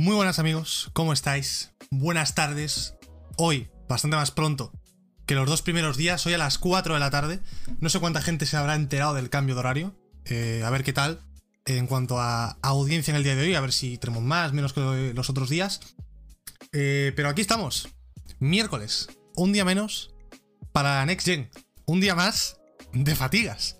Muy 0.00 0.14
buenas 0.14 0.38
amigos, 0.38 0.88
¿cómo 0.94 1.12
estáis? 1.12 1.72
Buenas 1.90 2.34
tardes. 2.34 2.94
Hoy, 3.36 3.68
bastante 3.86 4.16
más 4.16 4.30
pronto 4.30 4.72
que 5.26 5.34
los 5.34 5.46
dos 5.46 5.60
primeros 5.60 5.98
días, 5.98 6.24
hoy 6.24 6.32
a 6.32 6.38
las 6.38 6.56
4 6.56 6.94
de 6.94 7.00
la 7.00 7.10
tarde. 7.10 7.40
No 7.80 7.90
sé 7.90 8.00
cuánta 8.00 8.22
gente 8.22 8.46
se 8.46 8.56
habrá 8.56 8.76
enterado 8.76 9.12
del 9.12 9.28
cambio 9.28 9.54
de 9.54 9.58
horario. 9.58 9.94
Eh, 10.24 10.62
a 10.64 10.70
ver 10.70 10.84
qué 10.84 10.94
tal 10.94 11.20
en 11.66 11.86
cuanto 11.86 12.18
a, 12.18 12.56
audiencia 12.62 13.12
en 13.12 13.18
el 13.18 13.24
día 13.24 13.36
de 13.36 13.42
hoy, 13.42 13.54
a 13.54 13.60
ver 13.60 13.74
si 13.74 13.98
tenemos 13.98 14.22
más, 14.22 14.54
menos 14.54 14.72
que 14.72 15.12
los 15.14 15.28
otros 15.28 15.50
días. 15.50 15.80
Eh, 16.72 17.12
pero 17.14 17.28
aquí 17.28 17.42
estamos, 17.42 17.86
miércoles, 18.38 19.06
un 19.36 19.52
día 19.52 19.66
menos 19.66 20.14
para 20.72 21.04
Next 21.04 21.26
Gen. 21.26 21.50
Un 21.84 22.00
día 22.00 22.14
más 22.14 22.56
de 22.94 23.14
fatigas. 23.14 23.76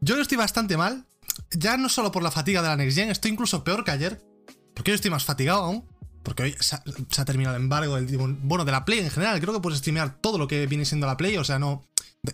Yo 0.00 0.20
estoy 0.20 0.36
bastante 0.36 0.76
mal, 0.76 1.08
ya 1.50 1.76
no 1.76 1.88
solo 1.88 2.12
por 2.12 2.22
la 2.22 2.30
fatiga 2.30 2.62
de 2.62 2.68
la 2.68 2.76
Next 2.76 2.96
Gen, 2.96 3.10
estoy 3.10 3.32
incluso 3.32 3.64
peor 3.64 3.82
que 3.82 3.90
ayer, 3.90 4.29
porque 4.74 4.90
hoy 4.90 4.94
estoy 4.96 5.10
más 5.10 5.24
fatigado 5.24 5.62
aún. 5.62 5.84
Porque 6.22 6.42
hoy 6.42 6.56
se 6.60 6.76
ha, 6.76 7.24
terminado 7.24 7.56
el 7.56 7.62
embargo 7.62 7.96
del 7.96 8.16
Bueno, 8.16 8.64
de 8.64 8.72
la 8.72 8.84
Play 8.84 8.98
en 8.98 9.10
general. 9.10 9.40
Creo 9.40 9.54
que 9.54 9.60
puedes 9.60 9.78
streamear 9.78 10.20
todo 10.20 10.36
lo 10.36 10.46
que 10.48 10.66
viene 10.66 10.84
siendo 10.84 11.06
la 11.06 11.16
Play. 11.16 11.36
O 11.38 11.44
sea, 11.44 11.58
no. 11.58 11.84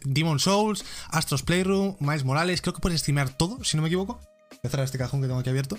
Demon 0.05 0.41
Souls, 0.41 0.85
Astros 1.11 1.43
Playroom, 1.43 1.97
Miles 2.01 2.25
Morales. 2.25 2.61
Creo 2.61 2.75
que 2.75 2.81
puedes 2.81 3.01
streamear 3.01 3.37
todo, 3.37 3.63
si 3.63 3.77
no 3.77 3.83
me 3.83 3.89
equivoco. 3.89 4.21
Voy 4.51 4.61
a 4.65 4.69
cerrar 4.69 4.85
este 4.85 4.99
cajón 4.99 5.21
que 5.21 5.29
tengo 5.29 5.39
aquí 5.39 5.51
abierto. 5.51 5.79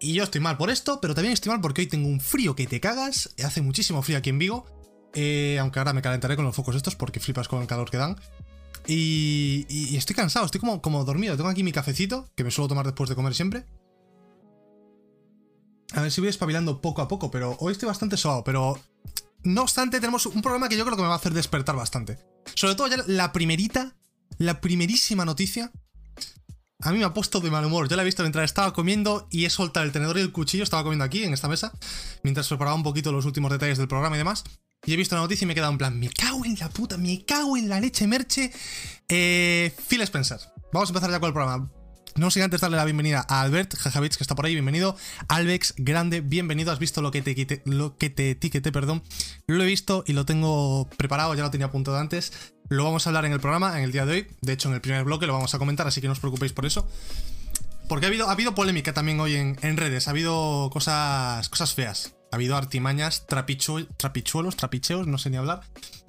Y 0.00 0.14
yo 0.14 0.24
estoy 0.24 0.40
mal 0.40 0.56
por 0.56 0.70
esto, 0.70 1.00
pero 1.00 1.14
también 1.14 1.32
estoy 1.32 1.50
mal 1.50 1.60
porque 1.60 1.82
hoy 1.82 1.86
tengo 1.86 2.08
un 2.08 2.20
frío 2.20 2.56
que 2.56 2.66
te 2.66 2.80
cagas. 2.80 3.30
Hace 3.44 3.62
muchísimo 3.62 4.02
frío 4.02 4.18
aquí 4.18 4.30
en 4.30 4.38
Vigo. 4.38 4.66
Eh, 5.14 5.58
aunque 5.60 5.78
ahora 5.78 5.92
me 5.92 6.02
calentaré 6.02 6.36
con 6.36 6.44
los 6.44 6.54
focos 6.54 6.76
estos 6.76 6.96
porque 6.96 7.20
flipas 7.20 7.48
con 7.48 7.62
el 7.62 7.68
calor 7.68 7.90
que 7.90 7.96
dan. 7.96 8.16
Y, 8.86 9.96
estoy 9.96 10.14
cansado, 10.14 10.46
estoy 10.46 10.60
como, 10.60 10.82
como 10.82 11.04
dormido. 11.04 11.36
Tengo 11.36 11.48
aquí 11.48 11.62
mi 11.62 11.72
cafecito, 11.72 12.28
que 12.34 12.44
me 12.44 12.50
suelo 12.50 12.68
tomar 12.68 12.84
después 12.84 13.08
de 13.08 13.16
comer 13.16 13.34
siempre. 13.34 13.64
A 15.96 16.02
ver 16.02 16.12
si 16.12 16.20
voy 16.20 16.28
espabilando 16.28 16.82
poco 16.82 17.00
a 17.00 17.08
poco, 17.08 17.30
pero 17.30 17.56
hoy 17.58 17.72
estoy 17.72 17.86
bastante 17.86 18.18
suave, 18.18 18.42
pero... 18.44 18.78
No 19.42 19.62
obstante, 19.62 19.98
tenemos 19.98 20.26
un 20.26 20.42
problema 20.42 20.68
que 20.68 20.76
yo 20.76 20.84
creo 20.84 20.94
que 20.94 21.02
me 21.02 21.08
va 21.08 21.14
a 21.14 21.16
hacer 21.16 21.32
despertar 21.32 21.74
bastante. 21.74 22.18
Sobre 22.54 22.74
todo 22.74 22.88
ya 22.88 23.02
la 23.06 23.32
primerita, 23.32 23.96
la 24.36 24.60
primerísima 24.60 25.24
noticia, 25.24 25.72
a 26.80 26.92
mí 26.92 26.98
me 26.98 27.04
ha 27.04 27.14
puesto 27.14 27.40
de 27.40 27.50
mal 27.50 27.64
humor. 27.64 27.88
Yo 27.88 27.96
la 27.96 28.02
he 28.02 28.04
visto 28.04 28.22
mientras 28.22 28.44
estaba 28.44 28.74
comiendo 28.74 29.26
y 29.30 29.46
he 29.46 29.50
soltado 29.50 29.86
el 29.86 29.92
tenedor 29.92 30.18
y 30.18 30.20
el 30.20 30.32
cuchillo, 30.32 30.64
estaba 30.64 30.82
comiendo 30.82 31.04
aquí, 31.04 31.24
en 31.24 31.32
esta 31.32 31.48
mesa, 31.48 31.72
mientras 32.22 32.46
preparaba 32.48 32.76
un 32.76 32.82
poquito 32.82 33.10
los 33.10 33.24
últimos 33.24 33.50
detalles 33.50 33.78
del 33.78 33.88
programa 33.88 34.16
y 34.16 34.18
demás. 34.18 34.44
Y 34.84 34.92
he 34.92 34.96
visto 34.96 35.14
la 35.14 35.22
noticia 35.22 35.44
y 35.44 35.46
me 35.46 35.52
he 35.52 35.54
quedado 35.54 35.72
en 35.72 35.78
plan, 35.78 35.98
me 35.98 36.10
cago 36.10 36.44
en 36.44 36.58
la 36.58 36.68
puta, 36.68 36.98
me 36.98 37.24
cago 37.24 37.56
en 37.56 37.70
la 37.70 37.80
leche 37.80 38.06
merche. 38.06 38.52
Eh, 39.08 39.74
Phil 39.88 40.02
Spencer. 40.02 40.40
Vamos 40.74 40.90
a 40.90 40.92
empezar 40.92 41.10
ya 41.10 41.20
con 41.20 41.28
el 41.28 41.32
programa. 41.32 41.70
No 42.16 42.30
sin 42.30 42.42
antes 42.42 42.62
darle 42.62 42.78
la 42.78 42.84
bienvenida 42.86 43.26
a 43.28 43.42
Albert 43.42 43.76
Jajavich, 43.76 44.16
que 44.16 44.24
está 44.24 44.34
por 44.34 44.46
ahí, 44.46 44.54
bienvenido. 44.54 44.96
Albex, 45.28 45.74
grande, 45.76 46.22
bienvenido. 46.22 46.72
Has 46.72 46.78
visto 46.78 47.02
lo 47.02 47.10
que 47.10 47.20
te 47.20 47.34
quite, 47.34 47.60
lo 47.66 47.98
que 47.98 48.08
te 48.08 48.30
etiqueté, 48.30 48.72
perdón. 48.72 49.02
Lo 49.46 49.62
he 49.62 49.66
visto 49.66 50.02
y 50.06 50.14
lo 50.14 50.24
tengo 50.24 50.88
preparado, 50.96 51.34
ya 51.34 51.42
lo 51.42 51.50
tenía 51.50 51.66
apuntado 51.66 51.98
antes. 51.98 52.32
Lo 52.70 52.84
vamos 52.84 53.06
a 53.06 53.10
hablar 53.10 53.26
en 53.26 53.32
el 53.32 53.40
programa, 53.40 53.76
en 53.76 53.84
el 53.84 53.92
día 53.92 54.06
de 54.06 54.12
hoy. 54.12 54.26
De 54.40 54.54
hecho, 54.54 54.70
en 54.70 54.76
el 54.76 54.80
primer 54.80 55.04
bloque 55.04 55.26
lo 55.26 55.34
vamos 55.34 55.54
a 55.54 55.58
comentar, 55.58 55.86
así 55.86 56.00
que 56.00 56.06
no 56.06 56.14
os 56.14 56.20
preocupéis 56.20 56.54
por 56.54 56.64
eso. 56.64 56.88
Porque 57.86 58.06
ha 58.06 58.08
habido, 58.08 58.30
ha 58.30 58.32
habido 58.32 58.54
polémica 58.54 58.94
también 58.94 59.20
hoy 59.20 59.34
en, 59.34 59.76
redes, 59.76 60.08
ha 60.08 60.12
habido 60.12 60.70
cosas, 60.72 61.46
cosas 61.50 61.74
feas. 61.74 62.16
Ha 62.32 62.36
habido 62.36 62.56
artimañas, 62.56 63.26
trapichuelos, 63.26 64.56
trapicheos, 64.56 65.06
no 65.06 65.18
sé 65.18 65.28
ni 65.28 65.36
hablar. 65.36 65.60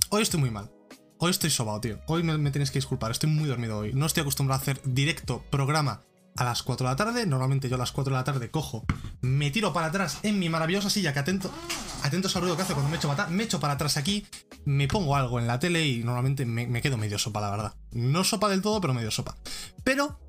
Hoy 0.10 0.24
estoy 0.24 0.40
muy 0.40 0.52
mal. 0.52 0.72
Hoy 1.20 1.32
estoy 1.32 1.50
sobado, 1.50 1.82
tío. 1.82 2.00
Hoy 2.06 2.22
me, 2.22 2.38
me, 2.38 2.52
que 2.52 2.60
disculpar, 2.60 3.10
estoy 3.10 3.30
muy 3.30 3.50
dormido 3.50 3.80
hoy. 3.80 3.92
No 3.92 4.06
estoy 4.06 4.22
acostumbrado 4.22 4.60
a 4.60 4.62
hacer 4.62 4.80
directo 4.84 5.44
programa 5.50 6.04
a 6.36 6.44
las 6.44 6.62
4 6.62 6.86
de 6.86 6.92
la 6.92 6.96
tarde. 6.96 7.26
Normalmente 7.26 7.70
yo 7.70 7.76
a 7.76 7.80
las 7.80 7.92
4 7.92 8.14
de 8.14 8.20
la 8.20 8.24
tarde 8.24 8.52
cojo, 8.52 8.86
me 9.22 9.50
tiro 9.50 9.74
para 9.74 9.88
atrás 9.88 10.20
en 10.22 10.38
mi 10.38 10.48
maravillosa 10.48 10.92
silla, 10.92 11.14
que 11.14 11.20
atento, 11.20 11.52
atentos 12.04 12.36
al 12.36 12.44
ruido 12.44 12.56
que 12.56 12.62
hace 12.62 12.74
cuando 12.74 12.92
me 12.92 12.98
echo, 12.98 13.08
para, 13.08 13.28
me 13.30 13.44
echo 13.44 13.60
para 13.60 13.74
atrás 13.74 13.98
aquí, 13.98 14.28
me 14.66 14.88
pongo 14.88 15.16
algo 15.16 15.40
en 15.40 15.48
la 15.48 15.58
tele 15.58 15.88
y 15.88 16.04
normalmente 16.04 16.46
me, 16.46 16.82
quedo 16.84 16.98
medio 16.98 17.18
sopa, 17.18 17.42
la 17.42 17.50
verdad. 17.50 17.74
No 17.92 18.24
sopa 18.24 18.48
del 18.48 18.62
todo, 18.62 18.80
pero 18.80 18.94
medio 18.94 19.10
sopa. 19.10 19.36
Pero 19.84 20.20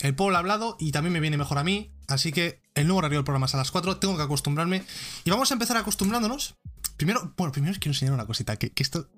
el 0.00 0.14
pueblo 0.14 0.36
ha 0.36 0.40
hablado 0.40 0.76
y 0.80 0.92
también 0.92 1.12
me 1.12 1.20
viene 1.20 1.36
mejor 1.36 1.58
a 1.58 1.64
mí, 1.64 1.92
así 2.08 2.32
que 2.32 2.62
el 2.74 2.86
nuevo 2.86 3.00
horario 3.00 3.18
del 3.18 3.24
programa 3.24 3.44
es 3.44 3.54
a 3.54 3.58
las 3.58 3.70
4, 3.70 3.98
tengo 3.98 4.16
que 4.16 4.22
acostumbrarme. 4.22 4.82
Y 5.24 5.30
vamos 5.30 5.50
a 5.50 5.54
empezar 5.54 5.76
acostumbrándonos. 5.76 6.56
Primero, 6.96 7.34
bueno, 7.36 7.52
primero 7.52 7.74
quiero 7.74 7.90
enseñar 7.90 8.14
una 8.14 8.26
cosita, 8.26 8.56
que 8.56 8.72
esto 8.76 9.08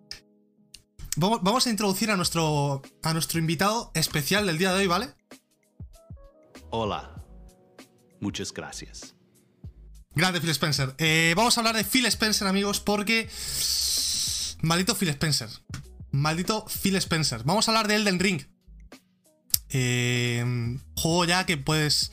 Vamos 1.17 1.67
a 1.67 1.71
introducir 1.71 2.11
a 2.11 2.17
nuestro, 2.17 2.83
a 3.03 3.13
nuestro 3.13 3.39
invitado 3.39 3.93
especial 3.95 4.47
del 4.47 4.59
día 4.59 4.73
de 4.73 4.81
hoy, 4.81 4.87
¿vale? 4.87 5.15
Hola. 6.71 7.23
Muchas 8.21 8.53
gracias. 8.53 9.15
Grande 10.13 10.41
Phil 10.41 10.51
Spencer. 10.51 10.95
Eh, 10.99 11.35
vamos 11.37 11.57
a 11.57 11.61
hablar 11.61 11.77
de 11.77 11.85
Phil 11.85 12.07
Spencer, 12.07 12.49
amigos, 12.49 12.81
porque... 12.81 13.29
Maldito 14.63 14.95
Phil 14.95 15.11
Spencer. 15.11 15.49
Maldito 16.11 16.67
Phil 16.67 16.97
Spencer. 16.97 17.43
Vamos 17.45 17.69
a 17.69 17.71
hablar 17.71 17.87
de 17.87 17.97
Elden 17.97 18.19
Ring. 18.19 18.43
Eh, 19.69 20.79
juego 20.97 21.25
ya 21.25 21.47
que 21.47 21.57
puedes... 21.57 22.11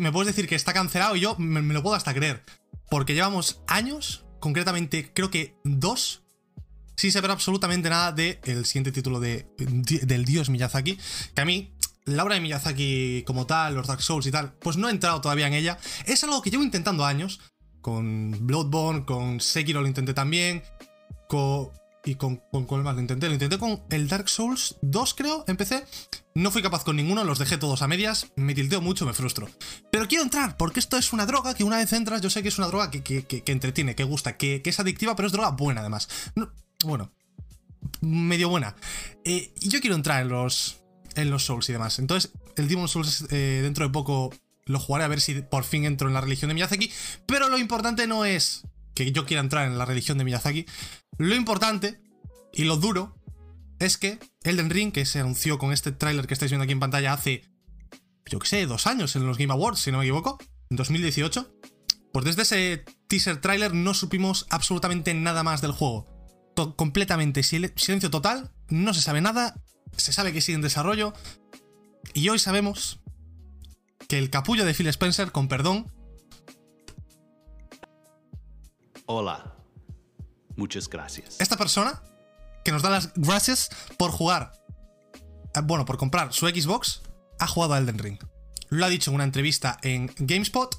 Me 0.00 0.12
puedes 0.12 0.34
decir 0.34 0.48
que 0.48 0.54
está 0.54 0.72
cancelado 0.72 1.16
y 1.16 1.20
yo 1.20 1.36
me 1.38 1.62
lo 1.74 1.82
puedo 1.82 1.94
hasta 1.94 2.12
creer. 2.12 2.44
Porque 2.90 3.14
llevamos 3.14 3.62
años, 3.66 4.24
concretamente 4.40 5.12
creo 5.14 5.30
que 5.30 5.56
dos, 5.64 6.24
sin 6.98 7.12
saber 7.12 7.30
absolutamente 7.30 7.88
nada 7.88 8.10
del 8.10 8.38
el 8.42 8.66
siguiente 8.66 8.90
título 8.90 9.20
de, 9.20 9.46
del 9.56 10.24
dios 10.24 10.50
Miyazaki, 10.50 10.98
que 11.32 11.40
a 11.40 11.44
mí 11.44 11.72
la 12.06 12.24
obra 12.24 12.34
de 12.34 12.40
Miyazaki 12.40 13.22
como 13.24 13.46
tal, 13.46 13.76
los 13.76 13.86
Dark 13.86 14.02
Souls 14.02 14.26
y 14.26 14.32
tal, 14.32 14.52
pues 14.54 14.76
no 14.76 14.88
he 14.88 14.90
entrado 14.90 15.20
todavía 15.20 15.46
en 15.46 15.54
ella. 15.54 15.78
Es 16.06 16.24
algo 16.24 16.42
que 16.42 16.50
llevo 16.50 16.64
intentando 16.64 17.04
años. 17.04 17.40
Con 17.80 18.46
Bloodborne, 18.46 19.04
con 19.04 19.40
Sekiro 19.40 19.80
lo 19.80 19.86
intenté 19.86 20.12
también. 20.12 20.64
Con, 21.28 21.70
y 22.04 22.16
con, 22.16 22.42
con 22.50 22.64
cuál 22.64 22.82
más 22.82 22.96
lo 22.96 23.00
intenté. 23.00 23.28
Lo 23.28 23.34
intenté 23.34 23.58
con 23.58 23.84
el 23.90 24.08
Dark 24.08 24.28
Souls 24.28 24.76
2, 24.82 25.14
creo, 25.14 25.44
empecé. 25.46 25.84
No 26.34 26.50
fui 26.50 26.62
capaz 26.62 26.82
con 26.82 26.96
ninguno, 26.96 27.22
los 27.22 27.38
dejé 27.38 27.58
todos 27.58 27.82
a 27.82 27.88
medias. 27.88 28.32
Me 28.34 28.54
tilteo 28.54 28.80
mucho, 28.80 29.06
me 29.06 29.12
frustro. 29.12 29.48
Pero 29.92 30.08
quiero 30.08 30.24
entrar, 30.24 30.56
porque 30.56 30.80
esto 30.80 30.96
es 30.96 31.12
una 31.12 31.26
droga 31.26 31.54
que 31.54 31.64
una 31.64 31.76
vez 31.76 31.92
entras, 31.92 32.22
yo 32.22 32.30
sé 32.30 32.42
que 32.42 32.48
es 32.48 32.58
una 32.58 32.66
droga 32.66 32.90
que, 32.90 33.02
que, 33.02 33.42
entretiene, 33.46 33.94
que 33.94 34.04
gusta, 34.04 34.36
que, 34.36 34.62
es 34.64 34.80
adictiva, 34.80 35.14
pero 35.14 35.26
es 35.26 35.32
droga 35.32 35.50
buena 35.50 35.80
además. 35.82 36.08
Bueno, 36.84 37.12
medio 38.00 38.48
buena. 38.48 38.76
Eh, 39.24 39.52
yo 39.60 39.80
quiero 39.80 39.96
entrar 39.96 40.22
en 40.22 40.28
los, 40.28 40.80
en 41.16 41.30
los 41.30 41.44
Souls 41.44 41.68
y 41.68 41.72
demás. 41.72 41.98
Entonces, 41.98 42.32
el 42.56 42.68
Demon 42.68 42.88
Souls 42.88 43.26
eh, 43.30 43.60
dentro 43.62 43.86
de 43.86 43.92
poco 43.92 44.32
lo 44.66 44.78
jugaré 44.78 45.04
a 45.04 45.08
ver 45.08 45.20
si 45.20 45.34
por 45.34 45.64
fin 45.64 45.84
entro 45.84 46.08
en 46.08 46.14
la 46.14 46.20
religión 46.20 46.48
de 46.48 46.54
Miyazaki. 46.54 46.92
Pero 47.26 47.48
lo 47.48 47.58
importante 47.58 48.06
no 48.06 48.24
es 48.24 48.62
que 48.94 49.10
yo 49.12 49.26
quiera 49.26 49.40
entrar 49.40 49.66
en 49.66 49.78
la 49.78 49.86
religión 49.86 50.18
de 50.18 50.24
Miyazaki. 50.24 50.66
Lo 51.18 51.34
importante 51.34 52.00
y 52.52 52.64
lo 52.64 52.76
duro 52.76 53.16
es 53.80 53.96
que 53.96 54.18
Elden 54.44 54.70
Ring, 54.70 54.92
que 54.92 55.06
se 55.06 55.20
anunció 55.20 55.58
con 55.58 55.72
este 55.72 55.92
tráiler 55.92 56.26
que 56.26 56.34
estáis 56.34 56.50
viendo 56.50 56.64
aquí 56.64 56.72
en 56.72 56.80
pantalla 56.80 57.12
hace, 57.12 57.44
yo 58.26 58.38
que 58.38 58.46
sé, 58.48 58.66
dos 58.66 58.86
años 58.86 59.16
en 59.16 59.26
los 59.26 59.38
Game 59.38 59.52
Awards, 59.52 59.80
si 59.80 59.92
no 59.92 59.98
me 59.98 60.04
equivoco, 60.04 60.38
en 60.70 60.76
2018, 60.76 61.54
pues 62.12 62.24
desde 62.24 62.42
ese 62.42 62.84
teaser 63.08 63.40
tráiler 63.40 63.74
no 63.74 63.94
supimos 63.94 64.46
absolutamente 64.50 65.14
nada 65.14 65.42
más 65.42 65.60
del 65.60 65.72
juego 65.72 66.17
completamente 66.76 67.42
silencio 67.42 68.10
total, 68.10 68.50
no 68.68 68.94
se 68.94 69.00
sabe 69.00 69.20
nada, 69.20 69.60
se 69.96 70.12
sabe 70.12 70.32
que 70.32 70.40
sigue 70.40 70.56
en 70.56 70.62
desarrollo, 70.62 71.12
y 72.14 72.28
hoy 72.28 72.38
sabemos 72.38 73.00
que 74.08 74.18
el 74.18 74.30
capullo 74.30 74.64
de 74.64 74.74
Phil 74.74 74.88
Spencer, 74.88 75.32
con 75.32 75.48
perdón... 75.48 75.92
Hola, 79.06 79.54
muchas 80.56 80.88
gracias. 80.88 81.40
Esta 81.40 81.56
persona 81.56 82.02
que 82.64 82.72
nos 82.72 82.82
da 82.82 82.90
las 82.90 83.12
gracias 83.14 83.70
por 83.96 84.10
jugar, 84.10 84.52
eh, 85.54 85.60
bueno, 85.64 85.84
por 85.84 85.96
comprar 85.96 86.32
su 86.32 86.46
Xbox, 86.46 87.02
ha 87.38 87.46
jugado 87.46 87.74
a 87.74 87.78
Elden 87.78 87.98
Ring. 87.98 88.18
Lo 88.68 88.84
ha 88.84 88.88
dicho 88.88 89.10
en 89.10 89.14
una 89.14 89.24
entrevista 89.24 89.78
en 89.82 90.12
GameSpot 90.18 90.74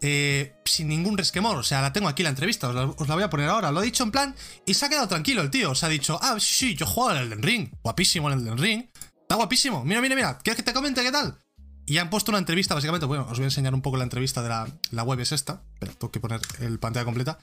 eh, 0.00 0.54
sin 0.64 0.88
ningún 0.88 1.16
resquemor. 1.16 1.56
O 1.56 1.62
sea, 1.62 1.82
la 1.82 1.92
tengo 1.92 2.08
aquí 2.08 2.22
la 2.22 2.28
entrevista, 2.28 2.68
os 2.68 3.08
la, 3.08 3.14
voy 3.14 3.24
a 3.24 3.30
poner 3.30 3.48
ahora. 3.48 3.72
Lo 3.72 3.80
ha 3.80 3.82
dicho 3.82 4.02
en 4.04 4.10
plan 4.10 4.34
y 4.64 4.74
se 4.74 4.86
ha 4.86 4.88
quedado 4.88 5.08
tranquilo 5.08 5.42
el 5.42 5.50
tío. 5.50 5.74
Se 5.74 5.86
ha 5.86 5.88
dicho, 5.88 6.18
ah, 6.22 6.36
sí, 6.38 6.74
yo 6.74 6.86
juego 6.86 7.12
en 7.12 7.18
el 7.18 7.24
Elden 7.24 7.42
Ring. 7.42 7.70
Guapísimo 7.82 8.30
el 8.30 8.40
Elden 8.40 8.58
Ring. 8.58 8.84
Está 9.22 9.36
guapísimo. 9.36 9.84
Mira, 9.84 10.00
mira, 10.00 10.14
mira. 10.14 10.38
¿Quieres 10.38 10.56
que 10.56 10.62
te 10.62 10.72
comente 10.72 11.02
qué 11.02 11.12
tal? 11.12 11.38
Y 11.86 11.98
han 11.98 12.10
puesto 12.10 12.30
una 12.30 12.38
entrevista, 12.38 12.74
básicamente. 12.74 13.06
Bueno, 13.06 13.26
os 13.30 13.38
voy 13.38 13.44
a 13.44 13.46
enseñar 13.46 13.74
un 13.74 13.82
poco 13.82 13.96
la 13.96 14.04
entrevista 14.04 14.42
de 14.42 14.48
la, 14.48 14.68
la 14.90 15.02
web, 15.02 15.20
es 15.20 15.32
esta. 15.32 15.62
Pero 15.78 15.92
tengo 15.92 16.10
que 16.10 16.20
poner 16.20 16.40
el 16.60 16.78
pantalla 16.78 17.04
completa. 17.04 17.38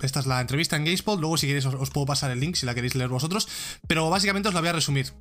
Esta 0.00 0.20
es 0.20 0.26
la 0.26 0.40
entrevista 0.40 0.76
en 0.76 0.84
GameSpot. 0.84 1.18
Luego, 1.18 1.36
si 1.36 1.46
queréis, 1.46 1.66
os, 1.66 1.90
puedo 1.90 2.06
pasar 2.06 2.30
el 2.30 2.40
link 2.40 2.56
si 2.56 2.66
la 2.66 2.74
queréis 2.74 2.94
leer 2.94 3.08
vosotros. 3.08 3.48
Pero 3.86 4.10
básicamente 4.10 4.48
os 4.48 4.54
la 4.54 4.60
voy 4.60 4.68
a 4.68 4.72
resumir. 4.72 5.12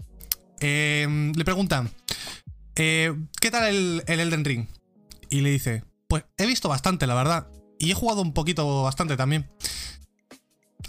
Eh, 0.60 1.32
le 1.36 1.46
preguntan: 1.46 1.92
eh, 2.76 3.14
¿Qué 3.40 3.52
tal 3.52 3.68
el 3.68 4.04
Elden 4.08 4.44
Ring? 4.44 4.68
Y 5.30 5.42
le 5.42 5.52
dice: 5.52 5.84
pues 6.14 6.26
he 6.38 6.46
visto 6.46 6.70
bastante, 6.70 7.08
la 7.08 7.16
verdad. 7.16 7.48
Y 7.80 7.90
he 7.90 7.96
jugado 7.96 8.22
un 8.22 8.36
poquito 8.36 8.84
bastante 8.84 9.18
también. 9.18 9.52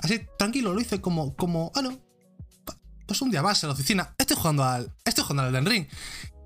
Así, 0.01 0.21
tranquilo, 0.37 0.75
lo 0.75 0.81
hice 0.83 1.01
como, 1.01 1.35
como, 1.35 1.73
ah, 1.75 1.81
no. 1.81 1.99
Pues 3.07 3.23
un 3.23 3.31
día 3.31 3.43
más 3.43 3.63
en 3.63 3.69
la 3.71 3.73
oficina. 3.73 4.15
Estoy 4.19 4.37
jugando 4.37 4.65
al. 4.65 4.95
Estoy 5.03 5.25
jugando 5.25 5.45
al 5.45 5.49
Elden 5.49 5.65
Ring. 5.65 5.87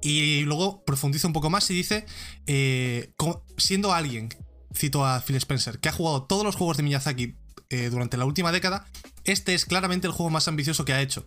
Y 0.01 0.43
luego 0.43 0.85
profundiza 0.85 1.27
un 1.27 1.33
poco 1.33 1.51
más 1.51 1.69
y 1.73 1.75
dice. 1.75 2.07
Eh, 2.47 3.13
siendo 3.57 3.93
alguien 3.93 4.29
cito 4.73 5.05
a 5.05 5.21
Phil 5.23 5.35
Spencer, 5.35 5.81
que 5.81 5.89
ha 5.89 5.93
jugado 5.93 6.23
todos 6.23 6.45
los 6.45 6.55
juegos 6.55 6.77
de 6.77 6.85
Miyazaki 6.85 7.35
eh, 7.71 7.91
durante 7.91 8.17
la 8.17 8.27
última 8.27 8.53
década, 8.53 8.87
este 9.25 9.55
es 9.55 9.65
claramente 9.65 10.07
el 10.07 10.13
juego 10.13 10.31
más 10.31 10.47
ambicioso 10.47 10.85
que 10.85 10.93
ha 10.93 11.01
hecho. 11.01 11.27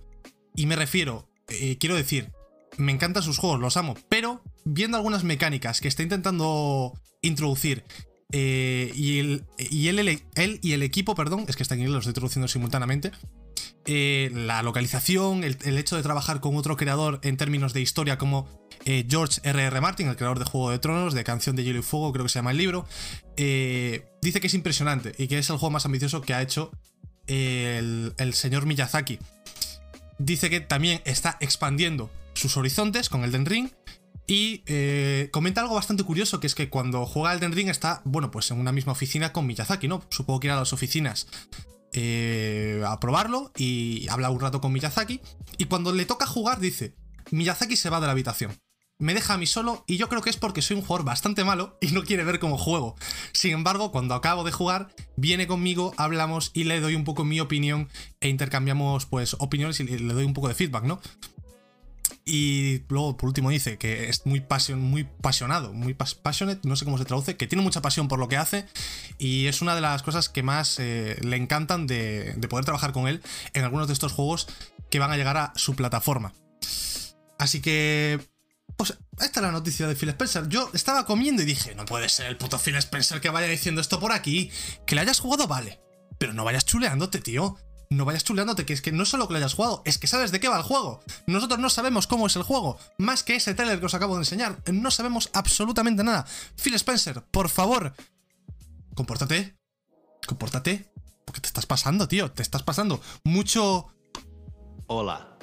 Y 0.56 0.68
me 0.68 0.78
refiero, 0.78 1.28
eh, 1.50 1.78
quiero 1.80 1.98
decir, 1.98 2.32
me 2.78 2.94
encantan 2.94 3.24
sus 3.24 3.40
juegos, 3.40 3.60
los 3.60 3.76
amo, 3.76 3.98
pero 4.08 4.42
viendo 4.66 4.98
algunas 4.98 5.24
mecánicas 5.24 5.82
que 5.82 5.88
está 5.88 6.04
intentando 6.04 6.94
introducir 7.22 7.84
eh, 8.32 8.92
y, 8.96 9.20
el, 9.20 9.46
y 9.58 9.90
él, 9.90 10.24
él, 10.36 10.60
y 10.62 10.72
el 10.74 10.84
equipo, 10.84 11.16
perdón, 11.16 11.46
es 11.48 11.56
que 11.56 11.64
está 11.64 11.76
aquí 11.76 11.86
lo 11.86 12.00
estoy 12.00 12.14
traduciendo 12.14 12.48
simultáneamente, 12.48 13.12
eh, 13.86 14.32
la 14.34 14.64
localización, 14.64 15.44
el, 15.44 15.58
el, 15.66 15.78
hecho 15.78 15.98
de 15.98 16.04
trabajar 16.04 16.40
con 16.40 16.56
otro 16.56 16.78
creador 16.78 17.20
en 17.24 17.36
términos 17.36 17.74
de 17.74 17.82
historia 17.82 18.18
como 18.18 18.48
eh, 18.86 19.06
George 19.10 19.42
R.R. 19.44 19.68
R. 19.68 19.82
Martin, 19.82 20.08
el 20.08 20.16
creador 20.16 20.40
de 20.40 20.46
Juego 20.46 20.72
de 20.72 20.80
Tronos, 20.80 21.14
de 21.14 21.24
Canción 21.24 21.56
de 21.56 21.64
Hielo 21.64 21.80
y 21.80 21.84
Fuego, 21.84 22.14
creo 22.14 22.26
que 22.26 22.30
se 22.30 22.40
llama 22.40 22.52
el 22.52 22.58
libro, 22.58 22.88
dice 23.36 24.40
que 24.40 24.48
es 24.48 24.54
impresionante 24.54 25.14
y 25.18 25.28
que 25.28 25.38
es 25.38 25.50
el 25.50 25.58
juego 25.58 25.72
más 25.72 25.86
ambicioso 25.86 26.22
que 26.22 26.34
ha 26.34 26.42
hecho 26.42 26.72
el, 27.28 28.14
el 28.18 28.34
señor 28.34 28.66
Miyazaki. 28.66 29.20
Dice 30.20 30.50
que 30.50 30.62
también 30.62 31.02
está 31.04 31.38
expandiendo 31.42 32.12
sus 32.34 32.56
horizontes 32.56 33.10
con 33.10 33.24
Elden 33.24 33.46
Ring 33.46 33.70
y 34.32 34.64
eh, 34.66 35.28
comenta 35.34 35.60
algo 35.60 35.76
bastante 35.76 36.06
curioso, 36.06 36.40
que 36.40 36.48
es 36.48 36.56
que 36.56 36.70
cuando 36.70 37.06
juega 37.06 37.34
Elden 37.34 37.52
Ring 37.52 37.68
está, 37.68 38.02
bueno, 38.06 38.32
pues 38.32 38.50
en 38.50 38.62
una 38.62 38.72
misma 38.72 38.94
oficina 38.94 39.34
con 39.34 39.46
Miyazaki, 39.46 39.90
¿no? 39.90 40.06
Supongo 40.10 40.40
que 40.40 40.48
ir 40.48 40.54
a 40.54 40.56
las 40.56 40.72
oficinas 40.72 41.28
eh, 41.92 42.82
a 42.88 42.98
probarlo 43.02 43.52
y 43.58 44.08
habla 44.08 44.30
un 44.30 44.40
rato 44.40 44.62
con 44.62 44.72
Miyazaki. 44.72 45.20
Y 45.58 45.66
cuando 45.66 45.92
le 45.92 46.06
toca 46.06 46.26
jugar 46.26 46.62
dice, 46.62 46.96
Miyazaki 47.32 47.76
se 47.76 47.90
va 47.90 48.00
de 48.00 48.06
la 48.06 48.14
habitación. 48.14 48.58
Me 49.00 49.14
deja 49.14 49.34
a 49.34 49.38
mí 49.38 49.48
solo 49.48 49.84
y 49.86 49.98
yo 49.98 50.08
creo 50.08 50.22
que 50.22 50.30
es 50.30 50.38
porque 50.38 50.62
soy 50.62 50.78
un 50.78 50.84
jugador 50.84 51.06
bastante 51.06 51.44
malo 51.44 51.78
y 51.82 51.88
no 51.88 52.04
quiere 52.04 52.24
ver 52.24 52.40
cómo 52.40 52.58
juego. 52.58 52.96
Sin 53.34 53.52
embargo, 53.52 53.92
cuando 53.92 54.16
acabo 54.16 54.46
de 54.46 54.54
jugar, 54.54 54.96
viene 55.18 55.46
conmigo, 55.46 55.94
hablamos 55.98 56.52
y 56.54 56.64
le 56.64 56.80
doy 56.80 56.96
un 56.96 57.04
poco 57.04 57.26
mi 57.26 57.42
opinión 57.42 57.90
e 58.22 58.30
intercambiamos 58.30 59.08
pues 59.08 59.36
opiniones 59.40 59.82
y 59.82 59.84
le 59.84 60.14
doy 60.14 60.24
un 60.24 60.34
poco 60.34 60.48
de 60.48 60.56
feedback, 60.56 60.86
¿no? 60.86 61.02
Y 62.26 62.84
luego, 62.90 63.18
por 63.18 63.28
último, 63.28 63.50
dice 63.50 63.78
que 63.78 64.10
es 64.10 64.26
muy, 64.26 64.40
pasion, 64.42 64.80
muy 64.80 65.04
pasionado, 65.04 65.74
muy 65.74 65.94
passionate, 65.94 66.68
no 66.68 66.76
sé 66.76 66.86
cómo 66.86 66.98
se 66.98 67.06
traduce, 67.06 67.38
que 67.38 67.48
tiene 67.48 67.64
mucha 67.64 67.82
pasión 67.82 68.08
por 68.08 68.20
lo 68.20 68.28
que 68.28 68.38
hace 68.38 68.66
y 69.18 69.48
es 69.48 69.62
una 69.62 69.76
de 69.76 69.82
las 69.82 70.04
cosas 70.04 70.30
que 70.30 70.44
más 70.44 70.78
eh, 70.80 71.18
le 71.22 71.38
encantan 71.38 71.88
de, 71.88 72.34
de, 72.36 72.48
poder 72.48 72.66
trabajar 72.66 72.92
con 72.92 73.08
él 73.08 73.22
en 73.54 73.64
algunos 73.64 73.88
de 73.88 73.94
estos 73.94 74.12
juegos 74.12 74.48
que 74.90 75.00
van 75.00 75.12
a 75.12 75.18
llegar 75.18 75.38
a 75.38 75.54
su 75.56 75.76
plataforma. 75.76 76.34
Así 77.38 77.62
que... 77.62 78.20
Pues 78.78 78.98
esta 79.20 79.42
es 79.42 79.46
la 79.46 79.52
noticia 79.52 79.86
de 79.86 79.96
Phil 79.96 80.10
Spencer. 80.10 80.48
Yo 80.48 80.72
estaba 80.74 81.06
comiendo 81.06 81.42
y 81.42 81.46
dije, 81.46 81.76
no 81.76 81.86
puede 81.86 82.10
ser 82.10 82.28
el 82.28 82.38
puto 82.38 82.58
Phil 82.58 82.76
Spencer 82.78 83.20
que 83.20 83.30
vaya 83.30 83.48
diciendo 83.48 83.82
esto 83.82 84.00
por 84.00 84.12
aquí. 84.12 84.50
Que 84.88 84.96
le 84.96 85.02
hayas 85.02 85.20
jugado, 85.20 85.48
vale. 85.48 85.80
Pero 86.18 86.34
no 86.34 86.46
vayas 86.46 86.66
chuleándote, 86.66 87.20
tío 87.20 87.58
no 87.92 88.06
vayas 88.06 88.24
chuleándote, 88.24 88.66
que 88.66 88.72
es 88.72 88.82
que 88.82 88.94
no 88.94 89.06
solo 89.06 89.28
que 89.28 89.34
lo 89.34 89.38
hayas 89.38 89.54
jugado, 89.54 89.82
es 89.86 89.98
que 89.98 90.08
sabes 90.08 90.32
de 90.32 90.40
qué 90.40 90.48
va 90.48 90.58
el 90.58 90.64
juego. 90.64 91.04
Nosotros 91.28 91.60
no 91.60 91.70
sabemos 91.70 92.08
cómo 92.08 92.26
es 92.26 92.36
el 92.38 92.44
juego, 92.44 92.80
más 92.98 93.22
que 93.24 93.36
ese 93.36 93.54
trailer 93.54 93.80
que 93.80 93.86
os 93.86 93.94
acabo 93.94 94.16
de 94.16 94.22
enseñar, 94.22 94.64
no 94.72 94.90
sabemos 94.92 95.30
absolutamente 95.34 96.04
nada. 96.04 96.26
Phil 96.56 96.74
Spencer, 96.76 97.22
por 97.22 97.50
favor, 97.50 97.94
compórtate, 98.96 99.58
compórtate, 100.26 100.90
porque 101.26 101.42
te 101.42 101.48
estás 101.48 101.66
pasando, 101.66 102.08
tío, 102.08 102.32
te 102.32 102.42
estás 102.42 102.64
pasando. 102.64 103.02
Mucho... 103.26 103.88
Hola, 104.88 105.38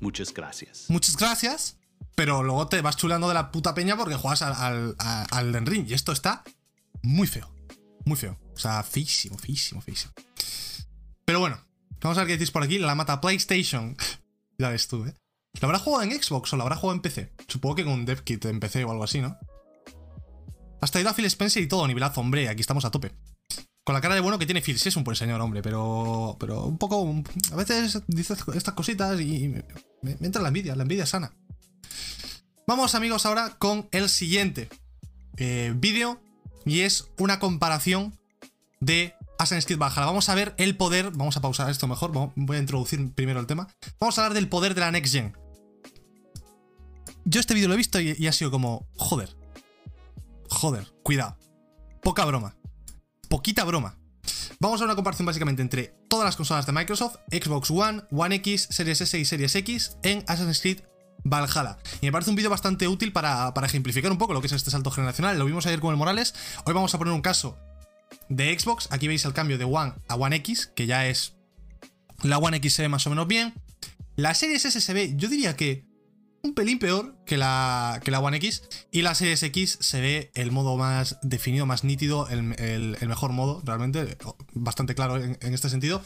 muchas 0.00 0.34
gracias. 0.34 0.86
Muchas 0.88 1.16
gracias, 1.16 1.78
pero 2.16 2.42
luego 2.42 2.66
te 2.66 2.80
vas 2.80 2.96
chuleando 2.96 3.28
de 3.28 3.34
la 3.34 3.52
puta 3.52 3.74
peña 3.74 3.96
porque 3.96 4.16
juegas 4.16 4.42
al, 4.42 4.54
al, 4.54 4.96
al 5.30 5.52
Den 5.52 5.66
Ring, 5.66 5.88
y 5.88 5.94
esto 5.94 6.10
está 6.10 6.42
muy 7.02 7.28
feo, 7.28 7.54
muy 8.04 8.16
feo. 8.16 8.40
O 8.56 8.58
sea, 8.58 8.82
feísimo, 8.82 9.38
feísimo, 9.38 9.80
feísimo. 9.80 10.12
Pero 11.24 11.40
bueno, 11.40 11.58
vamos 12.00 12.18
a 12.18 12.22
ver 12.22 12.28
qué 12.28 12.32
decís 12.34 12.50
por 12.50 12.62
aquí. 12.62 12.78
La 12.78 12.94
mata 12.94 13.20
PlayStation. 13.20 13.96
ya 14.58 14.68
ves 14.68 14.88
tú, 14.88 15.04
¿eh? 15.04 15.14
¿Lo 15.60 15.68
habrá 15.68 15.78
jugado 15.78 16.02
en 16.02 16.22
Xbox 16.22 16.52
o 16.52 16.56
lo 16.56 16.62
habrá 16.62 16.76
jugado 16.76 16.96
en 16.96 17.02
PC? 17.02 17.32
Supongo 17.46 17.76
que 17.76 17.84
con 17.84 17.92
un 17.92 18.04
dev 18.04 18.22
kit 18.24 18.44
en 18.46 18.58
PC 18.58 18.84
o 18.84 18.90
algo 18.90 19.04
así, 19.04 19.20
¿no? 19.20 19.38
Hasta 20.80 21.00
ido 21.00 21.10
a 21.10 21.14
Phil 21.14 21.24
Spencer 21.26 21.62
y 21.62 21.68
todo, 21.68 21.86
nivelazo, 21.86 22.20
hombre. 22.20 22.48
Aquí 22.48 22.60
estamos 22.60 22.84
a 22.84 22.90
tope. 22.90 23.12
Con 23.84 23.94
la 23.94 24.00
cara 24.00 24.14
de 24.14 24.20
bueno 24.20 24.38
que 24.38 24.46
tiene 24.46 24.62
Phil. 24.62 24.78
Sí, 24.78 24.88
es 24.88 24.96
un 24.96 25.04
buen 25.04 25.16
señor, 25.16 25.40
hombre, 25.40 25.62
pero. 25.62 26.36
Pero 26.40 26.64
un 26.64 26.76
poco. 26.76 27.22
A 27.52 27.56
veces 27.56 28.02
dice 28.08 28.34
estas 28.54 28.74
cositas 28.74 29.20
y 29.20 29.54
me 30.02 30.16
entra 30.20 30.42
la 30.42 30.48
envidia, 30.48 30.74
la 30.74 30.82
envidia 30.82 31.06
sana. 31.06 31.32
Vamos, 32.66 32.94
amigos, 32.94 33.26
ahora 33.26 33.56
con 33.58 33.88
el 33.92 34.08
siguiente 34.08 34.68
eh, 35.36 35.72
vídeo. 35.76 36.20
Y 36.66 36.80
es 36.80 37.08
una 37.18 37.38
comparación 37.38 38.18
de 38.80 39.14
Assassin's 39.38 39.66
Creed 39.66 39.78
Valhalla. 39.78 40.06
Vamos 40.06 40.28
a 40.28 40.34
ver 40.34 40.54
el 40.58 40.76
poder. 40.76 41.10
Vamos 41.12 41.36
a 41.36 41.40
pausar 41.40 41.70
esto 41.70 41.86
mejor. 41.86 42.12
Voy 42.34 42.56
a 42.56 42.60
introducir 42.60 43.12
primero 43.14 43.40
el 43.40 43.46
tema. 43.46 43.68
Vamos 43.98 44.18
a 44.18 44.22
hablar 44.22 44.34
del 44.34 44.48
poder 44.48 44.74
de 44.74 44.80
la 44.80 44.90
Next 44.90 45.12
Gen. 45.12 45.36
Yo 47.24 47.40
este 47.40 47.54
vídeo 47.54 47.68
lo 47.68 47.74
he 47.74 47.78
visto 47.78 48.00
y, 48.00 48.26
ha 48.26 48.32
sido 48.32 48.50
como. 48.50 48.86
Joder. 48.96 49.36
Joder, 50.50 50.92
cuidado. 51.02 51.36
Poca 52.02 52.24
broma. 52.24 52.56
Poquita 53.28 53.64
broma. 53.64 53.98
Vamos 54.60 54.80
a 54.80 54.84
una 54.84 54.94
comparación 54.94 55.26
básicamente 55.26 55.62
entre 55.62 55.94
todas 56.08 56.24
las 56.24 56.36
consolas 56.36 56.64
de 56.64 56.72
Microsoft, 56.72 57.16
Xbox 57.30 57.70
One, 57.70 58.02
One 58.10 58.36
X, 58.36 58.68
Series 58.70 59.00
S 59.00 59.18
y 59.18 59.24
Series 59.24 59.54
X 59.56 59.96
en 60.02 60.24
Assassin's 60.28 60.60
Creed 60.60 60.80
Valhalla. 61.24 61.78
Y 62.00 62.06
me 62.06 62.12
parece 62.12 62.30
un 62.30 62.36
vídeo 62.36 62.50
bastante 62.50 62.86
útil 62.86 63.12
para, 63.12 63.52
para 63.52 63.66
ejemplificar 63.66 64.12
un 64.12 64.18
poco 64.18 64.32
lo 64.32 64.40
que 64.40 64.46
es 64.46 64.52
este 64.52 64.70
salto 64.70 64.90
generacional. 64.90 65.38
Lo 65.38 65.46
vimos 65.46 65.66
ayer 65.66 65.80
con 65.80 65.90
el 65.90 65.96
Morales. 65.96 66.34
Hoy 66.64 66.74
vamos 66.74 66.94
a 66.94 66.98
poner 66.98 67.12
un 67.12 67.22
caso 67.22 67.58
de 68.28 68.58
Xbox. 68.58 68.88
Aquí 68.90 69.08
veis 69.08 69.24
el 69.24 69.32
cambio 69.32 69.58
de 69.58 69.64
One 69.64 69.94
a 70.08 70.14
One 70.16 70.36
X, 70.36 70.70
que 70.74 70.86
ya 70.86 71.06
es. 71.06 71.34
La 72.22 72.38
One 72.38 72.56
X 72.58 72.74
se 72.74 72.82
ve 72.82 72.88
más 72.88 73.06
o 73.06 73.10
menos 73.10 73.26
bien. 73.26 73.54
La 74.16 74.34
Series 74.34 74.64
S 74.64 74.80
se 74.80 74.94
ve, 74.94 75.14
yo 75.16 75.28
diría 75.28 75.56
que 75.56 75.84
un 76.44 76.54
pelín 76.54 76.78
peor 76.78 77.16
que 77.24 77.38
la, 77.38 78.00
que 78.04 78.10
la 78.10 78.20
One 78.20 78.36
X. 78.36 78.62
Y 78.92 79.02
la 79.02 79.14
Series 79.14 79.42
X 79.42 79.78
se 79.80 80.00
ve 80.00 80.30
el 80.34 80.52
modo 80.52 80.76
más 80.76 81.18
definido, 81.22 81.66
más 81.66 81.84
nítido, 81.84 82.28
el, 82.28 82.54
el, 82.58 83.08
mejor 83.08 83.32
modo, 83.32 83.62
realmente, 83.64 84.16
bastante 84.52 84.94
claro 84.94 85.16
en, 85.16 85.38
en, 85.40 85.54
este 85.54 85.70
sentido. 85.70 86.02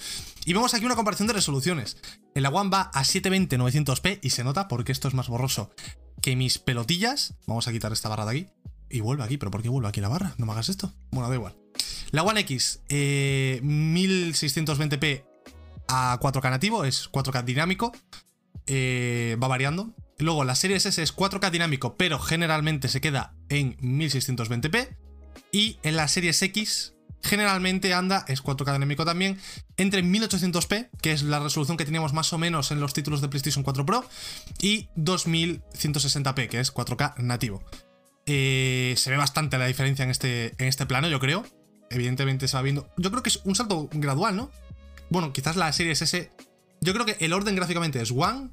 Y 0.46 0.52
vemos 0.54 0.72
aquí 0.74 0.84
una 0.84 0.96
comparación 0.96 1.26
de 1.26 1.34
resoluciones. 1.34 1.98
En 2.34 2.44
la 2.44 2.50
One 2.50 2.70
va 2.70 2.90
a 2.94 3.02
720-900p 3.02 4.20
y 4.22 4.30
se 4.30 4.44
nota 4.44 4.68
porque 4.68 4.92
esto 4.92 5.08
es 5.08 5.14
más 5.14 5.28
borroso 5.28 5.70
que 6.22 6.36
mis 6.36 6.58
pelotillas. 6.58 7.34
Vamos 7.46 7.68
a 7.68 7.72
quitar 7.72 7.92
esta 7.92 8.08
barra 8.08 8.24
de 8.24 8.30
aquí. 8.30 8.46
Y 8.90 9.00
vuelve 9.00 9.24
aquí, 9.24 9.36
pero 9.36 9.50
¿por 9.50 9.62
qué 9.62 9.68
vuelve 9.68 9.88
aquí 9.88 10.00
la 10.00 10.08
barra? 10.08 10.34
No 10.38 10.46
me 10.46 10.52
hagas 10.52 10.68
esto. 10.68 10.94
Bueno, 11.10 11.28
da 11.28 11.34
igual. 11.34 11.56
La 12.10 12.22
One 12.22 12.40
X, 12.40 12.80
eh, 12.88 13.60
1620p 13.62 15.24
a 15.88 16.18
4K 16.20 16.50
nativo, 16.50 16.84
es 16.84 17.10
4K 17.10 17.44
dinámico, 17.44 17.92
eh, 18.66 19.36
va 19.42 19.48
variando. 19.48 19.94
Luego 20.18 20.44
la 20.44 20.54
Series 20.54 20.86
S 20.86 21.02
es 21.02 21.14
4K 21.14 21.50
dinámico, 21.50 21.96
pero 21.96 22.18
generalmente 22.18 22.88
se 22.88 23.00
queda 23.00 23.34
en 23.48 23.76
1620p. 23.78 24.96
Y 25.52 25.78
en 25.82 25.96
la 25.96 26.08
Series 26.08 26.42
X 26.42 26.94
generalmente 27.22 27.92
anda, 27.94 28.24
es 28.28 28.42
4K 28.42 28.72
dinámico 28.72 29.04
también, 29.04 29.38
entre 29.76 30.04
1800p, 30.04 30.88
que 31.02 31.12
es 31.12 31.22
la 31.22 31.40
resolución 31.40 31.76
que 31.76 31.84
teníamos 31.84 32.12
más 32.12 32.32
o 32.32 32.38
menos 32.38 32.70
en 32.70 32.80
los 32.80 32.94
títulos 32.94 33.20
de 33.20 33.28
PlayStation 33.28 33.64
4 33.64 33.84
Pro, 33.84 34.04
y 34.60 34.88
2160p, 34.96 36.48
que 36.48 36.60
es 36.60 36.72
4K 36.72 37.16
nativo. 37.18 37.62
Eh, 38.26 38.94
se 38.96 39.10
ve 39.10 39.16
bastante 39.16 39.58
la 39.58 39.66
diferencia 39.66 40.04
en 40.04 40.10
este, 40.10 40.54
en 40.58 40.68
este 40.68 40.86
plano, 40.86 41.08
yo 41.08 41.18
creo 41.18 41.44
evidentemente 41.90 42.48
se 42.48 42.56
va 42.56 42.62
viendo. 42.62 42.88
Yo 42.96 43.10
creo 43.10 43.22
que 43.22 43.30
es 43.30 43.40
un 43.44 43.54
salto 43.54 43.88
gradual, 43.92 44.36
¿no? 44.36 44.50
Bueno, 45.10 45.32
quizás 45.32 45.56
la 45.56 45.72
Series 45.72 46.02
S. 46.02 46.30
Yo 46.80 46.92
creo 46.92 47.06
que 47.06 47.16
el 47.20 47.32
orden 47.32 47.56
gráficamente 47.56 48.00
es 48.00 48.10
One, 48.10 48.50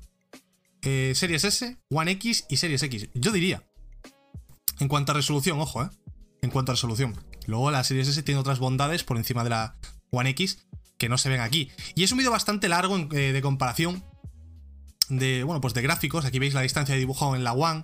eh, 0.81 1.13
Series 1.15 1.43
S, 1.43 1.77
One 1.89 2.11
X 2.11 2.45
y 2.49 2.57
Series 2.57 2.83
X. 2.83 3.09
Yo 3.13 3.31
diría. 3.31 3.63
En 4.79 4.87
cuanto 4.87 5.13
a 5.13 5.15
resolución, 5.15 5.59
ojo, 5.59 5.83
¿eh? 5.83 5.89
En 6.41 6.49
cuanto 6.49 6.71
a 6.71 6.75
resolución. 6.75 7.15
Luego 7.45 7.71
la 7.71 7.83
Series 7.83 8.07
S 8.07 8.23
tiene 8.23 8.39
otras 8.39 8.59
bondades 8.59 9.03
por 9.03 9.17
encima 9.17 9.43
de 9.43 9.51
la 9.51 9.77
One 10.11 10.31
X 10.31 10.65
que 10.97 11.09
no 11.09 11.17
se 11.17 11.29
ven 11.29 11.41
aquí. 11.41 11.71
Y 11.95 12.03
es 12.03 12.11
un 12.11 12.17
vídeo 12.17 12.31
bastante 12.31 12.69
largo 12.69 12.97
eh, 13.11 13.31
de 13.33 13.41
comparación 13.41 14.03
de, 15.09 15.43
bueno, 15.43 15.61
pues 15.61 15.73
de 15.73 15.81
gráficos. 15.81 16.25
Aquí 16.25 16.39
veis 16.39 16.53
la 16.53 16.61
distancia 16.61 16.93
de 16.93 16.99
dibujo 16.99 17.35
en 17.35 17.43
la 17.43 17.53
One, 17.53 17.83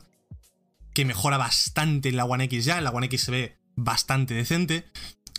que 0.93 1.05
mejora 1.05 1.37
bastante 1.37 2.09
en 2.09 2.17
la 2.17 2.25
One 2.25 2.45
X 2.45 2.65
ya. 2.65 2.77
En 2.77 2.83
la 2.83 2.91
One 2.91 3.07
X 3.07 3.23
se 3.23 3.31
ve 3.31 3.57
bastante 3.75 4.33
decente. 4.33 4.85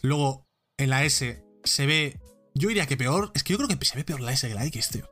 Luego, 0.02 0.49
en 0.76 0.90
la 0.90 1.04
S 1.04 1.44
se 1.64 1.87
ve. 1.87 2.21
Yo 2.54 2.68
diría 2.68 2.87
que 2.87 2.97
peor. 2.97 3.30
Es 3.35 3.44
que 3.44 3.52
yo 3.52 3.59
creo 3.59 3.68
que 3.68 3.85
se 3.85 3.97
ve 3.97 4.04
peor 4.04 4.21
la 4.21 4.32
S 4.32 4.47
que 4.47 4.54
la 4.54 4.66
X, 4.66 4.88
tío. 4.88 5.09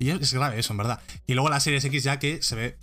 Y 0.00 0.10
es 0.10 0.32
grave 0.32 0.58
eso, 0.58 0.72
en 0.72 0.78
verdad. 0.78 1.02
Y 1.26 1.34
luego 1.34 1.50
la 1.50 1.60
Series 1.60 1.84
X 1.84 2.02
ya 2.04 2.18
que 2.18 2.42
se 2.42 2.56
ve. 2.56 2.78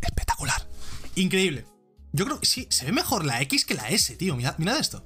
Espectacular. 0.00 0.68
Increíble. 1.14 1.66
Yo 2.12 2.24
creo 2.24 2.40
que 2.40 2.46
sí, 2.46 2.66
se 2.70 2.86
ve 2.86 2.92
mejor 2.92 3.24
la 3.24 3.40
X 3.42 3.64
que 3.64 3.74
la 3.74 3.88
S, 3.88 4.16
tío. 4.16 4.36
Mirad, 4.36 4.56
mirad 4.58 4.78
esto. 4.78 5.02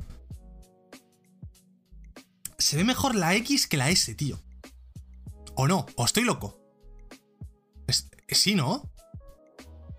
Se 2.58 2.76
ve 2.76 2.84
mejor 2.84 3.14
la 3.14 3.34
X 3.34 3.66
que 3.66 3.76
la 3.76 3.90
S, 3.90 4.14
tío. 4.14 4.42
¿O 5.54 5.66
no? 5.66 5.86
¿O 5.96 6.04
estoy 6.04 6.24
loco? 6.24 6.60
Es, 7.86 8.08
sí, 8.28 8.54
¿no? 8.54 8.90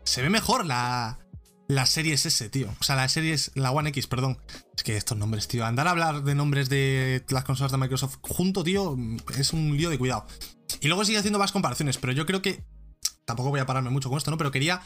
Se 0.04 0.22
ve 0.22 0.30
mejor 0.30 0.66
la, 0.66 1.20
la 1.68 1.86
Series 1.86 2.26
S, 2.26 2.50
tío. 2.50 2.74
O 2.80 2.84
sea, 2.84 2.96
la 2.96 3.08
Series, 3.10 3.52
la 3.56 3.72
One 3.72 3.90
X, 3.90 4.08
perdón. 4.08 4.38
Es 4.76 4.84
que 4.84 4.96
estos 4.96 5.18
nombres, 5.18 5.48
tío. 5.48 5.66
Andar 5.66 5.88
a 5.88 5.92
hablar 5.92 6.24
de 6.24 6.36
nombres 6.36 6.70
de 6.70 7.24
las 7.30 7.44
consolas 7.44 7.72
de 7.72 7.78
Microsoft 7.78 8.18
junto, 8.22 8.64
tío, 8.64 8.96
es 9.38 9.54
un 9.54 9.76
lío 9.76 9.90
de 9.90 9.98
cuidado. 9.98 10.26
Y 10.82 10.88
luego 10.88 11.04
sigue 11.06 11.18
haciendo 11.18 11.40
más 11.40 11.52
comparaciones, 11.52 11.98
pero 11.98 12.14
yo 12.14 12.26
creo 12.26 12.42
que. 12.42 12.64
Tampoco 13.26 13.50
voy 13.50 13.60
a 13.60 13.66
pararme 13.66 13.90
mucho 13.90 14.10
con 14.10 14.18
esto, 14.18 14.32
¿no? 14.32 14.38
Pero 14.38 14.52
quería. 14.52 14.82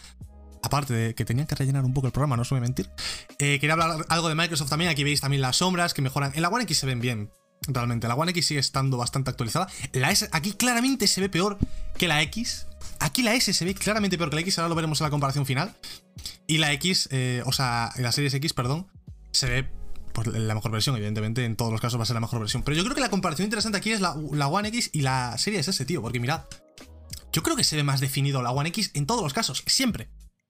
Aparte 0.63 0.93
de 0.93 1.15
que 1.15 1.25
tenía 1.25 1.45
que 1.45 1.55
rellenar 1.55 1.85
un 1.85 1.93
poco 1.93 2.07
el 2.07 2.13
programa, 2.13 2.35
no 2.35 2.43
os 2.43 2.51
mentir. 2.51 2.89
eh, 3.39 3.59
quería 3.59 3.73
hablar 3.73 4.05
algo 4.09 4.29
de 4.29 4.35
Microsoft 4.35 4.69
también. 4.69 4.91
Aquí 4.91 5.03
veis 5.03 5.21
también 5.21 5.41
las 5.41 5.57
sombras 5.57 5.93
que 5.93 6.01
mejoran. 6.01 6.31
En 6.35 6.41
la 6.41 6.49
One 6.49 6.63
X 6.63 6.77
se 6.79 6.85
ven 6.85 6.99
bien, 6.99 7.31
realmente. 7.67 8.07
La 8.07 8.15
One 8.15 8.31
X 8.31 8.47
sigue 8.47 8.59
estando 8.59 8.97
bastante 8.97 9.31
actualizada. 9.31 9.67
La 9.91 10.11
S 10.11 10.29
aquí 10.31 10.53
claramente 10.53 11.07
se 11.07 11.21
ve 11.21 11.29
peor 11.29 11.57
que 11.97 12.07
la 12.07 12.21
X. 12.23 12.67
Aquí 12.99 13.23
la 13.23 13.33
S 13.33 13.53
se 13.53 13.65
ve 13.65 13.73
claramente 13.73 14.17
peor 14.17 14.29
que 14.29 14.35
la 14.35 14.41
X. 14.41 14.59
Ahora 14.59 14.69
lo 14.69 14.75
veremos 14.75 14.99
en 15.01 15.05
la 15.05 15.11
comparación 15.11 15.45
final. 15.45 15.75
Y 16.47 16.57
la 16.57 16.71
X, 16.73 17.09
eh, 17.11 17.41
o 17.45 17.51
sea, 17.51 17.91
la 17.97 18.11
Series 18.11 18.33
X, 18.33 18.53
perdón, 18.53 18.87
se 19.31 19.49
ve 19.49 19.69
pues, 20.13 20.27
la 20.27 20.53
mejor 20.53 20.71
versión, 20.71 20.95
evidentemente, 20.95 21.45
en 21.45 21.55
todos 21.55 21.71
los 21.71 21.81
casos 21.81 21.99
va 21.99 22.03
a 22.03 22.05
ser 22.05 22.13
la 22.15 22.21
mejor 22.21 22.39
versión. 22.39 22.63
Pero 22.63 22.77
yo 22.77 22.83
creo 22.83 22.95
que 22.95 23.01
la 23.01 23.09
comparación 23.09 23.45
interesante 23.45 23.77
aquí 23.77 23.91
es 23.91 24.01
la, 24.01 24.13
One 24.13 24.67
X 24.69 24.89
y 24.93 25.01
la 25.01 25.37
Series 25.37 25.67
S, 25.67 25.85
tío, 25.85 26.01
porque 26.01 26.19
mirad, 26.19 26.43
yo 27.31 27.43
creo 27.43 27.55
que 27.55 27.63
se 27.63 27.75
ve 27.75 27.83
más 27.83 27.99
definido 27.99 28.41
la 28.41 28.51
One 28.51 28.69
X 28.69 28.91
en 28.93 29.05
todos 29.05 29.23
los 29.23 29.33
casos, 29.33 29.63
siempre. 29.67 30.09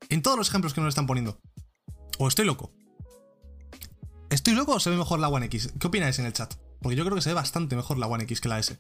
En 0.10 0.22
todos 0.22 0.38
los 0.38 0.50
ejemplos 0.50 0.74
que 0.74 0.82
nos 0.82 0.90
están 0.90 1.08
poniendo. 1.08 1.40
¿O 2.18 2.28
estoy 2.28 2.46
loco? 2.46 2.74
¿Estoy 4.30 4.54
loco 4.54 4.74
o 4.74 4.80
se 4.80 4.90
ve 4.90 4.98
mejor 4.98 5.20
la 5.20 5.30
One 5.30 5.46
X? 5.48 5.74
¿Qué 5.80 5.88
opináis 5.88 6.18
en 6.20 6.26
el 6.26 6.34
chat? 6.34 6.56
Porque 6.82 6.96
yo 6.96 7.04
creo 7.04 7.16
que 7.16 7.22
se 7.22 7.30
ve 7.30 7.36
bastante 7.36 7.76
mejor 7.76 7.98
la 7.98 8.08
One 8.08 8.24
X 8.24 8.42
que 8.42 8.50
la 8.50 8.60
S. 8.60 8.80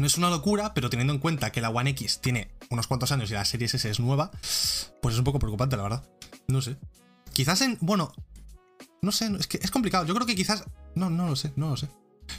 No 0.00 0.06
es 0.06 0.16
una 0.16 0.30
locura, 0.30 0.72
pero 0.72 0.88
teniendo 0.88 1.12
en 1.12 1.18
cuenta 1.18 1.52
que 1.52 1.60
la 1.60 1.68
One 1.68 1.90
X 1.90 2.20
tiene 2.22 2.50
unos 2.70 2.86
cuantos 2.86 3.12
años 3.12 3.30
y 3.30 3.34
la 3.34 3.44
Series 3.44 3.74
S 3.74 3.90
es 3.90 4.00
nueva, 4.00 4.30
pues 5.02 5.14
es 5.14 5.18
un 5.18 5.24
poco 5.24 5.38
preocupante, 5.38 5.76
la 5.76 5.82
verdad. 5.82 6.08
No 6.48 6.62
sé. 6.62 6.78
Quizás 7.34 7.60
en. 7.60 7.76
Bueno. 7.82 8.10
No 9.02 9.12
sé, 9.12 9.30
es 9.38 9.46
que 9.46 9.58
es 9.62 9.70
complicado. 9.70 10.06
Yo 10.06 10.14
creo 10.14 10.26
que 10.26 10.34
quizás. 10.34 10.64
No, 10.94 11.10
no 11.10 11.28
lo 11.28 11.36
sé, 11.36 11.52
no 11.56 11.68
lo 11.68 11.76
sé. 11.76 11.88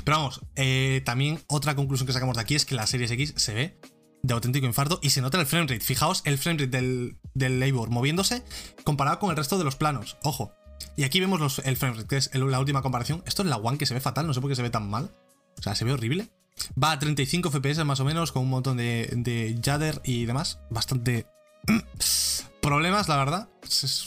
Pero 0.03 0.17
vamos, 0.17 0.41
eh, 0.55 1.03
también 1.05 1.39
otra 1.47 1.75
conclusión 1.75 2.07
que 2.07 2.13
sacamos 2.13 2.37
de 2.37 2.41
aquí 2.41 2.55
es 2.55 2.65
que 2.65 2.73
la 2.73 2.87
Series 2.87 3.11
X 3.11 3.33
se 3.37 3.53
ve 3.53 3.79
de 4.23 4.33
auténtico 4.33 4.65
infarto 4.65 4.99
y 5.03 5.11
se 5.11 5.21
nota 5.21 5.39
el 5.39 5.45
framerate. 5.45 5.79
Fijaos 5.81 6.23
el 6.25 6.39
framerate 6.39 6.75
del, 6.75 7.17
del 7.35 7.59
Labor 7.59 7.91
moviéndose 7.91 8.43
comparado 8.83 9.19
con 9.19 9.29
el 9.29 9.37
resto 9.37 9.59
de 9.59 9.65
los 9.65 9.75
planos. 9.75 10.17
Ojo. 10.23 10.51
Y 10.97 11.03
aquí 11.03 11.19
vemos 11.19 11.39
los, 11.39 11.59
el 11.59 11.77
framerate, 11.77 12.07
que 12.07 12.17
es 12.17 12.33
la 12.33 12.59
última 12.59 12.81
comparación. 12.81 13.21
Esto 13.27 13.43
es 13.43 13.49
la 13.49 13.57
One 13.57 13.77
que 13.77 13.85
se 13.85 13.93
ve 13.93 14.01
fatal, 14.01 14.25
no 14.25 14.33
sé 14.33 14.41
por 14.41 14.49
qué 14.49 14.55
se 14.55 14.63
ve 14.63 14.71
tan 14.71 14.89
mal. 14.89 15.15
O 15.59 15.61
sea, 15.61 15.75
se 15.75 15.85
ve 15.85 15.91
horrible. 15.91 16.31
Va 16.81 16.91
a 16.91 16.99
35 16.99 17.51
FPS 17.51 17.83
más 17.85 17.99
o 17.99 18.05
menos, 18.05 18.31
con 18.31 18.43
un 18.43 18.49
montón 18.49 18.77
de, 18.77 19.09
de 19.15 19.59
jadder 19.63 20.01
y 20.03 20.25
demás. 20.25 20.59
Bastante 20.69 21.25
problemas, 22.61 23.07
la 23.09 23.17
verdad. 23.17 23.49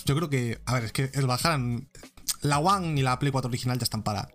Yo 0.05 0.17
creo 0.17 0.31
que, 0.31 0.61
a 0.67 0.75
ver, 0.75 0.85
es 0.85 0.93
que 0.93 1.11
el 1.15 1.27
Valhalla, 1.27 1.81
la 2.43 2.59
One 2.59 3.01
y 3.01 3.03
la 3.03 3.19
Play 3.19 3.33
4 3.33 3.49
original 3.49 3.79
ya 3.79 3.85
están 3.85 4.03
para, 4.03 4.29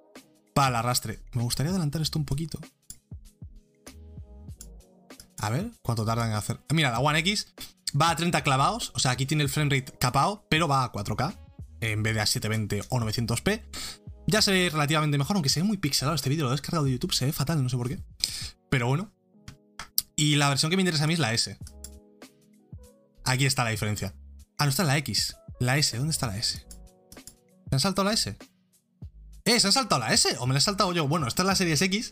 para 0.54 0.70
el 0.70 0.75
arrastre. 0.75 1.20
Me 1.34 1.44
gustaría 1.44 1.72
adelantar 1.72 2.01
esto 2.01 2.20
un 2.20 2.25
poquito. 2.25 2.60
A 5.39 5.50
ver, 5.50 5.72
¿cuánto 5.82 6.06
tardan 6.06 6.30
en 6.30 6.36
hacer? 6.36 6.60
Mira, 6.74 6.92
la 6.92 7.00
One 7.00 7.20
X 7.20 7.54
va 8.00 8.10
a 8.10 8.16
30 8.16 8.44
clavados, 8.44 8.92
o 8.94 9.00
sea, 9.00 9.12
aquí 9.12 9.25
tiene 9.25 9.44
el 9.44 9.50
framerate 9.50 9.94
capado, 9.98 10.46
pero 10.50 10.68
va 10.68 10.84
a 10.84 10.92
4K 10.92 11.38
en 11.82 12.04
vez 12.04 12.13
de 12.13 12.22
a 12.22 12.25
720 12.25 12.82
o 12.89 13.00
900p. 13.00 13.62
Ya 14.29 14.43
se 14.43 14.51
ve 14.51 14.69
relativamente 14.69 15.17
mejor, 15.17 15.38
aunque 15.38 15.50
se 15.50 15.59
ve 15.59 15.65
muy 15.65 15.77
pixelado 15.77 16.15
este 16.15 16.29
vídeo, 16.29 16.43
lo 16.43 16.51
he 16.51 16.53
descargado 16.53 16.86
de 16.86 16.91
YouTube, 16.91 17.13
se 17.13 17.25
ve 17.25 17.33
fatal, 17.33 17.63
no 17.63 17.69
sé 17.69 17.77
por 17.77 17.89
qué. 17.89 18.00
Pero 18.69 18.88
bueno. 18.88 19.12
Y 20.15 20.36
la 20.36 20.50
versión 20.50 20.69
que 20.69 20.75
me 20.75 20.83
interesa 20.83 21.05
a 21.05 21.07
mí 21.07 21.13
es 21.13 21.19
la 21.19 21.33
S. 21.33 21.57
Aquí 23.25 23.45
está 23.45 23.63
la 23.63 23.71
diferencia. 23.71 24.13
Ah, 24.59 24.65
no 24.65 24.69
está 24.69 24.83
la 24.83 24.98
X. 24.98 25.36
La 25.59 25.77
S, 25.77 25.98
¿dónde 25.98 26.12
está 26.12 26.27
la 26.27 26.38
S? 26.38 26.59
¿Se 27.69 27.75
han 27.75 27.79
saltado 27.79 28.07
la 28.07 28.13
S? 28.13 28.38
¿Eh? 29.45 29.59
¿Se 29.59 29.67
han 29.67 29.74
saltado 29.74 30.00
la 30.00 30.13
S? 30.13 30.38
¿O 30.39 30.45
me 30.45 30.53
la 30.53 30.59
he 30.59 30.62
saltado 30.62 30.93
yo? 30.93 31.07
Bueno, 31.07 31.27
esta 31.27 31.41
es 31.41 31.48
la 31.48 31.55
Series 31.55 31.81
X. 31.81 32.12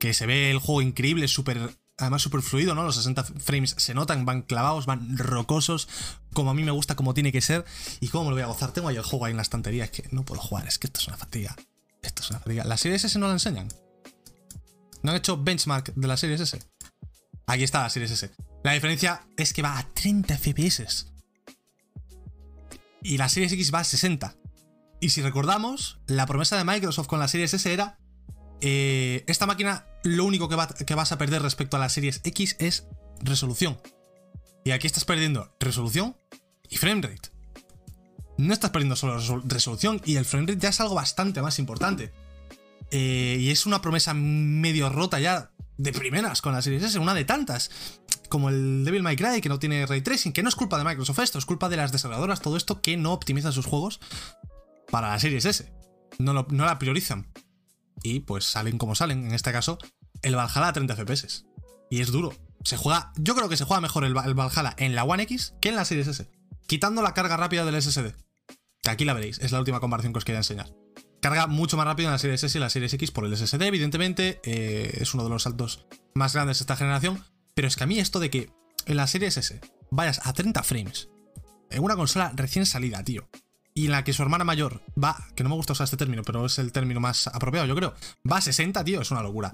Que 0.00 0.14
se 0.14 0.26
ve 0.26 0.50
el 0.50 0.58
juego 0.58 0.82
increíble, 0.82 1.28
súper. 1.28 1.70
Además, 1.98 2.22
súper 2.22 2.42
fluido, 2.42 2.76
¿no? 2.76 2.84
Los 2.84 2.94
60 2.94 3.24
frames 3.24 3.74
se 3.76 3.92
notan, 3.92 4.24
van 4.24 4.42
clavados, 4.42 4.86
van 4.86 5.18
rocosos, 5.18 5.88
como 6.32 6.50
a 6.50 6.54
mí 6.54 6.62
me 6.62 6.70
gusta, 6.70 6.94
como 6.94 7.12
tiene 7.12 7.32
que 7.32 7.40
ser. 7.40 7.64
¿Y 8.00 8.08
cómo 8.08 8.24
me 8.24 8.30
lo 8.30 8.36
voy 8.36 8.42
a 8.44 8.46
gozar? 8.46 8.70
Tengo 8.70 8.86
ahí 8.86 8.96
el 8.96 9.02
juego 9.02 9.24
ahí 9.24 9.32
en 9.32 9.36
la 9.36 9.42
estantería, 9.42 9.84
es 9.84 9.90
que 9.90 10.08
no 10.12 10.24
puedo 10.24 10.40
jugar, 10.40 10.68
es 10.68 10.78
que 10.78 10.86
esto 10.86 11.00
es 11.00 11.08
una 11.08 11.16
fatiga. 11.16 11.56
Esto 12.00 12.22
es 12.22 12.30
una 12.30 12.38
fatiga. 12.38 12.62
¿La 12.64 12.76
Series 12.76 13.02
S 13.04 13.18
no 13.18 13.26
la 13.26 13.32
enseñan? 13.32 13.68
¿No 15.02 15.10
han 15.10 15.16
hecho 15.16 15.42
benchmark 15.42 15.92
de 15.94 16.06
la 16.06 16.16
Series 16.16 16.40
S? 16.40 16.62
Aquí 17.48 17.64
está 17.64 17.82
la 17.82 17.90
Series 17.90 18.12
S. 18.12 18.30
La 18.62 18.72
diferencia 18.74 19.26
es 19.36 19.52
que 19.52 19.62
va 19.62 19.76
a 19.76 19.88
30 19.88 20.38
FPS. 20.38 21.06
Y 23.02 23.18
la 23.18 23.28
Series 23.28 23.52
X 23.52 23.74
va 23.74 23.80
a 23.80 23.84
60. 23.84 24.36
Y 25.00 25.10
si 25.10 25.20
recordamos, 25.20 25.98
la 26.06 26.26
promesa 26.26 26.56
de 26.56 26.64
Microsoft 26.64 27.08
con 27.08 27.18
la 27.18 27.26
Series 27.26 27.54
S 27.54 27.72
era... 27.72 27.98
eh, 28.60 29.24
esta 29.26 29.46
máquina 29.46 29.87
lo 30.04 30.24
único 30.24 30.48
que, 30.48 30.56
va- 30.56 30.68
que 30.68 30.94
vas 30.94 31.12
a 31.12 31.18
perder 31.18 31.42
respecto 31.42 31.76
a 31.76 31.80
la 31.80 31.88
Series 31.88 32.20
X 32.24 32.56
es 32.58 32.86
resolución. 33.20 33.80
Y 34.64 34.70
aquí 34.72 34.86
estás 34.86 35.04
perdiendo 35.04 35.54
resolución 35.60 36.16
y 36.68 36.76
framerate. 36.76 37.30
No 38.36 38.52
estás 38.52 38.70
perdiendo 38.70 38.96
solo 38.96 39.18
resol- 39.18 39.42
resolución 39.46 40.00
y 40.04 40.16
el 40.16 40.24
framerate 40.24 40.58
ya 40.60 40.68
es 40.68 40.80
algo 40.80 40.94
bastante 40.94 41.42
más 41.42 41.58
importante. 41.58 42.12
Eh, 42.90 43.36
y 43.40 43.50
es 43.50 43.66
una 43.66 43.82
promesa 43.82 44.14
medio 44.14 44.88
rota 44.88 45.18
ya 45.20 45.50
de 45.76 45.92
primeras 45.92 46.40
con 46.42 46.52
la 46.52 46.62
Series 46.62 46.82
S, 46.82 46.98
una 46.98 47.14
de 47.14 47.24
tantas. 47.24 47.70
Como 48.28 48.50
el 48.50 48.84
Devil 48.84 49.02
May 49.02 49.16
Cry, 49.16 49.40
que 49.40 49.48
no 49.48 49.58
tiene 49.58 49.86
ray 49.86 50.02
tracing, 50.02 50.32
que 50.32 50.42
no 50.42 50.48
es 50.50 50.54
culpa 50.54 50.76
de 50.78 50.84
Microsoft 50.84 51.18
esto, 51.20 51.38
es 51.38 51.46
culpa 51.46 51.68
de 51.68 51.76
las 51.78 51.92
desarrolladoras, 51.92 52.40
todo 52.40 52.56
esto 52.56 52.80
que 52.82 52.96
no 52.96 53.12
optimizan 53.12 53.52
sus 53.52 53.64
juegos 53.66 54.00
para 54.90 55.08
la 55.08 55.18
Series 55.18 55.44
S. 55.46 55.72
No, 56.18 56.32
lo- 56.34 56.46
no 56.50 56.64
la 56.66 56.78
priorizan. 56.78 57.26
Y 58.02 58.20
pues 58.20 58.44
salen 58.44 58.78
como 58.78 58.94
salen, 58.94 59.26
en 59.26 59.34
este 59.34 59.52
caso, 59.52 59.78
el 60.22 60.36
Valhalla 60.36 60.68
a 60.68 60.72
30 60.72 60.94
FPS. 60.96 61.44
Y 61.90 62.00
es 62.00 62.12
duro. 62.12 62.32
Se 62.64 62.76
juega, 62.76 63.12
yo 63.16 63.34
creo 63.34 63.48
que 63.48 63.56
se 63.56 63.64
juega 63.64 63.80
mejor 63.80 64.04
el, 64.04 64.16
Va- 64.16 64.24
el 64.24 64.34
Valhalla 64.34 64.74
en 64.78 64.94
la 64.94 65.04
One 65.04 65.22
X 65.24 65.54
que 65.60 65.68
en 65.70 65.76
la 65.76 65.84
Series 65.84 66.06
S. 66.08 66.28
Quitando 66.66 67.02
la 67.02 67.14
carga 67.14 67.36
rápida 67.36 67.64
del 67.64 67.80
SSD. 67.80 68.14
Que 68.82 68.90
aquí 68.90 69.04
la 69.04 69.14
veréis, 69.14 69.38
es 69.38 69.52
la 69.52 69.58
última 69.58 69.80
comparación 69.80 70.12
que 70.12 70.18
os 70.18 70.24
quería 70.24 70.38
enseñar. 70.38 70.72
Carga 71.20 71.46
mucho 71.48 71.76
más 71.76 71.86
rápido 71.86 72.08
en 72.08 72.12
la 72.12 72.18
Series 72.18 72.44
S 72.44 72.56
y 72.56 72.60
la 72.60 72.70
Series 72.70 72.92
X 72.94 73.10
por 73.10 73.24
el 73.24 73.36
SSD, 73.36 73.62
evidentemente. 73.62 74.40
eh, 74.44 74.98
es 75.00 75.14
uno 75.14 75.24
de 75.24 75.30
los 75.30 75.42
saltos 75.44 75.86
más 76.14 76.34
grandes 76.34 76.58
de 76.58 76.62
esta 76.62 76.76
generación. 76.76 77.24
Pero 77.54 77.66
es 77.66 77.74
que 77.76 77.84
a 77.84 77.86
mí 77.88 77.98
esto 77.98 78.20
de 78.20 78.30
que 78.30 78.50
en 78.86 78.96
la 78.96 79.06
Series 79.08 79.36
S 79.36 79.60
vayas 79.90 80.20
a 80.24 80.32
30 80.32 80.62
frames 80.62 81.08
en 81.70 81.82
una 81.82 81.96
consola 81.96 82.32
recién 82.36 82.66
salida, 82.66 83.02
tío. 83.02 83.28
Y 83.78 83.86
en 83.86 83.92
la 83.92 84.02
que 84.02 84.12
su 84.12 84.22
hermana 84.22 84.42
mayor 84.42 84.82
va, 85.00 85.16
que 85.36 85.44
no 85.44 85.50
me 85.50 85.54
gusta 85.54 85.72
usar 85.72 85.84
este 85.84 85.96
término, 85.96 86.24
pero 86.24 86.44
es 86.44 86.58
el 86.58 86.72
término 86.72 86.98
más 86.98 87.28
apropiado, 87.28 87.64
yo 87.64 87.76
creo. 87.76 87.94
Va 88.28 88.38
a 88.38 88.40
60, 88.40 88.82
tío, 88.82 89.00
es 89.00 89.12
una 89.12 89.22
locura. 89.22 89.52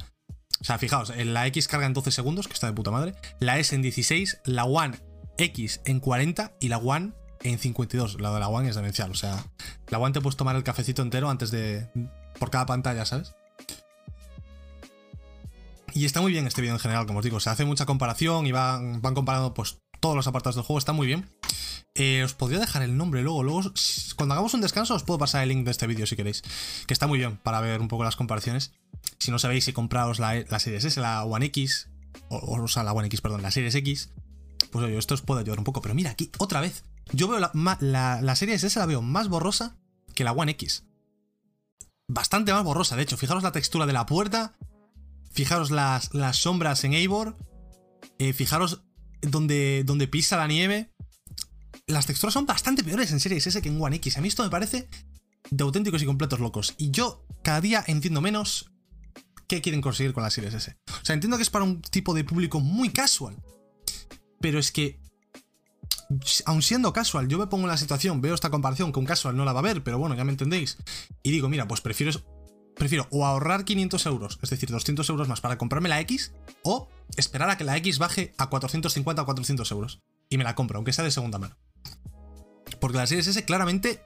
O 0.62 0.64
sea, 0.64 0.78
fijaos, 0.78 1.12
la 1.14 1.46
X 1.48 1.68
carga 1.68 1.84
en 1.84 1.92
12 1.92 2.10
segundos, 2.10 2.48
que 2.48 2.54
está 2.54 2.66
de 2.66 2.72
puta 2.72 2.90
madre. 2.90 3.14
La 3.38 3.58
S 3.58 3.74
en 3.74 3.82
16, 3.82 4.38
la 4.46 4.64
One 4.64 4.98
X 5.36 5.82
en 5.84 6.00
40 6.00 6.52
y 6.58 6.68
la 6.68 6.78
One 6.78 7.12
en 7.42 7.58
52. 7.58 8.18
La 8.18 8.32
de 8.32 8.40
la 8.40 8.48
One 8.48 8.66
es 8.66 8.76
demencial. 8.76 9.10
O 9.10 9.14
sea, 9.14 9.44
la 9.88 9.98
One 9.98 10.14
te 10.14 10.22
puedes 10.22 10.38
tomar 10.38 10.56
el 10.56 10.64
cafecito 10.64 11.02
entero 11.02 11.28
antes 11.28 11.50
de. 11.50 11.86
por 12.38 12.48
cada 12.48 12.64
pantalla, 12.64 13.04
¿sabes? 13.04 13.34
Y 15.92 16.06
está 16.06 16.22
muy 16.22 16.32
bien 16.32 16.46
este 16.46 16.62
vídeo 16.62 16.72
en 16.72 16.80
general, 16.80 17.04
como 17.04 17.18
os 17.18 17.24
digo. 17.26 17.40
Se 17.40 17.50
hace 17.50 17.66
mucha 17.66 17.84
comparación 17.84 18.46
y 18.46 18.52
van, 18.52 19.02
van 19.02 19.14
comparando 19.14 19.52
pues 19.52 19.82
todos 20.00 20.16
los 20.16 20.26
apartados 20.26 20.56
del 20.56 20.64
juego. 20.64 20.78
Está 20.78 20.94
muy 20.94 21.06
bien. 21.06 21.28
Eh, 21.96 22.24
os 22.24 22.34
podría 22.34 22.58
dejar 22.58 22.82
el 22.82 22.96
nombre 22.96 23.22
luego. 23.22 23.44
Luego, 23.44 23.72
cuando 24.16 24.34
hagamos 24.34 24.52
un 24.54 24.60
descanso, 24.60 24.94
os 24.94 25.04
puedo 25.04 25.18
pasar 25.18 25.44
el 25.44 25.50
link 25.50 25.64
de 25.64 25.70
este 25.70 25.86
vídeo 25.86 26.06
si 26.06 26.16
queréis. 26.16 26.42
Que 26.86 26.92
está 26.92 27.06
muy 27.06 27.18
bien 27.18 27.36
para 27.36 27.60
ver 27.60 27.80
un 27.80 27.88
poco 27.88 28.02
las 28.02 28.16
comparaciones. 28.16 28.72
Si 29.20 29.30
no 29.30 29.38
sabéis 29.38 29.64
si 29.64 29.72
compraos 29.72 30.18
la, 30.18 30.34
la 30.48 30.58
Series 30.58 30.84
S, 30.84 31.00
la 31.00 31.24
One 31.24 31.46
X, 31.46 31.88
o, 32.28 32.62
o 32.62 32.68
sea, 32.68 32.82
la 32.82 32.92
One 32.92 33.06
X, 33.06 33.20
perdón, 33.20 33.42
la 33.42 33.52
Series 33.52 33.74
X, 33.76 34.10
pues 34.72 34.84
oye, 34.84 34.98
esto 34.98 35.14
os 35.14 35.22
puede 35.22 35.42
ayudar 35.42 35.58
un 35.58 35.64
poco. 35.64 35.82
Pero 35.82 35.94
mira, 35.94 36.10
aquí, 36.10 36.30
otra 36.38 36.60
vez. 36.60 36.82
Yo 37.12 37.28
veo 37.28 37.38
la, 37.38 37.52
la, 37.80 38.20
la 38.20 38.36
Series 38.36 38.64
S 38.64 38.78
la 38.78 38.86
veo 38.86 39.00
más 39.00 39.28
borrosa 39.28 39.76
que 40.14 40.24
la 40.24 40.32
One 40.32 40.52
X. 40.52 40.84
Bastante 42.08 42.52
más 42.52 42.64
borrosa, 42.64 42.96
de 42.96 43.02
hecho. 43.02 43.16
Fijaros 43.16 43.44
la 43.44 43.52
textura 43.52 43.86
de 43.86 43.92
la 43.92 44.06
puerta. 44.06 44.56
Fijaros 45.30 45.70
las, 45.70 46.12
las 46.12 46.38
sombras 46.38 46.82
en 46.82 46.94
Eivor. 46.94 47.36
eh, 48.18 48.32
fijaros 48.32 48.82
donde, 49.22 49.82
donde 49.84 50.08
pisa 50.08 50.36
la 50.36 50.46
nieve. 50.46 50.90
Las 51.86 52.06
texturas 52.06 52.32
son 52.32 52.46
bastante 52.46 52.82
peores 52.82 53.12
en 53.12 53.20
Series 53.20 53.46
S 53.46 53.60
que 53.60 53.68
en 53.68 53.80
One 53.80 53.96
X. 53.96 54.16
A 54.16 54.22
mí 54.22 54.28
esto 54.28 54.42
me 54.42 54.48
parece 54.48 54.88
de 55.50 55.64
auténticos 55.64 56.02
y 56.02 56.06
completos 56.06 56.40
locos. 56.40 56.74
Y 56.78 56.90
yo 56.90 57.26
cada 57.42 57.60
día 57.60 57.84
entiendo 57.86 58.22
menos 58.22 58.70
qué 59.46 59.60
quieren 59.60 59.82
conseguir 59.82 60.14
con 60.14 60.22
la 60.22 60.30
Series 60.30 60.54
S. 60.54 60.76
O 60.88 61.04
sea, 61.04 61.14
entiendo 61.14 61.36
que 61.36 61.42
es 61.42 61.50
para 61.50 61.64
un 61.64 61.82
tipo 61.82 62.14
de 62.14 62.24
público 62.24 62.60
muy 62.60 62.88
casual. 62.88 63.36
Pero 64.40 64.58
es 64.58 64.72
que, 64.72 64.98
aun 66.46 66.62
siendo 66.62 66.94
casual, 66.94 67.28
yo 67.28 67.38
me 67.38 67.48
pongo 67.48 67.64
en 67.64 67.70
la 67.70 67.76
situación, 67.76 68.22
veo 68.22 68.34
esta 68.34 68.50
comparación 68.50 68.90
que 68.90 69.00
un 69.00 69.06
casual 69.06 69.36
no 69.36 69.44
la 69.44 69.52
va 69.52 69.60
a 69.60 69.64
ver, 69.64 69.82
pero 69.82 69.98
bueno, 69.98 70.14
ya 70.14 70.24
me 70.24 70.32
entendéis. 70.32 70.78
Y 71.22 71.30
digo, 71.32 71.50
mira, 71.50 71.68
pues 71.68 71.82
prefiero, 71.82 72.12
prefiero 72.76 73.08
o 73.10 73.26
ahorrar 73.26 73.66
500 73.66 74.06
euros, 74.06 74.38
es 74.42 74.50
decir, 74.50 74.70
200 74.70 75.06
euros 75.10 75.28
más 75.28 75.42
para 75.42 75.58
comprarme 75.58 75.90
la 75.90 76.00
X, 76.00 76.32
o 76.62 76.88
esperar 77.16 77.50
a 77.50 77.58
que 77.58 77.64
la 77.64 77.76
X 77.76 77.98
baje 77.98 78.34
a 78.38 78.48
450 78.48 79.20
o 79.20 79.24
400 79.26 79.70
euros. 79.70 80.02
Y 80.30 80.38
me 80.38 80.44
la 80.44 80.54
compro, 80.54 80.78
aunque 80.78 80.94
sea 80.94 81.04
de 81.04 81.10
segunda 81.10 81.38
mano. 81.38 81.56
Porque 82.80 82.98
la 82.98 83.06
Series 83.06 83.26
S 83.26 83.44
claramente 83.44 84.02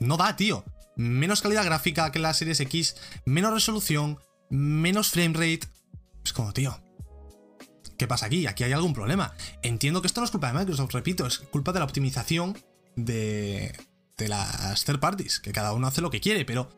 no 0.00 0.16
da, 0.16 0.36
tío. 0.36 0.64
Menos 0.96 1.42
calidad 1.42 1.64
gráfica 1.64 2.10
que 2.12 2.18
la 2.18 2.34
Series 2.34 2.60
X, 2.60 2.96
menos 3.24 3.52
resolución, 3.52 4.18
menos 4.50 5.10
frame 5.10 5.34
rate. 5.34 5.68
Es 6.24 6.32
como, 6.32 6.52
tío. 6.52 6.78
¿Qué 7.96 8.06
pasa 8.06 8.26
aquí? 8.26 8.46
Aquí 8.46 8.64
hay 8.64 8.72
algún 8.72 8.94
problema. 8.94 9.34
Entiendo 9.62 10.00
que 10.00 10.06
esto 10.06 10.20
no 10.20 10.24
es 10.24 10.30
culpa 10.30 10.52
de 10.52 10.58
Microsoft, 10.58 10.92
repito, 10.92 11.26
es 11.26 11.38
culpa 11.38 11.72
de 11.72 11.80
la 11.80 11.84
optimización 11.84 12.56
de, 12.94 13.72
las 14.18 14.84
third 14.84 15.00
parties, 15.00 15.40
que 15.40 15.52
cada 15.52 15.72
uno 15.72 15.86
hace 15.86 16.00
lo 16.00 16.10
que 16.10 16.20
quiere, 16.20 16.44
pero 16.44 16.68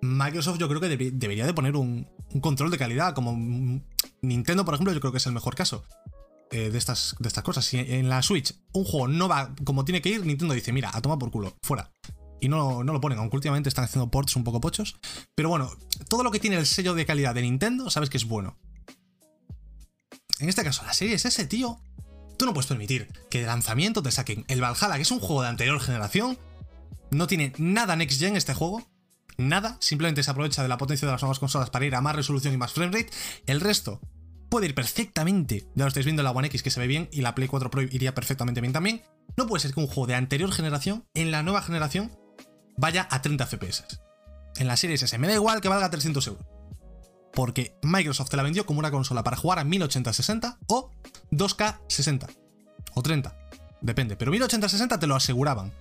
Microsoft 0.00 0.58
yo 0.58 0.68
creo 0.68 0.80
que 0.80 0.88
debería 0.88 1.46
de 1.46 1.52
poner 1.52 1.76
un, 1.76 2.08
control 2.40 2.70
de 2.70 2.78
calidad, 2.78 3.14
como 3.14 3.36
Nintendo, 4.22 4.64
por 4.64 4.74
ejemplo, 4.74 4.92
yo 4.92 5.00
creo 5.00 5.12
que 5.12 5.18
es 5.18 5.26
el 5.26 5.32
mejor 5.32 5.54
caso 5.54 5.84
de, 6.50 6.78
estas, 6.78 7.16
de 7.18 7.28
estas 7.28 7.44
cosas. 7.44 7.64
Si 7.64 7.78
en 7.78 8.08
la 8.08 8.22
Switch 8.22 8.54
un 8.72 8.84
juego 8.84 9.08
no 9.08 9.28
va 9.28 9.54
como 9.64 9.84
tiene 9.84 10.02
que 10.02 10.10
ir, 10.10 10.24
Nintendo 10.24 10.54
dice, 10.54 10.72
mira, 10.72 10.90
a 10.92 11.00
tomar 11.00 11.18
por 11.18 11.30
culo, 11.30 11.56
fuera. 11.62 11.92
Y 12.40 12.48
no, 12.48 12.82
no 12.82 12.92
lo 12.92 13.00
ponen, 13.00 13.18
aunque 13.18 13.36
últimamente 13.36 13.68
están 13.68 13.84
haciendo 13.84 14.10
ports 14.10 14.36
un 14.36 14.44
poco 14.44 14.60
pochos. 14.60 14.96
Pero 15.34 15.48
bueno, 15.48 15.70
todo 16.08 16.22
lo 16.22 16.30
que 16.30 16.40
tiene 16.40 16.56
el 16.56 16.66
sello 16.66 16.94
de 16.94 17.06
calidad 17.06 17.34
de 17.34 17.42
Nintendo, 17.42 17.90
sabes 17.90 18.08
que 18.08 18.16
es 18.16 18.24
bueno. 18.24 18.58
En 20.38 20.48
este 20.48 20.64
caso, 20.64 20.84
la 20.86 20.94
serie 20.94 21.14
es 21.14 21.24
ese, 21.26 21.46
tío. 21.46 21.78
Tú 22.38 22.46
no 22.46 22.54
puedes 22.54 22.66
permitir 22.66 23.08
que 23.28 23.40
de 23.40 23.46
lanzamiento 23.46 24.02
te 24.02 24.10
saquen 24.10 24.46
el 24.48 24.62
Valhalla, 24.62 24.96
que 24.96 25.02
es 25.02 25.10
un 25.10 25.20
juego 25.20 25.42
de 25.42 25.48
anterior 25.48 25.78
generación. 25.80 26.38
No 27.10 27.26
tiene 27.26 27.52
nada 27.58 27.94
next 27.96 28.18
gen 28.18 28.36
este 28.36 28.54
juego 28.54 28.86
nada, 29.40 29.76
simplemente 29.80 30.22
se 30.22 30.30
aprovecha 30.30 30.62
de 30.62 30.68
la 30.68 30.78
potencia 30.78 31.06
de 31.06 31.12
las 31.12 31.22
nuevas 31.22 31.38
consolas 31.38 31.70
para 31.70 31.86
ir 31.86 31.94
a 31.94 32.00
más 32.00 32.14
resolución 32.14 32.54
y 32.54 32.56
más 32.56 32.72
framerate. 32.72 33.10
El 33.46 33.60
resto 33.60 34.00
puede 34.50 34.66
ir 34.66 34.74
perfectamente, 34.74 35.68
ya 35.74 35.84
lo 35.84 35.88
estáis 35.88 36.04
viendo 36.04 36.20
en 36.20 36.24
la 36.24 36.32
One 36.32 36.48
X 36.48 36.62
que 36.62 36.70
se 36.70 36.80
ve 36.80 36.86
bien 36.86 37.08
y 37.12 37.22
la 37.22 37.34
Play 37.34 37.48
4 37.48 37.70
Pro 37.70 37.82
iría 37.82 38.14
perfectamente 38.14 38.60
bien 38.60 38.72
también. 38.72 39.02
No 39.36 39.46
puede 39.46 39.60
ser 39.60 39.72
que 39.72 39.80
un 39.80 39.86
juego 39.86 40.08
de 40.08 40.16
anterior 40.16 40.52
generación, 40.52 41.06
en 41.14 41.30
la 41.30 41.42
nueva 41.42 41.62
generación, 41.62 42.12
vaya 42.76 43.08
a 43.10 43.22
30 43.22 43.46
FPS. 43.46 43.84
En 44.56 44.66
la 44.66 44.76
Series 44.76 45.02
S 45.02 45.16
me 45.18 45.28
da 45.28 45.34
igual 45.34 45.60
que 45.60 45.68
valga 45.68 45.88
300 45.88 46.26
euros. 46.26 46.44
Porque 47.32 47.76
Microsoft 47.82 48.30
te 48.30 48.36
la 48.36 48.42
vendió 48.42 48.66
como 48.66 48.80
una 48.80 48.90
consola 48.90 49.22
para 49.22 49.36
jugar 49.36 49.60
a 49.60 49.64
1080-60 49.64 50.58
o 50.66 50.90
2K60 51.30 52.28
o 52.94 53.02
30, 53.02 53.36
depende, 53.80 54.16
pero 54.16 54.32
1080-60 54.32 54.98
te 54.98 55.06
lo 55.06 55.14
aseguraban. 55.14 55.72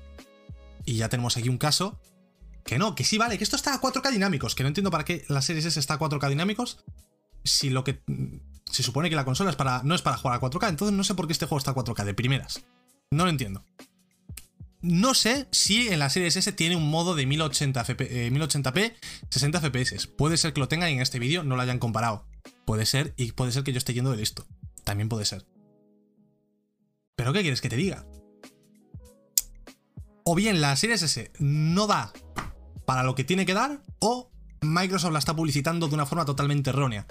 Y 0.86 0.98
ya 0.98 1.10
tenemos 1.10 1.38
aquí 1.38 1.50
un 1.50 1.58
caso 1.58 2.00
que 2.64 2.78
no, 2.78 2.94
que 2.94 3.04
sí 3.04 3.18
vale, 3.18 3.38
que 3.40 3.44
esto 3.44 3.56
está 3.56 3.74
a 3.74 3.82
4K 3.82 4.12
dinámicos, 4.12 4.54
que 4.54 4.64
no 4.64 4.68
entiendo 4.68 4.92
para 4.92 5.06
qué 5.06 5.26
la 5.28 5.42
Series 5.42 5.66
S 5.66 5.80
está 5.80 5.96
a 5.96 6.00
4K 6.00 6.30
dinámicos. 6.30 6.84
Si 7.44 7.70
lo 7.70 7.84
que. 7.84 8.04
Se 8.70 8.84
supone 8.84 9.10
que 9.10 9.16
la 9.16 9.26
consola 9.26 9.50
es 9.50 9.56
para, 9.56 9.82
no 9.84 9.96
es 9.96 10.02
para 10.02 10.18
jugar 10.18 10.38
a 10.38 10.42
4K, 10.42 10.70
entonces 10.70 10.96
no 10.96 11.04
sé 11.04 11.16
por 11.16 11.28
qué 11.28 11.34
este 11.34 11.46
juego 11.46 11.58
está 11.58 11.72
a 11.72 11.76
4K 11.76 12.06
de 12.06 12.14
primeras. 12.14 12.66
No 13.12 13.26
lo 13.26 13.30
entiendo. 13.30 13.66
No 14.82 15.14
sé 15.14 15.48
si 15.52 15.90
en 15.90 16.00
la 16.00 16.10
Series 16.10 16.38
S 16.38 16.52
tiene 16.54 16.76
un 16.76 16.90
modo 16.90 17.16
de 17.16 17.26
1080 17.26 17.84
1080p, 17.84 18.94
60 19.30 19.60
FPS. 19.60 20.08
Puede 20.08 20.38
ser 20.38 20.54
que 20.54 20.62
lo 20.62 20.70
tengan 20.70 20.90
y 20.90 20.94
en 20.94 21.02
este 21.02 21.20
vídeo 21.20 21.44
no 21.44 21.56
lo 21.56 21.62
hayan 21.62 21.80
comparado. 21.80 22.26
Puede 22.66 22.86
ser, 22.86 23.14
y 23.18 23.34
puede 23.34 23.52
ser 23.52 23.64
que 23.64 23.74
yo 23.74 23.78
esté 23.78 23.94
yendo 23.94 24.12
de 24.12 24.18
listo. 24.18 24.46
También 24.86 25.10
puede 25.10 25.26
ser. 25.26 25.46
¿Pero 27.16 27.34
qué 27.34 27.42
quieres 27.42 27.60
que 27.60 27.68
te 27.68 27.76
diga? 27.76 28.06
O 30.24 30.36
bien 30.36 30.62
la 30.62 30.76
Series 30.76 31.02
S 31.02 31.32
no 31.40 31.88
da 31.88 32.14
para 32.86 33.04
lo 33.04 33.16
que 33.16 33.26
tiene 33.26 33.46
que 33.46 33.54
dar 33.54 33.82
o 34.00 34.32
Microsoft 34.62 35.12
la 35.12 35.20
está 35.20 35.36
publicitando 35.36 35.88
de 35.88 35.96
una 35.96 36.06
forma 36.06 36.26
totalmente 36.26 36.70
errónea. 36.70 37.06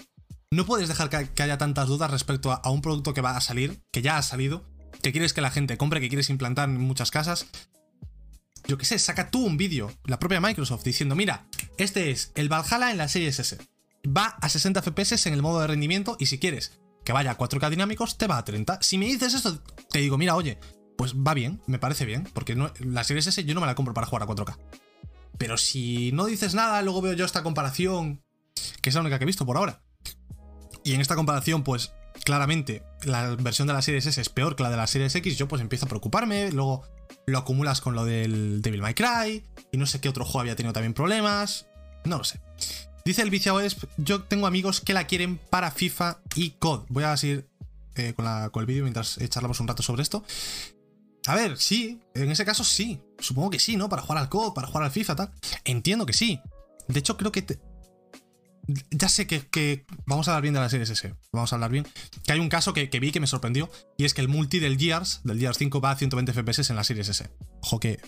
No 0.51 0.65
puedes 0.65 0.89
dejar 0.89 1.11
que 1.11 1.43
haya 1.43 1.59
tantas 1.59 1.89
dudas 1.89 2.11
respecto 2.11 2.53
a 2.53 2.71
un 2.71 2.81
producto 2.81 3.13
que 3.13 3.21
va 3.21 3.37
a 3.37 3.41
salir, 3.41 3.83
que 3.93 4.01
ya 4.01 4.17
ha 4.17 4.23
salido, 4.23 4.65
que 5.03 5.13
quieres 5.13 5.35
que 5.35 5.43
la 5.43 5.51
gente 5.51 5.77
compre, 5.77 6.01
que 6.01 6.09
quieres 6.09 6.31
implantar 6.31 6.71
en 6.71 6.81
muchas 6.81 7.11
casas. 7.11 7.47
Yo 8.67 8.79
qué 8.79 8.87
sé, 8.87 8.99
saca 8.99 9.31
tú 9.31 9.45
un 9.45 9.59
vídeo, 9.59 9.93
la 10.05 10.19
propia 10.19 10.41
Microsoft, 10.41 10.85
diciendo, 10.85 11.15
mira, 11.15 11.47
este 11.77 12.11
es 12.11 12.33
el 12.35 12.49
Valhalla 12.49 12.91
en 12.91 12.97
la 12.97 13.09
serie 13.09 13.29
S. 13.29 13.59
Va 14.07 14.39
a 14.41 14.49
60 14.49 14.81
FPS 14.83 15.27
en 15.27 15.35
el 15.35 15.43
modo 15.43 15.61
de 15.61 15.67
rendimiento 15.67 16.17
y 16.19 16.27
si 16.27 16.39
quieres 16.39 16.79
que 17.05 17.13
vaya 17.13 17.33
a 17.33 17.39
4K 17.39 17.71
dinámicos, 17.71 18.17
te 18.17 18.27
va 18.27 18.39
a 18.39 18.45
30. 18.45 18.79
Si 18.83 18.97
me 18.97 19.07
dices 19.07 19.35
esto, 19.35 19.63
te 19.91 19.99
digo, 19.99 20.17
mira, 20.17 20.35
oye, 20.35 20.59
pues 20.97 21.15
va 21.15 21.35
bien, 21.35 21.61
me 21.67 21.79
parece 21.79 22.07
bien, 22.07 22.29
porque 22.33 22.57
la 22.81 23.05
serie 23.05 23.21
S 23.21 23.45
yo 23.45 23.55
no 23.55 23.61
me 23.61 23.67
la 23.67 23.75
compro 23.75 23.95
para 23.95 24.07
jugar 24.07 24.23
a 24.23 24.27
4K. 24.27 24.59
Pero 25.37 25.57
si 25.59 26.11
no 26.13 26.27
dices 26.27 26.55
nada, 26.55 26.81
luego 26.83 27.03
veo 27.03 27.13
yo 27.13 27.25
esta 27.25 27.43
comparación, 27.43 28.23
que 28.81 28.89
es 28.89 28.95
la 28.95 29.03
única 29.03 29.19
que 29.19 29.25
he 29.25 29.27
visto 29.27 29.47
por 29.47 29.57
ahora. 29.57 29.83
Y 30.89 30.95
en 30.95 31.03
esta 31.03 31.17
comparación, 31.17 31.65
pues 31.65 31.93
claramente 32.25 32.83
la 33.03 33.37
versión 33.37 33.69
de 33.69 33.75
la 33.75 33.83
Series 33.83 34.07
S 34.07 34.19
es 34.19 34.31
peor 34.31 34.57
que 34.57 34.63
la 34.63 34.71
de 34.71 34.79
la 34.79 34.87
Series 34.87 35.15
X, 35.15 35.37
yo 35.37 35.47
pues 35.47 35.61
empiezo 35.61 35.85
a 35.85 35.89
preocuparme, 35.91 36.51
luego 36.51 36.83
lo 37.27 37.37
acumulas 37.37 37.83
con 37.83 37.95
lo 37.95 38.07
del 38.07 38.63
Devil 38.63 38.81
May 38.81 38.95
Cry, 38.95 39.45
y 39.71 39.77
no 39.77 39.85
sé 39.85 40.01
qué 40.01 40.09
otro 40.09 40.25
juego 40.25 40.41
había 40.41 40.57
tenido 40.57 40.73
también 40.73 40.95
problemas, 40.95 41.67
no 42.07 42.17
lo 42.17 42.25
sé. 42.25 42.41
Dice 43.05 43.21
el 43.21 43.29
viciado 43.29 43.61
es, 43.61 43.77
yo 43.99 44.23
tengo 44.23 44.47
amigos 44.47 44.81
que 44.81 44.95
la 44.95 45.07
quieren 45.07 45.37
para 45.37 45.71
FIFA 45.71 46.23
y 46.35 46.53
COD. 46.53 46.87
Voy 46.89 47.05
a 47.05 47.15
seguir 47.19 47.51
eh, 47.97 48.15
con, 48.15 48.25
con 48.49 48.63
el 48.63 48.67
vídeo 48.67 48.85
mientras 48.85 49.19
charlamos 49.29 49.61
un 49.61 49.69
rato 49.69 49.83
sobre 49.83 50.01
esto. 50.01 50.25
A 51.27 51.35
ver, 51.35 51.59
sí, 51.59 52.01
en 52.15 52.31
ese 52.31 52.47
caso 52.47 52.65
sí. 52.65 52.99
Supongo 53.19 53.51
que 53.51 53.59
sí, 53.59 53.77
¿no? 53.77 53.91
Para 53.91 54.01
jugar 54.01 54.17
al 54.17 54.31
COD, 54.31 54.55
para 54.55 54.69
jugar 54.69 54.85
al 54.85 54.91
FIFA, 54.91 55.17
tal. 55.17 55.33
Entiendo 55.65 56.07
que 56.07 56.15
sí. 56.15 56.41
De 56.87 56.99
hecho, 56.99 57.19
creo 57.19 57.31
que. 57.31 57.59
Ya 58.91 59.09
sé 59.09 59.27
que, 59.27 59.87
Vamos 60.07 60.29
a 60.29 60.33
hablar 60.33 60.43
bien 60.43 60.55
de 60.55 60.61
la 60.61 60.69
Series 60.69 60.91
S. 60.91 61.15
Vamos 61.33 61.53
a 61.53 61.57
hablar 61.57 61.71
bien. 61.71 61.87
Que 62.25 62.33
hay 62.33 62.41
un 62.41 62.49
caso 62.49 62.73
que, 62.75 62.87
vi 62.87 63.13
que 63.13 63.21
me 63.21 63.27
sorprendió. 63.27 63.71
Y 63.97 64.05
es 64.05 64.15
que 64.15 64.21
el 64.21 64.29
multi 64.29 64.59
del 64.59 64.79
Gears, 64.79 65.21
del 65.25 65.39
Gears 65.39 65.59
5, 65.59 65.81
va 65.81 65.93
a 65.93 65.97
120 65.97 66.33
FPS 66.33 66.71
en 66.71 66.77
la 66.77 66.85
Series 66.85 67.09
S. 67.09 67.31
Ojo 67.63 67.81
que. 67.81 68.01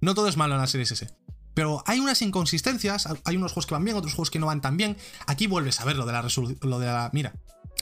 No 0.00 0.14
todo 0.14 0.28
es 0.28 0.36
malo 0.36 0.54
en 0.54 0.60
la 0.60 0.66
Series 0.66 0.92
S. 0.92 1.08
Pero 1.54 1.82
hay 1.86 2.00
unas 2.00 2.22
inconsistencias. 2.22 3.08
Hay 3.24 3.36
unos 3.36 3.52
juegos 3.52 3.66
que 3.66 3.74
van 3.74 3.84
bien, 3.84 3.96
otros 3.96 4.14
juegos 4.14 4.30
que 4.30 4.38
no 4.38 4.46
van 4.46 4.60
tan 4.60 4.76
bien. 4.76 4.96
Aquí 5.26 5.46
vuelves 5.46 5.80
a 5.80 5.84
ver 5.84 5.96
lo 5.96 6.06
de 6.06 6.12
la 6.12 6.22
resolución. 6.22 6.58
Lo 6.62 6.78
de 6.78 6.86
la. 6.86 7.10
Mira. 7.12 7.34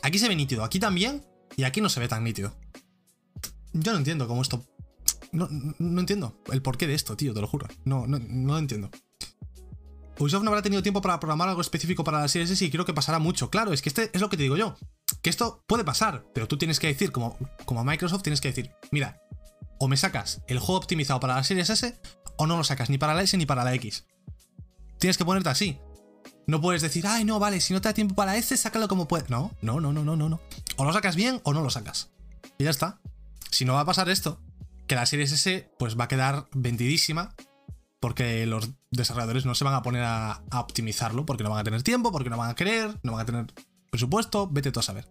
Aquí 0.03 0.19
se 0.19 0.29
ve 0.29 0.37
nítido. 0.37 0.65
Aquí 0.65 0.81
también. 0.81 1.25
Y 1.57 1.65
aquí 1.65 1.81
no 1.81 1.89
se 1.89 2.01
ve 2.01 2.09
tan 2.09 2.25
nítido. 2.25 2.57
Yo 3.73 3.93
no 3.93 3.99
entiendo 3.99 4.27
cómo 4.27 4.43
esto 4.43 4.65
no, 5.33 5.49
no 5.51 6.01
entiendo 6.01 6.41
el 6.51 6.63
porqué 6.63 6.87
de 6.87 6.95
esto, 6.95 7.17
tío, 7.17 7.35
te 7.35 7.41
lo 7.41 7.47
juro. 7.47 7.69
No, 7.85 8.07
no, 8.07 8.19
no 8.19 8.55
lo 8.55 8.59
entiendo. 8.59 8.91
Ubisoft 10.19 10.43
no 10.43 10.51
habrá 10.51 10.63
tenido 10.63 10.83
tiempo 10.83 11.03
para 11.03 11.21
programar 11.21 11.49
algo 11.49 11.61
específico 11.61 12.05
para 12.05 12.21
la 12.21 12.29
Series 12.29 12.51
S 12.51 12.65
y 12.65 12.71
creo 12.71 12.85
que 12.85 12.95
pasará 12.95 13.19
mucho. 13.19 13.51
Claro, 13.51 13.73
es 13.73 13.83
que 13.83 13.89
este 13.89 14.11
es 14.13 14.21
lo 14.21 14.29
que 14.29 14.37
te 14.37 14.45
digo 14.45 14.57
yo. 14.57 14.77
Que 15.23 15.31
esto 15.31 15.63
puede 15.67 15.85
pasar, 15.85 16.25
pero 16.35 16.49
tú 16.49 16.57
tienes 16.57 16.81
que 16.81 16.87
decir, 16.87 17.13
como, 17.13 17.37
Microsoft, 17.85 18.23
tienes 18.23 18.41
que 18.41 18.49
decir, 18.49 18.73
mira, 18.91 19.21
o 19.79 19.89
me 19.89 19.97
sacas 19.97 20.43
el 20.47 20.59
juego 20.59 20.79
optimizado 20.79 21.21
para 21.21 21.35
la 21.35 21.45
Series 21.45 21.69
S, 21.69 21.99
o 22.37 22.47
no 22.47 22.57
lo 22.57 22.65
sacas 22.65 22.91
ni 22.91 22.99
para 22.99 23.15
la 23.15 23.23
S 23.23 23.37
ni 23.37 23.47
para 23.47 23.65
la 23.65 23.75
X. 23.75 24.07
Tienes 24.99 25.19
que 25.19 25.25
ponerte 25.25 25.51
así. 25.51 25.79
No 26.47 26.61
puedes 26.61 26.81
decir, 26.81 27.07
ay, 27.07 27.25
no, 27.25 27.39
vale, 27.39 27.61
si 27.61 27.75
no 27.75 27.81
te 27.81 27.89
da 27.89 27.95
tiempo 27.95 28.15
para 28.15 28.37
S, 28.37 28.57
sácalo 28.57 28.89
como 28.89 29.09
puedes. 29.09 29.29
No, 29.29 29.53
no, 29.61 29.81
no, 29.81 29.93
no, 29.93 30.05
no, 30.05 30.17
no. 30.17 30.41
O 30.77 30.85
lo 30.85 30.93
sacas 30.93 31.17
bien 31.17 31.41
o 31.45 31.53
no 31.53 31.63
lo 31.63 31.71
sacas. 31.71 32.11
Y 32.57 32.65
ya 32.65 32.71
está. 32.71 33.01
Si 33.51 33.65
no 33.65 33.75
va 33.75 33.81
a 33.81 33.85
pasar 33.85 34.09
esto, 34.09 34.41
que 34.87 34.95
la 34.95 35.07
Series 35.07 35.33
S 35.33 35.71
pues 35.79 35.99
va 35.99 36.05
a 36.05 36.09
quedar 36.09 36.47
vendidísima 36.53 37.35
porque 38.01 38.47
los 38.47 38.71
desarrolladores 38.91 39.47
no 39.47 39.55
se 39.55 39.65
van 39.65 39.75
a 39.75 39.83
poner 39.83 40.03
a, 40.05 40.43
optimizarlo 40.53 41.27
porque 41.27 41.45
no 41.45 41.51
van 41.51 41.61
a 41.61 41.65
tener 41.65 41.83
tiempo, 41.83 42.13
porque 42.13 42.31
no 42.31 42.37
van 42.37 42.51
a 42.51 42.55
querer, 42.55 42.99
no 43.03 43.13
van 43.13 43.23
a 43.23 43.27
tener 43.27 43.47
presupuesto, 43.91 44.49
vete 44.49 44.73
tú 44.73 44.81
a 44.81 44.83
saber. 44.83 45.09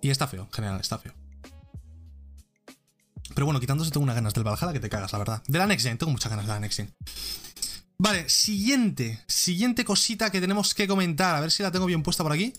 Y 0.00 0.10
está 0.10 0.26
feo, 0.26 0.42
en 0.44 0.52
general, 0.52 0.80
está 0.80 0.98
feo. 0.98 1.14
Pero 3.34 3.46
bueno, 3.46 3.60
quitándose 3.60 3.90
tengo 3.90 4.04
unas 4.04 4.16
ganas 4.16 4.34
del 4.34 4.44
Valhalla 4.44 4.72
que 4.72 4.80
te 4.80 4.90
cagas, 4.90 5.12
la 5.12 5.18
verdad. 5.18 5.42
De 5.46 5.58
la 5.58 5.66
Next 5.66 5.86
Gen, 5.86 5.96
tengo 5.96 6.12
muchas 6.12 6.30
ganas 6.30 6.46
de 6.46 6.52
la 6.52 6.60
Next 6.60 6.76
Gen. 6.76 6.94
Vale, 7.98 8.28
siguiente, 8.28 9.22
siguiente 9.28 9.84
cosita 9.84 10.30
que 10.30 10.40
tenemos 10.40 10.74
que 10.74 10.88
comentar. 10.88 11.36
A 11.36 11.40
ver 11.40 11.50
si 11.50 11.62
la 11.62 11.70
tengo 11.70 11.86
bien 11.86 12.02
puesta 12.02 12.22
por 12.22 12.32
aquí. 12.32 12.52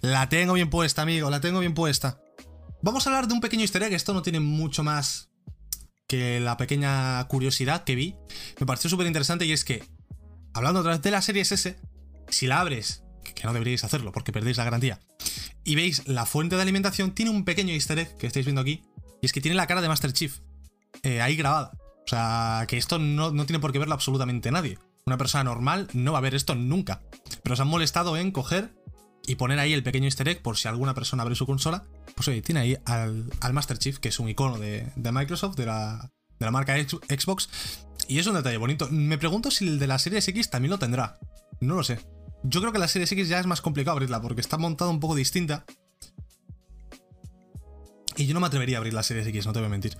La 0.00 0.28
tengo 0.28 0.54
bien 0.54 0.70
puesta, 0.70 1.02
amigo, 1.02 1.30
la 1.30 1.40
tengo 1.40 1.60
bien 1.60 1.74
puesta. 1.74 2.18
Vamos 2.82 3.06
a 3.06 3.10
hablar 3.10 3.28
de 3.28 3.34
un 3.34 3.40
pequeño 3.40 3.62
easter 3.62 3.82
egg. 3.82 3.92
Esto 3.92 4.14
no 4.14 4.22
tiene 4.22 4.40
mucho 4.40 4.82
más 4.82 5.31
que 6.12 6.40
la 6.40 6.58
pequeña 6.58 7.26
curiosidad 7.26 7.84
que 7.84 7.94
vi. 7.94 8.16
Me 8.60 8.66
pareció 8.66 8.90
súper 8.90 9.06
interesante 9.06 9.46
y 9.46 9.52
es 9.52 9.64
que, 9.64 9.82
hablando 10.52 10.80
otra 10.80 10.92
vez 10.92 11.00
de 11.00 11.10
la 11.10 11.22
serie 11.22 11.40
S, 11.40 11.80
si 12.28 12.46
la 12.46 12.60
abres, 12.60 13.02
que 13.34 13.44
no 13.44 13.54
deberíais 13.54 13.82
hacerlo 13.82 14.12
porque 14.12 14.30
perdéis 14.30 14.58
la 14.58 14.64
garantía, 14.64 15.00
y 15.64 15.74
veis 15.74 16.06
la 16.06 16.26
fuente 16.26 16.56
de 16.56 16.60
alimentación, 16.60 17.14
tiene 17.14 17.30
un 17.30 17.46
pequeño 17.46 17.72
easter 17.72 17.98
egg 17.98 18.14
que 18.18 18.26
estáis 18.26 18.44
viendo 18.44 18.60
aquí, 18.60 18.82
y 19.22 19.26
es 19.26 19.32
que 19.32 19.40
tiene 19.40 19.56
la 19.56 19.66
cara 19.66 19.80
de 19.80 19.88
Master 19.88 20.12
Chief 20.12 20.40
eh, 21.02 21.22
ahí 21.22 21.34
grabada. 21.34 21.72
O 22.04 22.08
sea, 22.08 22.66
que 22.68 22.76
esto 22.76 22.98
no, 22.98 23.30
no 23.30 23.46
tiene 23.46 23.60
por 23.60 23.72
qué 23.72 23.78
verlo 23.78 23.94
absolutamente 23.94 24.50
nadie. 24.50 24.78
Una 25.06 25.16
persona 25.16 25.44
normal 25.44 25.88
no 25.94 26.12
va 26.12 26.18
a 26.18 26.20
ver 26.20 26.34
esto 26.34 26.54
nunca. 26.54 27.00
Pero 27.42 27.56
se 27.56 27.62
han 27.62 27.68
molestado 27.68 28.18
en 28.18 28.32
coger 28.32 28.74
y 29.26 29.36
poner 29.36 29.58
ahí 29.58 29.72
el 29.72 29.82
pequeño 29.82 30.04
easter 30.04 30.28
egg 30.28 30.42
por 30.42 30.58
si 30.58 30.68
alguna 30.68 30.92
persona 30.92 31.22
abre 31.22 31.36
su 31.36 31.46
consola. 31.46 31.84
Pues 32.14 32.28
oye, 32.28 32.42
tiene 32.42 32.60
ahí 32.60 32.76
al, 32.84 33.30
Master 33.52 33.78
Chief, 33.78 33.98
que 33.98 34.08
es 34.08 34.18
un 34.18 34.28
icono 34.28 34.58
de, 34.58 34.90
Microsoft, 34.96 35.56
de 35.56 35.66
la, 35.66 36.10
de 36.38 36.46
la 36.46 36.50
marca 36.50 36.74
Xbox. 36.76 37.48
Y 38.08 38.18
es 38.18 38.26
un 38.26 38.34
detalle 38.34 38.56
bonito. 38.56 38.88
Me 38.90 39.18
pregunto 39.18 39.50
si 39.50 39.66
el 39.66 39.78
de 39.78 39.86
la 39.86 39.98
Series 39.98 40.26
X 40.28 40.50
también 40.50 40.70
lo 40.70 40.78
tendrá. 40.78 41.18
No 41.60 41.76
lo 41.76 41.84
sé. 41.84 42.00
Yo 42.42 42.60
creo 42.60 42.72
que 42.72 42.78
la 42.78 42.88
Series 42.88 43.12
X 43.12 43.28
ya 43.28 43.38
es 43.38 43.46
más 43.46 43.60
complicado 43.60 43.96
abrirla 43.96 44.20
porque 44.20 44.40
está 44.40 44.58
montada 44.58 44.90
un 44.90 45.00
poco 45.00 45.14
distinta. 45.14 45.64
Y 48.16 48.26
yo 48.26 48.34
no 48.34 48.40
me 48.40 48.46
atrevería 48.46 48.76
a 48.76 48.78
abrir 48.78 48.94
la 48.94 49.02
Series 49.02 49.26
X, 49.26 49.46
no 49.46 49.52
te 49.52 49.60
voy 49.60 49.66
a 49.66 49.70
mentir. 49.70 49.96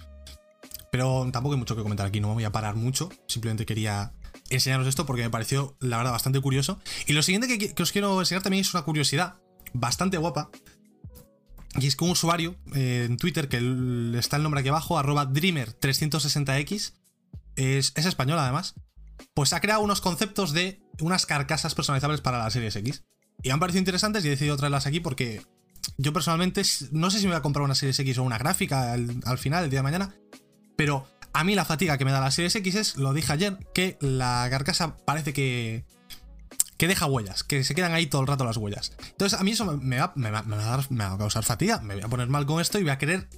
Pero 0.90 1.28
tampoco 1.32 1.54
hay 1.54 1.58
mucho 1.58 1.74
que 1.74 1.82
comentar 1.82 2.06
aquí, 2.06 2.20
no 2.20 2.28
me 2.28 2.34
voy 2.34 2.44
a 2.44 2.52
parar 2.52 2.74
mucho. 2.74 3.08
Simplemente 3.26 3.64
quería 3.64 4.12
enseñaros 4.50 4.86
esto 4.86 5.06
porque 5.06 5.22
me 5.22 5.30
pareció, 5.30 5.76
la 5.80 5.96
verdad, 5.96 6.12
bastante 6.12 6.40
curioso. 6.40 6.80
Y 7.06 7.14
lo 7.14 7.22
siguiente 7.22 7.48
que, 7.48 7.72
que 7.72 7.82
os 7.82 7.92
quiero 7.92 8.20
enseñar 8.20 8.42
también 8.42 8.60
es 8.60 8.74
una 8.74 8.82
curiosidad 8.82 9.36
bastante 9.72 10.18
guapa. 10.18 10.50
Y 11.78 11.86
es 11.86 11.96
que 11.96 12.04
un 12.04 12.10
usuario 12.10 12.56
eh, 12.74 13.06
en 13.08 13.16
Twitter, 13.16 13.48
que 13.48 13.56
está 14.18 14.36
el 14.36 14.42
nombre 14.42 14.60
aquí 14.60 14.68
abajo, 14.68 14.98
arroba 14.98 15.28
Dreamer360x, 15.28 16.92
es, 17.56 17.92
es 17.94 18.06
español 18.06 18.38
además, 18.38 18.74
pues 19.34 19.52
ha 19.52 19.60
creado 19.60 19.82
unos 19.82 20.00
conceptos 20.00 20.52
de 20.52 20.82
unas 21.00 21.26
carcasas 21.26 21.74
personalizables 21.74 22.20
para 22.20 22.38
las 22.38 22.52
series 22.52 22.76
X. 22.76 23.04
Y 23.42 23.50
han 23.50 23.60
parecido 23.60 23.80
interesantes 23.80 24.24
y 24.24 24.28
he 24.28 24.30
decidido 24.30 24.56
traerlas 24.56 24.86
aquí 24.86 25.00
porque 25.00 25.42
yo 25.96 26.12
personalmente 26.12 26.62
no 26.92 27.10
sé 27.10 27.18
si 27.18 27.24
me 27.24 27.32
voy 27.32 27.38
a 27.38 27.42
comprar 27.42 27.64
una 27.64 27.74
series 27.74 27.98
X 27.98 28.18
o 28.18 28.22
una 28.22 28.38
gráfica 28.38 28.92
al, 28.92 29.20
al 29.24 29.38
final, 29.38 29.64
el 29.64 29.70
día 29.70 29.80
de 29.80 29.84
mañana, 29.84 30.14
pero 30.76 31.08
a 31.32 31.44
mí 31.44 31.54
la 31.54 31.64
fatiga 31.64 31.96
que 31.98 32.04
me 32.04 32.12
da 32.12 32.20
la 32.20 32.30
series 32.30 32.54
X 32.56 32.74
es, 32.74 32.96
lo 32.96 33.14
dije 33.14 33.32
ayer, 33.32 33.58
que 33.74 33.96
la 34.00 34.46
carcasa 34.50 34.96
parece 35.04 35.32
que, 35.32 35.84
que 36.82 36.88
deja 36.88 37.06
huellas, 37.06 37.44
que 37.44 37.62
se 37.62 37.76
quedan 37.76 37.92
ahí 37.92 38.06
todo 38.06 38.22
el 38.22 38.26
rato 38.26 38.44
las 38.44 38.56
huellas. 38.56 38.90
Entonces 39.10 39.38
a 39.38 39.44
mí 39.44 39.52
eso 39.52 39.64
me, 39.76 40.00
va, 40.00 40.12
me 40.16 40.32
va- 40.32 40.40
a 40.40 41.12
a 41.14 41.16
causar 41.16 41.44
fatiga, 41.44 41.78
me 41.80 41.94
voy 41.94 42.02
a 42.02 42.08
poner 42.08 42.26
mal 42.26 42.44
con 42.44 42.60
esto 42.60 42.80
y 42.80 42.82
voy 42.82 42.90
a 42.90 42.98
querer 42.98 43.28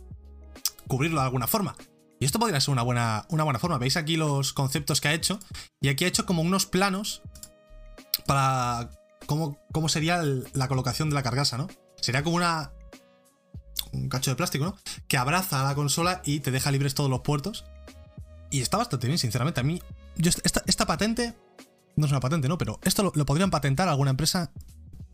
cubrirlo 0.89 1.21
de 1.21 1.27
alguna 1.27 1.47
forma. 1.47 1.77
Y 2.19 2.25
esto 2.25 2.39
podría 2.39 2.59
ser 2.63 2.73
una 2.73 2.81
buena, 2.81 3.27
una 3.29 3.45
buena 3.45 3.59
forma. 3.59 3.77
Veis 3.77 3.99
aquí 3.99 4.17
los 4.17 4.55
conceptos 4.55 5.03
que 5.03 5.09
ha 5.09 5.13
hecho. 5.13 5.41
Y 5.83 5.89
aquí 5.89 6.07
ha 6.07 6.09
hecho 6.09 6.25
como 6.25 6.41
unos 6.41 6.65
planos 6.65 7.21
para 8.25 8.89
cómo, 9.27 9.59
cómo 9.73 9.91
sería 9.91 10.23
la 10.55 10.67
colocación 10.67 11.11
de 11.11 11.15
la 11.17 11.23
carcasa, 11.23 11.59
¿no? 11.59 11.69
Sería 12.01 12.23
como 12.23 12.37
una... 12.37 12.73
Un 13.93 14.09
cacho 14.09 14.31
de 14.31 14.37
plástico, 14.37 14.65
¿no? 14.65 14.75
Que 15.07 15.19
abraza 15.19 15.61
a 15.61 15.65
la 15.65 15.75
consola 15.75 16.23
y 16.25 16.41
te 16.41 16.51
deja 16.51 16.71
libres 16.71 16.95
todos 16.95 17.11
los 17.11 17.21
puertos. 17.21 17.67
Y 18.51 18.63
está 18.63 18.79
bastante 18.79 19.07
bien, 19.07 19.19
sinceramente. 19.19 19.61
A 19.61 19.65
mí, 19.65 19.83
yo 20.17 20.31
esta 20.65 20.87
patente, 20.87 21.35
no 21.97 22.07
es 22.07 22.13
una 22.13 22.21
patente, 22.21 22.49
¿no? 22.49 22.59
Pero 22.59 22.81
esto 22.83 23.13
lo, 23.15 23.27
podrían 23.27 23.51
patentar 23.51 23.89
a 23.89 23.93
alguna 23.93 24.11
empresa. 24.11 24.51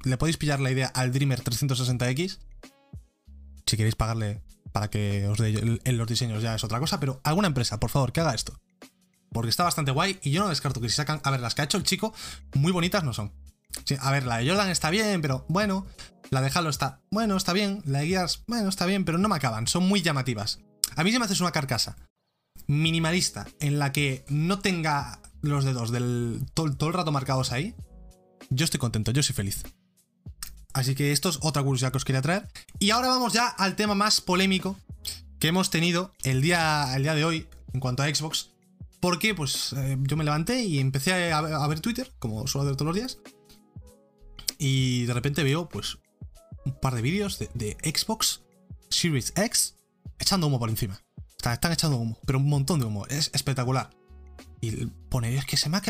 Le 0.04 0.16
podéis 0.16 0.36
pillar 0.36 0.60
la 0.60 0.70
idea 0.70 0.88
al 0.88 1.12
Dreamer 1.12 1.42
360X. 1.42 2.38
Si 3.66 3.76
queréis 3.76 3.96
pagarle 3.96 4.42
para 4.72 4.88
que 4.88 5.26
os 5.28 5.38
dé 5.38 5.80
en 5.84 5.98
los 5.98 6.06
diseños 6.06 6.42
ya 6.42 6.54
es 6.54 6.64
otra 6.64 6.80
cosa. 6.80 7.00
Pero 7.00 7.20
alguna 7.24 7.48
empresa, 7.48 7.78
por 7.80 7.90
favor, 7.90 8.12
que 8.12 8.20
haga 8.20 8.34
esto. 8.34 8.58
Porque 9.32 9.50
está 9.50 9.64
bastante 9.64 9.92
guay 9.92 10.18
y 10.22 10.30
yo 10.30 10.42
no 10.42 10.48
descarto 10.48 10.80
que 10.80 10.88
si 10.88 10.96
sacan... 10.96 11.20
A 11.22 11.30
ver, 11.30 11.40
las 11.40 11.54
que 11.54 11.62
ha 11.62 11.64
hecho 11.64 11.78
el 11.78 11.84
chico, 11.84 12.12
muy 12.54 12.72
bonitas 12.72 13.04
no 13.04 13.12
son. 13.12 13.32
A 14.00 14.10
ver, 14.10 14.26
la 14.26 14.38
de 14.38 14.48
Jordan 14.48 14.70
está 14.70 14.90
bien, 14.90 15.20
pero 15.20 15.44
bueno. 15.48 15.86
La 16.30 16.40
de 16.40 16.50
Halo 16.52 16.70
está... 16.70 17.00
Bueno, 17.10 17.36
está 17.36 17.52
bien. 17.52 17.82
La 17.84 18.00
de 18.00 18.08
Gears, 18.08 18.42
bueno, 18.46 18.68
está 18.68 18.86
bien, 18.86 19.04
pero 19.04 19.18
no 19.18 19.28
me 19.28 19.36
acaban. 19.36 19.68
Son 19.68 19.86
muy 19.86 20.02
llamativas. 20.02 20.60
A 20.96 21.04
mí 21.04 21.12
si 21.12 21.18
me 21.18 21.24
haces 21.24 21.40
una 21.40 21.52
carcasa 21.52 21.96
minimalista 22.66 23.46
en 23.58 23.78
la 23.78 23.92
que 23.92 24.24
no 24.28 24.60
tenga 24.60 25.20
los 25.42 25.64
dedos 25.64 25.90
del 25.90 26.44
todo, 26.54 26.66
el 26.88 26.94
rato 26.94 27.12
marcados 27.12 27.52
ahí, 27.52 27.74
yo 28.50 28.64
estoy 28.64 28.78
contento, 28.80 29.10
yo 29.12 29.22
soy 29.22 29.34
feliz. 29.34 29.62
Así 30.72 30.94
que 30.94 31.12
esto 31.12 31.28
es 31.28 31.38
otra 31.42 31.62
curiosidad 31.62 31.90
que 31.90 31.96
os 31.98 32.04
quería 32.04 32.22
traer. 32.22 32.48
Y 32.78 32.90
ahora 32.90 33.08
vamos 33.08 33.32
ya 33.32 33.48
al 33.48 33.74
tema 33.76 33.94
más 33.94 34.20
polémico 34.20 34.76
que 35.38 35.48
hemos 35.48 35.70
tenido 35.70 36.12
el 36.22 36.42
día, 36.42 36.94
el 36.94 37.02
día 37.02 37.14
de 37.14 37.24
hoy 37.24 37.48
en 37.72 37.80
cuanto 37.80 38.02
a 38.02 38.14
Xbox. 38.14 38.50
Porque 39.00 39.34
pues 39.34 39.72
eh, 39.72 39.96
yo 40.02 40.16
me 40.16 40.24
levanté 40.24 40.62
y 40.62 40.78
empecé 40.78 41.32
a, 41.32 41.40
ver- 41.40 41.80
Twitter, 41.80 42.12
como 42.18 42.46
suelo 42.46 42.66
hacer 42.68 42.76
todos 42.76 42.88
los 42.88 42.96
días. 42.96 43.18
Y 44.58 45.06
de 45.06 45.14
repente 45.14 45.42
veo 45.42 45.68
pues 45.68 45.98
un 46.66 46.78
par 46.78 46.94
de 46.94 47.02
vídeos 47.02 47.38
de, 47.38 47.50
de 47.54 47.76
Xbox 47.82 48.42
Series 48.90 49.32
X 49.36 49.76
echando 50.18 50.46
humo 50.46 50.58
por 50.58 50.68
encima. 50.68 51.00
Están, 51.36 51.54
están 51.54 51.72
echando 51.72 51.96
humo, 51.96 52.18
pero 52.26 52.38
un 52.38 52.48
montón 52.48 52.78
de 52.78 52.86
humo. 52.86 53.06
Es 53.06 53.30
espectacular. 53.32 53.90
Y 54.60 54.86
pone, 54.86 55.36
es 55.36 55.46
que 55.46 55.56
se 55.56 55.68
me 55.68 55.78
ha... 55.78 55.82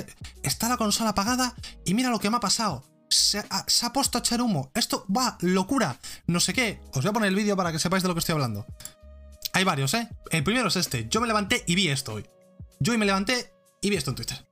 Está 0.42 0.68
la 0.68 0.76
consola 0.76 1.10
apagada 1.10 1.54
y 1.84 1.94
mira 1.94 2.10
lo 2.10 2.20
que 2.20 2.30
me 2.30 2.36
ha 2.36 2.40
pasado. 2.40 2.84
Se 3.08 3.38
ha, 3.50 3.92
puesto 3.92 4.18
a 4.18 4.20
echar 4.20 4.40
humo. 4.40 4.70
Esto 4.74 5.04
va, 5.14 5.36
locura. 5.40 5.98
No 6.26 6.38
sé 6.38 6.52
qué. 6.52 6.80
Os 6.94 7.02
voy 7.02 7.10
a 7.10 7.12
poner 7.12 7.28
el 7.30 7.34
vídeo 7.34 7.56
para 7.56 7.72
que 7.72 7.80
sepáis 7.80 8.02
de 8.04 8.08
lo 8.08 8.14
que 8.14 8.20
estoy 8.20 8.34
hablando. 8.34 8.66
Hay 9.52 9.64
varios, 9.64 9.92
¿eh? 9.94 10.08
El 10.30 10.44
primero 10.44 10.68
es 10.68 10.76
este. 10.76 11.08
Yo 11.08 11.20
me 11.20 11.26
levanté 11.26 11.64
y 11.66 11.74
vi 11.74 11.88
esto 11.88 12.14
hoy. 12.14 12.26
Yo 12.78 12.92
hoy 12.92 12.98
me 12.98 13.06
levanté 13.06 13.52
y 13.80 13.90
vi 13.90 13.96
esto 13.96 14.10
en 14.10 14.16
Twitter. 14.16 14.46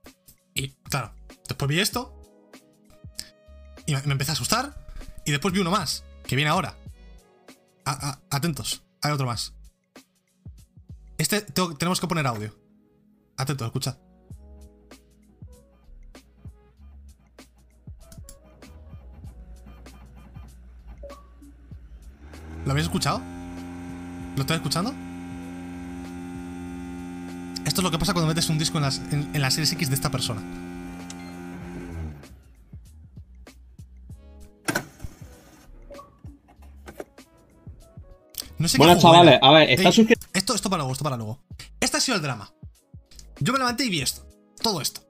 Y 0.53 0.69
claro, 0.89 1.13
después 1.47 1.69
vi 1.69 1.79
esto. 1.79 2.13
Y 3.85 3.93
me, 3.93 3.99
empecé 3.99 4.31
a 4.31 4.33
asustar. 4.33 4.75
Y 5.25 5.31
después 5.31 5.53
vi 5.53 5.61
uno 5.61 5.71
más, 5.71 6.03
que 6.27 6.35
viene 6.35 6.51
ahora. 6.51 6.75
Atentos, 8.29 8.83
hay 9.01 9.13
otro 9.13 9.25
más. 9.25 9.53
Este 11.17 11.41
tengo- 11.41 11.77
tenemos 11.77 12.01
que 12.01 12.07
poner 12.07 12.27
audio. 12.27 12.53
Atentos, 13.37 13.65
escuchad. 13.65 13.97
Habéis 22.79 22.87
escuchado? 22.87 23.21
¿Lo 24.35 24.41
estáis 24.41 24.59
escuchando? 24.59 24.93
Esto 27.65 27.81
es 27.81 27.83
lo 27.83 27.91
que 27.91 27.99
pasa 27.99 28.13
cuando 28.13 28.27
metes 28.27 28.49
un 28.49 28.57
disco 28.57 28.77
en 28.77 28.83
las, 28.83 28.99
en, 29.11 29.29
en 29.33 29.41
las 29.41 29.53
series 29.53 29.71
X 29.73 29.89
de 29.89 29.95
esta 29.95 30.09
persona. 30.09 30.41
No 38.57 38.67
sé 38.67 38.77
qué 38.77 38.83
Buenas 38.83 39.01
juego 39.01 39.15
chavales, 39.15 39.39
a 39.41 39.51
ver, 39.51 39.69
está 39.69 39.89
Ey. 39.89 40.17
Esto, 40.33 40.55
esto 40.55 40.69
para 40.69 40.81
luego, 40.81 40.93
esto 40.93 41.03
para 41.03 41.17
luego. 41.17 41.39
Este 41.79 41.97
ha 41.97 41.99
sido 41.99 42.15
el 42.15 42.21
drama. 42.21 42.51
Yo 43.39 43.53
me 43.53 43.59
levanté 43.59 43.85
y 43.85 43.89
vi 43.89 44.01
esto. 44.01 44.25
Todo 44.61 44.81
esto. 44.81 45.01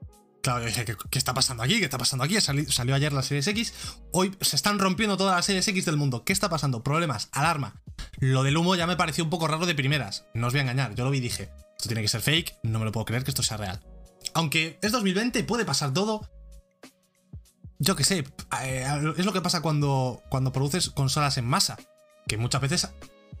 Claro, 0.42 0.60
yo 0.60 0.66
dije, 0.66 0.84
¿qué, 0.84 1.18
está 1.18 1.34
pasando 1.34 1.62
aquí? 1.62 1.78
¿Qué 1.78 1.84
está 1.84 1.98
pasando 1.98 2.24
aquí? 2.24 2.40
Sali- 2.40 2.64
salió 2.66 2.94
ayer 2.94 3.12
la 3.12 3.22
Series 3.22 3.46
X. 3.48 3.74
Hoy 4.12 4.34
se 4.40 4.56
están 4.56 4.78
rompiendo 4.78 5.16
todas 5.18 5.36
las 5.36 5.44
Series 5.44 5.68
X 5.68 5.84
del 5.84 5.98
mundo. 5.98 6.24
¿Qué 6.24 6.32
está 6.32 6.48
pasando? 6.48 6.82
Problemas, 6.82 7.28
alarma. 7.32 7.82
Lo 8.20 8.42
del 8.42 8.56
humo 8.56 8.74
ya 8.74 8.86
me 8.86 8.96
pareció 8.96 9.22
un 9.22 9.28
poco 9.30 9.46
raro 9.48 9.66
de 9.66 9.74
primeras. 9.74 10.24
No 10.32 10.46
os 10.46 10.52
voy 10.54 10.60
a 10.60 10.62
engañar. 10.62 10.94
Yo 10.94 11.04
lo 11.04 11.10
vi 11.10 11.18
y 11.18 11.20
dije, 11.20 11.50
esto 11.76 11.88
tiene 11.88 12.00
que 12.00 12.08
ser 12.08 12.22
fake. 12.22 12.56
No 12.62 12.78
me 12.78 12.86
lo 12.86 12.92
puedo 12.92 13.04
creer 13.04 13.22
que 13.22 13.30
esto 13.30 13.42
sea 13.42 13.58
real. 13.58 13.80
Aunque 14.32 14.78
es 14.80 14.92
2020, 14.92 15.44
puede 15.44 15.66
pasar 15.66 15.92
todo. 15.92 16.26
Yo 17.78 17.94
qué 17.96 18.04
sé. 18.04 18.24
eh, 18.62 18.86
es 19.18 19.24
lo 19.26 19.32
que 19.34 19.40
pasa 19.42 19.60
cuando, 19.60 20.22
cuando 20.30 20.52
produces 20.52 20.88
consolas 20.90 21.36
en 21.36 21.46
masa. 21.46 21.76
Que 22.28 22.38
muchas 22.38 22.60
veces, 22.62 22.88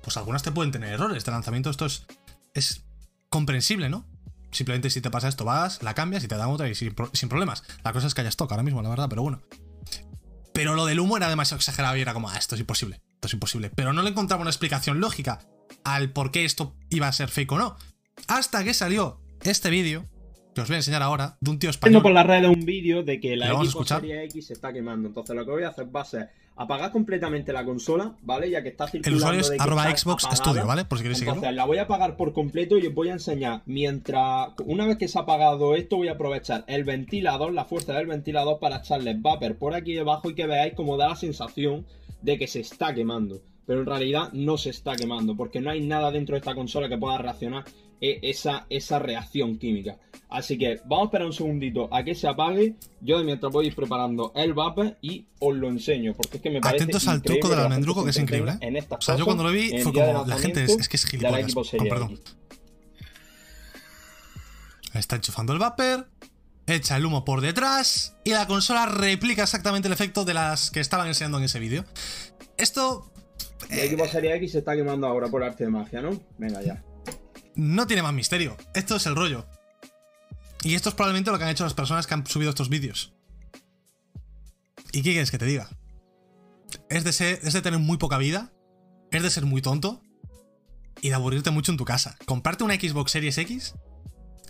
pues 0.02 0.16
algunas 0.18 0.42
te 0.42 0.52
pueden 0.52 0.72
tener 0.72 0.92
errores 0.92 1.24
de 1.24 1.30
lanzamiento. 1.32 1.70
Esto 1.70 1.86
es, 1.86 2.04
es 2.52 2.82
comprensible, 3.30 3.88
¿no? 3.88 4.06
Simplemente 4.50 4.90
si 4.90 5.00
te 5.00 5.10
pasa 5.10 5.28
esto, 5.28 5.44
vas, 5.44 5.82
la 5.82 5.94
cambias 5.94 6.24
y 6.24 6.28
te 6.28 6.36
dan 6.36 6.48
otra 6.50 6.68
y 6.68 6.74
sin, 6.74 6.94
pro- 6.94 7.10
sin 7.12 7.28
problemas. 7.28 7.62
La 7.84 7.92
cosa 7.92 8.06
es 8.06 8.14
que 8.14 8.20
haya 8.22 8.30
stock 8.30 8.50
ahora 8.50 8.62
mismo, 8.64 8.82
la 8.82 8.88
verdad, 8.88 9.08
pero 9.08 9.22
bueno. 9.22 9.42
Pero 10.52 10.74
lo 10.74 10.84
del 10.86 11.00
humo 11.00 11.16
era 11.16 11.28
demasiado 11.28 11.58
exagerado 11.58 11.96
y 11.96 12.00
era 12.00 12.12
como, 12.12 12.28
ah, 12.28 12.36
esto 12.36 12.54
es 12.56 12.60
imposible, 12.60 13.00
esto 13.14 13.28
es 13.28 13.32
imposible. 13.34 13.70
Pero 13.74 13.92
no 13.92 14.02
le 14.02 14.10
encontraba 14.10 14.42
una 14.42 14.50
explicación 14.50 15.00
lógica 15.00 15.40
al 15.84 16.10
por 16.12 16.32
qué 16.32 16.44
esto 16.44 16.74
iba 16.90 17.06
a 17.08 17.12
ser 17.12 17.28
fake 17.28 17.52
o 17.52 17.58
no. 17.58 17.76
Hasta 18.26 18.64
que 18.64 18.74
salió 18.74 19.20
este 19.42 19.70
vídeo, 19.70 20.06
que 20.54 20.60
os 20.62 20.68
voy 20.68 20.74
a 20.74 20.78
enseñar 20.78 21.02
ahora, 21.02 21.38
de 21.40 21.50
un 21.50 21.58
tío 21.60 21.70
español. 21.70 22.02
por 22.02 22.12
las 22.12 22.26
redes 22.26 22.50
un 22.50 22.64
vídeo 22.66 23.02
de 23.04 23.20
que 23.20 23.36
la 23.36 23.46
¿Lo 23.46 23.54
vamos 23.54 23.68
a 23.68 23.70
Xbox? 23.70 23.88
Series 23.88 24.24
X 24.24 24.46
se 24.48 24.52
está 24.54 24.72
quemando. 24.72 25.08
Entonces 25.08 25.36
lo 25.36 25.44
que 25.44 25.50
voy 25.52 25.62
a 25.62 25.68
hacer 25.68 25.94
va 25.94 26.02
a 26.02 26.04
ser 26.04 26.28
apagar 26.56 26.92
completamente 26.92 27.52
la 27.52 27.64
consola, 27.64 28.14
¿vale? 28.22 28.50
Ya 28.50 28.62
que 28.62 28.68
está 28.68 28.86
circulando 28.86 29.32
El 29.32 29.38
usuario 29.38 29.40
es 29.40 29.60
arroba 29.60 29.96
Xbox 29.96 30.24
apagada. 30.24 30.44
Studio, 30.44 30.66
¿vale? 30.66 30.84
Por 30.84 30.98
si 30.98 31.02
queréis 31.02 31.18
seguirlo. 31.18 31.36
Entonces 31.36 31.56
la 31.56 31.64
voy 31.64 31.78
a 31.78 31.82
apagar 31.82 32.16
por 32.16 32.32
completo 32.32 32.76
y 32.78 32.86
os 32.86 32.94
voy 32.94 33.08
a 33.08 33.12
enseñar. 33.12 33.62
Mientras, 33.66 34.50
una 34.66 34.86
vez 34.86 34.98
que 34.98 35.08
se 35.08 35.18
ha 35.18 35.22
apagado 35.22 35.74
esto, 35.74 35.96
voy 35.96 36.08
a 36.08 36.12
aprovechar 36.12 36.64
el 36.66 36.84
ventilador, 36.84 37.52
la 37.52 37.64
fuerza 37.64 37.94
del 37.94 38.06
ventilador 38.06 38.58
para 38.58 38.76
echarle 38.76 39.14
vapor 39.14 39.56
por 39.56 39.74
aquí 39.74 39.94
debajo 39.94 40.30
y 40.30 40.34
que 40.34 40.46
veáis 40.46 40.74
cómo 40.74 40.96
da 40.96 41.08
la 41.08 41.16
sensación 41.16 41.86
de 42.20 42.38
que 42.38 42.46
se 42.46 42.60
está 42.60 42.94
quemando. 42.94 43.40
Pero 43.66 43.80
en 43.80 43.86
realidad 43.86 44.32
no 44.32 44.58
se 44.58 44.70
está 44.70 44.96
quemando, 44.96 45.36
porque 45.36 45.60
no 45.60 45.70
hay 45.70 45.80
nada 45.80 46.10
dentro 46.10 46.34
de 46.34 46.40
esta 46.40 46.54
consola 46.54 46.88
que 46.88 46.98
pueda 46.98 47.18
reaccionar 47.18 47.64
esa, 48.00 48.66
esa 48.70 48.98
reacción 48.98 49.58
química. 49.58 49.98
Así 50.28 50.56
que 50.56 50.80
vamos 50.84 51.02
a 51.02 51.04
esperar 51.06 51.26
un 51.26 51.32
segundito 51.32 51.92
a 51.92 52.04
que 52.04 52.14
se 52.14 52.28
apague. 52.28 52.74
Yo 53.00 53.22
mientras 53.24 53.52
voy 53.52 53.64
a 53.64 53.68
ir 53.68 53.74
preparando 53.74 54.32
el 54.36 54.54
vapor 54.54 54.96
y 55.02 55.26
os 55.40 55.56
lo 55.56 55.68
enseño, 55.68 56.14
porque 56.14 56.36
es 56.36 56.42
que 56.42 56.50
me 56.50 56.60
parece 56.60 56.84
Atentos 56.84 57.08
al 57.08 57.20
truco 57.20 57.48
del 57.48 57.58
almendruco, 57.58 58.04
que 58.04 58.10
es 58.10 58.16
increíble, 58.18 58.52
¿eh? 58.52 58.58
En 58.60 58.76
estas 58.76 58.98
O 58.98 59.02
sea, 59.02 59.16
yo 59.16 59.24
cuando 59.24 59.42
lo 59.42 59.50
vi 59.50 59.74
el 59.74 59.82
fue 59.82 59.92
como, 59.92 60.24
la 60.24 60.38
gente 60.38 60.64
es, 60.64 60.88
que 60.88 60.96
es 60.96 61.04
gilipollas. 61.04 61.52
Series 61.68 61.92
perdón. 61.92 62.20
Está 64.94 65.16
enchufando 65.16 65.52
el 65.52 65.58
vapor, 65.58 66.08
echa 66.66 66.96
el 66.96 67.04
humo 67.04 67.24
por 67.24 67.40
detrás 67.40 68.16
y 68.24 68.30
la 68.30 68.46
consola 68.46 68.86
replica 68.86 69.42
exactamente 69.42 69.88
el 69.88 69.92
efecto 69.92 70.24
de 70.24 70.34
las 70.34 70.70
que 70.70 70.80
estaban 70.80 71.08
enseñando 71.08 71.38
en 71.38 71.44
ese 71.44 71.58
vídeo. 71.58 71.84
Esto 72.56 73.10
La 73.68 73.84
Xbox 73.84 74.10
Series 74.10 74.36
X 74.36 74.52
se 74.52 74.58
está 74.58 74.76
quemando 74.76 75.06
ahora 75.06 75.28
por 75.28 75.42
arte 75.42 75.64
de 75.64 75.70
magia, 75.70 76.02
¿no? 76.02 76.20
Venga 76.38 76.62
ya. 76.62 76.82
No 77.54 77.86
tiene 77.86 78.02
más 78.02 78.12
misterio. 78.12 78.56
Esto 78.74 78.96
es 78.96 79.06
el 79.06 79.16
rollo. 79.16 79.46
Y 80.62 80.74
esto 80.74 80.90
es 80.90 80.94
probablemente 80.94 81.30
lo 81.30 81.38
que 81.38 81.44
han 81.44 81.50
hecho 81.50 81.64
las 81.64 81.74
personas 81.74 82.06
que 82.06 82.14
han 82.14 82.26
subido 82.26 82.50
estos 82.50 82.68
vídeos. 82.68 83.12
¿Y 84.92 85.02
qué 85.02 85.12
quieres 85.12 85.30
que 85.30 85.38
te 85.38 85.46
diga? 85.46 85.68
Es 86.88 87.04
de, 87.04 87.12
ser, 87.12 87.40
de 87.40 87.62
tener 87.62 87.80
muy 87.80 87.96
poca 87.96 88.18
vida. 88.18 88.52
Es 89.10 89.22
de 89.22 89.30
ser 89.30 89.46
muy 89.46 89.62
tonto. 89.62 90.02
y 91.02 91.08
de 91.08 91.14
aburrirte 91.14 91.50
mucho 91.50 91.72
en 91.72 91.78
tu 91.78 91.84
casa. 91.84 92.16
Comprarte 92.26 92.64
una 92.64 92.74
Xbox 92.74 93.12
Series 93.12 93.38
X 93.38 93.74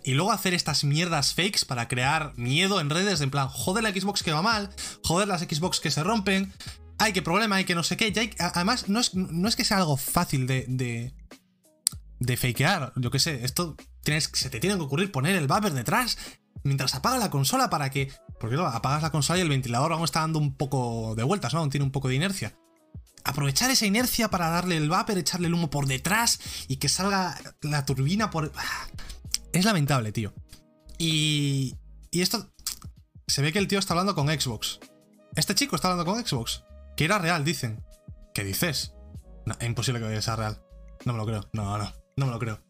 y 0.02 0.14
luego 0.14 0.32
hacer 0.32 0.54
estas 0.54 0.84
mierdas 0.84 1.34
fakes 1.34 1.64
para 1.66 1.88
crear 1.88 2.32
miedo 2.36 2.80
en 2.80 2.90
redes, 2.90 3.20
en 3.20 3.30
plan, 3.30 3.48
joder 3.48 3.82
la 3.82 3.90
Xbox 3.90 4.22
que 4.22 4.32
va 4.32 4.42
mal, 4.42 4.70
joder 5.04 5.28
las 5.28 5.42
Xbox 5.42 5.80
que 5.80 5.90
se 5.90 6.02
rompen, 6.02 6.52
hay 6.98 7.12
que 7.12 7.22
problema, 7.22 7.56
hay 7.56 7.64
que 7.64 7.74
no 7.74 7.82
sé 7.82 7.96
qué. 7.96 8.30
además, 8.38 8.88
no 8.88 9.00
es, 9.00 9.14
no 9.14 9.48
es, 9.48 9.56
que 9.56 9.64
sea 9.64 9.78
algo 9.78 9.96
fácil 9.96 10.46
de, 10.46 10.64
de, 10.68 11.14
de 12.20 12.37
fakear, 12.37 12.92
yo 12.96 13.11
qué 13.11 13.18
sé, 13.18 13.44
esto 13.44 13.76
tienes, 14.02 14.30
se 14.33 14.50
te 14.50 14.61
tiene 14.61 14.76
que 14.76 14.83
ocurrir 14.83 15.11
poner 15.11 15.37
el 15.37 15.48
vapor 15.48 15.72
detrás 15.72 16.18
mientras 16.62 16.94
apaga 16.94 17.18
la 17.18 17.30
consola 17.30 17.70
para 17.70 17.90
que... 17.90 18.12
Porque 18.38 18.56
luego 18.56 18.70
apagas 18.70 19.02
la 19.02 19.11
consola 19.11 19.38
y 19.38 19.42
el 19.42 19.48
ventilador 19.48 19.92
aún 19.92 20.04
está 20.04 20.20
dando 20.20 20.38
un 20.38 20.54
poco 20.54 21.14
de 21.16 21.22
vueltas, 21.22 21.54
¿no? 21.54 21.68
Tiene 21.68 21.85
un 21.85 21.92
poco 21.92 22.09
de 22.09 22.14
inercia 22.14 22.54
aprovechar 23.24 23.70
esa 23.70 23.87
inercia 23.87 24.28
para 24.28 24.48
darle 24.48 24.76
el 24.76 24.88
vapor, 24.88 25.18
echarle 25.18 25.48
el 25.48 25.54
humo 25.54 25.70
por 25.70 25.87
detrás 25.87 26.40
y 26.68 26.76
que 26.76 26.88
salga 26.88 27.38
la 27.62 27.85
turbina 27.85 28.30
por... 28.30 28.52
Ah, 28.56 28.88
es 29.52 29.64
lamentable, 29.64 30.12
tío. 30.12 30.33
Y... 30.98 31.76
Y 32.11 32.22
esto... 32.22 32.52
Se 33.26 33.42
ve 33.42 33.52
que 33.52 33.61
el 33.61 33.68
tío 33.68 33.78
está 33.78 33.94
hablando 33.94 34.14
con 34.14 34.28
Xbox. 34.28 34.80
Este 35.37 35.54
chico 35.54 35.76
está 35.76 35.90
hablando 35.90 36.11
con 36.11 36.24
Xbox. 36.24 36.64
Que 36.96 37.04
era 37.04 37.18
real, 37.18 37.44
dicen. 37.44 37.85
¿Qué 38.35 38.42
dices? 38.42 38.94
No, 39.46 39.54
es 39.61 39.66
imposible 39.66 40.00
que 40.00 40.20
sea 40.20 40.35
real. 40.35 40.61
No 41.04 41.12
me 41.12 41.18
lo 41.18 41.26
creo. 41.26 41.48
No, 41.52 41.78
no. 41.78 41.99
No 42.20 42.26
me 42.26 42.33
lo 42.33 42.38
creo. 42.38 42.61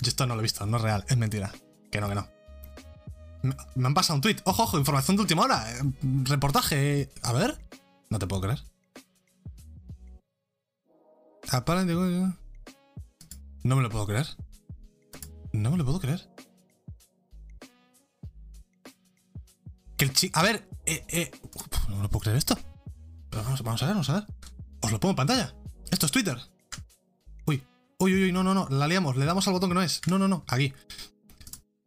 Yo 0.00 0.08
esto 0.10 0.26
no 0.28 0.36
lo 0.36 0.40
he 0.40 0.44
visto. 0.44 0.64
No 0.64 0.76
es 0.76 0.82
real. 0.84 1.04
Es 1.08 1.16
mentira. 1.16 1.50
Que 1.90 2.00
no, 2.00 2.08
que 2.08 2.14
no. 2.14 2.28
Me 3.74 3.86
han 3.88 3.94
pasado 3.94 4.14
un 4.14 4.20
tweet. 4.20 4.36
Ojo, 4.44 4.62
ojo, 4.62 4.78
información 4.78 5.16
de 5.16 5.22
última 5.22 5.42
hora. 5.42 5.72
Eh, 5.72 5.82
reportaje. 6.22 7.10
A 7.22 7.32
ver. 7.32 7.58
No 8.10 8.20
te 8.20 8.28
puedo 8.28 8.42
creer. 8.42 8.62
No 13.64 13.74
me 13.74 13.82
lo 13.82 13.90
puedo 13.90 14.06
creer. 14.06 14.28
No 15.52 15.72
me 15.72 15.78
lo 15.78 15.84
puedo 15.84 15.98
creer. 15.98 16.30
Que 19.96 20.04
el 20.04 20.12
chico. 20.12 20.38
A 20.38 20.44
ver, 20.44 20.68
eh, 20.86 21.04
eh. 21.08 21.30
no 21.88 21.96
me 21.96 22.02
lo 22.02 22.08
puedo 22.08 22.20
creer 22.20 22.38
esto. 22.38 22.56
Vamos, 23.32 23.64
vamos 23.64 23.82
a 23.82 23.86
ver, 23.86 23.94
vamos 23.96 24.10
a 24.10 24.14
ver. 24.14 24.26
Os 24.80 24.92
lo 24.92 25.00
pongo 25.00 25.10
en 25.10 25.16
pantalla. 25.16 25.56
Esto 25.90 26.06
es 26.06 26.12
Twitter. 26.12 26.51
Uy, 28.02 28.14
uy, 28.14 28.24
uy, 28.24 28.32
no, 28.32 28.42
no, 28.42 28.52
no. 28.52 28.66
La 28.68 28.88
liamos. 28.88 29.16
Le 29.16 29.24
damos 29.24 29.46
al 29.46 29.52
botón 29.52 29.70
que 29.70 29.74
no 29.74 29.82
es. 29.82 30.00
No, 30.08 30.18
no, 30.18 30.26
no. 30.26 30.44
Aquí. 30.48 30.74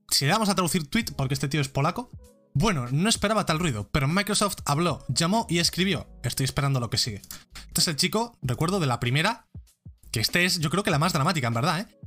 Si 0.10 0.24
le 0.24 0.32
damos 0.32 0.48
a 0.48 0.56
traducir 0.56 0.88
tweet, 0.88 1.08
porque 1.18 1.34
este 1.34 1.50
tío 1.50 1.60
es 1.60 1.68
polaco. 1.68 2.10
Bueno, 2.54 2.88
no 2.90 3.10
esperaba 3.10 3.46
tal 3.46 3.60
ruido, 3.60 3.90
pero 3.92 4.08
Microsoft 4.08 4.60
habló, 4.64 5.04
llamó 5.10 5.46
y 5.50 5.60
escribió. 5.60 6.08
Estoy 6.24 6.46
esperando 6.46 6.80
lo 6.80 6.90
que 6.90 6.98
sigue. 6.98 7.22
Este 7.68 7.82
es 7.82 7.88
el 7.90 7.98
chico, 7.98 8.38
recuerdo, 8.42 8.80
de 8.80 8.86
la 8.86 9.02
primera. 9.02 9.50
Que 10.10 10.22
este 10.22 10.46
es, 10.46 10.62
yo 10.62 10.70
creo 10.70 10.84
que 10.84 10.90
la 10.90 11.00
más 11.00 11.12
dramática, 11.12 11.48
en 11.48 11.54
verdad, 11.54 11.82
¿eh? 11.82 12.00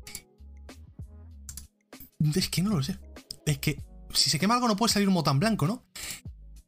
Es 2.35 2.49
que 2.49 2.63
no 2.63 2.71
lo 2.71 2.83
sé. 2.83 2.99
Es 3.45 3.59
que 3.59 3.85
si 4.15 4.31
se 4.31 4.39
quema 4.39 4.55
algo 4.55 4.69
no 4.69 4.77
puede 4.77 4.91
salir 4.91 5.07
humo 5.11 5.23
tan 5.23 5.39
blanco, 5.39 5.67
¿no? 5.67 5.85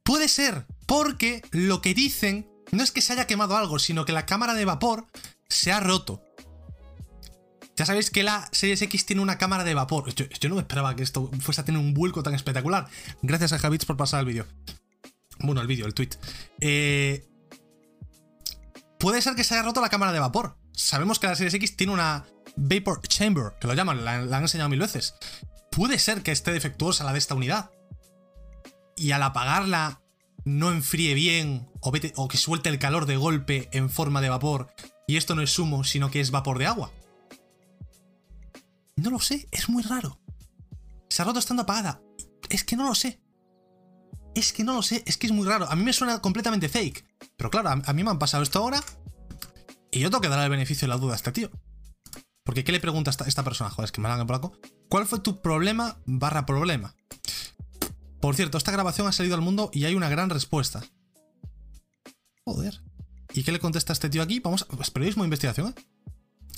Puede 0.03 0.29
ser, 0.29 0.67
porque 0.85 1.41
lo 1.53 1.81
que 1.81 1.95
dicen 1.95 2.51
no 2.71 2.83
es 2.83 2.93
que 2.93 3.01
se 3.01 3.15
haya 3.15 3.27
quemado 3.27 3.57
algo, 3.57 3.79
sino 3.79 4.05
que 4.05 4.13
la 4.13 4.27
cámara 4.27 4.53
de 4.53 4.67
vapor 4.67 5.07
se 5.49 5.73
ha 5.73 5.81
roto. 5.81 6.23
Ya 7.81 7.87
sabéis 7.87 8.11
que 8.11 8.23
la 8.23 8.47
Series 8.53 8.83
X 8.83 9.07
tiene 9.07 9.23
una 9.23 9.39
cámara 9.39 9.65
de 9.65 9.73
vapor. 9.73 10.15
Yo, 10.15 10.49
no 10.51 10.57
me 10.57 10.61
esperaba 10.61 10.95
que 10.95 11.03
esto 11.03 11.31
fuese 11.41 11.63
a 11.63 11.65
tener 11.65 11.81
un 11.81 11.95
vuelco 11.95 12.23
tan 12.23 12.35
espectacular. 12.35 12.87
Gracias 13.23 13.55
a 13.55 13.59
Javits 13.59 13.87
por 13.87 13.97
pasar 13.97 14.21
el 14.21 14.27
vídeo. 14.27 14.47
Bueno, 15.39 15.63
el 15.63 15.67
vídeo, 15.67 15.87
el 15.87 15.95
tweet. 15.95 16.11
Eh, 16.61 17.27
puede 18.99 19.23
ser 19.23 19.35
que 19.35 19.45
se 19.45 19.55
haya 19.55 19.63
roto 19.63 19.81
la 19.81 19.89
cámara 19.89 20.13
de 20.13 20.19
vapor. 20.19 20.59
Sabemos 20.73 21.19
que 21.19 21.29
la 21.29 21.35
Series 21.35 21.55
X 21.55 21.75
tiene 21.75 21.95
una 21.95 22.27
Vapor 22.55 23.01
Chamber, 23.09 23.55
que 23.59 23.67
lo 23.67 23.73
llaman, 23.73 24.05
la, 24.05 24.17
han 24.17 24.43
enseñado 24.43 24.69
mil 24.69 24.81
veces. 24.81 25.15
Puede 25.73 25.99
ser 25.99 26.23
que 26.23 26.33
esté 26.33 26.53
defectuosa 26.53 27.05
la 27.05 27.15
de 27.15 27.19
esta 27.19 27.35
unidad. 27.35 27.71
Y 28.95 29.13
al 29.13 29.23
apagarla 29.23 30.03
no 30.45 30.71
enfríe 30.71 31.15
bien 31.15 31.71
o, 31.81 31.95
o 32.17 32.29
que 32.29 32.37
suelte 32.37 32.69
el 32.69 32.79
calor 32.79 33.07
de 33.07 33.17
golpe 33.17 33.71
en 33.73 33.89
forma 33.89 34.21
de 34.21 34.29
vapor 34.29 34.71
y 35.07 35.17
esto 35.17 35.35
no 35.35 35.41
es 35.41 35.59
humo, 35.59 35.83
sino 35.83 36.11
que 36.11 36.21
es 36.21 36.31
vapor 36.31 36.59
de 36.59 36.67
agua. 36.67 36.93
No 39.01 39.09
lo 39.09 39.19
sé, 39.19 39.49
es 39.51 39.71
muy 39.71 39.83
raro. 39.83 40.21
Se 41.09 41.23
ha 41.23 41.25
roto 41.25 41.39
estando 41.39 41.63
apagada. 41.63 42.03
Es 42.51 42.65
que 42.65 42.77
no 42.77 42.85
lo 42.85 42.95
sé. 42.95 43.23
Es 44.35 44.53
que 44.53 44.63
no 44.63 44.75
lo 44.75 44.83
sé, 44.83 45.03
es 45.07 45.17
que 45.17 45.27
es 45.27 45.33
muy 45.33 45.47
raro. 45.47 45.67
A 45.71 45.75
mí 45.75 45.83
me 45.83 45.95
suena 45.95 46.21
completamente 46.21 46.69
fake. 46.69 47.05
Pero 47.37 47.51
claro, 47.51 47.71
a, 47.71 47.93
mí 47.95 48.05
me 48.05 48.11
han 48.11 48.19
pasado 48.19 48.43
esto 48.43 48.59
ahora. 48.59 48.83
Y 49.91 50.01
yo 50.01 50.11
tengo 50.11 50.21
que 50.21 50.29
dar 50.29 50.45
el 50.45 50.51
beneficio 50.51 50.87
de 50.87 50.91
la 50.91 50.99
duda 50.99 51.15
a 51.15 51.17
este 51.17 51.33
tío. 51.33 51.51
Porque 52.45 52.63
¿qué 52.63 52.73
le 52.73 52.81
pregunta 52.81 53.11
esta, 53.11 53.25
esta 53.25 53.43
persona? 53.43 53.71
Joder, 53.71 53.87
es 53.87 53.93
que 53.93 54.03
me 54.03 54.09
en 54.11 54.27
polaco. 54.27 54.53
¿Cuál 54.91 55.07
fue 55.07 55.21
tu 55.21 55.41
problema 55.41 55.99
barra 56.05 56.45
problema? 56.45 56.95
Por 58.21 58.37
cierto, 58.37 58.59
esta 58.59 58.71
grabación 58.71 59.07
ha 59.07 59.13
salido 59.13 59.35
al 59.35 59.41
mundo 59.41 59.71
y 59.73 59.87
hay 59.87 59.95
una 59.95 60.11
gran 60.11 60.29
respuesta. 60.29 60.85
Joder. 62.45 62.83
¿Y 63.33 63.45
qué 63.45 63.53
le 63.53 63.61
contesta 63.61 63.95
este 63.95 64.11
tío 64.11 64.21
aquí? 64.21 64.41
Vamos, 64.41 64.67
pues 64.77 64.91
periodismo 64.91 65.23
de 65.23 65.29
investigación, 65.29 65.69
¿eh? 65.69 65.75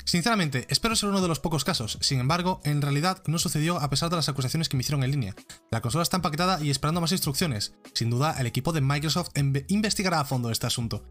Sinceramente, 0.04 0.66
espero 0.68 0.96
ser 0.96 1.08
uno 1.08 1.20
de 1.20 1.28
los 1.28 1.40
pocos 1.40 1.64
casos. 1.64 1.98
Sin 2.00 2.20
embargo, 2.20 2.60
en 2.64 2.82
realidad 2.82 3.22
no 3.26 3.38
sucedió 3.38 3.78
a 3.78 3.88
pesar 3.88 4.10
de 4.10 4.16
las 4.16 4.28
acusaciones 4.28 4.68
que 4.68 4.76
me 4.76 4.82
hicieron 4.82 5.04
en 5.04 5.10
línea. 5.10 5.34
La 5.70 5.80
consola 5.80 6.02
está 6.02 6.16
empaquetada 6.16 6.60
y 6.62 6.70
esperando 6.70 7.00
más 7.00 7.12
instrucciones. 7.12 7.74
Sin 7.94 8.10
duda, 8.10 8.36
el 8.38 8.46
equipo 8.46 8.72
de 8.72 8.80
Microsoft 8.80 9.30
investigará 9.68 10.20
a 10.20 10.24
fondo 10.24 10.50
este 10.50 10.66
asunto. 10.66 11.06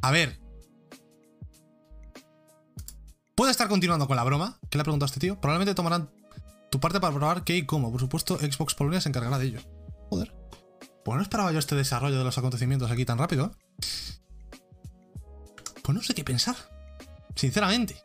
A 0.00 0.10
ver. 0.10 0.40
¿Puede 3.34 3.50
estar 3.50 3.68
continuando 3.68 4.06
con 4.06 4.16
la 4.16 4.24
broma? 4.24 4.58
¿Qué 4.70 4.78
le 4.78 4.82
ha 4.82 4.84
preguntado 4.84 5.06
a 5.06 5.10
este 5.12 5.20
tío? 5.20 5.40
Probablemente 5.40 5.74
tomarán 5.74 6.10
tu 6.70 6.80
parte 6.80 7.00
para 7.00 7.14
probar 7.14 7.44
qué 7.44 7.56
y 7.56 7.66
cómo. 7.66 7.90
Por 7.90 8.00
supuesto, 8.00 8.38
Xbox 8.38 8.74
Polonia 8.74 9.00
se 9.00 9.08
encargará 9.08 9.38
de 9.38 9.46
ello. 9.46 9.60
Joder. 10.10 10.34
Pues 11.04 11.16
no 11.16 11.22
esperaba 11.22 11.52
yo 11.52 11.58
este 11.58 11.74
desarrollo 11.74 12.16
de 12.16 12.24
los 12.24 12.38
acontecimientos 12.38 12.90
aquí 12.90 13.04
tan 13.04 13.18
rápido. 13.18 13.46
¿eh? 13.46 13.84
Pues 15.82 15.94
no 15.94 16.02
sé 16.02 16.14
qué 16.14 16.24
pensar. 16.24 16.56
Sinceramente. 17.34 17.96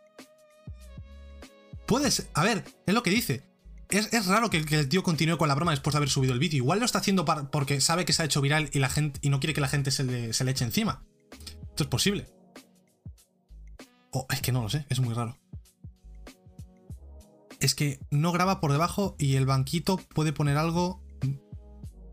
Puedes. 1.85 2.27
A 2.33 2.43
ver, 2.43 2.63
es 2.85 2.93
lo 2.93 3.03
que 3.03 3.09
dice. 3.09 3.43
Es, 3.89 4.27
raro 4.27 4.51
que, 4.51 4.57
el 4.57 4.87
tío 4.87 5.01
continúe 5.01 5.37
con 5.37 5.47
la 5.47 5.55
broma 5.55 5.71
después 5.71 5.93
de 5.93 5.97
haber 5.97 6.09
subido 6.09 6.33
el 6.33 6.39
vídeo. 6.39 6.57
Igual 6.57 6.79
lo 6.79 6.85
está 6.85 6.99
haciendo 6.99 7.25
porque 7.25 7.81
sabe 7.81 8.05
que 8.05 8.13
se 8.13 8.21
ha 8.21 8.25
hecho 8.25 8.41
viral 8.41 8.69
y, 8.71 8.77
la 8.77 8.89
gente, 8.89 9.19
y 9.23 9.29
no 9.29 9.39
quiere 9.39 9.55
que 9.55 9.61
la 9.61 9.67
gente 9.67 9.89
se 9.89 10.03
le, 10.03 10.31
se 10.33 10.43
le 10.43 10.51
eche 10.51 10.63
encima. 10.63 11.03
Esto 11.69 11.83
es 11.83 11.89
posible. 11.89 12.27
O 14.11 14.27
es 14.29 14.41
que 14.41 14.51
no 14.51 14.61
lo 14.61 14.69
sé, 14.69 14.85
es 14.89 14.99
muy 14.99 15.15
raro. 15.15 15.37
Es 17.59 17.73
que 17.73 17.99
no 18.11 18.31
graba 18.31 18.59
por 18.59 18.71
debajo 18.71 19.15
y 19.17 19.35
el 19.35 19.47
banquito 19.47 19.97
puede 19.97 20.33
poner 20.33 20.57
algo 20.57 21.01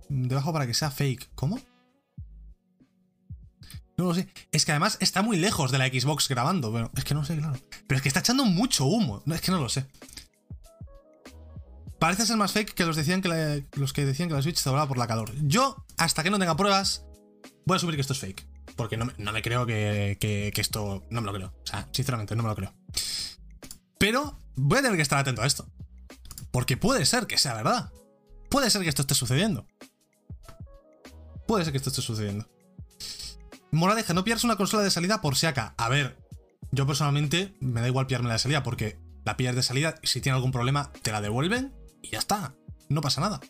debajo 0.09 0.53
para 0.53 0.67
que 0.67 0.75
sea 0.75 0.91
fake. 0.91 1.31
¿Cómo? 1.35 1.61
No 3.97 4.05
lo 4.05 4.15
sé. 4.15 4.29
Es 4.53 4.65
que 4.65 4.73
además 4.73 4.99
está 5.01 5.23
muy 5.23 5.37
lejos 5.37 5.71
de 5.71 5.79
la 5.79 5.87
Xbox 5.87 6.29
grabando. 6.29 6.71
Bueno, 6.71 6.91
es 6.97 7.05
que 7.05 7.15
no 7.15 7.25
sé, 7.25 7.37
claro. 7.37 7.59
Pero 7.87 7.97
es 7.97 8.03
que 8.03 8.09
está 8.09 8.21
echando 8.21 8.45
mucho 8.45 8.85
humo. 8.85 9.23
No, 9.25 9.35
es 9.35 9.41
que 9.41 9.51
no 9.51 9.61
lo 9.61 9.69
sé. 9.69 9.87
Parece 11.99 12.27
ser 12.27 12.37
más 12.37 12.53
fake 12.53 12.75
que 12.75 12.85
los, 12.85 12.95
decían 12.95 13.23
que 13.23 13.65
los 13.75 13.93
que 13.95 14.05
decían 14.05 14.29
que 14.29 14.35
la 14.35 14.43
Switch 14.43 14.59
se 14.59 14.69
doblaba 14.69 14.87
por 14.87 14.99
la 14.99 15.07
calor. 15.07 15.33
Yo, 15.43 15.83
hasta 15.97 16.23
que 16.23 16.31
no 16.31 16.39
tenga 16.39 16.57
pruebas, 16.57 17.07
voy 17.65 17.75
a 17.75 17.77
asumir 17.77 17.95
que 17.95 18.03
esto 18.03 18.13
es 18.13 18.19
fake. 18.19 18.47
Porque 18.77 18.99
no 18.99 19.07
me, 19.07 19.43
creo 19.43 19.65
que, 19.65 20.19
que, 20.21 20.53
esto. 20.61 21.03
No 21.09 21.23
me 21.23 21.27
lo 21.27 21.33
creo. 21.33 21.49
O 21.49 21.67
sea, 21.67 21.89
sinceramente, 21.93 22.37
no 22.37 22.43
me 22.43 22.51
lo 22.51 22.55
creo. 22.55 22.75
Pero 23.99 24.39
voy 24.57 24.79
a 24.79 24.83
tener 24.83 24.97
que 24.97 25.03
estar 25.03 25.19
atento 25.19 25.41
a 25.41 25.47
esto. 25.47 25.67
Porque 26.51 26.77
puede 26.77 27.07
ser 27.07 27.27
que 27.27 27.39
sea 27.39 27.55
verdad. 27.55 27.91
Puede 28.51 28.69
ser 28.69 28.83
que 28.83 28.91
esto 28.91 29.01
esté 29.01 29.15
sucediendo. 29.15 29.67
Puede 31.47 31.65
ser 31.65 31.73
que 31.73 31.79
esto 31.79 31.89
esté 31.89 32.03
sucediendo. 32.03 32.47
Moraleja, 33.77 34.15
no 34.15 34.25
pierdas 34.25 34.45
una 34.45 34.57
consola 34.57 34.83
de 34.83 34.91
salida 34.91 35.21
por 35.21 35.37
si 35.37 35.47
acá. 35.47 35.75
A 35.77 35.89
ver, 35.89 36.19
yo 36.73 36.87
personalmente 36.87 37.57
me 37.61 37.81
da 37.81 37.89
igual 37.89 38.07
pillarme 38.07 38.29
la 38.29 38.35
de 38.35 38.41
salida 38.41 38.63
porque 38.63 38.99
la 39.25 39.37
pillas 39.37 39.55
de 39.55 39.63
salida, 39.63 39.97
si 40.03 40.21
tiene 40.21 40.37
algún 40.37 40.53
problema, 40.53 40.93
te 41.03 41.13
la 41.13 41.21
devuelven 41.21 41.75
y 42.03 42.11
ya 42.11 42.19
está. 42.19 42.55
No 42.89 43.01
pasa 43.01 43.21
nada. 43.21 43.41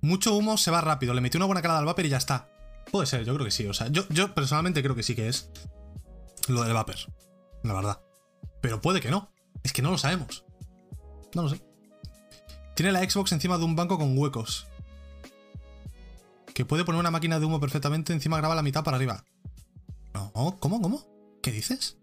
Mucho 0.00 0.34
humo 0.34 0.56
se 0.56 0.70
va 0.70 0.80
rápido, 0.80 1.14
le 1.14 1.20
metí 1.20 1.36
una 1.36 1.46
buena 1.46 1.62
cara 1.62 1.78
al 1.78 1.84
vapor 1.84 2.04
y 2.06 2.08
ya 2.08 2.16
está. 2.16 2.48
Puede 2.90 3.06
ser, 3.06 3.24
yo 3.24 3.34
creo 3.34 3.44
que 3.44 3.50
sí. 3.50 3.66
O 3.66 3.74
sea, 3.74 3.88
yo, 3.88 4.06
yo 4.08 4.34
personalmente 4.34 4.82
creo 4.82 4.94
que 4.94 5.02
sí 5.02 5.14
que 5.14 5.28
es 5.28 5.50
lo 6.48 6.62
del 6.64 6.74
vapor. 6.74 6.96
La 7.62 7.74
verdad. 7.74 8.00
Pero 8.60 8.80
puede 8.80 9.00
que 9.00 9.10
no. 9.10 9.32
Es 9.62 9.72
que 9.72 9.82
no 9.82 9.90
lo 9.90 9.98
sabemos. 9.98 10.44
No 11.34 11.42
lo 11.42 11.48
sé. 11.48 11.60
Tiene 12.74 12.92
la 12.92 13.08
Xbox 13.08 13.32
encima 13.32 13.58
de 13.58 13.64
un 13.64 13.74
banco 13.74 13.98
con 13.98 14.16
huecos 14.16 14.66
que 16.56 16.64
puede 16.64 16.86
poner 16.86 16.98
una 16.98 17.10
máquina 17.10 17.38
de 17.38 17.44
humo 17.44 17.60
perfectamente, 17.60 18.14
encima 18.14 18.38
graba 18.38 18.54
la 18.54 18.62
mitad 18.62 18.82
para 18.82 18.96
arriba. 18.96 19.22
No, 20.14 20.32
¿cómo? 20.58 20.80
¿Cómo? 20.80 21.06
¿Qué 21.42 21.52
dices? 21.52 21.98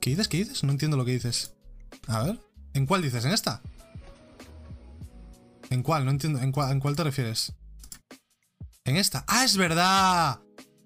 ¿Qué 0.00 0.10
dices? 0.10 0.28
¿Qué 0.28 0.36
dices? 0.36 0.62
No 0.62 0.70
entiendo 0.70 0.96
lo 0.96 1.04
que 1.04 1.14
dices. 1.14 1.52
A 2.06 2.22
ver, 2.22 2.38
¿en 2.74 2.86
cuál 2.86 3.02
dices? 3.02 3.24
¿En 3.24 3.32
esta? 3.32 3.60
¿En 5.70 5.82
cuál? 5.82 6.04
No 6.04 6.12
entiendo. 6.12 6.38
¿En 6.38 6.52
cuál, 6.52 6.70
¿En 6.70 6.78
cuál 6.78 6.94
te 6.94 7.02
refieres? 7.02 7.52
¿En 8.84 8.96
esta? 8.98 9.24
¡Ah, 9.26 9.44
es 9.44 9.56
verdad! 9.56 10.38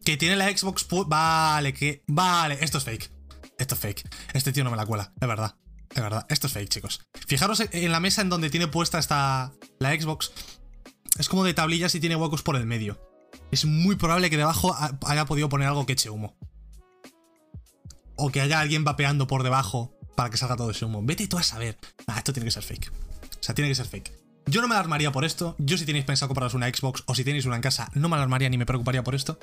Que 0.02 0.16
tiene 0.16 0.34
la 0.34 0.48
Xbox... 0.48 0.86
Vale, 1.06 1.74
que... 1.74 2.02
Vale, 2.06 2.56
esto 2.62 2.78
es 2.78 2.84
fake. 2.84 3.12
Esto 3.58 3.74
es 3.74 3.80
fake. 3.80 4.08
Este 4.32 4.54
tío 4.54 4.64
no 4.64 4.70
me 4.70 4.78
la 4.78 4.86
cuela, 4.86 5.12
es 5.20 5.28
verdad. 5.28 5.54
Es 5.94 6.02
verdad, 6.02 6.24
esto 6.30 6.46
es 6.46 6.54
fake, 6.54 6.70
chicos. 6.70 7.02
Fijaros 7.26 7.62
en 7.70 7.92
la 7.92 8.00
mesa 8.00 8.22
en 8.22 8.30
donde 8.30 8.48
tiene 8.48 8.68
puesta 8.68 8.98
esta 8.98 9.52
la 9.80 9.92
Xbox. 9.92 10.32
Es 11.18 11.28
como 11.28 11.44
de 11.44 11.54
tablillas 11.54 11.94
y 11.94 12.00
tiene 12.00 12.16
huecos 12.16 12.42
por 12.42 12.56
el 12.56 12.66
medio. 12.66 12.98
Es 13.50 13.64
muy 13.64 13.96
probable 13.96 14.30
que 14.30 14.36
debajo 14.36 14.74
haya 15.06 15.26
podido 15.26 15.48
poner 15.48 15.68
algo 15.68 15.86
que 15.86 15.94
eche 15.94 16.10
humo. 16.10 16.36
O 18.16 18.30
que 18.30 18.40
haya 18.40 18.60
alguien 18.60 18.84
vapeando 18.84 19.26
por 19.26 19.42
debajo 19.42 19.96
para 20.16 20.30
que 20.30 20.36
salga 20.36 20.56
todo 20.56 20.70
ese 20.70 20.84
humo. 20.84 21.02
Vete 21.02 21.26
tú 21.28 21.38
a 21.38 21.42
saber. 21.42 21.78
Ah, 22.06 22.18
esto 22.18 22.32
tiene 22.32 22.46
que 22.46 22.50
ser 22.50 22.62
fake. 22.62 22.90
O 22.90 23.42
sea, 23.42 23.54
tiene 23.54 23.68
que 23.68 23.74
ser 23.74 23.86
fake. 23.86 24.12
Yo 24.46 24.62
no 24.62 24.68
me 24.68 24.74
alarmaría 24.74 25.12
por 25.12 25.24
esto. 25.24 25.54
Yo 25.58 25.76
si 25.76 25.84
tenéis 25.84 26.04
pensado 26.04 26.28
compraros 26.28 26.54
una 26.54 26.68
Xbox 26.68 27.04
o 27.06 27.14
si 27.14 27.24
tenéis 27.24 27.44
una 27.46 27.56
en 27.56 27.62
casa, 27.62 27.90
no 27.94 28.08
me 28.08 28.16
alarmaría 28.16 28.48
ni 28.48 28.56
me 28.56 28.66
preocuparía 28.66 29.04
por 29.04 29.14
esto. 29.14 29.38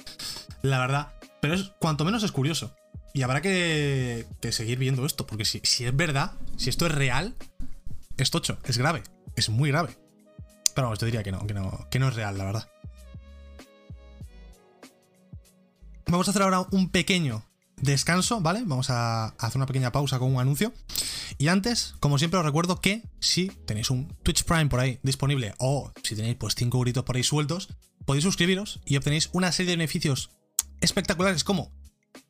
La 0.61 0.79
verdad. 0.79 1.13
Pero 1.41 1.53
es 1.53 1.71
cuanto 1.79 2.05
menos 2.05 2.23
es 2.23 2.31
curioso. 2.31 2.75
Y 3.13 3.21
habrá 3.21 3.41
que, 3.41 4.25
seguir 4.51 4.77
viendo 4.77 5.05
esto, 5.05 5.25
porque 5.25 5.45
si, 5.45 5.61
si, 5.63 5.85
es 5.85 5.95
verdad, 5.95 6.33
si 6.57 6.69
esto 6.69 6.85
es 6.85 6.91
real, 6.91 7.33
es 8.17 8.29
tocho, 8.29 8.57
es 8.65 8.77
grave, 8.77 9.03
es 9.37 9.47
muy 9.47 9.69
grave. 9.69 9.95
Pero 10.75 10.87
vamos, 10.87 10.99
yo 10.99 11.05
diría 11.05 11.23
que 11.23 11.31
no, 11.31 11.47
que 11.47 11.53
no, 11.53 11.87
que 11.89 11.99
no 11.99 12.09
es 12.09 12.15
real, 12.15 12.37
la 12.37 12.43
verdad. 12.43 12.69
Vamos 16.07 16.27
a 16.27 16.31
hacer 16.31 16.43
ahora 16.43 16.67
un 16.71 16.89
pequeño 16.91 17.45
descanso, 17.77 18.41
¿vale? 18.41 18.61
Vamos 18.65 18.89
a 18.89 19.27
hacer 19.27 19.57
una 19.57 19.65
pequeña 19.65 19.91
pausa 19.91 20.19
con 20.19 20.33
un 20.33 20.39
anuncio. 20.39 20.73
Y 21.37 21.47
antes, 21.47 21.95
como 21.99 22.17
siempre, 22.17 22.39
os 22.39 22.45
recuerdo 22.45 22.79
que 22.79 23.03
si 23.19 23.47
tenéis 23.47 23.89
un 23.89 24.07
Twitch 24.21 24.43
Prime 24.43 24.67
por 24.67 24.79
ahí 24.79 24.99
disponible 25.01 25.55
o 25.57 25.91
si 26.03 26.15
tenéis 26.15 26.35
pues 26.35 26.55
5 26.55 26.79
gritos 26.79 27.03
por 27.03 27.15
ahí 27.15 27.23
sueltos, 27.23 27.69
podéis 28.05 28.23
suscribiros 28.23 28.81
y 28.85 28.97
obtenéis 28.97 29.29
una 29.33 29.51
serie 29.51 29.71
de 29.71 29.77
beneficios 29.77 30.31
espectaculares 30.81 31.43
como 31.43 31.71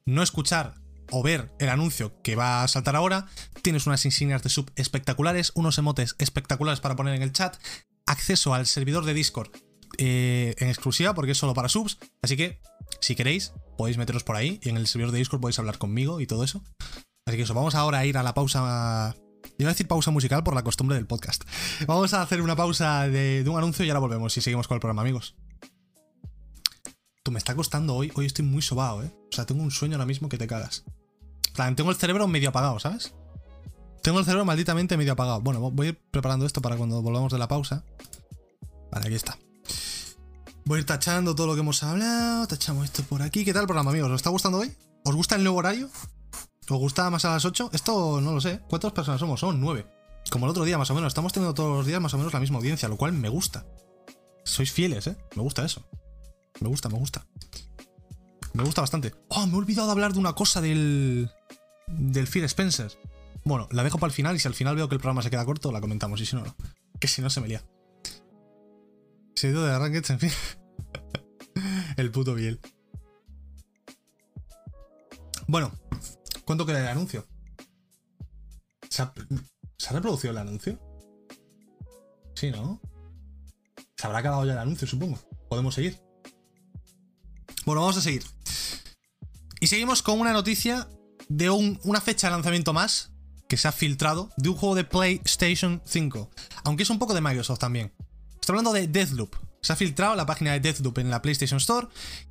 no 0.06 0.24
escuchar 0.24 0.76
o 1.12 1.22
ver 1.22 1.52
el 1.60 1.70
anuncio 1.70 2.20
que 2.22 2.36
va 2.36 2.64
a 2.64 2.68
saltar 2.68 2.96
ahora, 2.96 3.28
tienes 3.62 3.86
unas 3.86 4.06
insignias 4.06 4.42
de 4.42 4.50
sub 4.50 4.72
espectaculares, 4.76 5.52
unos 5.56 5.78
emotes 5.78 6.16
espectaculares 6.18 6.80
para 6.80 6.96
poner 6.96 7.16
en 7.16 7.22
el 7.22 7.32
chat, 7.32 7.58
acceso 8.06 8.54
al 8.54 8.66
servidor 8.66 9.06
de 9.06 9.14
Discord 9.14 9.50
eh, 9.98 10.56
en 10.58 10.68
exclusiva 10.68 11.14
porque 11.14 11.32
es 11.32 11.38
solo 11.38 11.54
para 11.54 11.70
subs, 11.70 11.98
así 12.22 12.36
que 12.36 12.60
si 13.02 13.16
queréis 13.16 13.54
podéis 13.78 13.98
meteros 13.98 14.24
por 14.24 14.36
ahí 14.36 14.60
y 14.64 14.70
en 14.70 14.78
el 14.78 14.88
servidor 14.88 15.12
de 15.12 15.20
Discord 15.20 15.42
podéis 15.42 15.60
hablar 15.60 15.78
conmigo 15.78 16.20
y 16.20 16.28
todo 16.28 16.44
eso. 16.44 16.64
Así 17.26 17.38
que 17.38 17.44
eso, 17.44 17.54
vamos 17.54 17.76
ahora 17.76 18.00
a 18.00 18.06
ir 18.06 18.18
a 18.18 18.24
la 18.24 18.34
pausa... 18.34 19.16
Iba 19.58 19.70
a 19.70 19.74
decir 19.74 19.88
pausa 19.88 20.12
musical 20.12 20.44
por 20.44 20.54
la 20.54 20.64
costumbre 20.64 20.96
del 20.96 21.08
podcast. 21.08 21.44
Vamos 21.88 22.14
a 22.14 22.22
hacer 22.22 22.42
una 22.42 22.56
pausa 22.56 23.08
de, 23.08 23.44
un 23.48 23.58
anuncio 23.58 23.86
y 23.86 23.90
ahora 23.90 24.00
volvemos 24.00 24.36
y 24.38 24.42
seguimos 24.42 24.68
con 24.68 24.76
el 24.76 24.82
programa, 24.82 25.02
amigos. 25.02 25.36
Tú 27.24 27.32
me 27.32 27.40
está 27.40 27.56
costando 27.56 27.96
hoy, 27.96 28.12
hoy 28.16 28.26
estoy 28.26 28.46
muy 28.46 28.62
sobado, 28.62 29.04
¿eh? 29.04 29.12
O 29.32 29.36
sea, 29.36 29.46
tengo 29.46 29.64
un 29.64 29.72
sueño 29.72 29.96
ahora 29.96 30.06
mismo 30.06 30.30
que 30.30 30.38
te 30.38 30.46
cagas. 30.46 30.84
tengo 31.76 31.90
el 31.90 31.96
cerebro 31.96 32.28
medio 32.28 32.50
apagado, 32.50 32.80
¿sabes? 32.80 33.16
Tengo 34.06 34.20
el 34.20 34.26
cerebro 34.26 34.46
malditamente 34.46 34.98
medio 34.98 35.14
apagado. 35.14 35.42
Bueno, 35.42 35.72
voy 35.72 35.88
a 35.88 35.90
ir 35.90 36.00
preparando 36.12 36.46
esto 36.46 36.62
para 36.62 36.78
cuando 36.78 37.02
volvamos 37.02 37.32
de 37.32 37.40
la 37.40 37.48
pausa. 37.48 37.84
Vale, 38.92 39.08
aquí 39.08 39.16
está. 39.16 39.36
Voy 40.64 40.78
a 40.78 40.80
ir 40.82 40.86
tachando 40.86 41.34
todo 41.34 41.48
lo 41.48 41.56
que 41.56 41.62
hemos 41.62 41.82
hablado. 41.82 42.46
Tachamos 42.46 42.86
esto 42.86 43.02
por 43.02 43.24
aquí. 43.24 43.44
¿Qué 43.44 43.52
tal 43.52 43.64
el 43.64 43.68
programa, 43.68 43.90
amigos? 43.90 44.12
¿Os 44.12 44.18
está 44.18 44.30
gustando 44.30 44.60
hoy? 44.60 44.72
¿Os 45.06 45.16
gusta 45.16 45.34
el 45.34 45.44
nuevo 45.44 45.58
horario? 45.58 45.90
¿Os 46.70 46.78
gusta 46.78 47.10
más 47.10 47.26
a 47.26 47.32
las 47.32 47.46
8? 47.46 47.72
Esto 47.74 48.22
no 48.22 48.34
lo 48.34 48.42
sé. 48.42 48.60
¿Cuántas 48.70 48.92
personas 48.92 49.20
somos? 49.20 49.40
Son 49.40 49.60
9. 49.60 49.88
Como 50.30 50.46
el 50.46 50.52
otro 50.52 50.66
día, 50.66 50.78
más 50.78 50.92
o 50.92 50.94
menos. 50.94 51.08
Estamos 51.08 51.34
teniendo 51.34 51.56
todos 51.56 51.76
los 51.76 51.88
días 51.88 52.00
más 52.00 52.14
o 52.14 52.20
menos 52.20 52.32
la 52.32 52.40
misma 52.40 52.60
audiencia, 52.60 52.88
lo 52.88 52.98
cual 52.98 53.14
me 53.14 53.30
gusta. 53.30 53.66
Sois 54.44 54.72
fieles, 54.72 55.08
¿eh? 55.08 55.18
Me 55.36 55.42
gusta 55.42 55.66
eso. 55.66 55.84
Me 56.60 56.68
gusta, 56.68 56.90
me 56.90 57.00
gusta. 57.00 57.26
Me 58.54 58.64
gusta 58.64 58.82
bastante. 58.82 59.16
Oh, 59.30 59.48
me 59.48 59.54
he 59.54 59.58
olvidado 59.58 59.88
de 59.88 59.94
hablar 59.94 60.14
de 60.14 60.20
una 60.20 60.34
cosa 60.34 60.62
del. 60.62 61.32
del 61.88 62.28
Phil 62.28 62.44
Spencer. 62.44 62.96
Bueno, 63.46 63.68
la 63.72 63.84
dejo 63.84 64.00
para 64.00 64.10
el 64.10 64.16
final 64.16 64.36
y 64.36 64.40
si 64.40 64.48
al 64.48 64.56
final 64.56 64.76
veo 64.76 64.90
que 64.90 64.96
el 64.96 65.00
programa 65.00 65.22
se 65.22 65.30
queda 65.30 65.46
corto, 65.46 65.72
la 65.72 65.80
comentamos. 65.80 66.20
Y 66.20 66.26
si 66.26 66.36
no, 66.36 66.44
no. 66.44 66.56
Que 67.00 67.08
si 67.08 67.22
no, 67.22 67.30
se 67.30 67.42
me 67.42 67.48
lía. 67.48 67.64
ido 69.44 69.64
de 69.64 69.78
Rankeds, 69.78 70.10
en 70.10 70.20
fin. 70.20 70.32
el 71.98 72.12
puto 72.12 72.34
Biel. 72.34 72.60
Bueno, 75.48 75.72
¿cuánto 76.44 76.66
queda 76.66 76.80
el 76.80 76.88
anuncio? 76.88 77.28
¿Se 78.90 79.04
ha, 79.04 79.14
¿Se 79.78 79.90
ha 79.90 79.94
reproducido 79.94 80.32
el 80.32 80.40
anuncio? 80.40 80.80
Sí, 82.34 82.50
¿no? 82.50 82.82
Se 83.96 84.08
habrá 84.08 84.20
acabado 84.20 84.44
ya 84.46 84.54
el 84.54 84.60
anuncio, 84.60 84.88
supongo. 84.88 85.20
Podemos 85.48 85.76
seguir. 85.76 86.02
Bueno, 87.64 87.82
vamos 87.82 87.98
a 87.98 88.02
seguir. 88.02 88.24
Y 89.60 89.68
seguimos 89.68 90.02
con 90.02 90.20
una 90.20 90.34
noticia 90.34 90.88
de 91.30 91.52
una 91.52 92.02
fecha 92.02 92.28
de 92.28 92.32
lanzamiento 92.32 92.74
más 92.74 93.15
que 93.48 93.58
se 93.58 93.68
ha 93.68 93.72
filtrado 93.72 94.32
de 94.38 94.50
un 94.50 94.56
juego 94.56 94.76
de 94.76 94.84
PlayStation 94.84 95.82
5. 95.86 96.30
Aunque 96.64 96.84
es 96.84 96.90
un 96.90 97.00
poco 97.00 97.14
de 97.14 97.22
Microsoft 97.22 97.60
también. 97.60 97.94
Estoy 98.34 98.54
hablando 98.54 98.74
de 98.74 98.88
Deathloop. 98.88 99.36
Se 99.62 99.74
ha 99.74 99.76
filtrado 99.76 100.16
la 100.16 100.26
página 100.26 100.54
de 100.54 100.60
Deathloop 100.60 101.00
en 101.00 101.10
la 101.10 101.22
PlayStation 101.22 101.58
Store. 101.58 101.88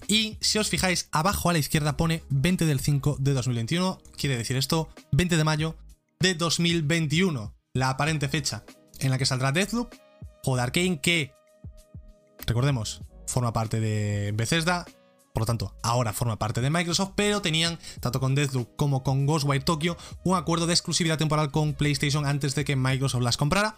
Y 0.07 0.39
si 0.41 0.59
os 0.59 0.69
fijáis, 0.69 1.09
abajo 1.11 1.51
a 1.51 1.53
la 1.53 1.59
izquierda 1.59 1.97
pone 1.97 2.23
20 2.31 2.67
del 2.67 2.81
5 2.81 3.17
de 3.19 3.33
2021. 3.33 4.01
Quiere 4.17 4.37
decir 4.37 4.57
esto, 4.57 4.89
20 5.13 5.37
de 5.37 5.45
mayo 5.45 5.77
de 6.21 6.35
2021. 6.35 7.55
La 7.73 7.91
aparente 7.91 8.29
fecha 8.29 8.65
en 9.01 9.11
la 9.11 9.19
que 9.19 9.27
saldrá 9.27 9.51
Deathloop. 9.51 9.93
Juego 10.45 10.57
de 10.57 10.63
Arkane 10.63 11.01
que, 11.01 11.33
recordemos, 12.47 13.03
forma 13.27 13.53
parte 13.53 13.81
de 13.81 14.33
Bethesda 14.33 14.87
por 15.35 15.43
lo 15.43 15.47
tanto, 15.47 15.75
ahora 15.83 16.13
forma 16.13 16.39
parte 16.39 16.61
de 16.61 16.71
Microsoft, 16.71 17.15
pero 17.17 17.43
tenían, 17.43 17.81
tanto 17.99 18.21
con 18.21 18.37
Deathloop 18.37 18.77
como 18.77 19.03
con 19.03 19.27
Ghostwire 19.27 19.65
Tokyo, 19.65 19.97
un 20.23 20.37
acuerdo 20.37 20.69
de 20.69 20.75
exclusividad 20.75 21.19
temporal 21.19 21.51
con 21.51 21.75
PlayStation 21.75 22.25
antes 22.25 22.55
de 22.55 22.65
que 22.65 22.77
Microsoft 22.77 23.25
las 23.25 23.37
comprara. 23.37 23.77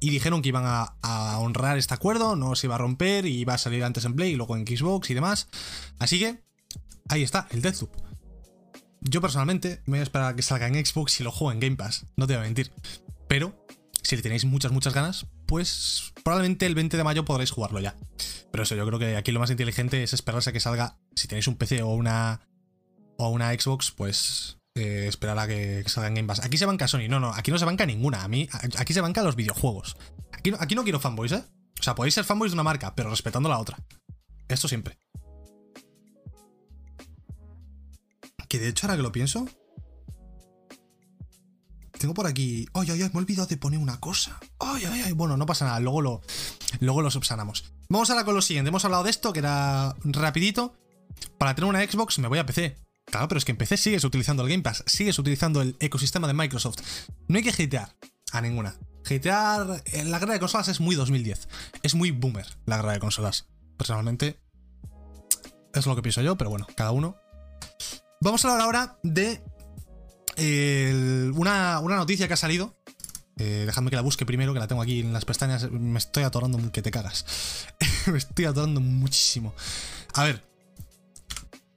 Y 0.00 0.10
dijeron 0.10 0.42
que 0.42 0.48
iban 0.48 0.64
a, 0.66 1.38
honrar 1.38 1.78
este 1.78 1.94
acuerdo, 1.94 2.34
no 2.34 2.56
se 2.56 2.66
iba 2.66 2.74
a 2.74 2.78
romper 2.78 3.26
y 3.26 3.38
iba 3.38 3.54
a 3.54 3.58
salir 3.58 3.84
antes 3.84 4.04
en 4.04 4.16
Play 4.16 4.32
y 4.32 4.34
luego 4.34 4.56
en 4.56 4.66
Xbox 4.66 5.08
y 5.08 5.14
demás. 5.14 5.48
Así 6.00 6.18
que, 6.18 6.42
ahí 7.08 7.22
está, 7.22 7.46
el 7.52 7.62
Deathloop. 7.62 7.92
Yo 9.02 9.20
personalmente 9.20 9.82
me 9.86 9.92
voy 9.92 10.00
a 10.00 10.02
esperar 10.02 10.32
a 10.32 10.34
que 10.34 10.42
salga 10.42 10.66
en 10.66 10.84
Xbox 10.84 11.20
y 11.20 11.22
lo 11.22 11.30
juego 11.30 11.52
en 11.52 11.60
Game 11.60 11.76
Pass, 11.76 12.06
no 12.16 12.26
te 12.26 12.34
voy 12.34 12.42
a 12.42 12.44
mentir. 12.44 12.72
Pero, 13.28 13.64
si 14.02 14.16
le 14.16 14.22
tenéis 14.22 14.44
muchas, 14.44 14.72
muchas 14.72 14.94
ganas, 14.94 15.26
pues 15.46 16.12
probablemente 16.22 16.66
el 16.66 16.74
20 16.74 16.96
de 16.96 17.04
mayo 17.04 17.24
podréis 17.24 17.50
jugarlo 17.50 17.80
ya. 17.80 17.96
Pero 18.50 18.62
eso, 18.62 18.74
yo 18.74 18.86
creo 18.86 18.98
que 18.98 19.16
aquí 19.16 19.32
lo 19.32 19.40
más 19.40 19.50
inteligente 19.50 20.02
es 20.02 20.12
esperarse 20.12 20.50
a 20.50 20.52
que 20.52 20.60
salga, 20.60 20.98
si 21.14 21.28
tenéis 21.28 21.46
un 21.46 21.56
PC 21.56 21.82
o 21.82 21.88
una, 21.88 22.40
o 23.18 23.28
una 23.28 23.52
Xbox, 23.52 23.90
pues 23.90 24.58
eh, 24.74 25.06
esperar 25.08 25.38
a 25.38 25.46
que, 25.46 25.84
salga 25.86 26.08
en 26.08 26.14
Game 26.14 26.28
Pass. 26.28 26.44
Aquí 26.44 26.56
se 26.58 26.66
banca 26.66 26.88
Sony, 26.88 27.08
no, 27.08 27.20
no, 27.20 27.32
aquí 27.32 27.50
no 27.50 27.58
se 27.58 27.64
banca 27.64 27.86
ninguna. 27.86 28.22
A 28.22 28.28
mí, 28.28 28.48
aquí 28.78 28.92
se 28.92 29.00
banca 29.00 29.22
los 29.22 29.36
videojuegos. 29.36 29.96
Aquí 30.32 30.52
aquí 30.58 30.74
no 30.74 30.84
quiero 30.84 31.00
fanboys, 31.00 31.32
¿eh? 31.32 31.42
O 31.78 31.82
sea, 31.82 31.94
podéis 31.94 32.14
ser 32.14 32.24
fanboys 32.24 32.52
de 32.52 32.56
una 32.56 32.62
marca, 32.62 32.94
pero 32.94 33.10
respetando 33.10 33.48
la 33.48 33.58
otra. 33.58 33.78
Esto 34.48 34.68
siempre. 34.68 34.98
Que 38.48 38.58
de 38.58 38.68
hecho, 38.68 38.86
ahora 38.86 38.96
que 38.96 39.02
lo 39.02 39.12
pienso, 39.12 39.48
tengo 41.98 42.14
por 42.14 42.26
aquí. 42.26 42.66
Ay, 42.74 42.90
ay, 42.90 43.02
ay, 43.02 43.10
me 43.12 43.14
he 43.14 43.18
olvidado 43.18 43.46
de 43.46 43.56
poner 43.56 43.78
una 43.78 44.00
cosa. 44.00 44.38
Ay, 44.58 44.84
ay, 44.84 45.02
ay. 45.06 45.12
Bueno, 45.12 45.36
no 45.36 45.46
pasa 45.46 45.64
nada, 45.64 45.80
luego 45.80 46.02
lo, 46.02 46.20
luego 46.80 47.02
lo 47.02 47.10
subsanamos. 47.10 47.72
Vamos 47.88 48.10
ahora 48.10 48.24
con 48.24 48.34
lo 48.34 48.42
siguiente. 48.42 48.68
Hemos 48.68 48.84
hablado 48.84 49.04
de 49.04 49.10
esto, 49.10 49.32
que 49.32 49.40
era 49.40 49.94
rapidito. 50.04 50.74
Para 51.38 51.54
tener 51.54 51.68
una 51.68 51.82
Xbox 51.82 52.18
me 52.18 52.28
voy 52.28 52.38
a 52.38 52.46
PC. 52.46 52.76
Claro, 53.06 53.28
pero 53.28 53.38
es 53.38 53.44
que 53.44 53.52
en 53.52 53.58
PC 53.58 53.76
sigues 53.76 54.04
utilizando 54.04 54.42
el 54.42 54.48
Game 54.48 54.62
Pass, 54.62 54.82
sigues 54.86 55.18
utilizando 55.18 55.62
el 55.62 55.76
ecosistema 55.78 56.26
de 56.26 56.34
Microsoft. 56.34 56.78
No 57.28 57.36
hay 57.36 57.44
que 57.44 57.50
hatear 57.50 57.96
a 58.32 58.40
ninguna. 58.40 58.76
Hatear 59.04 59.82
en 59.86 60.10
la 60.10 60.18
guerra 60.18 60.34
de 60.34 60.40
consolas 60.40 60.68
es 60.68 60.80
muy 60.80 60.96
2010. 60.96 61.48
Es 61.82 61.94
muy 61.94 62.10
boomer 62.10 62.46
la 62.66 62.76
guerra 62.76 62.92
de 62.92 62.98
consolas. 62.98 63.46
Personalmente, 63.76 64.40
es 65.72 65.86
lo 65.86 65.94
que 65.94 66.02
pienso 66.02 66.22
yo, 66.22 66.36
pero 66.36 66.50
bueno, 66.50 66.66
cada 66.76 66.90
uno. 66.90 67.16
Vamos 68.20 68.44
a 68.44 68.50
hablar 68.50 68.64
ahora 68.64 68.98
de 69.04 69.44
una, 70.38 71.80
noticia 71.80 72.26
que 72.28 72.34
ha 72.34 72.36
salido. 72.36 72.76
Eh, 73.38 73.64
dejadme 73.66 73.90
que 73.90 73.96
la 73.96 74.02
busque 74.02 74.24
primero, 74.24 74.54
que 74.54 74.58
la 74.58 74.66
tengo 74.66 74.82
aquí 74.82 75.00
en 75.00 75.12
las 75.12 75.24
pestañas. 75.24 75.70
Me 75.70 75.98
estoy 75.98 76.24
atorando 76.24 76.72
que 76.72 76.82
te 76.82 76.90
cagas. 76.90 77.26
me 78.06 78.18
estoy 78.18 78.46
atorando 78.46 78.80
muchísimo. 78.80 79.54
A 80.14 80.24
ver. 80.24 80.44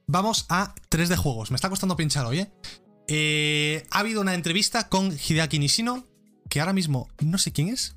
Vamos 0.07 0.45
a 0.49 0.73
3 0.89 1.09
de 1.09 1.17
juegos. 1.17 1.51
Me 1.51 1.55
está 1.55 1.69
costando 1.69 1.95
pinchar 1.95 2.25
hoy, 2.25 2.39
¿eh? 2.39 2.51
¿eh? 3.07 3.85
Ha 3.91 3.99
habido 3.99 4.21
una 4.21 4.33
entrevista 4.33 4.89
con 4.89 5.11
Hideaki 5.11 5.59
Nishino, 5.59 6.07
que 6.49 6.59
ahora 6.59 6.73
mismo 6.73 7.09
no 7.19 7.37
sé 7.37 7.51
quién 7.51 7.69
es. 7.69 7.95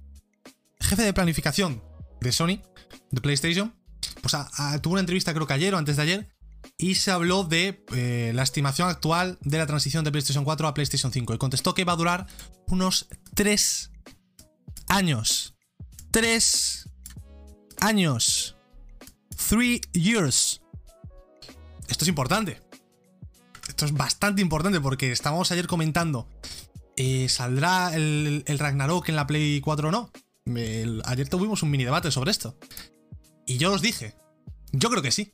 Jefe 0.80 1.02
de 1.02 1.14
planificación 1.14 1.82
de 2.20 2.32
Sony, 2.32 2.60
de 3.10 3.20
PlayStation. 3.20 3.74
Pues 4.20 4.34
tuvo 4.82 4.92
una 4.92 5.00
entrevista 5.00 5.32
creo 5.32 5.46
que 5.46 5.54
ayer 5.54 5.74
o 5.74 5.78
antes 5.78 5.96
de 5.96 6.02
ayer 6.02 6.31
y 6.82 6.96
se 6.96 7.12
habló 7.12 7.44
de 7.44 7.84
eh, 7.94 8.32
la 8.34 8.42
estimación 8.42 8.88
actual 8.88 9.38
de 9.42 9.56
la 9.56 9.68
transición 9.68 10.02
de 10.02 10.10
PlayStation 10.10 10.44
4 10.44 10.66
a 10.66 10.74
PlayStation 10.74 11.12
5 11.12 11.34
y 11.34 11.38
contestó 11.38 11.74
que 11.74 11.84
va 11.84 11.92
a 11.92 11.96
durar 11.96 12.26
unos 12.66 13.06
3 13.34 13.92
años. 14.88 15.54
3 16.10 16.88
años. 17.78 18.56
3 19.48 19.80
years. 19.92 20.60
Esto 21.86 22.04
es 22.04 22.08
importante. 22.08 22.60
esto 23.68 23.84
es 23.84 23.92
bastante 23.92 24.42
importante 24.42 24.80
porque 24.80 25.12
estábamos 25.12 25.52
ayer 25.52 25.68
comentando, 25.68 26.28
eh, 26.96 27.28
¿saldrá 27.28 27.94
el, 27.94 28.44
Ragnarok 28.58 29.08
en 29.08 29.14
la 29.14 29.28
Play 29.28 29.60
4 29.60 29.88
o 29.88 29.92
no? 29.92 30.10
Ayer 31.04 31.28
tuvimos 31.28 31.62
un 31.62 31.70
mini 31.70 31.84
debate 31.84 32.10
sobre 32.10 32.32
esto. 32.32 32.58
Y 33.46 33.58
yo 33.58 33.72
os 33.72 33.82
dije, 33.82 34.16
yo 34.72 34.90
creo 34.90 35.00
que 35.00 35.12
sí. 35.12 35.32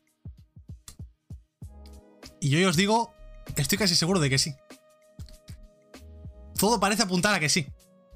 Y 2.40 2.50
yo 2.50 2.68
os 2.68 2.76
digo, 2.76 3.12
estoy 3.56 3.78
casi 3.78 3.94
seguro 3.94 4.20
de 4.20 4.30
que 4.30 4.38
sí. 4.38 4.54
Todo 6.58 6.80
parece 6.80 7.02
apuntar 7.02 7.34
a 7.34 7.40
que 7.40 7.48
sí. 7.48 7.66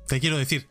Te 0.07 0.21
quiero 0.21 0.39
decir. 0.39 0.69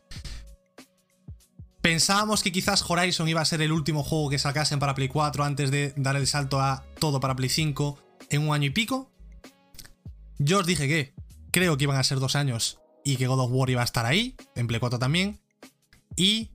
Pensábamos 1.82 2.44
que 2.44 2.52
quizás 2.52 2.88
Horizon 2.88 3.28
iba 3.28 3.42
a 3.42 3.46
ser 3.46 3.62
el 3.62 3.72
último 3.72 4.04
juego 4.04 4.30
que 4.30 4.38
sacasen 4.38 4.80
para 4.80 4.94
Play 4.94 5.08
4 5.08 5.44
antes 5.44 5.72
de 5.72 5.94
dar 5.96 6.16
el 6.16 6.28
salto 6.28 6.62
a 6.62 6.86
todo 7.00 7.20
para 7.20 7.36
Play 7.36 7.50
5 7.50 7.98
en 8.30 8.48
un 8.48 8.54
año 8.54 8.68
y 8.68 8.70
pico. 8.70 9.10
Yo 10.38 10.60
os 10.60 10.66
dije 10.66 10.88
que 10.88 11.14
creo 11.52 11.78
que 11.78 11.86
iban 11.86 11.98
a 11.98 12.04
ser 12.04 12.20
dos 12.20 12.36
años 12.36 12.80
y 13.04 13.16
que 13.16 13.28
God 13.28 13.40
of 13.40 13.52
War 13.52 13.70
iba 13.70 13.82
a 13.82 13.86
estar 13.86 14.06
ahí, 14.06 14.36
en 14.56 14.68
Play 14.68 14.80
4 14.80 15.00
también. 15.00 15.40
Y 16.16 16.52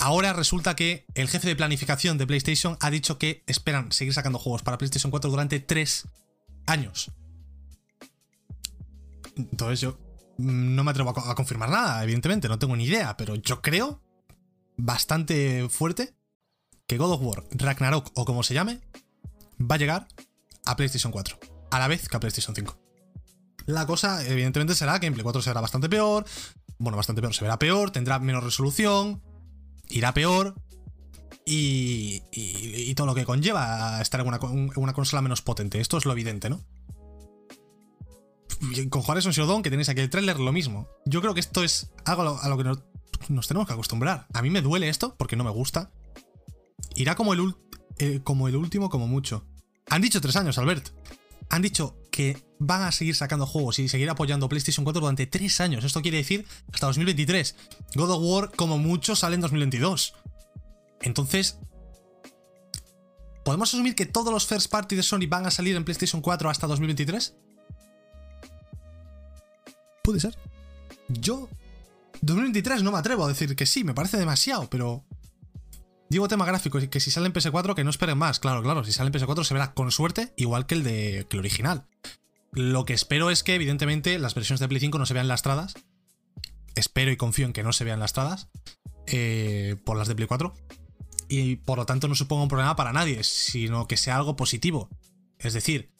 ahora 0.00 0.32
resulta 0.32 0.74
que 0.74 1.06
el 1.14 1.28
jefe 1.28 1.46
de 1.46 1.56
planificación 1.56 2.18
de 2.18 2.26
PlayStation 2.26 2.76
ha 2.80 2.90
dicho 2.90 3.18
que 3.18 3.44
esperan 3.46 3.92
seguir 3.92 4.14
sacando 4.14 4.38
juegos 4.38 4.62
para 4.62 4.78
PlayStation 4.78 5.10
4 5.10 5.30
durante 5.30 5.60
tres 5.60 6.08
años. 6.66 7.12
Entonces 9.36 9.80
yo 9.80 9.98
no 10.38 10.82
me 10.82 10.90
atrevo 10.90 11.10
a, 11.10 11.34
confirmar 11.34 11.68
nada, 11.68 12.02
evidentemente, 12.02 12.48
no 12.48 12.58
tengo 12.58 12.74
ni 12.74 12.84
idea, 12.84 13.16
pero 13.16 13.36
yo 13.36 13.60
creo 13.60 14.00
bastante 14.76 15.68
fuerte 15.68 16.14
que 16.86 16.96
God 16.96 17.12
of 17.12 17.22
War, 17.22 17.44
Ragnarok 17.52 18.10
o 18.14 18.24
como 18.24 18.42
se 18.42 18.54
llame, 18.54 18.80
va 19.60 19.74
a 19.74 19.78
llegar 19.78 20.08
a 20.64 20.76
PlayStation 20.76 21.12
4, 21.12 21.38
a 21.70 21.78
la 21.78 21.88
vez 21.88 22.08
que 22.08 22.16
a 22.16 22.20
PlayStation 22.20 22.54
5. 22.54 22.78
La 23.66 23.86
cosa, 23.86 24.26
evidentemente, 24.26 24.74
será 24.74 24.98
que 24.98 25.06
en 25.06 25.12
Play 25.12 25.22
4 25.22 25.42
será 25.42 25.60
bastante 25.60 25.88
peor. 25.88 26.24
Bueno, 26.78 26.96
bastante 26.96 27.20
peor, 27.20 27.34
se 27.34 27.44
verá 27.44 27.58
peor, 27.58 27.90
tendrá 27.90 28.18
menos 28.18 28.42
resolución, 28.42 29.22
irá 29.90 30.14
peor. 30.14 30.54
Y, 31.46 32.22
y, 32.30 32.94
todo 32.94 33.08
lo 33.08 33.14
que 33.14 33.24
conlleva 33.24 34.00
estar 34.00 34.20
en 34.20 34.28
una, 34.28 34.38
una, 34.76 34.92
consola 34.92 35.22
menos 35.22 35.42
potente. 35.42 35.80
Esto 35.80 35.98
es 35.98 36.04
lo 36.04 36.12
evidente, 36.12 36.48
¿no? 36.48 36.60
Con 38.90 39.02
Horizon 39.04 39.32
Zero 39.32 39.46
Dawn, 39.46 39.62
que 39.62 39.70
tenéis 39.70 39.88
aquí 39.88 40.00
el 40.00 40.10
trailer, 40.10 40.38
lo 40.38 40.52
mismo. 40.52 40.86
Yo 41.06 41.20
creo 41.20 41.34
que 41.34 41.40
esto 41.40 41.64
es 41.64 41.90
algo 42.04 42.38
a 42.40 42.48
lo, 42.48 42.56
que 42.56 42.64
nos, 43.28 43.48
tenemos 43.48 43.66
que 43.66 43.72
acostumbrar. 43.72 44.26
A 44.32 44.42
mí 44.42 44.50
me 44.50 44.60
duele 44.60 44.88
esto, 44.88 45.16
porque 45.16 45.34
no 45.34 45.42
me 45.42 45.50
gusta. 45.50 45.90
Irá 46.94 47.16
como 47.16 47.32
el, 47.32 47.54
eh, 47.98 48.20
como 48.22 48.46
el 48.46 48.54
último, 48.54 48.88
como 48.88 49.08
mucho. 49.08 49.44
Han 49.88 50.02
dicho 50.02 50.20
tres 50.20 50.36
años, 50.36 50.56
Albert. 50.58 50.90
Han 51.48 51.62
dicho 51.62 51.96
que 52.20 52.44
van 52.58 52.82
a 52.82 52.92
seguir 52.92 53.16
sacando 53.16 53.46
juegos 53.46 53.78
y 53.78 53.88
seguir 53.88 54.10
apoyando 54.10 54.46
PlayStation 54.46 54.84
4 54.84 55.00
durante 55.00 55.26
tres 55.26 55.58
años. 55.62 55.84
Esto 55.84 56.02
quiere 56.02 56.18
decir 56.18 56.46
hasta 56.70 56.86
2023. 56.88 57.56
God 57.94 58.10
of 58.10 58.22
War, 58.22 58.50
como 58.54 58.76
mucho, 58.76 59.16
sale 59.16 59.36
en 59.36 59.40
2022. 59.40 60.12
Entonces, 61.00 61.58
¿podemos 63.42 63.72
asumir 63.72 63.94
que 63.94 64.04
todos 64.04 64.30
los 64.34 64.46
first 64.46 64.70
party 64.70 64.96
de 64.96 65.02
Sony 65.02 65.26
van 65.30 65.46
a 65.46 65.50
salir 65.50 65.74
en 65.76 65.84
PlayStation 65.84 66.20
4 66.20 66.50
hasta 66.50 66.66
2023? 66.66 67.36
Puede 70.04 70.20
ser. 70.20 70.36
Yo, 71.08 71.48
2023 72.20 72.82
no 72.82 72.92
me 72.92 72.98
atrevo 72.98 73.24
a 73.24 73.28
decir 73.28 73.56
que 73.56 73.64
sí, 73.64 73.82
me 73.82 73.94
parece 73.94 74.18
demasiado, 74.18 74.68
pero 74.68 75.06
Digo 76.10 76.26
tema 76.26 76.44
gráfico, 76.44 76.80
que 76.90 76.98
si 76.98 77.12
sale 77.12 77.28
en 77.28 77.32
PS4 77.32 77.76
que 77.76 77.84
no 77.84 77.90
esperen 77.90 78.18
más. 78.18 78.40
Claro, 78.40 78.64
claro, 78.64 78.82
si 78.82 78.90
sale 78.90 79.06
en 79.06 79.14
PS4 79.14 79.44
se 79.44 79.54
verá 79.54 79.74
con 79.74 79.92
suerte 79.92 80.34
igual 80.36 80.66
que 80.66 80.74
el 80.74 80.82
de 80.82 81.24
el 81.30 81.38
original. 81.38 81.86
Lo 82.50 82.84
que 82.84 82.94
espero 82.94 83.30
es 83.30 83.44
que 83.44 83.54
evidentemente 83.54 84.18
las 84.18 84.34
versiones 84.34 84.58
de 84.58 84.66
Play 84.66 84.80
5 84.80 84.98
no 84.98 85.06
se 85.06 85.14
vean 85.14 85.28
lastradas. 85.28 85.74
Espero 86.74 87.12
y 87.12 87.16
confío 87.16 87.46
en 87.46 87.52
que 87.52 87.62
no 87.62 87.72
se 87.72 87.84
vean 87.84 88.00
lastradas 88.00 88.48
eh, 89.06 89.76
por 89.84 89.96
las 89.96 90.08
de 90.08 90.16
Play 90.16 90.26
4. 90.26 90.52
Y 91.28 91.56
por 91.56 91.78
lo 91.78 91.86
tanto 91.86 92.08
no 92.08 92.16
suponga 92.16 92.42
un 92.42 92.48
problema 92.48 92.74
para 92.74 92.92
nadie, 92.92 93.22
sino 93.22 93.86
que 93.86 93.96
sea 93.96 94.16
algo 94.16 94.34
positivo. 94.34 94.88
Es 95.38 95.52
decir, 95.52 95.92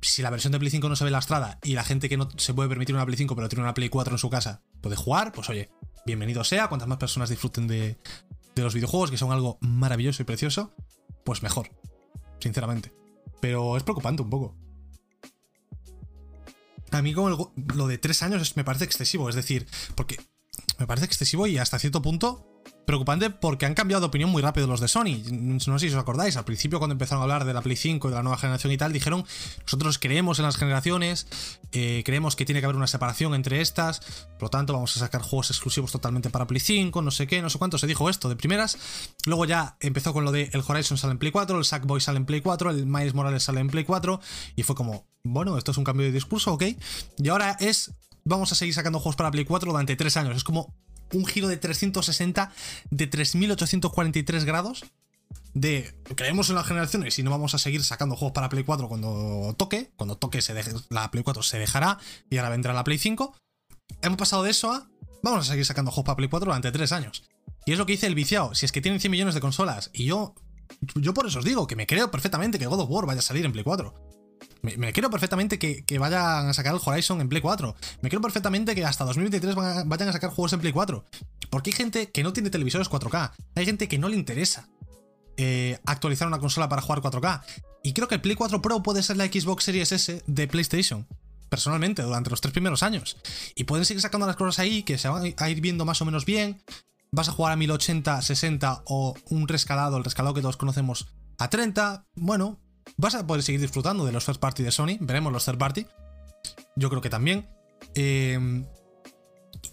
si 0.00 0.22
la 0.22 0.30
versión 0.30 0.52
de 0.52 0.58
Play 0.58 0.70
5 0.70 0.88
no 0.88 0.96
se 0.96 1.04
ve 1.04 1.10
lastrada 1.10 1.58
y 1.62 1.74
la 1.74 1.84
gente 1.84 2.08
que 2.08 2.16
no 2.16 2.30
se 2.38 2.54
puede 2.54 2.70
permitir 2.70 2.94
una 2.94 3.04
Play 3.04 3.18
5 3.18 3.36
pero 3.36 3.50
tiene 3.50 3.64
una 3.64 3.74
Play 3.74 3.90
4 3.90 4.14
en 4.14 4.18
su 4.18 4.30
casa 4.30 4.62
puede 4.80 4.96
jugar, 4.96 5.32
pues 5.32 5.50
oye, 5.50 5.68
bienvenido 6.06 6.44
sea, 6.44 6.68
cuantas 6.68 6.88
más 6.88 6.96
personas 6.96 7.28
disfruten 7.28 7.66
de, 7.66 7.98
de 8.60 8.64
los 8.64 8.74
videojuegos, 8.74 9.10
que 9.10 9.18
son 9.18 9.32
algo 9.32 9.58
maravilloso 9.60 10.22
y 10.22 10.26
precioso, 10.26 10.74
pues 11.24 11.42
mejor, 11.42 11.70
sinceramente. 12.38 12.92
Pero 13.40 13.76
es 13.76 13.82
preocupante 13.82 14.22
un 14.22 14.30
poco. 14.30 14.56
A 16.90 17.02
mí 17.02 17.14
como 17.14 17.52
lo 17.74 17.86
de 17.86 17.98
tres 17.98 18.22
años 18.22 18.56
me 18.56 18.64
parece 18.64 18.84
excesivo, 18.84 19.28
es 19.28 19.34
decir, 19.34 19.66
porque 19.94 20.18
me 20.78 20.86
parece 20.86 21.06
excesivo 21.06 21.46
y 21.46 21.58
hasta 21.58 21.78
cierto 21.78 22.02
punto 22.02 22.49
preocupante 22.90 23.30
porque 23.30 23.66
han 23.66 23.74
cambiado 23.74 24.00
de 24.00 24.08
opinión 24.08 24.30
muy 24.30 24.42
rápido 24.42 24.66
los 24.66 24.80
de 24.80 24.88
Sony. 24.88 25.22
No 25.30 25.78
sé 25.78 25.88
si 25.88 25.94
os 25.94 26.00
acordáis, 26.00 26.36
al 26.36 26.44
principio 26.44 26.80
cuando 26.80 26.92
empezaron 26.92 27.20
a 27.20 27.22
hablar 27.22 27.44
de 27.44 27.54
la 27.54 27.62
Play 27.62 27.76
5 27.76 28.08
y 28.08 28.10
de 28.10 28.16
la 28.16 28.24
nueva 28.24 28.36
generación 28.36 28.72
y 28.72 28.76
tal, 28.76 28.92
dijeron, 28.92 29.24
nosotros 29.62 29.98
creemos 30.00 30.40
en 30.40 30.44
las 30.44 30.56
generaciones, 30.56 31.28
eh, 31.70 32.02
creemos 32.04 32.34
que 32.34 32.44
tiene 32.44 32.60
que 32.60 32.66
haber 32.66 32.74
una 32.74 32.88
separación 32.88 33.34
entre 33.34 33.60
estas, 33.60 34.00
por 34.34 34.44
lo 34.44 34.48
tanto 34.48 34.72
vamos 34.72 34.96
a 34.96 35.00
sacar 35.00 35.22
juegos 35.22 35.50
exclusivos 35.50 35.92
totalmente 35.92 36.30
para 36.30 36.48
Play 36.48 36.58
5, 36.58 37.00
no 37.00 37.12
sé 37.12 37.28
qué, 37.28 37.40
no 37.42 37.48
sé 37.48 37.58
cuánto, 37.58 37.78
se 37.78 37.86
dijo 37.86 38.10
esto 38.10 38.28
de 38.28 38.34
primeras. 38.34 38.76
Luego 39.24 39.44
ya 39.44 39.76
empezó 39.78 40.12
con 40.12 40.24
lo 40.24 40.32
de 40.32 40.50
el 40.52 40.64
Horizon 40.66 40.98
sale 40.98 41.12
en 41.12 41.18
Play 41.18 41.30
4, 41.30 41.58
el 41.58 41.64
Sackboy 41.64 42.00
sale 42.00 42.16
en 42.16 42.26
Play 42.26 42.40
4, 42.40 42.70
el 42.70 42.86
Miles 42.86 43.14
Morales 43.14 43.44
sale 43.44 43.60
en 43.60 43.68
Play 43.68 43.84
4, 43.84 44.20
y 44.56 44.64
fue 44.64 44.74
como, 44.74 45.06
bueno, 45.22 45.56
esto 45.56 45.70
es 45.70 45.78
un 45.78 45.84
cambio 45.84 46.06
de 46.06 46.12
discurso, 46.12 46.52
ok. 46.54 46.64
Y 47.18 47.28
ahora 47.28 47.56
es 47.60 47.92
vamos 48.24 48.52
a 48.52 48.54
seguir 48.54 48.74
sacando 48.74 48.98
juegos 48.98 49.16
para 49.16 49.30
Play 49.30 49.44
4 49.44 49.70
durante 49.70 49.96
tres 49.96 50.16
años. 50.16 50.36
Es 50.36 50.44
como 50.44 50.74
un 51.12 51.26
giro 51.26 51.48
de 51.48 51.56
360 51.56 52.52
de 52.90 53.06
3843 53.06 54.44
grados. 54.44 54.84
De 55.52 55.94
creemos 56.16 56.48
en 56.48 56.56
las 56.56 56.66
generaciones 56.66 57.18
y 57.18 57.22
no 57.22 57.30
vamos 57.30 57.54
a 57.54 57.58
seguir 57.58 57.82
sacando 57.82 58.16
juegos 58.16 58.34
para 58.34 58.48
Play 58.48 58.64
4 58.64 58.88
cuando 58.88 59.54
toque. 59.56 59.90
Cuando 59.96 60.16
toque 60.16 60.42
se 60.42 60.54
deje, 60.54 60.72
la 60.90 61.10
Play 61.10 61.24
4 61.24 61.42
se 61.42 61.58
dejará 61.58 61.98
y 62.28 62.36
ahora 62.36 62.50
vendrá 62.50 62.72
la 62.72 62.84
Play 62.84 62.98
5. 62.98 63.36
Hemos 64.02 64.18
pasado 64.18 64.42
de 64.44 64.50
eso 64.50 64.72
a 64.72 64.88
vamos 65.22 65.46
a 65.46 65.50
seguir 65.50 65.66
sacando 65.66 65.90
juegos 65.90 66.06
para 66.06 66.16
Play 66.16 66.28
4 66.28 66.46
durante 66.46 66.70
3 66.70 66.92
años. 66.92 67.24
Y 67.66 67.72
es 67.72 67.78
lo 67.78 67.86
que 67.86 67.92
dice 67.92 68.06
el 68.06 68.14
viciado. 68.14 68.54
Si 68.54 68.64
es 68.64 68.72
que 68.72 68.80
tienen 68.80 69.00
100 69.00 69.10
millones 69.10 69.34
de 69.34 69.40
consolas 69.40 69.90
y 69.92 70.04
yo. 70.06 70.34
Yo 70.94 71.12
por 71.14 71.26
eso 71.26 71.40
os 71.40 71.44
digo 71.44 71.66
que 71.66 71.74
me 71.74 71.86
creo 71.86 72.12
perfectamente 72.12 72.58
que 72.58 72.66
God 72.66 72.80
of 72.80 72.90
War 72.90 73.06
vaya 73.06 73.18
a 73.18 73.22
salir 73.22 73.44
en 73.44 73.52
Play 73.52 73.64
4. 73.64 74.09
Me, 74.62 74.92
creo 74.92 75.10
perfectamente 75.10 75.58
que, 75.58 75.98
vayan 75.98 76.48
a 76.48 76.54
sacar 76.54 76.74
el 76.74 76.80
Horizon 76.84 77.20
en 77.20 77.28
Play 77.28 77.40
4. 77.40 77.74
Me 78.02 78.08
creo 78.08 78.20
perfectamente 78.20 78.74
que 78.74 78.84
hasta 78.84 79.04
2023 79.04 79.54
vayan 79.86 80.08
a 80.08 80.12
sacar 80.12 80.30
juegos 80.30 80.52
en 80.52 80.60
Play 80.60 80.72
4. 80.72 81.04
Porque 81.50 81.70
hay 81.70 81.76
gente 81.76 82.10
que 82.10 82.22
no 82.22 82.32
tiene 82.32 82.50
televisores 82.50 82.90
4K. 82.90 83.32
Hay 83.54 83.64
gente 83.64 83.88
que 83.88 83.98
no 83.98 84.08
le 84.08 84.16
interesa 84.16 84.68
eh, 85.36 85.78
actualizar 85.86 86.28
una 86.28 86.38
consola 86.38 86.68
para 86.68 86.82
jugar 86.82 87.00
4K. 87.00 87.42
Y 87.82 87.94
creo 87.94 88.08
que 88.08 88.16
el 88.16 88.20
Play 88.20 88.36
4 88.36 88.60
Pro 88.60 88.82
puede 88.82 89.02
ser 89.02 89.16
la 89.16 89.26
Xbox 89.26 89.64
Series 89.64 89.92
S 89.92 90.22
de 90.26 90.48
PlayStation. 90.48 91.06
Personalmente, 91.48 92.02
durante 92.02 92.30
los 92.30 92.40
tres 92.40 92.52
primeros 92.52 92.82
años. 92.82 93.16
Y 93.54 93.64
pueden 93.64 93.84
seguir 93.84 94.02
sacando 94.02 94.26
las 94.26 94.36
cosas 94.36 94.58
ahí 94.58 94.82
que 94.82 94.98
se 94.98 95.08
van 95.08 95.34
a 95.36 95.50
ir 95.50 95.60
viendo 95.60 95.84
más 95.84 96.02
o 96.02 96.04
menos 96.04 96.26
bien. 96.26 96.62
Vas 97.10 97.28
a 97.28 97.32
jugar 97.32 97.52
a 97.52 97.56
1080, 97.56 98.22
60 98.22 98.82
o 98.86 99.14
un 99.30 99.48
rescalado, 99.48 99.96
el 99.96 100.04
rescalado 100.04 100.34
que 100.34 100.42
todos 100.42 100.56
conocemos, 100.56 101.08
a 101.38 101.48
30. 101.48 102.06
Bueno, 102.14 102.60
vas 102.96 103.14
a 103.14 103.26
poder 103.26 103.42
seguir 103.42 103.60
disfrutando 103.60 104.04
de 104.04 104.12
los 104.12 104.24
first 104.24 104.40
party 104.40 104.62
de 104.62 104.72
Sony. 104.72 104.96
Veremos 105.00 105.32
los 105.32 105.44
third 105.44 105.58
party. 105.58 105.86
Yo 106.76 106.88
creo 106.88 107.00
que 107.00 107.10
también. 107.10 107.48
Em, 107.94 108.64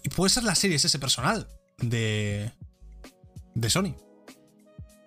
y 0.02 0.08
puede 0.10 0.30
ser 0.30 0.44
la 0.44 0.54
serie 0.54 0.76
ese 0.76 0.98
personal 0.98 1.48
de. 1.78 2.52
de 3.54 3.70
Sony. 3.70 3.94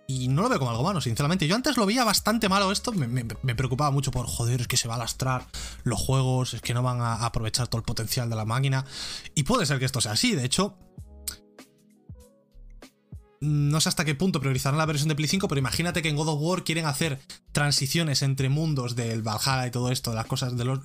Y 0.08 0.28
no 0.28 0.42
lo 0.42 0.50
veo 0.50 0.60
como 0.60 0.72
algo 0.72 0.84
malo, 0.84 1.00
sinceramente. 1.00 1.48
Yo 1.48 1.56
antes 1.56 1.78
lo 1.78 1.86
veía 1.86 2.04
bastante 2.04 2.50
malo 2.50 2.72
esto. 2.72 2.92
Me, 2.92 3.24
preocupaba 3.56 3.92
mucho 3.92 4.12
por, 4.12 4.28
joder, 4.28 4.62
es 4.62 4.68
que 4.68 4.76
se 4.76 4.90
va 4.90 4.96
a 4.96 4.98
lastrar 4.98 5.48
los 5.84 6.02
juegos, 6.02 6.54
es 6.54 6.62
que 6.62 6.74
no 6.74 6.84
van 6.84 7.00
a 7.00 7.26
aprovechar 7.26 7.70
todo 7.70 7.80
el 7.80 7.86
potencial 7.86 8.30
de 8.30 8.36
la 8.36 8.44
máquina. 8.44 8.86
Y 9.36 9.44
puede 9.44 9.66
ser 9.66 9.80
que 9.80 9.86
esto 9.86 10.02
sea 10.02 10.12
así. 10.14 10.36
De 10.36 10.44
hecho, 10.44 10.76
no 13.42 13.82
sé 13.82 13.90
hasta 13.90 14.06
qué 14.06 14.14
punto 14.14 14.40
priorizarán 14.40 14.78
la 14.78 14.86
versión 14.86 15.10
de 15.10 15.16
Play 15.16 15.28
5, 15.28 15.48
pero 15.48 15.60
imagínate 15.60 16.04
que 16.04 16.10
en 16.10 16.16
God 16.16 16.30
of 16.30 16.40
War 16.42 16.64
quieren 16.64 16.86
hacer 16.86 17.20
transiciones 17.52 18.22
entre 18.22 18.50
mundos 18.50 18.96
del 18.96 19.24
Valhalla 19.24 19.66
y 19.66 19.72
todo 19.72 19.92
esto, 19.92 20.12
de 20.12 20.16
las 20.16 20.28
cosas 20.28 20.56
de 20.56 20.64
los... 20.64 20.80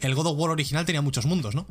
El 0.00 0.14
God 0.14 0.28
of 0.28 0.38
War 0.38 0.50
original 0.50 0.86
tenía 0.86 1.02
muchos 1.02 1.26
mundos, 1.26 1.54
¿no? 1.54 1.66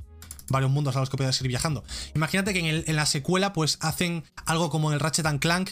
Varios 0.50 0.72
mundos 0.72 0.96
a 0.96 1.00
los 1.00 1.10
que 1.10 1.18
podías 1.18 1.42
ir 1.42 1.48
viajando. 1.48 1.84
Imagínate 2.16 2.54
que 2.54 2.84
en, 2.86 2.96
la 2.96 3.08
secuela 3.08 3.52
pues 3.52 3.80
hacen 3.82 4.24
algo 4.46 4.70
como 4.70 4.92
en 4.92 4.94
el 4.94 5.00
Ratchet 5.00 5.26
and 5.26 5.40
Clank, 5.40 5.72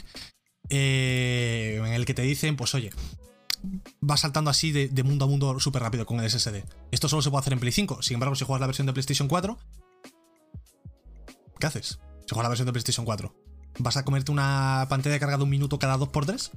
eh, 0.70 1.76
en 1.78 1.94
el 1.94 2.06
que 2.06 2.16
te 2.16 2.24
dicen, 2.24 2.58
pues 2.58 2.74
oye, 2.74 2.90
va 4.04 4.18
saltando 4.18 4.50
así 4.50 4.72
de, 4.72 4.88
de 4.88 5.04
mundo 5.04 5.26
a 5.26 5.28
mundo 5.28 5.60
súper 5.60 5.84
rápido 5.84 6.08
con 6.08 6.20
el 6.20 6.30
SSD. 6.30 6.64
Esto 6.90 7.08
solo 7.08 7.22
se 7.22 7.30
puede 7.30 7.42
hacer 7.42 7.54
en 7.54 7.60
Play 7.60 7.72
5. 7.72 8.02
Sin 8.02 8.16
embargo, 8.16 8.34
si 8.36 8.46
juegas 8.46 8.62
la 8.62 8.68
versión 8.68 8.88
de 8.88 8.94
PlayStation 8.94 9.28
4, 9.28 9.60
¿qué 11.60 11.68
haces? 11.68 12.00
Si 12.28 12.34
juegas 12.34 12.46
la 12.46 12.50
versión 12.50 12.66
de 12.66 12.74
PlayStation 12.74 13.06
4 13.06 13.45
¿Vas 13.80 13.98
a 13.98 14.06
comerte 14.06 14.32
una 14.32 14.86
pantalla 14.90 15.14
de 15.14 15.20
carga 15.20 15.38
de 15.38 15.44
un 15.44 15.50
minuto 15.50 15.80
cada 15.80 15.98
2x3? 15.98 16.52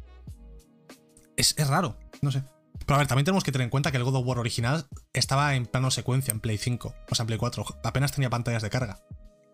Es, 1.36 1.54
es 1.56 1.68
raro, 1.68 1.98
no 2.20 2.30
sé. 2.30 2.42
Pero 2.86 2.94
a 2.94 2.98
ver, 2.98 3.06
también 3.06 3.24
tenemos 3.24 3.44
que 3.44 3.52
tener 3.52 3.64
en 3.64 3.70
cuenta 3.70 3.90
que 3.90 3.96
el 3.96 4.04
God 4.04 4.16
of 4.16 4.26
War 4.26 4.38
original 4.38 4.86
estaba 5.12 5.54
en 5.54 5.66
plano 5.66 5.90
secuencia 5.90 6.32
en 6.32 6.40
Play 6.40 6.58
5, 6.58 6.94
o 7.10 7.14
sea, 7.14 7.24
en 7.24 7.26
Play 7.26 7.38
4. 7.38 7.64
Apenas 7.84 8.12
tenía 8.12 8.30
pantallas 8.30 8.62
de 8.62 8.70
carga. 8.70 9.00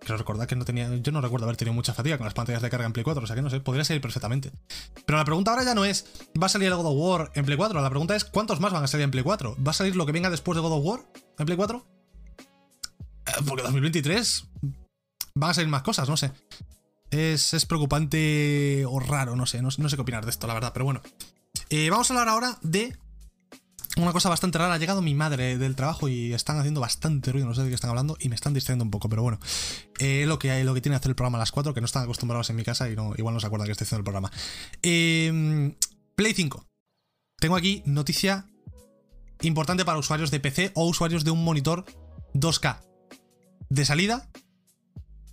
Creo 0.05 0.19
recordar 0.19 0.47
que 0.47 0.55
no 0.55 0.65
tenía. 0.65 0.95
Yo 0.97 1.13
no 1.13 1.21
recuerdo 1.21 1.47
haber 1.47 1.57
tenido 1.57 1.73
mucha 1.73 1.95
fatiga 1.95 2.19
con 2.19 2.27
las 2.27 2.35
pantallas 2.35 2.61
de 2.61 2.69
carga 2.69 2.87
en 2.87 2.93
Play 2.93 3.05
4, 3.05 3.25
o 3.25 3.27
sea 3.27 3.35
que 3.35 3.43
no 3.43 3.51
sé, 3.51 3.61
podría 3.61 3.85
salir 3.85 4.03
perfectamente. 4.03 4.53
Pero 5.07 5.19
la 5.19 5.25
pregunta 5.25 5.51
ahora 5.51 5.65
ya 5.65 5.75
no 5.75 5.85
es, 5.85 6.07
¿va 6.41 6.47
a 6.47 6.49
salir 6.51 6.69
el 6.69 6.77
God 6.77 6.87
of 6.87 6.95
War 6.97 7.33
en 7.35 7.45
Play 7.45 7.57
4? 7.57 7.81
La 7.81 7.91
pregunta 7.91 8.15
es, 8.15 8.25
¿cuántos 8.25 8.61
más 8.61 8.73
van 8.73 8.85
a 8.85 8.87
salir 8.87 9.05
en 9.05 9.11
Play 9.11 9.25
4? 9.25 9.57
¿Va 9.67 9.71
a 9.71 9.75
salir 9.75 9.97
lo 9.97 10.05
que 10.05 10.13
venga 10.13 10.29
después 10.29 10.57
de 10.57 10.63
God 10.63 10.73
of 10.73 10.85
War 10.85 11.01
en 11.39 11.47
Play 11.47 11.57
4? 11.57 11.87
Eh, 13.27 13.33
porque 13.47 13.63
2023 13.63 14.47
van 15.35 15.51
a 15.51 15.55
salir 15.55 15.71
más 15.71 15.83
cosas, 15.83 16.09
no 16.09 16.17
sé. 16.17 16.33
Es, 17.15 17.55
es 17.55 17.65
preocupante 17.65 18.85
o 18.89 18.99
raro, 18.99 19.37
no 19.37 19.47
sé, 19.47 19.63
no, 19.63 19.71
sé 19.71 19.79
qué 19.97 20.03
opinar 20.03 20.25
de 20.25 20.31
esto, 20.31 20.49
la 20.49 20.55
verdad, 20.55 20.73
pero 20.73 20.85
bueno. 20.85 21.01
Eh, 21.71 21.89
vamos 21.89 22.11
a 22.11 22.15
hablar 22.15 22.29
ahora 22.29 22.59
de 22.63 22.97
una 23.97 24.13
cosa 24.13 24.29
bastante 24.29 24.59
rara. 24.59 24.75
Ha 24.75 24.79
llegado 24.79 25.01
mi 25.01 25.15
madre 25.15 25.57
del 25.57 25.77
trabajo 25.77 26.09
y 26.09 26.33
están 26.33 26.59
haciendo 26.59 26.81
bastante 26.81 27.31
ruido, 27.31 27.47
no 27.47 27.55
sé 27.55 27.63
de 27.63 27.69
qué 27.69 27.77
están 27.77 27.91
hablando, 27.91 28.17
y 28.19 28.29
me 28.29 28.35
están 28.35 28.53
distrayendo 28.53 28.85
un 28.85 28.91
poco, 28.91 29.09
pero 29.09 29.23
bueno. 29.23 29.39
Eh, 30.01 30.25
lo, 30.27 30.41
que, 30.41 30.65
lo 30.65 30.75
que 30.75 30.81
tiene 30.81 30.97
hacer 30.97 31.11
el 31.11 31.15
programa 31.15 31.39
a 31.39 31.43
las 31.43 31.53
4, 31.53 31.73
que 31.73 31.81
no 31.81 31.85
están 31.85 32.03
acostumbrados 32.03 32.51
en 32.51 32.57
mi 32.57 32.65
casa 32.65 32.91
y 32.91 32.97
no, 32.97 33.15
igual 33.17 33.33
no 33.33 33.39
se 33.39 33.47
acuerdan 33.47 33.67
que 33.67 33.73
estoy 33.73 33.85
haciendo 33.85 34.01
el 34.01 34.05
programa. 34.05 34.33
Eh, 34.83 35.73
Play 36.17 36.35
5. 36.35 36.67
Tengo 37.39 37.55
aquí 37.55 37.85
noticia 37.87 38.47
importante 39.43 39.85
para 39.85 39.99
usuarios 39.99 40.33
de 40.33 40.41
PC 40.41 40.73
o 40.75 40.89
usuarios 40.89 41.23
de 41.23 41.31
un 41.31 41.45
monitor 41.45 41.85
2K. 42.35 42.81
De 43.69 43.85
salida, 43.85 44.29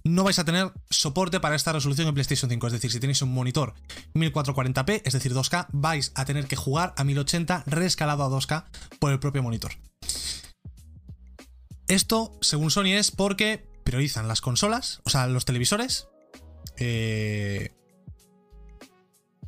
no 0.04 0.24
vais 0.24 0.40
a 0.40 0.46
tener 0.46 0.72
soporte 0.90 1.40
para 1.40 1.56
esta 1.56 1.72
resolución 1.72 2.08
en 2.08 2.14
PlayStation 2.14 2.50
5. 2.50 2.68
Es 2.68 2.74
decir, 2.74 2.92
si 2.92 3.00
tenéis 3.00 3.22
un 3.22 3.34
monitor 3.34 3.74
1440p, 4.14 5.02
es 5.06 5.14
decir, 5.14 5.34
2K, 5.34 5.68
vais 5.72 6.12
a 6.16 6.26
tener 6.26 6.48
que 6.48 6.56
jugar 6.56 6.94
a 6.98 7.04
1080 7.04 7.64
reescalado 7.68 8.24
a 8.24 8.30
2K 8.30 8.66
por 9.00 9.12
el 9.12 9.20
propio 9.20 9.44
monitor. 9.44 9.74
Esto, 11.88 12.38
según 12.42 12.72
Sony, 12.72 12.94
es 12.94 13.12
porque 13.12 13.68
priorizan 13.84 14.28
las 14.28 14.42
consolas, 14.42 15.02
o 15.04 15.10
sea, 15.10 15.28
los 15.28 15.46
televisores. 15.46 16.08
Eh, 16.78 17.74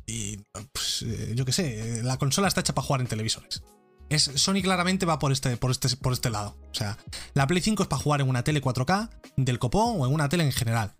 y, 0.06 0.36
pues, 0.72 1.02
eh, 1.02 1.32
yo 1.34 1.44
qué 1.44 1.52
sé, 1.52 2.02
la 2.02 2.18
consola 2.18 2.48
está 2.48 2.60
hecha 2.60 2.74
para 2.74 2.86
jugar 2.86 3.00
en 3.00 3.06
televisores. 3.06 3.62
Es, 4.08 4.30
Sony 4.34 4.62
claramente 4.62 5.06
va 5.06 5.18
por 5.18 5.32
este, 5.32 5.56
por, 5.56 5.70
este, 5.70 5.96
por 5.96 6.12
este 6.12 6.30
lado. 6.30 6.56
O 6.70 6.74
sea, 6.74 6.98
la 7.34 7.46
Play 7.46 7.62
5 7.62 7.82
es 7.84 7.88
para 7.88 8.02
jugar 8.02 8.20
en 8.20 8.28
una 8.28 8.44
tele 8.44 8.62
4K 8.62 9.10
del 9.36 9.58
copón 9.58 10.00
o 10.00 10.06
en 10.06 10.12
una 10.12 10.28
tele 10.28 10.44
en 10.44 10.52
general. 10.52 10.94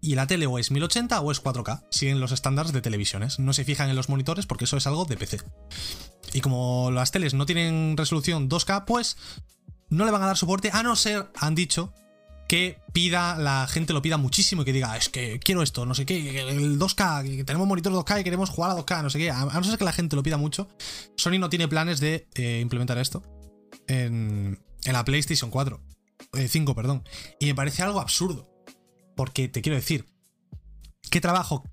Y 0.00 0.16
la 0.16 0.26
tele 0.26 0.46
o 0.46 0.58
es 0.58 0.70
1080 0.70 1.20
o 1.20 1.32
es 1.32 1.42
4K. 1.42 1.84
Siguen 1.90 2.20
los 2.20 2.32
estándares 2.32 2.72
de 2.72 2.82
televisiones. 2.82 3.38
No 3.38 3.52
se 3.54 3.64
fijan 3.64 3.88
en 3.88 3.96
los 3.96 4.08
monitores 4.08 4.46
porque 4.46 4.64
eso 4.64 4.76
es 4.76 4.86
algo 4.86 5.06
de 5.06 5.16
PC. 5.16 5.40
Y 6.34 6.40
como 6.40 6.90
las 6.90 7.10
teles 7.10 7.32
no 7.32 7.46
tienen 7.46 7.96
resolución 7.96 8.50
2K, 8.50 8.84
pues 8.84 9.16
no 9.88 10.04
le 10.04 10.10
van 10.10 10.22
a 10.22 10.26
dar 10.26 10.36
soporte 10.36 10.70
a 10.72 10.82
no 10.82 10.94
ser, 10.96 11.30
han 11.36 11.54
dicho, 11.54 11.94
que 12.48 12.78
pida, 12.92 13.36
la 13.36 13.66
gente 13.66 13.92
lo 13.92 14.02
pida 14.02 14.16
muchísimo 14.16 14.62
y 14.62 14.64
que 14.64 14.72
diga, 14.72 14.96
es 14.96 15.08
que 15.08 15.40
quiero 15.40 15.62
esto, 15.62 15.86
no 15.86 15.94
sé 15.94 16.04
qué, 16.06 16.40
el 16.40 16.78
2K, 16.78 17.36
que 17.36 17.44
tenemos 17.44 17.66
monitor 17.66 17.92
2K 17.92 18.20
y 18.20 18.24
queremos 18.24 18.50
jugar 18.50 18.70
a 18.70 18.76
2K, 18.76 19.02
no 19.02 19.10
sé 19.10 19.18
qué. 19.18 19.30
A 19.30 19.44
no 19.44 19.64
ser 19.64 19.78
que 19.78 19.84
la 19.84 19.92
gente 19.92 20.16
lo 20.16 20.22
pida 20.22 20.36
mucho, 20.36 20.68
Sony 21.16 21.38
no 21.38 21.48
tiene 21.48 21.68
planes 21.68 22.00
de 22.00 22.28
eh, 22.34 22.60
implementar 22.60 22.98
esto 22.98 23.22
en, 23.86 24.58
la 24.84 25.04
PlayStation 25.04 25.50
4, 25.50 25.80
5, 26.46 26.72
eh, 26.72 26.74
perdón. 26.74 27.02
Y 27.40 27.46
me 27.46 27.54
parece 27.54 27.82
algo 27.82 28.00
absurdo. 28.00 28.50
Porque 29.16 29.48
te 29.48 29.62
quiero 29.62 29.76
decir, 29.76 30.06
¿qué 31.10 31.20
trabajo, 31.20 31.64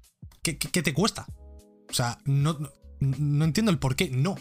qué, 0.43 0.57
qué, 0.57 0.83
te 0.83 0.93
cuesta? 0.93 1.25
O 1.89 1.93
sea, 1.93 2.19
no, 2.25 2.57
no 2.99 3.45
entiendo 3.45 3.71
el 3.71 3.79
por 3.79 3.95
qué 3.95 4.09
no. 4.09 4.37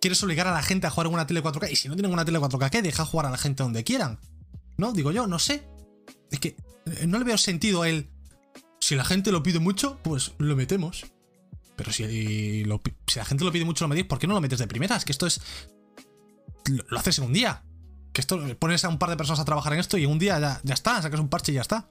Quieres 0.00 0.22
obligar 0.22 0.48
a 0.48 0.52
la 0.52 0.62
gente 0.62 0.86
a 0.86 0.90
jugar 0.90 1.06
en 1.06 1.14
una 1.14 1.26
tele 1.26 1.42
4K 1.42 1.70
y 1.70 1.76
si 1.76 1.88
no 1.88 1.94
tienen 1.94 2.12
una 2.12 2.24
tele 2.24 2.40
4K, 2.40 2.70
¿qué? 2.70 2.82
Deja 2.82 3.04
jugar 3.04 3.26
a 3.26 3.30
la 3.30 3.38
gente 3.38 3.62
donde 3.62 3.84
quieran. 3.84 4.18
¿No? 4.80 4.92
Digo 4.92 5.12
yo, 5.12 5.26
no 5.26 5.38
sé. 5.38 5.68
Es 6.30 6.40
que 6.40 6.56
eh, 6.86 7.06
no 7.06 7.18
le 7.18 7.24
veo 7.24 7.38
sentido 7.38 7.82
a 7.82 7.88
él. 7.88 8.10
Si 8.80 8.94
la 8.94 9.04
gente 9.04 9.30
lo 9.30 9.42
pide 9.42 9.58
mucho, 9.58 9.98
pues 10.02 10.32
lo 10.38 10.56
metemos. 10.56 11.06
Pero 11.76 11.92
si, 11.92 12.64
si 13.06 13.18
la 13.18 13.24
gente 13.24 13.44
lo 13.44 13.52
pide 13.52 13.64
mucho, 13.64 13.84
lo 13.84 13.88
metís, 13.88 14.04
¿por 14.04 14.18
qué 14.18 14.26
no 14.26 14.34
lo 14.34 14.40
metes 14.40 14.58
de 14.58 14.66
primeras? 14.66 15.04
Que 15.04 15.12
esto 15.12 15.26
es. 15.26 15.40
Lo, 16.66 16.98
haces 16.98 17.18
en 17.18 17.24
un 17.24 17.32
día. 17.32 17.62
Que 18.12 18.20
esto 18.20 18.40
pones 18.58 18.84
a 18.84 18.88
un 18.88 18.98
par 18.98 19.10
de 19.10 19.16
personas 19.16 19.40
a 19.40 19.44
trabajar 19.44 19.72
en 19.74 19.78
esto 19.78 19.96
y 19.96 20.04
en 20.04 20.10
un 20.10 20.18
día 20.18 20.40
ya, 20.40 20.60
ya 20.64 20.74
está, 20.74 21.00
sacas 21.00 21.20
un 21.20 21.28
parche 21.28 21.52
y 21.52 21.56
ya 21.56 21.60
está. 21.60 21.88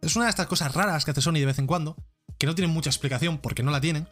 Es 0.00 0.16
una 0.16 0.26
de 0.26 0.30
estas 0.30 0.46
cosas 0.46 0.72
raras 0.74 1.04
que 1.04 1.10
hace 1.10 1.20
Sony 1.20 1.34
de 1.34 1.46
vez 1.46 1.58
en 1.58 1.66
cuando, 1.66 1.96
que 2.38 2.46
no 2.46 2.54
tienen 2.54 2.72
mucha 2.72 2.90
explicación 2.90 3.38
porque 3.38 3.62
no 3.62 3.70
la 3.70 3.80
tienen. 3.80 4.08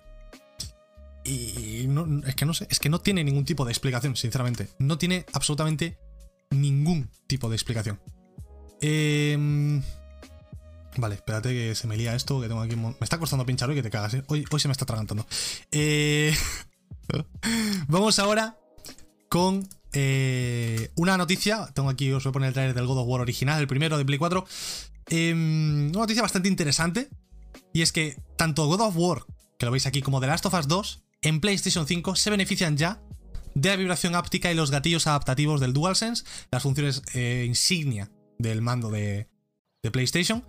Y 1.24 1.86
no, 1.88 2.26
es 2.26 2.34
que 2.34 2.44
no 2.44 2.52
sé, 2.52 2.66
es 2.68 2.80
que 2.80 2.88
no 2.88 3.00
tiene 3.00 3.22
ningún 3.24 3.44
tipo 3.44 3.64
de 3.64 3.72
explicación, 3.72 4.16
sinceramente. 4.16 4.68
No 4.78 4.98
tiene 4.98 5.24
absolutamente 5.32 5.98
ningún 6.52 7.08
tipo 7.26 7.48
de 7.48 7.56
explicación. 7.56 8.00
Em, 8.80 9.82
vale, 10.96 11.14
espérate 11.14 11.50
que 11.50 11.74
se 11.74 11.86
me 11.86 11.96
lía 11.96 12.14
esto, 12.14 12.40
que 12.40 12.48
tengo 12.48 12.60
aquí... 12.60 12.76
Me 12.76 12.94
está 13.00 13.18
costando 13.18 13.46
pinchar 13.46 13.68
hoy 13.68 13.76
que 13.76 13.82
te 13.82 13.90
cagas, 13.90 14.14
¿eh? 14.14 14.24
Hoy, 14.28 14.44
se 14.58 14.68
me 14.68 14.72
está 14.72 14.84
atragantando. 14.84 15.26
Eh, 15.70 16.34
vamos 17.88 18.18
ahora 18.18 18.58
con 19.28 19.68
eh, 19.92 20.90
una 20.96 21.16
noticia. 21.16 21.66
Tengo 21.74 21.88
aquí, 21.88 22.12
os 22.12 22.24
voy 22.24 22.30
a 22.30 22.32
poner 22.32 22.48
el 22.48 22.54
trailer 22.54 22.74
del 22.74 22.86
God 22.86 22.98
of 22.98 23.08
War 23.08 23.20
original, 23.20 23.60
el 23.60 23.68
primero 23.68 23.96
de 23.98 24.04
Play 24.04 24.18
4. 24.18 24.44
Em, 25.08 25.90
una 25.90 26.00
noticia 26.00 26.22
bastante 26.22 26.48
interesante. 26.48 27.08
Y 27.72 27.82
es 27.82 27.92
que 27.92 28.20
tanto 28.36 28.66
God 28.66 28.80
of 28.80 28.96
War, 28.96 29.24
que 29.58 29.66
lo 29.66 29.72
veis 29.72 29.86
aquí, 29.86 30.02
como 30.02 30.20
The 30.20 30.26
Last 30.26 30.46
of 30.46 30.54
Us 30.54 30.68
2, 30.68 31.02
en 31.22 31.40
PlayStation 31.40 31.86
5 31.86 32.16
se 32.16 32.30
benefician 32.30 32.76
ya 32.76 33.00
de 33.54 33.68
la 33.68 33.76
vibración 33.76 34.14
áptica 34.14 34.50
y 34.50 34.54
los 34.54 34.70
gatillos 34.70 35.06
adaptativos 35.06 35.60
del 35.60 35.72
DualSense, 35.72 36.24
las 36.50 36.62
funciones 36.62 37.02
eh, 37.14 37.44
insignia 37.46 38.10
del 38.38 38.62
mando 38.62 38.90
de, 38.90 39.28
PlayStation. 39.92 40.44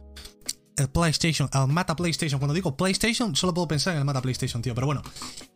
El 0.78 0.90
PlayStation, 0.90 1.50
el 1.54 1.68
Mata 1.68 1.96
PlayStation. 1.96 2.40
Cuando 2.40 2.54
digo 2.54 2.76
PlayStation, 2.76 3.36
solo 3.36 3.54
puedo 3.54 3.68
pensar 3.68 3.94
en 3.94 4.00
el 4.00 4.06
Mata 4.06 4.22
PlayStation, 4.22 4.62
tío. 4.62 4.76
Pero 4.76 4.88
bueno. 4.88 5.02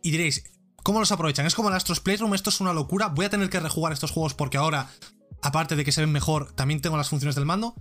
Y 0.02 0.10
diréis, 0.10 0.44
¿cómo 0.82 1.00
los 1.00 1.12
aprovechan? 1.12 1.46
Es 1.46 1.54
como 1.54 1.68
el 1.68 1.74
Astros 1.74 2.00
Playroom, 2.00 2.34
esto 2.34 2.50
es 2.50 2.60
una 2.60 2.72
locura. 2.72 3.08
Voy 3.08 3.26
a 3.26 3.30
tener 3.30 3.50
que 3.50 3.60
rejugar 3.60 3.92
estos 3.92 4.10
juegos 4.10 4.34
porque 4.34 4.58
ahora, 4.58 4.90
aparte 5.42 5.76
de 5.76 5.84
que 5.84 5.92
se 5.92 6.00
ven 6.00 6.12
mejor, 6.12 6.52
también 6.52 6.80
tengo 6.80 6.96
las 6.96 7.08
funciones 7.08 7.34
del 7.34 7.46
mando. 7.46 7.74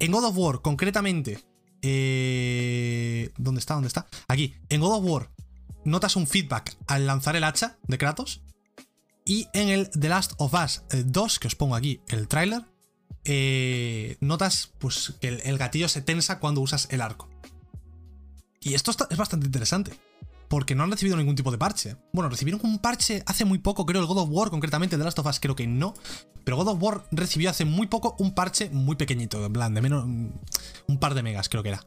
En 0.00 0.12
God 0.12 0.24
of 0.24 0.36
War, 0.36 0.60
concretamente. 0.60 1.44
Eh, 1.82 3.30
¿Dónde 3.38 3.60
está? 3.60 3.74
¿Dónde 3.74 3.88
está? 3.88 4.06
Aquí. 4.28 4.54
En 4.68 4.80
God 4.80 4.98
of 4.98 5.04
War, 5.04 5.30
notas 5.84 6.16
un 6.16 6.26
feedback 6.26 6.76
al 6.86 7.06
lanzar 7.06 7.36
el 7.36 7.44
hacha 7.44 7.78
de 7.86 7.98
Kratos. 7.98 8.42
Y 9.28 9.46
en 9.52 9.68
el 9.68 9.90
The 9.90 10.08
Last 10.08 10.32
of 10.38 10.54
Us 10.54 10.82
2, 10.90 11.36
eh, 11.36 11.38
que 11.38 11.48
os 11.48 11.54
pongo 11.54 11.76
aquí 11.76 12.00
el 12.08 12.28
tráiler, 12.28 12.64
eh, 13.24 14.16
notas 14.20 14.72
pues, 14.78 15.12
que 15.20 15.28
el, 15.28 15.58
gatillo 15.58 15.86
se 15.90 16.00
tensa 16.00 16.38
cuando 16.38 16.62
usas 16.62 16.88
el 16.90 17.02
arco. 17.02 17.28
Y 18.58 18.72
esto 18.72 18.90
es 19.10 19.18
bastante 19.18 19.44
interesante. 19.44 19.92
Porque 20.48 20.74
no 20.74 20.82
han 20.82 20.90
recibido 20.90 21.18
ningún 21.18 21.36
tipo 21.36 21.50
de 21.50 21.58
parche. 21.58 21.96
Bueno, 22.10 22.30
recibieron 22.30 22.58
un 22.64 22.78
parche 22.78 23.22
hace 23.26 23.44
muy 23.44 23.58
poco, 23.58 23.84
creo, 23.84 24.00
el 24.00 24.06
God 24.06 24.16
of 24.16 24.30
War, 24.30 24.48
concretamente 24.48 24.96
The 24.96 25.04
Last 25.04 25.18
of 25.18 25.26
Us, 25.26 25.40
creo 25.40 25.54
que 25.54 25.66
no. 25.66 25.92
Pero 26.42 26.56
God 26.56 26.68
of 26.68 26.82
War 26.82 27.04
recibió 27.10 27.50
hace 27.50 27.66
muy 27.66 27.86
poco 27.86 28.16
un 28.18 28.34
parche 28.34 28.70
muy 28.70 28.96
pequeñito, 28.96 29.44
en 29.44 29.52
plan, 29.52 29.74
de 29.74 29.82
menos. 29.82 30.04
un 30.06 30.98
par 30.98 31.12
de 31.12 31.22
megas, 31.22 31.50
creo 31.50 31.62
que 31.62 31.68
era. 31.68 31.84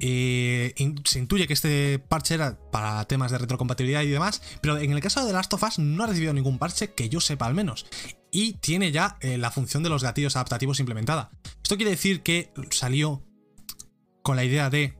Eh, 0.00 0.74
se 1.04 1.18
intuye 1.18 1.46
que 1.48 1.54
este 1.54 1.98
parche 1.98 2.34
era 2.34 2.56
para 2.70 3.04
temas 3.06 3.32
de 3.32 3.38
retrocompatibilidad 3.38 4.02
y 4.02 4.08
demás, 4.08 4.42
pero 4.60 4.78
en 4.78 4.92
el 4.92 5.00
caso 5.00 5.24
de 5.24 5.32
Last 5.32 5.52
of 5.52 5.62
Us 5.62 5.78
no 5.78 6.04
ha 6.04 6.06
recibido 6.06 6.32
ningún 6.32 6.58
parche 6.58 6.94
que 6.94 7.08
yo 7.08 7.20
sepa 7.20 7.46
al 7.46 7.54
menos. 7.54 7.86
Y 8.30 8.54
tiene 8.54 8.92
ya 8.92 9.16
eh, 9.20 9.38
la 9.38 9.50
función 9.50 9.82
de 9.82 9.88
los 9.88 10.02
gatillos 10.02 10.36
adaptativos 10.36 10.80
implementada. 10.80 11.30
Esto 11.62 11.76
quiere 11.76 11.92
decir 11.92 12.22
que 12.22 12.52
salió 12.70 13.24
con 14.22 14.36
la 14.36 14.44
idea 14.44 14.70
de 14.70 14.96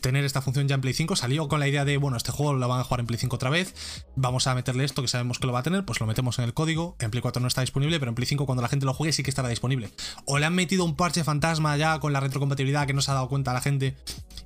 tener 0.00 0.24
esta 0.24 0.40
función 0.40 0.68
ya 0.68 0.74
en 0.74 0.80
Play 0.80 0.94
5, 0.94 1.16
salió 1.16 1.48
con 1.48 1.60
la 1.60 1.68
idea 1.68 1.84
de, 1.84 1.96
bueno, 1.96 2.16
este 2.16 2.32
juego 2.32 2.54
lo 2.54 2.68
van 2.68 2.80
a 2.80 2.84
jugar 2.84 3.00
en 3.00 3.06
Play 3.06 3.18
5 3.18 3.36
otra 3.36 3.50
vez, 3.50 3.74
vamos 4.16 4.46
a 4.46 4.54
meterle 4.54 4.84
esto 4.84 5.02
que 5.02 5.08
sabemos 5.08 5.38
que 5.38 5.46
lo 5.46 5.52
va 5.52 5.60
a 5.60 5.62
tener, 5.62 5.84
pues 5.84 6.00
lo 6.00 6.06
metemos 6.06 6.38
en 6.38 6.44
el 6.44 6.54
código, 6.54 6.96
en 7.00 7.10
Play 7.10 7.22
4 7.22 7.40
no 7.40 7.48
está 7.48 7.60
disponible, 7.60 7.98
pero 7.98 8.10
en 8.10 8.14
Play 8.14 8.26
5 8.26 8.46
cuando 8.46 8.62
la 8.62 8.68
gente 8.68 8.86
lo 8.86 8.94
juegue 8.94 9.12
sí 9.12 9.22
que 9.22 9.30
estará 9.30 9.48
disponible. 9.48 9.90
O 10.24 10.38
le 10.38 10.46
han 10.46 10.54
metido 10.54 10.84
un 10.84 10.96
parche 10.96 11.24
fantasma 11.24 11.76
ya 11.76 11.98
con 11.98 12.12
la 12.12 12.20
retrocompatibilidad 12.20 12.86
que 12.86 12.92
no 12.92 13.02
se 13.02 13.10
ha 13.10 13.14
dado 13.14 13.28
cuenta 13.28 13.52
la 13.52 13.60
gente 13.60 13.96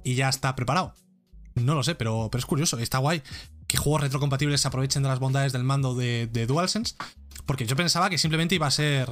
y 0.05 0.15
ya 0.15 0.29
está 0.29 0.55
preparado. 0.57 0.95
No 1.55 1.75
lo 1.75 1.83
sé, 1.83 1.95
pero, 1.95 2.29
pero 2.31 2.39
es 2.39 2.47
curioso, 2.47 2.79
está 2.79 2.99
guay 2.99 3.23
que 3.67 3.77
juegos 3.77 4.01
retrocompatibles 4.01 4.61
se 4.61 4.67
aprovechen 4.67 5.05
de 5.05 5.09
las 5.09 5.21
bondades 5.21 5.53
del 5.53 5.63
mando 5.63 5.95
de, 5.95 6.27
de 6.27 6.47
DualSense, 6.47 6.97
porque 7.47 7.67
yo 7.67 7.77
pensaba 7.77 8.11
que 8.11 8.19
simplemente 8.19 8.57
iba 8.57 8.67
a 8.67 8.71
ser 8.73 9.09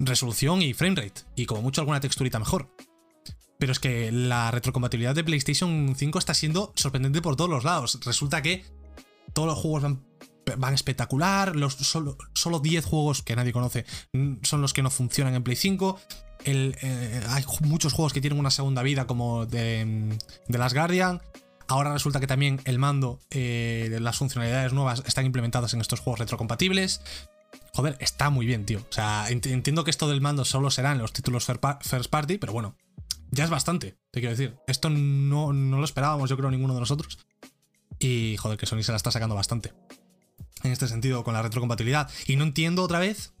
resolución 0.00 0.62
y 0.62 0.74
framerate, 0.74 1.22
y 1.36 1.46
como 1.46 1.62
mucho 1.62 1.80
alguna 1.80 2.00
texturita 2.00 2.40
mejor. 2.40 2.68
Pero 3.58 3.72
es 3.72 3.80
que 3.80 4.12
la 4.12 4.50
retrocompatibilidad 4.50 5.14
de 5.14 5.24
PlayStation 5.24 5.94
5 5.96 6.18
está 6.18 6.34
siendo 6.34 6.72
sorprendente 6.76 7.20
por 7.20 7.36
todos 7.36 7.50
los 7.50 7.64
lados. 7.64 7.98
Resulta 8.04 8.40
que 8.40 8.64
todos 9.32 9.48
los 9.48 9.58
juegos 9.58 9.98
van, 10.56 10.74
espectacular, 10.74 11.56
los, 11.56 11.74
solo, 11.74 12.16
solo 12.34 12.60
10 12.60 12.84
juegos 12.84 13.22
que 13.22 13.36
nadie 13.36 13.52
conoce 13.52 13.84
son 14.42 14.62
los 14.62 14.72
que 14.72 14.82
no 14.82 14.90
funcionan 14.90 15.34
en 15.34 15.42
Play 15.42 15.56
5. 15.56 16.00
Eh, 16.44 17.22
hay 17.28 17.44
muchos 17.62 17.92
juegos 17.92 18.12
que 18.12 18.20
tienen 18.20 18.38
una 18.38 18.50
segunda 18.50 18.82
vida 18.82 19.06
como 19.06 19.46
de, 19.46 20.16
de 20.46 20.58
Last 20.58 20.74
Guardian. 20.74 21.20
Ahora 21.66 21.92
resulta 21.92 22.20
que 22.20 22.26
también 22.26 22.60
el 22.64 22.78
mando, 22.78 23.20
eh, 23.30 23.98
las 24.00 24.16
funcionalidades 24.16 24.72
nuevas 24.72 25.02
están 25.06 25.26
implementadas 25.26 25.74
en 25.74 25.82
estos 25.82 26.00
juegos 26.00 26.20
retrocompatibles. 26.20 27.02
Joder, 27.74 27.96
está 28.00 28.30
muy 28.30 28.46
bien, 28.46 28.64
tío. 28.64 28.78
O 28.78 28.92
sea, 28.92 29.26
entiendo 29.28 29.84
que 29.84 29.90
esto 29.90 30.08
del 30.08 30.22
mando 30.22 30.44
solo 30.46 30.70
será 30.70 30.92
en 30.92 30.98
los 30.98 31.12
títulos 31.12 31.44
first 31.44 32.10
party, 32.10 32.38
pero 32.38 32.54
bueno, 32.54 32.76
ya 33.30 33.44
es 33.44 33.50
bastante, 33.50 33.98
te 34.10 34.20
quiero 34.20 34.36
decir. 34.36 34.56
Esto 34.66 34.90
no, 34.90 35.52
no 35.52 35.78
lo 35.78 35.84
esperábamos, 35.84 36.30
yo 36.30 36.36
creo, 36.36 36.50
ninguno 36.50 36.74
de 36.74 36.80
nosotros. 36.80 37.18
Y 37.98 38.36
joder, 38.38 38.58
que 38.58 38.66
Sony 38.66 38.82
se 38.82 38.92
la 38.92 38.96
está 38.96 39.10
sacando 39.10 39.34
bastante. 39.34 39.72
En 40.62 40.72
este 40.72 40.88
sentido, 40.88 41.24
con 41.24 41.34
la 41.34 41.42
retrocompatibilidad. 41.42 42.10
Y 42.26 42.36
no 42.36 42.44
entiendo 42.44 42.82
otra 42.82 42.98
vez 42.98 43.32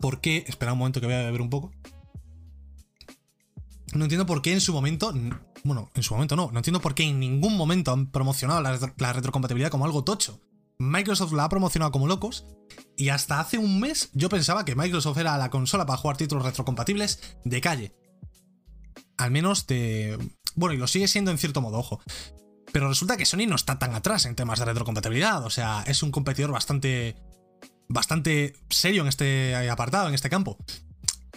por 0.00 0.20
qué. 0.20 0.44
Espera 0.46 0.72
un 0.72 0.78
momento 0.78 1.00
que 1.00 1.06
voy 1.06 1.14
a 1.14 1.22
beber 1.22 1.42
un 1.42 1.50
poco. 1.50 1.72
No 3.94 4.04
entiendo 4.04 4.26
por 4.26 4.42
qué 4.42 4.52
en 4.52 4.60
su 4.60 4.72
momento. 4.72 5.12
Bueno, 5.64 5.90
en 5.94 6.02
su 6.02 6.14
momento 6.14 6.36
no. 6.36 6.50
No 6.50 6.58
entiendo 6.58 6.80
por 6.80 6.94
qué 6.94 7.04
en 7.04 7.20
ningún 7.20 7.56
momento 7.56 7.92
han 7.92 8.10
promocionado 8.10 8.60
la, 8.60 8.78
la 8.96 9.12
retrocompatibilidad 9.12 9.70
como 9.70 9.84
algo 9.84 10.02
tocho. 10.02 10.40
Microsoft 10.78 11.32
la 11.32 11.44
ha 11.44 11.48
promocionado 11.48 11.92
como 11.92 12.06
locos. 12.06 12.46
Y 12.96 13.10
hasta 13.10 13.40
hace 13.40 13.58
un 13.58 13.80
mes 13.80 14.10
yo 14.12 14.28
pensaba 14.28 14.64
que 14.64 14.74
Microsoft 14.74 15.18
era 15.18 15.38
la 15.38 15.50
consola 15.50 15.86
para 15.86 15.98
jugar 15.98 16.16
títulos 16.16 16.44
retrocompatibles 16.44 17.36
de 17.44 17.60
calle. 17.60 18.03
Al 19.16 19.30
menos 19.30 19.66
de. 19.66 20.18
Bueno, 20.54 20.74
y 20.74 20.78
lo 20.78 20.86
sigue 20.86 21.08
siendo 21.08 21.30
en 21.30 21.38
cierto 21.38 21.60
modo, 21.60 21.78
ojo. 21.78 22.00
Pero 22.72 22.88
resulta 22.88 23.16
que 23.16 23.26
Sony 23.26 23.46
no 23.46 23.56
está 23.56 23.78
tan 23.78 23.94
atrás 23.94 24.26
en 24.26 24.34
temas 24.34 24.58
de 24.58 24.64
retrocompatibilidad. 24.64 25.44
O 25.44 25.50
sea, 25.50 25.84
es 25.86 26.02
un 26.02 26.10
competidor 26.10 26.50
bastante. 26.50 27.16
bastante 27.88 28.54
serio 28.70 29.02
en 29.02 29.08
este 29.08 29.68
apartado, 29.68 30.08
en 30.08 30.14
este 30.14 30.30
campo. 30.30 30.58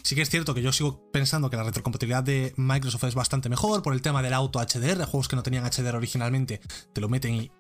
Sí 0.08 0.16
que 0.16 0.22
es 0.22 0.30
cierto 0.30 0.54
que 0.54 0.62
yo 0.62 0.72
sigo 0.72 1.12
pensando 1.12 1.50
que 1.50 1.58
la 1.58 1.64
retrocompatibilidad 1.64 2.24
de 2.24 2.54
Microsoft 2.56 3.04
es 3.04 3.14
bastante 3.14 3.50
mejor 3.50 3.84
por 3.84 3.94
el 3.94 4.02
tema 4.02 4.22
del 4.22 4.32
auto 4.34 4.60
HDR, 4.60 5.04
juegos 5.04 5.28
que 5.28 5.36
no 5.36 5.44
tenían 5.44 5.66
HDR 5.66 5.98
originalmente 5.98 6.62
te 6.94 7.02
lo 7.02 7.10
meten 7.10 7.36
y 7.36 7.52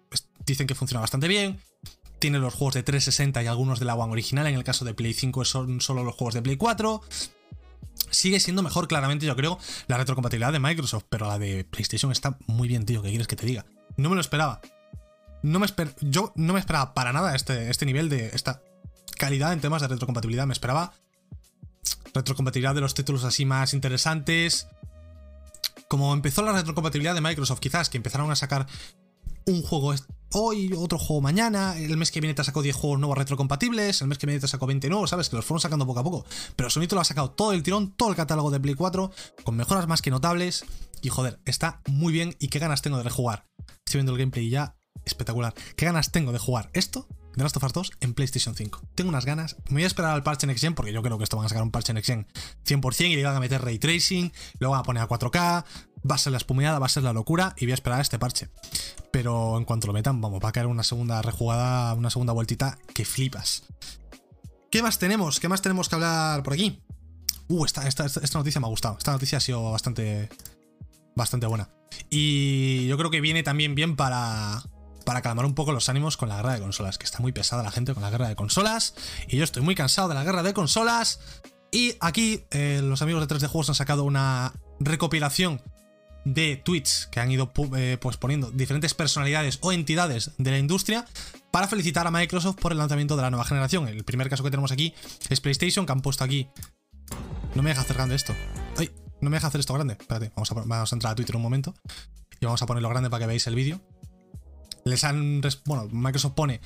dicen 0.45 0.65
que 0.65 0.73
funciona 0.73 1.01
bastante 1.01 1.27
bien. 1.27 1.59
Tiene 2.19 2.39
los 2.39 2.53
juegos 2.53 2.75
de 2.75 2.83
360 2.83 3.43
y 3.43 3.47
algunos 3.47 3.79
de 3.79 3.85
la 3.85 3.95
One 3.95 4.13
original, 4.13 4.47
en 4.47 4.55
el 4.55 4.63
caso 4.63 4.85
de 4.85 4.93
Play 4.93 5.13
5 5.13 5.43
son 5.43 5.81
solo 5.81 6.05
los 6.05 6.15
juegos 6.15 6.35
de 6.35 6.41
Play 6.41 6.55
4 6.55 7.01
sigue 8.09 8.39
siendo 8.39 8.63
mejor 8.63 8.87
claramente, 8.87 9.25
yo 9.25 9.35
creo, 9.35 9.59
la 9.87 9.97
retrocompatibilidad 9.97 10.51
de 10.51 10.59
Microsoft, 10.59 11.05
pero 11.09 11.27
la 11.27 11.39
de 11.39 11.63
PlayStation 11.65 12.11
está 12.11 12.37
muy 12.47 12.67
bien, 12.67 12.85
tío, 12.85 13.01
¿qué 13.01 13.09
quieres 13.09 13.27
que 13.27 13.35
te 13.35 13.45
diga? 13.45 13.65
No 13.95 14.09
me 14.09 14.15
lo 14.15 14.21
esperaba. 14.21 14.61
No 15.43 15.59
me 15.59 15.67
yo 16.01 16.33
no 16.35 16.53
me 16.53 16.59
esperaba 16.59 16.93
para 16.93 17.13
nada 17.13 17.35
este, 17.35 17.69
este 17.69 17.85
nivel 17.85 18.09
de 18.09 18.27
esta 18.33 18.61
calidad 19.17 19.53
en 19.53 19.61
temas 19.61 19.81
de 19.81 19.87
retrocompatibilidad. 19.87 20.47
Me 20.47 20.53
esperaba 20.53 20.93
retrocompatibilidad 22.13 22.75
de 22.75 22.81
los 22.81 22.93
títulos 22.93 23.23
así 23.23 23.45
más 23.45 23.73
interesantes. 23.73 24.67
Como 25.87 26.13
empezó 26.13 26.41
la 26.41 26.53
retrocompatibilidad 26.53 27.15
de 27.15 27.21
Microsoft, 27.21 27.59
quizás 27.59 27.89
que 27.89 27.97
empezaron 27.97 28.29
a 28.31 28.35
sacar 28.35 28.67
un 29.45 29.61
juego 29.61 29.93
hoy, 30.33 30.73
otro 30.77 30.97
juego 30.97 31.21
mañana, 31.21 31.77
el 31.77 31.97
mes 31.97 32.11
que 32.11 32.19
viene 32.19 32.33
te 32.33 32.43
sacó 32.43 32.61
10 32.61 32.75
juegos 32.75 32.99
nuevos 32.99 33.17
retrocompatibles, 33.17 34.01
el 34.01 34.07
mes 34.07 34.17
que 34.17 34.25
viene 34.25 34.39
te 34.39 34.47
sacó 34.47 34.67
20 34.67 34.89
nuevos, 34.89 35.09
¿sabes? 35.09 35.29
Que 35.29 35.35
los 35.35 35.45
fueron 35.45 35.61
sacando 35.61 35.85
poco 35.85 35.99
a 35.99 36.03
poco. 36.03 36.25
Pero 36.55 36.69
Sony 36.69 36.87
te 36.87 36.95
lo 36.95 37.01
ha 37.01 37.05
sacado 37.05 37.31
todo 37.31 37.53
el 37.53 37.63
tirón, 37.63 37.91
todo 37.91 38.09
el 38.09 38.15
catálogo 38.15 38.51
de 38.51 38.59
Play 38.59 38.75
4, 38.75 39.11
con 39.43 39.55
mejoras 39.55 39.87
más 39.87 40.01
que 40.01 40.11
notables. 40.11 40.65
Y 41.01 41.09
joder, 41.09 41.39
está 41.45 41.81
muy 41.87 42.11
bien 42.11 42.35
y 42.39 42.47
qué 42.47 42.59
ganas 42.59 42.81
tengo 42.81 42.97
de 42.97 43.03
rejugar. 43.03 43.45
Estoy 43.85 43.99
viendo 43.99 44.13
el 44.13 44.17
gameplay 44.17 44.49
ya, 44.49 44.75
espectacular. 45.05 45.53
¿Qué 45.75 45.85
ganas 45.85 46.11
tengo 46.11 46.31
de 46.31 46.39
jugar 46.39 46.69
esto 46.73 47.07
de 47.37 47.43
Last 47.43 47.55
of 47.55 47.63
Us 47.63 47.73
2 47.73 47.91
en 48.01 48.13
PlayStation 48.15 48.55
5. 48.55 48.81
Tengo 48.95 49.09
unas 49.09 49.25
ganas. 49.25 49.57
Me 49.67 49.75
voy 49.75 49.83
a 49.83 49.87
esperar 49.87 50.11
al 50.11 50.23
parche 50.23 50.47
Next 50.47 50.61
Gen 50.61 50.73
porque 50.73 50.91
yo 50.91 51.03
creo 51.03 51.17
que 51.17 51.23
esto 51.23 51.37
van 51.37 51.45
a 51.45 51.49
sacar 51.49 51.63
un 51.63 51.71
parche 51.71 51.93
Next 51.93 52.07
Gen 52.07 52.27
100% 52.65 53.11
y 53.11 53.15
le 53.15 53.23
van 53.23 53.35
a 53.35 53.39
meter 53.39 53.61
ray 53.61 53.77
tracing, 53.77 54.33
lo 54.59 54.71
van 54.71 54.79
a 54.79 54.83
poner 54.83 55.03
a 55.03 55.07
4K, 55.07 55.63
va 56.09 56.15
a 56.15 56.17
ser 56.17 56.31
la 56.31 56.37
espumeada, 56.37 56.79
va 56.79 56.85
a 56.85 56.89
ser 56.89 57.03
la 57.03 57.13
locura 57.13 57.53
y 57.57 57.65
voy 57.65 57.71
a 57.71 57.75
esperar 57.75 57.99
a 57.99 58.01
este 58.01 58.19
parche. 58.19 58.49
Pero 59.11 59.57
en 59.57 59.65
cuanto 59.65 59.87
lo 59.87 59.93
metan, 59.93 60.21
vamos, 60.21 60.41
va 60.43 60.49
a 60.49 60.51
caer 60.51 60.67
una 60.67 60.83
segunda 60.83 61.21
rejugada, 61.21 61.93
una 61.93 62.09
segunda 62.09 62.33
vueltita 62.33 62.77
que 62.93 63.05
flipas. 63.05 63.63
¿Qué 64.71 64.81
más 64.81 64.99
tenemos? 64.99 65.39
¿Qué 65.39 65.47
más 65.47 65.61
tenemos 65.61 65.89
que 65.89 65.95
hablar 65.95 66.43
por 66.43 66.53
aquí? 66.53 66.81
Uh, 67.47 67.65
esta, 67.65 67.83
noticia 68.33 68.59
me 68.59 68.67
ha 68.67 68.69
gustado. 68.69 68.97
Esta 68.97 69.11
noticia 69.11 69.37
ha 69.37 69.41
sido 69.41 69.71
bastante, 69.71 70.29
bastante 71.15 71.47
buena. 71.47 71.69
Y 72.09 72.87
yo 72.87 72.97
creo 72.97 73.09
que 73.09 73.21
viene 73.21 73.43
también 73.43 73.75
bien 73.75 73.95
para, 73.95 74.63
para 75.05 75.21
calmar 75.21 75.45
un 75.45 75.55
poco 75.55 75.71
los 75.71 75.87
ánimos 75.87 76.17
con 76.17 76.29
la 76.29 76.37
guerra 76.37 76.53
de 76.53 76.59
consolas, 76.59 76.97
que 76.97 77.05
está 77.05 77.19
muy 77.19 77.31
pesada 77.31 77.63
la 77.63 77.71
gente 77.71 77.93
con 77.93 78.03
la 78.03 78.09
guerra 78.09 78.27
de 78.27 78.35
consolas, 78.35 78.93
y 79.27 79.37
yo 79.37 79.43
estoy 79.43 79.63
muy 79.63 79.75
cansado 79.75 80.09
de 80.09 80.15
la 80.15 80.23
guerra 80.23 80.43
de 80.43 80.53
consolas. 80.53 81.21
Y 81.71 81.95
aquí 81.99 82.45
eh, 82.51 82.81
los 82.83 83.01
amigos 83.01 83.25
de 83.25 83.33
3D 83.33 83.47
Juegos 83.47 83.69
han 83.69 83.75
sacado 83.75 84.03
una 84.03 84.53
recopilación 84.79 85.61
de 86.33 86.57
tweets 86.57 87.07
que 87.11 87.19
han 87.19 87.31
ido 87.31 87.51
eh, 87.75 87.97
pues 87.99 88.17
poniendo 88.17 88.51
diferentes 88.51 88.93
personalidades 88.93 89.59
o 89.61 89.71
entidades 89.71 90.31
de 90.37 90.51
la 90.51 90.57
industria 90.57 91.05
para 91.51 91.67
felicitar 91.67 92.07
a 92.07 92.11
Microsoft 92.11 92.57
por 92.59 92.71
el 92.71 92.77
lanzamiento 92.77 93.15
de 93.15 93.21
la 93.23 93.29
nueva 93.29 93.45
generación. 93.45 93.87
El 93.87 94.03
primer 94.03 94.29
caso 94.29 94.43
que 94.43 94.51
tenemos 94.51 94.71
aquí 94.71 94.93
es 95.29 95.41
PlayStation, 95.41 95.85
que 95.85 95.91
han 95.91 96.01
puesto 96.01 96.23
aquí. 96.23 96.47
No 97.55 97.63
me 97.63 97.69
deja 97.69 97.81
hacer 97.81 97.95
grande 97.95 98.15
esto. 98.15 98.33
¡Ay! 98.77 98.91
No 99.19 99.29
me 99.29 99.37
deja 99.37 99.47
hacer 99.47 99.59
esto 99.59 99.73
grande. 99.73 99.97
Espérate, 99.99 100.31
vamos 100.35 100.51
a, 100.51 100.55
vamos 100.55 100.93
a 100.93 100.95
entrar 100.95 101.13
a 101.13 101.15
Twitter 101.15 101.35
un 101.35 101.41
momento. 101.41 101.73
Y 102.39 102.45
vamos 102.45 102.61
a 102.61 102.65
ponerlo 102.67 102.89
grande 102.89 103.09
para 103.09 103.21
que 103.21 103.27
veáis 103.27 103.47
el 103.47 103.55
vídeo 103.55 103.81
les 104.87 105.03
han. 105.03 105.41
Bueno, 105.65 105.87
Microsoft 105.91 106.33
pone. 106.33 106.61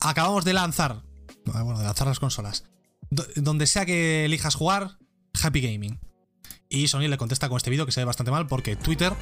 Acabamos 0.00 0.44
de 0.44 0.54
lanzar. 0.54 1.02
Bueno, 1.44 1.78
de 1.78 1.84
lanzar 1.84 2.06
las 2.06 2.20
consolas. 2.20 2.64
donde 3.36 3.66
sea 3.66 3.84
que 3.84 4.24
elijas 4.24 4.54
jugar, 4.54 4.98
Happy 5.42 5.60
Gaming. 5.60 5.98
Y 6.70 6.86
Sony 6.86 7.08
le 7.08 7.18
contesta 7.18 7.48
con 7.48 7.56
este 7.56 7.68
vídeo 7.68 7.84
que 7.84 7.92
se 7.92 8.00
ve 8.00 8.04
bastante 8.04 8.30
mal 8.30 8.46
porque 8.46 8.76
Twitter. 8.76 9.12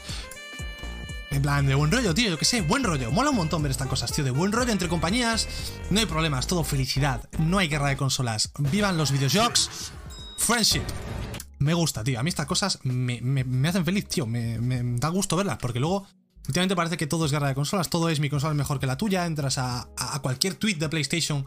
En 1.31 1.43
plan, 1.43 1.67
de 1.67 1.75
buen 1.75 1.91
rollo, 1.91 2.15
tío, 2.15 2.29
yo 2.29 2.39
que 2.39 2.45
sé, 2.45 2.61
buen 2.61 2.85
rollo. 2.85 3.11
Mola 3.11 3.31
un 3.31 3.37
montón 3.37 3.63
ver 3.63 3.71
estas 3.71 3.89
cosas, 3.89 4.13
tío, 4.13 4.23
de 4.25 4.31
buen 4.31 4.53
rollo 4.53 4.71
entre 4.71 4.89
compañías. 4.89 5.49
No 5.91 5.99
hay 5.99 6.07
problemas, 6.07 6.47
todo 6.47 6.63
felicidad. 6.63 7.29
No 7.39 7.59
hay 7.59 7.69
guerra 7.69 7.89
de 7.89 7.97
consolas. 7.97 8.53
Vivan 8.59 8.99
los 8.99 9.13
videojuegos. 9.13 9.93
Friendship. 10.37 10.83
Me 11.59 11.73
gusta, 11.73 12.05
tío. 12.05 12.21
A 12.21 12.23
mí 12.23 12.29
estas 12.29 12.47
cosas 12.47 12.79
me, 12.83 13.69
hacen 13.69 13.85
feliz, 13.85 14.07
tío. 14.07 14.27
Me, 14.27 14.59
da 14.99 15.09
gusto 15.09 15.37
verlas, 15.37 15.59
porque 15.59 15.81
luego 15.81 16.07
Últimamente 16.47 16.77
parece 16.77 16.97
que 16.97 17.07
todo 17.07 17.27
es 17.27 17.31
guerra 17.31 17.49
de 17.49 17.55
consolas, 17.55 17.91
todo 17.91 18.09
es 18.09 18.21
mi 18.21 18.31
consola 18.31 18.55
mejor 18.55 18.81
que 18.81 18.87
la 18.87 18.97
tuya, 18.97 19.27
entras 19.27 19.59
a, 19.59 19.91
cualquier 20.23 20.55
tweet 20.55 20.77
de 20.77 20.89
PlayStation 20.89 21.45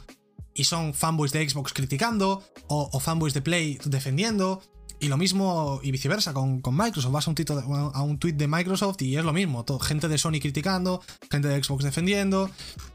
y 0.54 0.66
son 0.66 0.94
fanboys 0.94 1.32
de 1.32 1.50
Xbox 1.50 1.74
criticando 1.74 2.44
o, 2.68 3.00
fanboys 3.00 3.34
de 3.34 3.42
Play 3.42 3.80
defendiendo. 3.86 4.62
Y 5.02 5.08
lo 5.08 5.18
mismo 5.18 5.80
y 5.82 5.90
viceversa 5.90 6.32
con, 6.32 6.62
Microsoft. 6.72 7.12
Vas 7.12 7.28
a 7.28 7.32
un, 7.32 7.92
a 7.94 8.04
un 8.04 8.20
tweet 8.20 8.34
de 8.34 8.48
Microsoft 8.48 9.02
y 9.02 9.18
es 9.18 9.26
lo 9.26 9.34
mismo. 9.34 9.66
gente 9.82 10.08
de 10.08 10.18
Sony 10.20 10.40
criticando, 10.40 11.02
gente 11.32 11.48
de 11.48 11.62
Xbox 11.62 11.84
defendiendo. 11.84 12.52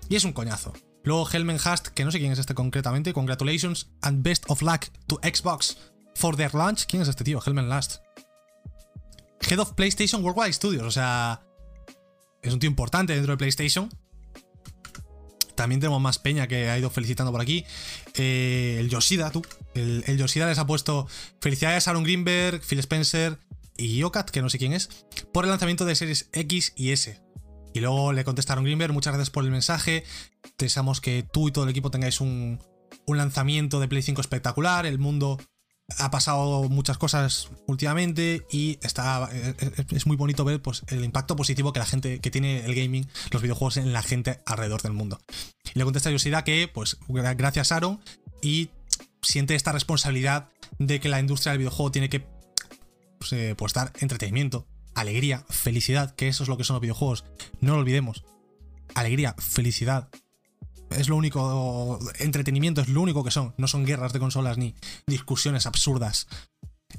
Y 0.08 0.14
es 0.14 0.24
un 0.24 0.32
coñazo. 0.32 0.72
Luego 1.02 1.28
Helmen 1.28 1.58
Hast, 1.62 1.88
que 1.88 2.04
no 2.04 2.12
sé 2.12 2.20
quién 2.20 2.30
es 2.30 2.38
este 2.38 2.54
concretamente. 2.54 3.12
Congratulations 3.12 3.88
and 4.02 4.22
best 4.22 4.44
of 4.48 4.62
luck 4.62 4.86
to 5.08 5.18
Xbox 5.22 5.78
for 6.14 6.36
their 6.36 6.54
launch. 6.54 6.86
¿Quién 6.86 7.02
es 7.02 7.08
este 7.08 7.24
tío? 7.24 7.40
Helmen 7.44 7.68
Last. 7.68 7.96
Head 9.40 9.58
of 9.58 9.72
PlayStation 9.74 10.22
Worldwide 10.22 10.52
Studios. 10.52 10.86
O 10.86 10.90
sea, 10.92 11.42
es 12.40 12.52
un 12.52 12.60
tío 12.60 12.70
importante 12.70 13.14
dentro 13.14 13.32
de 13.32 13.36
PlayStation. 13.36 13.88
También 15.56 15.80
tenemos 15.80 16.00
más 16.00 16.18
peña 16.18 16.46
que 16.46 16.68
ha 16.68 16.78
ido 16.78 16.90
felicitando 16.90 17.32
por 17.32 17.40
aquí. 17.40 17.64
Eh, 18.14 18.76
el 18.78 18.88
Yoshida, 18.88 19.30
tú. 19.30 19.42
El, 19.74 20.16
Yoshida 20.16 20.46
les 20.46 20.58
ha 20.58 20.66
puesto 20.66 21.08
felicidades 21.40 21.88
a 21.88 21.90
Aaron 21.90 22.04
Greenberg, 22.04 22.60
Phil 22.60 22.78
Spencer 22.78 23.38
y 23.76 23.96
Yokat, 23.96 24.30
que 24.30 24.42
no 24.42 24.50
sé 24.50 24.58
quién 24.58 24.72
es, 24.72 24.88
por 25.32 25.44
el 25.44 25.50
lanzamiento 25.50 25.84
de 25.84 25.94
series 25.96 26.28
X 26.32 26.72
y 26.76 26.90
S. 26.90 27.20
Y 27.74 27.80
luego 27.80 28.12
le 28.12 28.24
contestaron 28.24 28.64
Greenberg, 28.64 28.92
muchas 28.92 29.12
gracias 29.12 29.30
por 29.30 29.44
el 29.44 29.50
mensaje. 29.50 30.04
Deseamos 30.56 31.00
que 31.00 31.26
tú 31.30 31.48
y 31.48 31.52
todo 31.52 31.64
el 31.64 31.70
equipo 31.70 31.90
tengáis 31.90 32.20
un, 32.20 32.58
un 33.06 33.16
lanzamiento 33.16 33.80
de 33.80 33.88
Play 33.88 34.02
5 34.02 34.20
espectacular. 34.20 34.86
El 34.86 34.98
mundo 34.98 35.38
ha 35.98 36.10
pasado 36.10 36.68
muchas 36.68 36.98
cosas 36.98 37.48
últimamente 37.66 38.44
y 38.50 38.78
está 38.82 39.28
es 39.90 40.06
muy 40.06 40.16
bonito 40.16 40.44
ver 40.44 40.60
pues, 40.60 40.82
el 40.88 41.04
impacto 41.04 41.36
positivo 41.36 41.72
que 41.72 41.78
la 41.78 41.86
gente 41.86 42.20
que 42.20 42.30
tiene 42.30 42.64
el 42.64 42.74
gaming, 42.74 43.08
los 43.30 43.42
videojuegos 43.42 43.76
en 43.76 43.92
la 43.92 44.02
gente 44.02 44.40
alrededor 44.46 44.82
del 44.82 44.92
mundo. 44.92 45.20
Y 45.74 45.78
le 45.78 45.84
contesta 45.84 46.08
a 46.08 46.12
Yoshida 46.12 46.44
que 46.44 46.68
pues 46.72 46.98
gracias 47.08 47.72
Aaron 47.72 48.00
y 48.42 48.70
siente 49.22 49.54
esta 49.54 49.72
responsabilidad 49.72 50.48
de 50.78 51.00
que 51.00 51.08
la 51.08 51.20
industria 51.20 51.52
del 51.52 51.60
videojuego 51.60 51.92
tiene 51.92 52.08
que 52.08 52.26
pues, 53.18 53.32
eh, 53.32 53.54
pues 53.56 53.72
dar 53.72 53.92
entretenimiento, 54.00 54.66
alegría, 54.94 55.44
felicidad, 55.48 56.14
que 56.14 56.28
eso 56.28 56.42
es 56.42 56.48
lo 56.48 56.56
que 56.56 56.64
son 56.64 56.74
los 56.74 56.82
videojuegos. 56.82 57.24
No 57.60 57.74
lo 57.74 57.80
olvidemos. 57.80 58.24
Alegría, 58.94 59.34
felicidad, 59.38 60.08
es 60.90 61.08
lo 61.08 61.16
único, 61.16 61.98
entretenimiento 62.18 62.80
es 62.80 62.88
lo 62.88 63.00
único 63.00 63.24
que 63.24 63.30
son, 63.30 63.54
no 63.56 63.68
son 63.68 63.84
guerras 63.84 64.12
de 64.12 64.18
consolas 64.18 64.58
ni 64.58 64.74
discusiones 65.06 65.66
absurdas. 65.66 66.26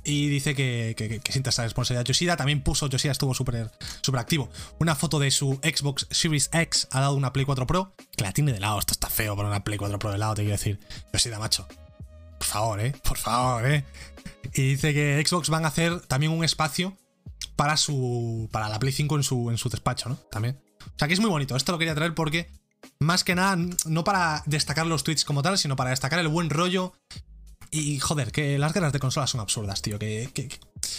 Y 0.03 0.27
dice 0.27 0.53
que, 0.53 0.93
que, 0.95 1.31
siente 1.31 1.49
esa 1.49 1.63
responsabilidad. 1.63 2.05
Yoshida 2.05 2.38
también 2.38 2.61
puso, 2.61 2.88
Yoshida 2.88 3.11
estuvo 3.11 3.33
súper 3.33 3.71
super 4.01 4.19
activo. 4.19 4.49
Una 4.79 4.95
foto 4.95 5.17
de 5.19 5.31
su 5.31 5.59
Xbox 5.63 6.07
Series 6.11 6.49
X 6.53 6.88
lado 6.93 7.13
de 7.13 7.17
una 7.17 7.33
Play 7.33 7.45
4 7.45 7.65
Pro, 7.65 7.95
que 8.15 8.23
la 8.23 8.31
tiene 8.31 8.53
de 8.53 8.59
lado. 8.59 8.79
Esto 8.79 8.93
está 8.93 9.09
feo 9.09 9.35
para 9.35 9.47
una 9.47 9.63
Play 9.63 9.77
4 9.77 9.97
Pro 9.97 10.11
de 10.11 10.17
lado, 10.17 10.35
te 10.35 10.43
quiero 10.43 10.57
decir. 10.57 10.79
Yoshida, 11.13 11.39
macho. 11.39 11.67
Por 12.38 12.47
favor, 12.47 12.79
eh. 12.79 12.93
Por 13.03 13.17
favor, 13.17 13.65
eh. 13.65 13.85
Y 14.53 14.69
dice 14.69 14.93
que 14.93 15.23
Xbox 15.25 15.49
van 15.49 15.65
a 15.65 15.69
hacer 15.69 16.01
también 16.01 16.31
un 16.31 16.43
espacio 16.43 16.97
para 17.55 17.75
su. 17.77 18.49
para 18.51 18.69
la 18.69 18.79
Play 18.79 18.93
5 18.93 19.15
en 19.15 19.23
su, 19.23 19.49
en 19.49 19.57
su 19.57 19.69
despacho, 19.69 20.09
¿no? 20.09 20.15
También. 20.31 20.59
O 20.85 20.97
sea 20.97 21.07
que 21.07 21.13
es 21.13 21.19
muy 21.19 21.29
bonito. 21.29 21.55
Esto 21.55 21.71
lo 21.71 21.77
quería 21.77 21.95
traer 21.95 22.13
porque. 22.13 22.49
Más 22.99 23.23
que 23.23 23.35
nada, 23.35 23.57
no 23.85 24.03
para 24.03 24.43
destacar 24.45 24.85
los 24.85 25.03
tweets 25.03 25.25
como 25.25 25.43
tal, 25.43 25.57
sino 25.57 25.75
para 25.75 25.91
destacar 25.91 26.19
el 26.19 26.27
buen 26.27 26.49
rollo. 26.49 26.93
Y 27.71 27.99
joder, 27.99 28.31
que 28.31 28.57
las 28.57 28.73
guerras 28.73 28.93
de 28.93 28.99
consolas 28.99 29.29
son 29.29 29.41
absurdas, 29.41 29.81
tío. 29.81 29.99
Que, 29.99 30.29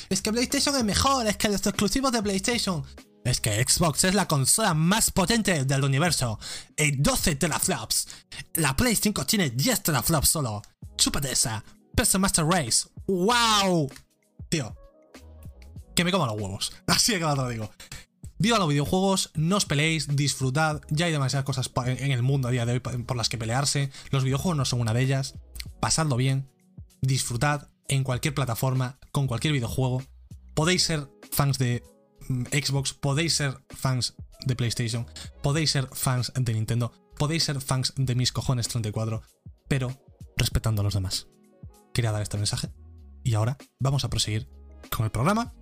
Es 0.09 0.23
que 0.23 0.33
PlayStation 0.33 0.77
es 0.77 0.85
mejor, 0.85 1.27
es 1.27 1.37
que 1.37 1.49
los 1.49 1.67
exclusivos 1.67 2.13
de 2.13 2.23
PlayStation. 2.23 2.85
Es 3.25 3.41
que 3.41 3.63
Xbox 3.63 4.05
es 4.05 4.15
la 4.15 4.29
consola 4.29 4.75
más 4.75 5.11
potente 5.11 5.65
del 5.65 5.85
universo. 5.85 6.39
Y 6.77 6.93
12 6.93 7.37
teraflops. 7.37 8.09
La 8.55 8.77
Play 8.77 8.97
5 8.97 9.27
tiene 9.27 9.51
10 9.51 9.83
teraflops 9.83 10.29
solo. 10.29 10.63
Chúpate 10.97 11.33
esa. 11.33 11.63
PC 11.95 12.19
Master 12.19 12.47
Race. 12.47 12.89
¡Wow! 13.07 13.91
Tío. 14.49 14.75
Que 15.95 16.05
me 16.05 16.13
coman 16.13 16.29
los 16.29 16.41
huevos. 16.41 16.73
Así 16.87 17.13
de 17.13 17.19
claro 17.19 17.35
te 17.35 17.43
lo 17.43 17.49
digo. 17.49 17.71
Viva 18.39 18.59
los 18.59 18.69
videojuegos, 18.69 19.31
no 19.35 19.57
os 19.57 19.67
peleéis, 19.67 20.17
disfrutad. 20.17 20.81
Ya 20.91 21.07
hay 21.07 21.13
demasiadas 21.13 21.45
cosas 21.45 21.71
en 21.87 22.13
el 22.13 22.23
mundo 22.23 22.49
a 22.49 22.51
día 22.53 22.67
de 22.67 22.75
hoy 22.75 22.81
por 22.81 23.17
las 23.17 23.29
que 23.29 23.39
pelearse. 23.39 23.91
Los 24.11 24.23
videojuegos 24.23 24.57
no 24.57 24.65
son 24.65 24.81
una 24.81 24.95
de 24.95 25.03
ellas. 25.03 25.35
Pasadlo 25.81 26.17
bien, 26.17 26.49
disfrutad 27.01 27.69
en 27.89 28.05
cualquier 28.05 28.35
plataforma, 28.35 28.99
con 29.11 29.27
cualquier 29.27 29.55
videojuego. 29.55 30.03
Podéis 30.55 30.85
ser 30.85 31.09
fans 31.33 31.59
de 31.59 31.83
mm, 32.29 32.45
Xbox, 32.53 32.95
podéis 32.95 33.35
ser 33.35 33.59
fans 33.71 34.15
de 34.47 34.55
PlayStation, 34.55 35.07
podéis 35.43 35.73
ser 35.73 35.89
fans 35.93 36.33
de 36.35 36.55
Nintendo, 36.55 36.93
podéis 37.19 37.45
ser 37.45 37.61
fans 37.61 37.93
de 37.97 38.15
mis 38.15 38.31
cojones 38.31 38.69
34, 38.69 39.23
pero 39.67 40.01
respetando 40.37 40.83
a 40.83 40.85
los 40.85 40.95
demás. 40.95 41.27
Quería 41.93 42.13
dar 42.13 42.23
este 42.23 42.37
mensaje. 42.37 42.71
Y 43.25 43.35
ahora 43.35 43.59
vamos 43.81 44.05
a 44.05 44.11
proseguir 44.11 44.49
con 44.91 45.05
el 45.05 45.11
programa, 45.11 45.55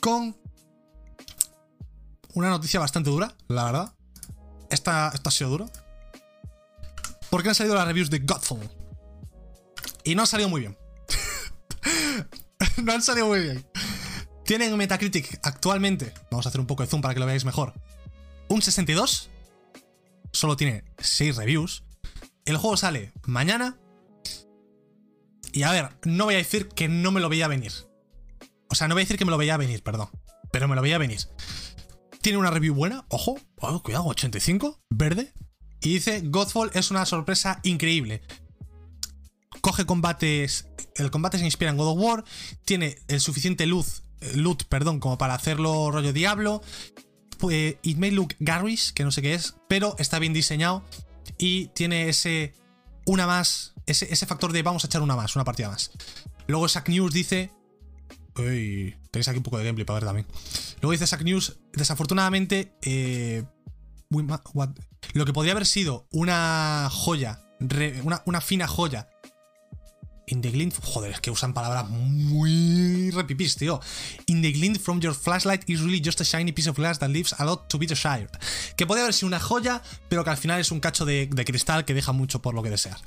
con 0.00 0.36
una 2.36 2.50
noticia 2.50 2.78
bastante 2.78 3.08
dura, 3.08 3.34
la 3.48 3.64
verdad. 3.64 3.94
Esta, 4.70 5.10
esta 5.14 5.30
ha 5.30 5.32
sido 5.32 5.50
duro. 5.50 5.70
Porque 7.30 7.48
han 7.48 7.54
salido 7.54 7.74
las 7.74 7.86
reviews 7.86 8.10
de 8.10 8.18
Godfall. 8.18 8.70
Y 10.04 10.14
no 10.14 10.20
han 10.20 10.26
salido 10.26 10.50
muy 10.50 10.60
bien. 10.60 10.76
no 12.84 12.92
han 12.92 13.02
salido 13.02 13.26
muy 13.26 13.40
bien. 13.40 13.66
Tienen 14.44 14.76
Metacritic 14.76 15.40
actualmente, 15.42 16.12
vamos 16.30 16.46
a 16.46 16.50
hacer 16.50 16.60
un 16.60 16.66
poco 16.66 16.82
de 16.82 16.88
zoom 16.88 17.00
para 17.00 17.14
que 17.14 17.20
lo 17.20 17.26
veáis 17.26 17.44
mejor, 17.44 17.72
un 18.48 18.62
62. 18.62 19.30
Solo 20.32 20.56
tiene 20.56 20.84
6 20.98 21.36
reviews. 21.36 21.84
El 22.44 22.58
juego 22.58 22.76
sale 22.76 23.12
mañana. 23.24 23.78
Y 25.52 25.62
a 25.62 25.72
ver, 25.72 25.96
no 26.04 26.26
voy 26.26 26.34
a 26.34 26.38
decir 26.38 26.68
que 26.68 26.86
no 26.86 27.10
me 27.10 27.20
lo 27.20 27.30
veía 27.30 27.48
venir. 27.48 27.72
O 28.68 28.74
sea, 28.74 28.88
no 28.88 28.94
voy 28.94 29.00
a 29.00 29.04
decir 29.04 29.16
que 29.16 29.24
me 29.24 29.30
lo 29.30 29.38
veía 29.38 29.56
venir, 29.56 29.82
perdón. 29.82 30.10
Pero 30.52 30.68
me 30.68 30.76
lo 30.76 30.82
veía 30.82 30.98
venir. 30.98 31.20
Tiene 32.26 32.40
una 32.40 32.50
review 32.50 32.74
buena, 32.74 33.04
ojo, 33.08 33.38
cuidado, 33.84 34.06
85, 34.06 34.80
verde. 34.90 35.32
Y 35.80 35.90
dice, 35.90 36.22
Godfall 36.24 36.72
es 36.74 36.90
una 36.90 37.06
sorpresa 37.06 37.60
increíble. 37.62 38.20
Coge 39.60 39.86
combates, 39.86 40.66
el 40.96 41.12
combate 41.12 41.38
se 41.38 41.44
inspira 41.44 41.70
en 41.70 41.76
God 41.76 41.92
of 41.92 41.98
War, 42.00 42.24
tiene 42.64 42.98
el 43.06 43.20
suficiente 43.20 43.64
luz, 43.66 44.02
eh, 44.20 44.32
loot, 44.34 44.64
perdón, 44.64 44.98
como 44.98 45.18
para 45.18 45.34
hacerlo 45.34 45.92
rollo 45.92 46.12
Diablo. 46.12 46.62
Pues, 47.38 47.76
it 47.82 47.96
may 47.96 48.10
look 48.10 48.34
garish, 48.40 48.92
que 48.92 49.04
no 49.04 49.12
sé 49.12 49.22
qué 49.22 49.34
es, 49.34 49.54
pero 49.68 49.94
está 50.00 50.18
bien 50.18 50.32
diseñado 50.32 50.82
y 51.38 51.66
tiene 51.76 52.08
ese 52.08 52.54
una 53.04 53.28
más, 53.28 53.74
ese, 53.86 54.12
ese 54.12 54.26
factor 54.26 54.50
de 54.50 54.64
vamos 54.64 54.82
a 54.82 54.88
echar 54.88 55.00
una 55.00 55.14
más, 55.14 55.36
una 55.36 55.44
partida 55.44 55.68
más. 55.68 55.92
Luego 56.48 56.66
Sack 56.66 56.88
News 56.88 57.14
dice 57.14 57.52
Uy, 58.38 58.96
tenéis 59.16 59.28
aquí 59.28 59.38
un 59.38 59.42
poco 59.42 59.58
de 59.58 59.64
gameplay 59.64 59.86
para 59.86 60.00
ver 60.00 60.04
también. 60.04 60.26
Luego 60.82 60.92
dice 60.92 61.06
Sack 61.06 61.22
News, 61.22 61.56
desafortunadamente, 61.72 62.76
eh, 62.82 63.44
lo 64.10 65.24
que 65.24 65.32
podría 65.32 65.52
haber 65.52 65.64
sido 65.64 66.06
una 66.12 66.88
joya, 66.90 67.40
una, 68.26 68.40
fina 68.42 68.68
joya. 68.68 69.08
In 70.28 70.42
the 70.42 70.50
glint, 70.50 70.74
joder, 70.82 71.12
es 71.12 71.20
que 71.20 71.30
usan 71.30 71.54
palabras 71.54 71.88
muy 71.88 73.10
repipis, 73.12 73.56
tío. 73.56 73.80
In 74.26 74.42
the 74.42 74.50
glint 74.50 74.78
from 74.78 75.00
your 75.00 75.14
flashlight 75.14 75.62
is 75.70 75.80
really 75.80 76.02
just 76.04 76.20
a 76.20 76.24
shiny 76.24 76.52
piece 76.52 76.68
of 76.68 76.76
glass 76.76 76.98
that 76.98 77.08
leaves 77.08 77.32
a 77.38 77.44
lot 77.44 77.68
to 77.68 77.78
be 77.78 77.86
desired. 77.86 78.30
Que 78.76 78.86
podría 78.86 79.04
haber 79.04 79.14
sido 79.14 79.28
una 79.28 79.38
joya, 79.38 79.82
pero 80.08 80.24
que 80.24 80.30
al 80.30 80.36
final 80.36 80.60
es 80.60 80.72
un 80.72 80.80
cacho 80.80 81.06
de, 81.06 81.28
de 81.32 81.44
cristal 81.44 81.84
que 81.84 81.94
deja 81.94 82.12
mucho 82.12 82.42
por 82.42 82.54
lo 82.54 82.62
que 82.62 82.70
desear. 82.70 82.98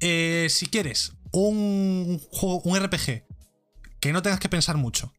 Eh, 0.00 0.48
si 0.50 0.66
quieres 0.66 1.12
un 1.30 2.20
juego, 2.32 2.60
un 2.64 2.78
RPG 2.80 3.22
que 4.00 4.12
no 4.12 4.22
tengas 4.22 4.40
que 4.40 4.48
pensar 4.48 4.76
mucho, 4.76 5.12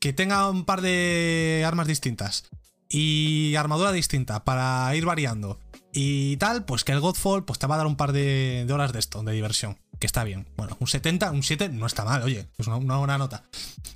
que 0.00 0.12
tenga 0.12 0.48
un 0.50 0.64
par 0.64 0.80
de 0.80 1.64
armas 1.66 1.86
distintas 1.86 2.44
y 2.88 3.54
armadura 3.56 3.92
distinta 3.92 4.44
para 4.44 4.94
ir 4.96 5.04
variando 5.04 5.58
y 5.92 6.36
tal, 6.36 6.64
pues 6.64 6.84
que 6.84 6.92
el 6.92 7.00
Godfall 7.00 7.44
pues 7.44 7.58
te 7.58 7.66
va 7.66 7.74
a 7.74 7.78
dar 7.78 7.86
un 7.86 7.96
par 7.96 8.12
de, 8.12 8.66
horas 8.70 8.92
de 8.92 8.98
esto, 8.98 9.22
de 9.22 9.32
diversión, 9.32 9.78
que 9.98 10.06
está 10.06 10.24
bien. 10.24 10.46
Bueno, 10.56 10.76
un 10.80 10.86
70, 10.86 11.30
un 11.32 11.42
7 11.42 11.68
no 11.70 11.86
está 11.86 12.04
mal, 12.04 12.22
oye, 12.22 12.48
es 12.56 12.66
una, 12.66 12.76
una 12.76 12.96
buena 12.98 13.18
nota. 13.18 13.44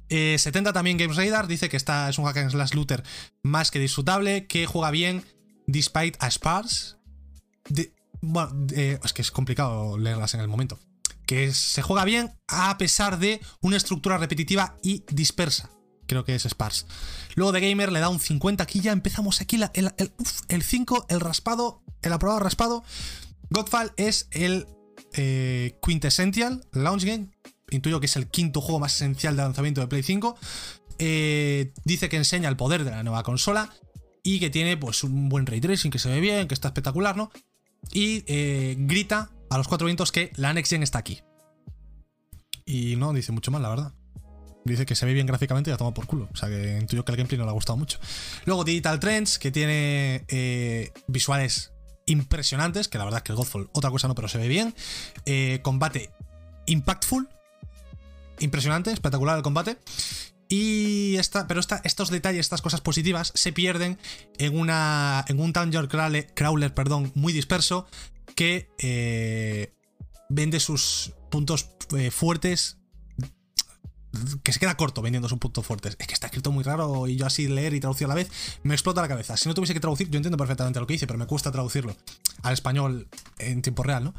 Eh, 0.09 0.37
70 0.39 0.73
también 0.73 0.97
Games 0.99 1.17
Radar 1.17 1.47
dice 1.47 1.69
que 1.69 1.77
esta 1.77 2.09
es 2.09 2.19
un 2.19 2.25
hack 2.25 2.39
and 2.39 2.51
slash 2.51 2.75
looter 2.75 3.03
más 3.43 3.71
que 3.71 3.79
disfrutable, 3.79 4.47
que 4.47 4.67
juega 4.67 4.91
bien 4.91 5.25
despite 5.67 6.19
a 6.19 6.31
sparse. 6.31 6.97
De- 7.69 7.95
bueno, 8.21 8.67
es 8.73 9.13
que 9.13 9.23
es 9.23 9.31
complicado 9.31 9.99
leerlas 9.99 10.35
en 10.35 10.41
el 10.41 10.49
momento 10.49 10.79
que 11.27 11.53
se 11.55 11.83
juega 11.83 12.05
bien 12.05 12.33
a 12.49 12.77
pesar 12.79 13.19
de 13.19 13.41
una 13.61 13.77
estructura 13.77 14.19
repetitiva 14.19 14.77
y 14.83 15.05
dispersa. 15.11 15.71
Creo 16.07 16.25
que 16.25 16.35
es 16.35 16.43
sparse. 16.43 16.87
Luego 17.35 17.53
de 17.53 17.61
Gamer 17.61 17.93
le 17.93 18.01
da 18.01 18.09
un 18.09 18.21
50 18.21 18.63
aquí 18.63 18.81
ya 18.81 18.93
empezamos 18.93 19.41
aquí 19.41 19.57
el, 19.57 19.71
el, 19.75 20.13
el 20.49 20.63
5, 20.63 21.07
el 21.09 21.21
raspado, 21.21 21.83
el 22.03 22.13
aprobado 22.13 22.41
raspado. 22.41 22.85
Godfall 23.51 23.93
es 23.97 24.29
el 24.31 24.67
eh, 25.15 25.79
quintessential 25.85 26.65
launch 26.73 27.05
game. 27.05 27.29
Intuyo 27.71 28.01
que 28.01 28.07
es 28.07 28.17
el 28.17 28.29
quinto 28.29 28.61
juego 28.61 28.81
más 28.81 28.95
esencial 28.95 29.37
de 29.37 29.43
lanzamiento 29.43 29.81
de 29.81 29.87
Play 29.87 30.03
5. 30.03 30.37
Eh, 30.99 31.73
dice 31.85 32.09
que 32.09 32.17
enseña 32.17 32.49
el 32.49 32.57
poder 32.57 32.85
de 32.85 32.91
la 32.91 33.03
nueva 33.03 33.23
consola 33.23 33.71
y 34.23 34.41
que 34.41 34.51
tiene 34.51 34.77
pues 34.77 35.05
un 35.05 35.29
buen 35.29 35.47
ray 35.47 35.61
tracing, 35.61 35.91
que 35.91 35.99
se 35.99 36.09
ve 36.09 36.21
bien, 36.21 36.49
que 36.49 36.55
está 36.55 36.69
espectacular, 36.69 37.17
¿no? 37.17 37.31
Y 37.93 38.25
eh, 38.27 38.77
grita 38.79 39.31
a 39.51 39.59
los 39.59 39.69
cuatro 39.69 39.87
vientos 39.87 40.13
que 40.13 40.33
la 40.37 40.53
Next 40.53 40.71
Gen 40.71 40.83
está 40.83 40.99
aquí. 40.99 41.21
Y 42.65 42.97
no 42.97 43.13
dice 43.13 43.33
mucho 43.33 43.51
más, 43.51 43.61
la 43.61 43.69
verdad. 43.71 43.95
Dice 44.65 44.87
que 44.87 44.95
se 44.95 45.07
ve 45.07 45.13
bien 45.13 45.27
gráficamente 45.27 45.71
y 45.71 45.73
la 45.73 45.77
toma 45.77 45.93
por 45.93 46.07
culo. 46.07 46.29
O 46.33 46.37
sea 46.37 46.49
que 46.49 46.79
intuyo 46.81 47.05
que 47.05 47.13
el 47.13 47.17
gameplay 47.17 47.39
no 47.39 47.45
le 47.45 47.51
ha 47.51 47.55
gustado 47.55 47.77
mucho. 47.77 47.99
Luego 48.45 48.65
Digital 48.65 49.01
Trends, 49.01 49.39
que 49.39 49.51
tiene 49.51 50.25
eh, 50.29 50.93
visuales 51.09 51.73
impresionantes, 52.07 52.89
que 52.89 52.99
la 52.99 53.05
verdad 53.05 53.19
es 53.19 53.23
que 53.25 53.33
el 53.33 53.37
Godfall, 53.37 53.71
otra 53.73 53.91
cosa 53.91 54.09
no, 54.09 54.15
pero 54.15 54.29
se 54.29 54.39
ve 54.39 54.49
bien. 54.49 54.75
Eh, 55.27 55.61
combate 55.63 56.11
impactful. 56.67 57.29
Impresionante, 58.39 58.93
espectacular 58.93 59.37
el 59.37 59.43
combate. 59.43 59.79
Y 60.49 61.17
esta, 61.17 61.47
pero 61.49 61.61
estos 61.61 62.11
detalles, 62.11 62.41
estas 62.41 62.63
cosas 62.63 62.81
positivas, 62.81 63.33
se 63.35 63.53
pierden 63.53 63.99
en, 64.39 64.59
una, 64.59 65.25
en 65.29 65.41
un 65.41 65.53
Dungeon 65.53 65.89
Crawler, 65.89 66.75
perdón, 66.75 67.11
muy 67.15 67.33
disperso 67.33 67.87
que 68.37 68.69
eh, 68.79 69.73
vende 70.29 70.61
sus 70.61 71.15
puntos 71.31 71.71
fuertes. 72.11 72.79
Que 74.43 74.53
se 74.53 74.59
queda 74.59 74.77
corto 74.77 75.03
vendiendo 75.03 75.29
sus 75.29 75.39
puntos 75.39 75.65
fuertes. 75.65 75.97
Es 75.99 76.07
que 76.07 76.15
está 76.15 76.27
escrito 76.27 76.53
muy 76.53 76.65
raro 76.65 77.09
y 77.09 77.17
yo 77.17 77.27
así 77.27 77.49
leer 77.49 77.75
y 77.75 77.81
traducir 77.81 78.07
a 78.07 78.09
la 78.09 78.15
vez 78.15 78.31
me 78.63 78.75
explota 78.75 79.01
la 79.01 79.09
cabeza. 79.09 79.37
Si 79.37 79.49
no 79.49 79.55
tuviese 79.55 79.75
que 79.75 79.81
traducir, 79.81 80.11
yo 80.11 80.19
entiendo 80.19 80.37
perfectamente 80.37 80.81
lo 80.81 80.87
que 80.87 80.95
dice, 80.95 81.07
pero 81.07 81.19
me 81.19 81.27
cuesta 81.27 81.51
traducirlo 81.51 81.97
al 82.43 82.53
español 82.53 83.09
en 83.39 83.63
tiempo 83.63 83.83
real, 83.83 84.05
¿no? 84.05 84.15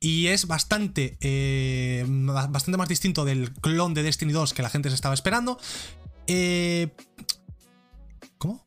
Y 0.00 0.26
es 0.26 0.48
bastante, 0.48 1.16
eh, 1.20 2.04
bastante 2.08 2.76
más 2.76 2.88
distinto 2.88 3.24
del 3.24 3.52
clon 3.52 3.94
de 3.94 4.02
Destiny 4.02 4.32
2 4.32 4.52
que 4.52 4.62
la 4.62 4.68
gente 4.68 4.88
se 4.88 4.96
estaba 4.96 5.14
esperando. 5.14 5.58
Eh, 6.26 6.88
¿Cómo? 8.36 8.66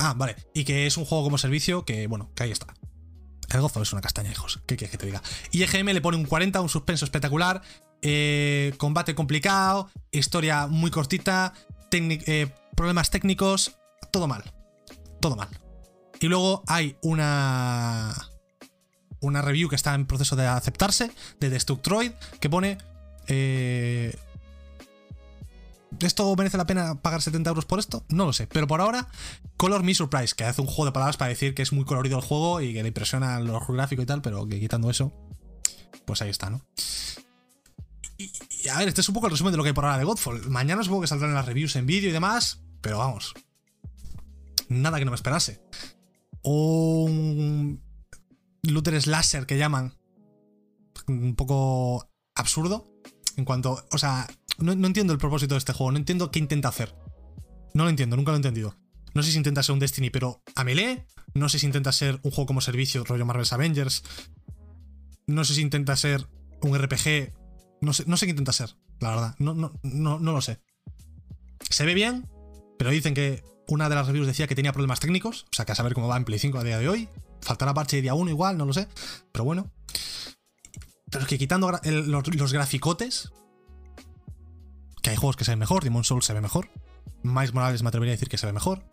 Ah, 0.00 0.14
vale. 0.16 0.34
Y 0.54 0.64
que 0.64 0.88
es 0.88 0.96
un 0.96 1.04
juego 1.04 1.22
como 1.22 1.38
servicio 1.38 1.84
que, 1.84 2.08
bueno, 2.08 2.32
que 2.34 2.42
ahí 2.42 2.50
está. 2.50 2.74
El 3.48 3.60
Godfall 3.62 3.82
es 3.82 3.92
una 3.92 4.02
castaña, 4.02 4.30
hijos. 4.30 4.60
¿Qué 4.66 4.76
quieres 4.76 4.90
que 4.90 4.98
te 4.98 5.06
diga? 5.06 5.22
Y 5.50 5.62
EGM 5.62 5.86
le 5.88 6.00
pone 6.00 6.16
un 6.18 6.24
40, 6.26 6.60
un 6.60 6.68
suspenso 6.68 7.04
espectacular. 7.04 7.62
eh, 8.02 8.74
combate 8.76 9.14
complicado. 9.14 9.90
Historia 10.10 10.66
muy 10.66 10.90
cortita. 10.90 11.54
eh, 11.90 12.48
problemas 12.76 13.10
técnicos. 13.10 13.72
Todo 14.12 14.26
mal. 14.28 14.44
Todo 15.20 15.34
mal. 15.36 15.48
Y 16.20 16.26
luego 16.28 16.62
hay 16.66 16.96
una. 17.02 18.14
Una 19.20 19.42
review 19.42 19.68
que 19.68 19.74
está 19.76 19.94
en 19.94 20.06
proceso 20.06 20.36
de 20.36 20.46
aceptarse. 20.46 21.10
De 21.40 21.50
Destructroid. 21.50 22.12
Que 22.40 22.48
pone. 22.50 22.78
eh, 23.28 24.16
¿Esto 26.00 26.34
merece 26.36 26.56
la 26.56 26.66
pena 26.66 27.00
pagar 27.00 27.22
70 27.22 27.48
euros 27.50 27.64
por 27.64 27.78
esto? 27.78 28.04
No 28.08 28.26
lo 28.26 28.32
sé. 28.32 28.46
Pero 28.46 28.66
por 28.66 28.80
ahora, 28.80 29.08
Color 29.56 29.82
Me 29.82 29.94
Surprise, 29.94 30.34
que 30.34 30.44
hace 30.44 30.60
un 30.60 30.66
juego 30.66 30.86
de 30.86 30.92
palabras 30.92 31.16
para 31.16 31.30
decir 31.30 31.54
que 31.54 31.62
es 31.62 31.72
muy 31.72 31.84
colorido 31.84 32.18
el 32.18 32.24
juego 32.24 32.60
y 32.60 32.72
que 32.72 32.82
le 32.82 32.88
impresiona 32.88 33.40
lo 33.40 33.60
gráfico 33.60 34.02
y 34.02 34.06
tal, 34.06 34.22
pero 34.22 34.46
que 34.46 34.60
quitando 34.60 34.90
eso, 34.90 35.12
pues 36.04 36.22
ahí 36.22 36.30
está, 36.30 36.50
¿no? 36.50 36.62
Y, 38.18 38.68
a 38.68 38.78
ver, 38.78 38.88
este 38.88 39.00
es 39.00 39.08
un 39.08 39.14
poco 39.14 39.26
el 39.26 39.32
resumen 39.32 39.52
de 39.52 39.56
lo 39.56 39.62
que 39.62 39.68
hay 39.68 39.74
por 39.74 39.84
ahora 39.84 39.98
de 39.98 40.04
Godfall. 40.04 40.48
Mañana 40.50 40.82
supongo 40.82 41.02
que 41.02 41.06
saldrán 41.06 41.34
las 41.34 41.46
reviews 41.46 41.76
en 41.76 41.86
vídeo 41.86 42.10
y 42.10 42.12
demás, 42.12 42.60
pero 42.80 42.98
vamos. 42.98 43.34
Nada 44.68 44.98
que 44.98 45.04
no 45.04 45.12
me 45.12 45.16
esperase. 45.16 45.62
Un 46.42 47.80
looter 48.62 49.00
slasher 49.00 49.46
que 49.46 49.56
llaman. 49.56 49.94
Un 51.06 51.36
poco 51.36 52.10
absurdo. 52.34 52.86
En 53.36 53.44
cuanto. 53.44 53.86
O 53.92 53.98
sea, 53.98 54.26
no, 54.58 54.74
no 54.74 54.86
entiendo 54.86 55.12
el 55.12 55.18
propósito 55.18 55.54
de 55.54 55.58
este 55.58 55.72
juego. 55.72 55.92
No 55.92 55.98
entiendo 55.98 56.30
qué 56.30 56.38
intenta 56.38 56.68
hacer. 56.68 56.94
No 57.74 57.84
lo 57.84 57.90
entiendo, 57.90 58.16
nunca 58.16 58.32
lo 58.32 58.36
he 58.36 58.38
entendido. 58.38 58.74
No 59.14 59.22
sé 59.22 59.32
si 59.32 59.38
intenta 59.38 59.62
ser 59.62 59.72
un 59.72 59.78
Destiny, 59.78 60.10
pero 60.10 60.42
a 60.54 60.64
melee. 60.64 61.06
No 61.34 61.48
sé 61.48 61.58
si 61.58 61.66
intenta 61.66 61.92
ser 61.92 62.20
un 62.22 62.30
juego 62.30 62.46
como 62.46 62.60
servicio, 62.60 63.04
rollo 63.04 63.26
Marvel's 63.26 63.52
Avengers. 63.52 64.02
No 65.26 65.44
sé 65.44 65.54
si 65.54 65.60
intenta 65.60 65.96
ser 65.96 66.28
un 66.62 66.76
RPG. 66.76 67.32
No 67.80 67.92
sé, 67.92 68.04
no 68.06 68.16
sé 68.16 68.26
qué 68.26 68.30
intenta 68.30 68.52
ser, 68.52 68.76
la 69.00 69.10
verdad. 69.10 69.34
No, 69.38 69.54
no, 69.54 69.72
no, 69.82 70.18
no 70.18 70.32
lo 70.32 70.40
sé. 70.40 70.60
Se 71.70 71.84
ve 71.84 71.94
bien, 71.94 72.28
pero 72.78 72.90
dicen 72.90 73.14
que 73.14 73.44
una 73.68 73.88
de 73.88 73.94
las 73.94 74.06
reviews 74.06 74.26
decía 74.26 74.46
que 74.46 74.54
tenía 74.54 74.72
problemas 74.72 75.00
técnicos. 75.00 75.44
O 75.44 75.54
sea, 75.54 75.64
que 75.64 75.72
a 75.72 75.74
saber 75.74 75.94
cómo 75.94 76.08
va 76.08 76.16
en 76.16 76.24
Play 76.24 76.38
5 76.38 76.58
a 76.58 76.64
día 76.64 76.78
de 76.78 76.88
hoy. 76.88 77.08
Faltará 77.42 77.74
parche 77.74 77.96
de 77.96 78.02
día 78.02 78.14
1 78.14 78.30
igual, 78.30 78.58
no 78.58 78.64
lo 78.64 78.72
sé. 78.72 78.88
Pero 79.32 79.44
bueno. 79.44 79.70
Pero 81.10 81.22
es 81.22 81.28
que 81.28 81.38
quitando 81.38 81.70
los 81.70 82.52
graficotes. 82.52 83.30
Que 85.08 85.12
hay 85.12 85.16
juegos 85.16 85.36
que 85.36 85.46
se 85.46 85.52
ven 85.52 85.58
mejor. 85.58 85.84
Demon 85.84 86.04
Souls 86.04 86.26
se 86.26 86.34
ve 86.34 86.42
mejor. 86.42 86.68
Miles 87.22 87.54
Morales 87.54 87.82
me 87.82 87.88
atrevería 87.88 88.12
a 88.12 88.16
decir 88.16 88.28
que 88.28 88.36
se 88.36 88.44
ve 88.44 88.52
mejor. 88.52 88.84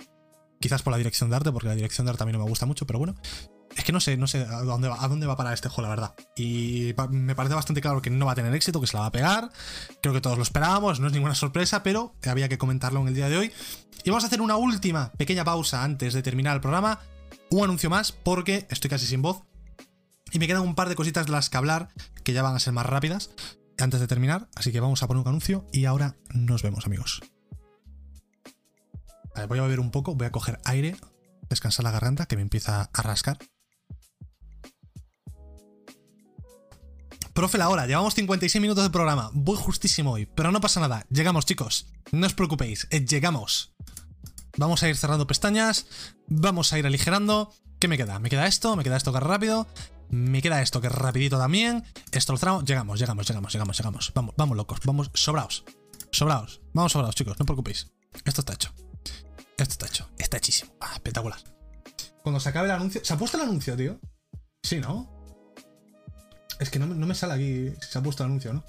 Quizás 0.61 0.82
por 0.82 0.91
la 0.91 0.97
dirección 0.97 1.30
de 1.30 1.36
arte, 1.36 1.51
porque 1.51 1.68
la 1.68 1.76
dirección 1.76 2.05
de 2.05 2.11
arte 2.11 2.24
a 2.24 2.26
mí 2.26 2.32
no 2.32 2.39
me 2.39 2.45
gusta 2.45 2.66
mucho, 2.66 2.88
pero 2.88 2.99
bueno. 2.99 3.16
Es 3.76 3.84
que 3.84 3.91
no 3.91 3.99
sé, 3.99 4.16
no 4.16 4.26
sé 4.26 4.43
a 4.43 4.61
dónde 4.61 4.88
va, 4.88 5.03
a 5.03 5.09
dónde 5.09 5.28
va 5.28 5.34
a 5.34 5.36
parar 5.36 5.53
este 5.53 5.68
juego, 5.68 5.89
la 5.89 5.89
verdad. 5.89 6.16
Y 6.38 6.93
me 7.09 7.36
parece 7.36 7.53
bastante 7.53 7.82
claro 7.82 8.01
que 8.01 8.11
no 8.11 8.28
va 8.28 8.32
a 8.32 8.36
tener 8.36 8.55
éxito, 8.55 8.80
que 8.80 8.88
se 8.88 8.93
la 8.93 9.01
va 9.01 9.07
a 9.07 9.11
pegar. 9.11 9.51
Creo 10.01 10.13
que 10.13 10.22
todos 10.22 10.38
lo 10.38 10.43
esperábamos, 10.43 11.01
no 11.01 11.07
es 11.07 11.11
ninguna 11.11 11.36
sorpresa, 11.36 11.84
pero 11.84 12.16
había 12.26 12.47
que 12.47 12.57
comentarlo 12.57 13.01
en 13.01 13.09
el 13.09 13.13
día 13.13 13.28
de 13.28 13.36
hoy. 13.36 13.51
Y 14.05 14.09
vamos 14.09 14.24
a 14.24 14.28
hacer 14.28 14.39
una 14.39 14.55
última 14.55 15.11
pequeña 15.18 15.43
pausa 15.43 15.84
antes 15.84 16.13
de 16.13 16.24
terminar 16.24 16.55
el 16.55 16.61
programa. 16.61 17.01
Un 17.49 17.66
anuncio 17.66 17.89
más, 17.89 18.13
porque 18.13 18.68
estoy 18.70 18.89
casi 18.89 19.05
sin 19.05 19.22
voz. 19.22 19.43
Y 20.32 20.39
me 20.39 20.47
quedan 20.47 20.61
un 20.61 20.76
par 20.76 20.88
de 20.88 20.95
cositas 20.95 21.28
las 21.28 21.49
que 21.49 21.57
hablar, 21.57 21.89
que 22.24 22.32
ya 22.32 22.41
van 22.41 22.55
a 22.55 22.59
ser 22.59 22.72
más 22.72 22.86
rápidas, 22.86 23.32
antes 23.80 23.99
de 23.99 24.07
terminar. 24.07 24.49
Así 24.55 24.71
que 24.71 24.80
vamos 24.80 25.03
a 25.03 25.07
poner 25.07 25.21
un 25.21 25.28
anuncio 25.28 25.65
y 25.71 25.86
ahora 25.86 26.15
nos 26.34 26.63
vemos, 26.63 26.86
amigos. 26.86 27.21
Voy 29.47 29.59
a 29.59 29.63
beber 29.63 29.80
un 29.80 29.91
poco, 29.91 30.15
voy 30.15 30.28
a 30.28 30.32
coger 30.32 30.59
aire, 30.63 30.95
descansar 31.49 31.84
la 31.84 31.91
garganta, 31.91 32.26
que 32.26 32.36
me 32.36 32.41
empieza 32.41 32.89
a 32.93 33.01
rascar. 33.01 33.38
Profe, 37.34 37.57
la 37.57 37.67
hora, 37.67 37.86
llevamos 37.86 38.15
56 38.15 38.61
minutos 38.61 38.86
de 38.86 38.89
programa, 38.89 39.30
voy 39.34 39.57
justísimo 39.57 40.13
hoy, 40.13 40.26
pero 40.26 40.53
no 40.53 40.61
pasa 40.61 40.80
nada, 40.80 41.05
llegamos 41.09 41.45
chicos, 41.45 41.91
no 42.13 42.26
os 42.26 42.34
preocupéis, 42.34 42.88
eh, 42.91 43.05
llegamos. 43.05 43.76
Vamos 44.57 44.84
a 44.84 44.88
ir 44.88 44.95
cerrando 44.95 45.28
pestañas, 45.28 45.86
vamos 46.28 46.71
a 46.71 46.80
ir 46.80 46.86
aligerando. 46.86 47.53
¿Qué 47.78 47.89
me 47.89 47.97
queda? 47.97 48.19
Me 48.19 48.30
queda 48.30 48.47
esto, 48.47 48.78
me 48.78 48.86
queda 48.86 48.95
esto 48.95 49.11
que 49.11 49.19
rápido, 49.19 49.67
me 50.10 50.41
queda 50.41 50.62
esto 50.62 50.82
que 50.82 50.89
rapidito 50.89 51.38
también. 51.38 51.84
Tramo, 52.39 52.64
llegamos, 52.64 52.99
llegamos, 52.99 53.28
llegamos, 53.28 53.53
llegamos, 53.53 53.78
llegamos. 53.78 54.12
Vamos, 54.14 54.36
vamos 54.38 54.58
locos, 54.58 54.80
vamos, 54.84 55.12
sobraos, 55.14 55.64
sobraos, 56.12 56.62
vamos 56.74 56.91
sobraos 56.91 57.16
chicos, 57.16 57.38
no 57.39 57.43
os 57.43 57.47
preocupéis. 57.47 57.91
Esto 58.24 58.41
está 58.41 58.53
hecho. 58.53 58.72
Esto 59.58 59.72
está 59.72 59.86
hecho, 59.88 60.10
está 60.18 60.38
hechísimo. 60.38 60.74
Ah, 60.82 60.91
espectacular. 60.93 61.39
Cuando 62.24 62.39
se 62.39 62.49
acabe 62.49 62.68
el 62.68 62.76
anuncio. 62.76 63.01
¿Se 63.03 63.14
ha 63.14 63.18
puesto 63.18 63.38
el 63.38 63.43
anuncio, 63.43 63.76
tío? 63.78 63.99
Sí, 64.64 64.80
¿no? 64.80 65.10
Es 66.60 66.70
que 66.70 66.80
no, 66.80 66.88
no 66.88 67.06
me 67.06 67.16
sale 67.16 67.34
aquí 67.34 67.76
si 67.82 67.91
se 67.91 67.97
ha 67.99 68.03
puesto 68.03 68.24
el 68.24 68.30
anuncio, 68.30 68.53
¿no? 68.53 68.64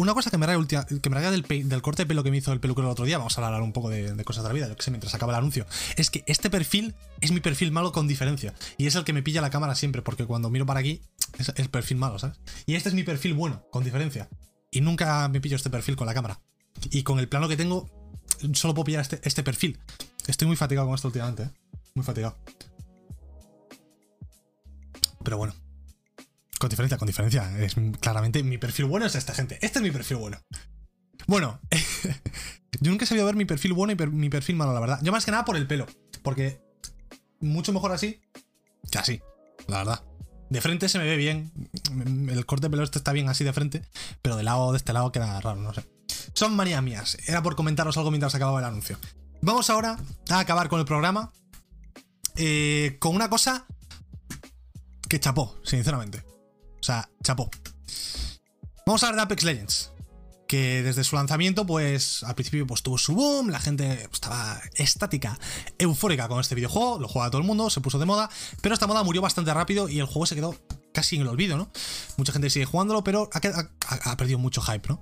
Una 0.00 0.14
cosa 0.14 0.30
que 0.30 0.38
me 0.38 0.46
raya, 0.46 0.64
que 0.66 1.10
me 1.10 1.20
del, 1.20 1.82
corte 1.82 2.04
de 2.04 2.06
pelo 2.06 2.22
que 2.22 2.30
me 2.30 2.38
hizo 2.38 2.54
el 2.54 2.60
peluquero 2.60 2.88
el 2.88 2.92
otro 2.92 3.04
día, 3.04 3.18
vamos 3.18 3.36
a 3.36 3.46
hablar 3.46 3.60
un 3.60 3.74
poco 3.74 3.90
de, 3.90 4.14
de 4.14 4.24
cosas 4.24 4.42
de 4.42 4.48
la 4.48 4.54
vida, 4.54 4.66
yo 4.66 4.74
que 4.74 4.82
sé, 4.82 4.90
mientras 4.90 5.14
acaba 5.14 5.34
el 5.34 5.38
anuncio, 5.38 5.66
es 5.96 6.08
que 6.08 6.24
este 6.26 6.48
perfil 6.48 6.94
es 7.20 7.32
mi 7.32 7.40
perfil 7.40 7.70
malo 7.70 7.92
con 7.92 8.08
diferencia. 8.08 8.54
Y 8.78 8.86
es 8.86 8.94
el 8.94 9.04
que 9.04 9.12
me 9.12 9.22
pilla 9.22 9.42
la 9.42 9.50
cámara 9.50 9.74
siempre, 9.74 10.00
porque 10.00 10.24
cuando 10.24 10.48
miro 10.48 10.64
para 10.64 10.80
aquí 10.80 11.02
es 11.38 11.52
el 11.54 11.68
perfil 11.68 11.98
malo, 11.98 12.18
¿sabes? 12.18 12.38
Y 12.64 12.76
este 12.76 12.88
es 12.88 12.94
mi 12.94 13.02
perfil 13.02 13.34
bueno, 13.34 13.62
con 13.70 13.84
diferencia. 13.84 14.30
Y 14.70 14.80
nunca 14.80 15.28
me 15.28 15.38
pillo 15.38 15.56
este 15.56 15.68
perfil 15.68 15.96
con 15.96 16.06
la 16.06 16.14
cámara. 16.14 16.40
Y 16.90 17.02
con 17.02 17.18
el 17.18 17.28
plano 17.28 17.46
que 17.46 17.58
tengo, 17.58 17.90
solo 18.54 18.72
puedo 18.72 18.86
pillar 18.86 19.02
este, 19.02 19.20
este 19.22 19.42
perfil. 19.42 19.78
Estoy 20.26 20.48
muy 20.48 20.56
fatigado 20.56 20.86
con 20.86 20.94
esto 20.94 21.08
últimamente, 21.08 21.42
¿eh? 21.42 21.50
Muy 21.92 22.06
fatigado. 22.06 22.38
Pero 25.22 25.36
bueno. 25.36 25.52
Con 26.60 26.68
diferencia, 26.68 26.98
con 26.98 27.06
diferencia. 27.06 27.58
Es 27.58 27.74
claramente 28.00 28.42
mi 28.42 28.58
perfil 28.58 28.84
bueno 28.84 29.06
es 29.06 29.14
esta 29.14 29.32
gente. 29.32 29.58
Este 29.62 29.78
es 29.78 29.82
mi 29.82 29.90
perfil 29.90 30.18
bueno. 30.18 30.36
Bueno, 31.26 31.58
yo 32.82 32.90
nunca 32.90 33.04
he 33.04 33.08
sabido 33.08 33.24
ver 33.24 33.34
mi 33.34 33.46
perfil 33.46 33.72
bueno 33.72 33.94
y 33.94 34.06
mi 34.08 34.28
perfil 34.28 34.56
malo, 34.56 34.74
la 34.74 34.80
verdad. 34.80 35.00
Yo 35.02 35.10
más 35.10 35.24
que 35.24 35.30
nada 35.30 35.46
por 35.46 35.56
el 35.56 35.66
pelo. 35.66 35.86
Porque 36.22 36.60
mucho 37.40 37.72
mejor 37.72 37.92
así 37.92 38.20
que 38.90 38.98
así, 38.98 39.22
la 39.68 39.78
verdad. 39.78 40.04
De 40.50 40.60
frente 40.60 40.90
se 40.90 40.98
me 40.98 41.04
ve 41.04 41.16
bien. 41.16 41.50
El 42.28 42.44
corte 42.44 42.66
de 42.66 42.70
pelo 42.70 42.82
este 42.84 42.98
está 42.98 43.12
bien 43.12 43.30
así 43.30 43.42
de 43.42 43.54
frente. 43.54 43.82
Pero 44.20 44.36
de 44.36 44.42
lado, 44.42 44.72
de 44.72 44.76
este 44.76 44.92
lado 44.92 45.12
queda 45.12 45.40
raro, 45.40 45.62
no 45.62 45.72
sé. 45.72 45.88
Son 46.34 46.54
manías 46.54 46.82
mías. 46.82 47.16
Era 47.26 47.42
por 47.42 47.56
comentaros 47.56 47.96
algo 47.96 48.10
mientras 48.10 48.34
acababa 48.34 48.58
el 48.58 48.66
anuncio. 48.66 48.98
Vamos 49.40 49.70
ahora 49.70 49.96
a 50.28 50.38
acabar 50.38 50.68
con 50.68 50.78
el 50.78 50.84
programa. 50.84 51.32
eh, 52.36 52.98
con 53.00 53.16
una 53.16 53.30
cosa 53.30 53.64
que 55.08 55.18
chapó, 55.20 55.58
sinceramente. 55.64 56.29
Sea, 56.90 57.08
chapó. 57.22 57.48
Vamos 58.84 59.04
a 59.04 59.06
hablar 59.06 59.18
de 59.20 59.22
Apex 59.22 59.44
Legends. 59.44 59.92
Que 60.48 60.82
desde 60.82 61.04
su 61.04 61.14
lanzamiento, 61.14 61.64
pues 61.64 62.24
al 62.24 62.34
principio 62.34 62.66
pues, 62.66 62.82
tuvo 62.82 62.98
su 62.98 63.14
boom, 63.14 63.50
la 63.50 63.60
gente 63.60 63.94
pues, 64.08 64.14
estaba 64.14 64.60
estática, 64.74 65.38
eufórica 65.78 66.26
con 66.26 66.40
este 66.40 66.56
videojuego, 66.56 66.98
lo 66.98 67.06
jugaba 67.06 67.30
todo 67.30 67.40
el 67.40 67.46
mundo, 67.46 67.70
se 67.70 67.80
puso 67.80 68.00
de 68.00 68.06
moda, 68.06 68.28
pero 68.60 68.74
esta 68.74 68.88
moda 68.88 69.04
murió 69.04 69.22
bastante 69.22 69.54
rápido 69.54 69.88
y 69.88 70.00
el 70.00 70.06
juego 70.06 70.26
se 70.26 70.34
quedó 70.34 70.56
casi 70.92 71.14
en 71.14 71.22
el 71.22 71.28
olvido, 71.28 71.56
¿no? 71.56 71.70
Mucha 72.16 72.32
gente 72.32 72.50
sigue 72.50 72.64
jugándolo, 72.64 73.04
pero 73.04 73.30
ha- 73.32 74.10
ha 74.10 74.16
perdido 74.16 74.40
mucho 74.40 74.60
hype, 74.60 74.88
¿no? 74.88 75.00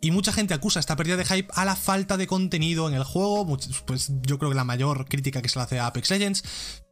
Y 0.00 0.12
mucha 0.12 0.32
gente 0.32 0.54
acusa 0.54 0.78
esta 0.78 0.94
pérdida 0.94 1.16
de 1.16 1.24
hype 1.24 1.48
a 1.54 1.64
la 1.64 1.74
falta 1.74 2.16
de 2.16 2.28
contenido 2.28 2.88
en 2.88 2.94
el 2.94 3.02
juego. 3.02 3.46
Pues 3.86 4.12
yo 4.22 4.38
creo 4.38 4.50
que 4.50 4.56
la 4.56 4.64
mayor 4.64 5.06
crítica 5.08 5.42
que 5.42 5.48
se 5.48 5.58
le 5.58 5.64
hace 5.64 5.78
a 5.80 5.86
Apex 5.86 6.10
Legends 6.10 6.44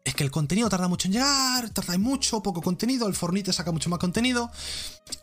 es 0.04 0.14
que 0.14 0.24
el 0.24 0.30
contenido 0.30 0.68
tarda 0.68 0.88
mucho 0.88 1.06
en 1.08 1.12
llegar, 1.12 1.70
tarda 1.70 1.98
mucho, 1.98 2.42
poco 2.42 2.62
contenido, 2.62 3.06
el 3.06 3.14
Fornite 3.14 3.52
saca 3.52 3.70
mucho 3.72 3.90
más 3.90 4.00
contenido. 4.00 4.50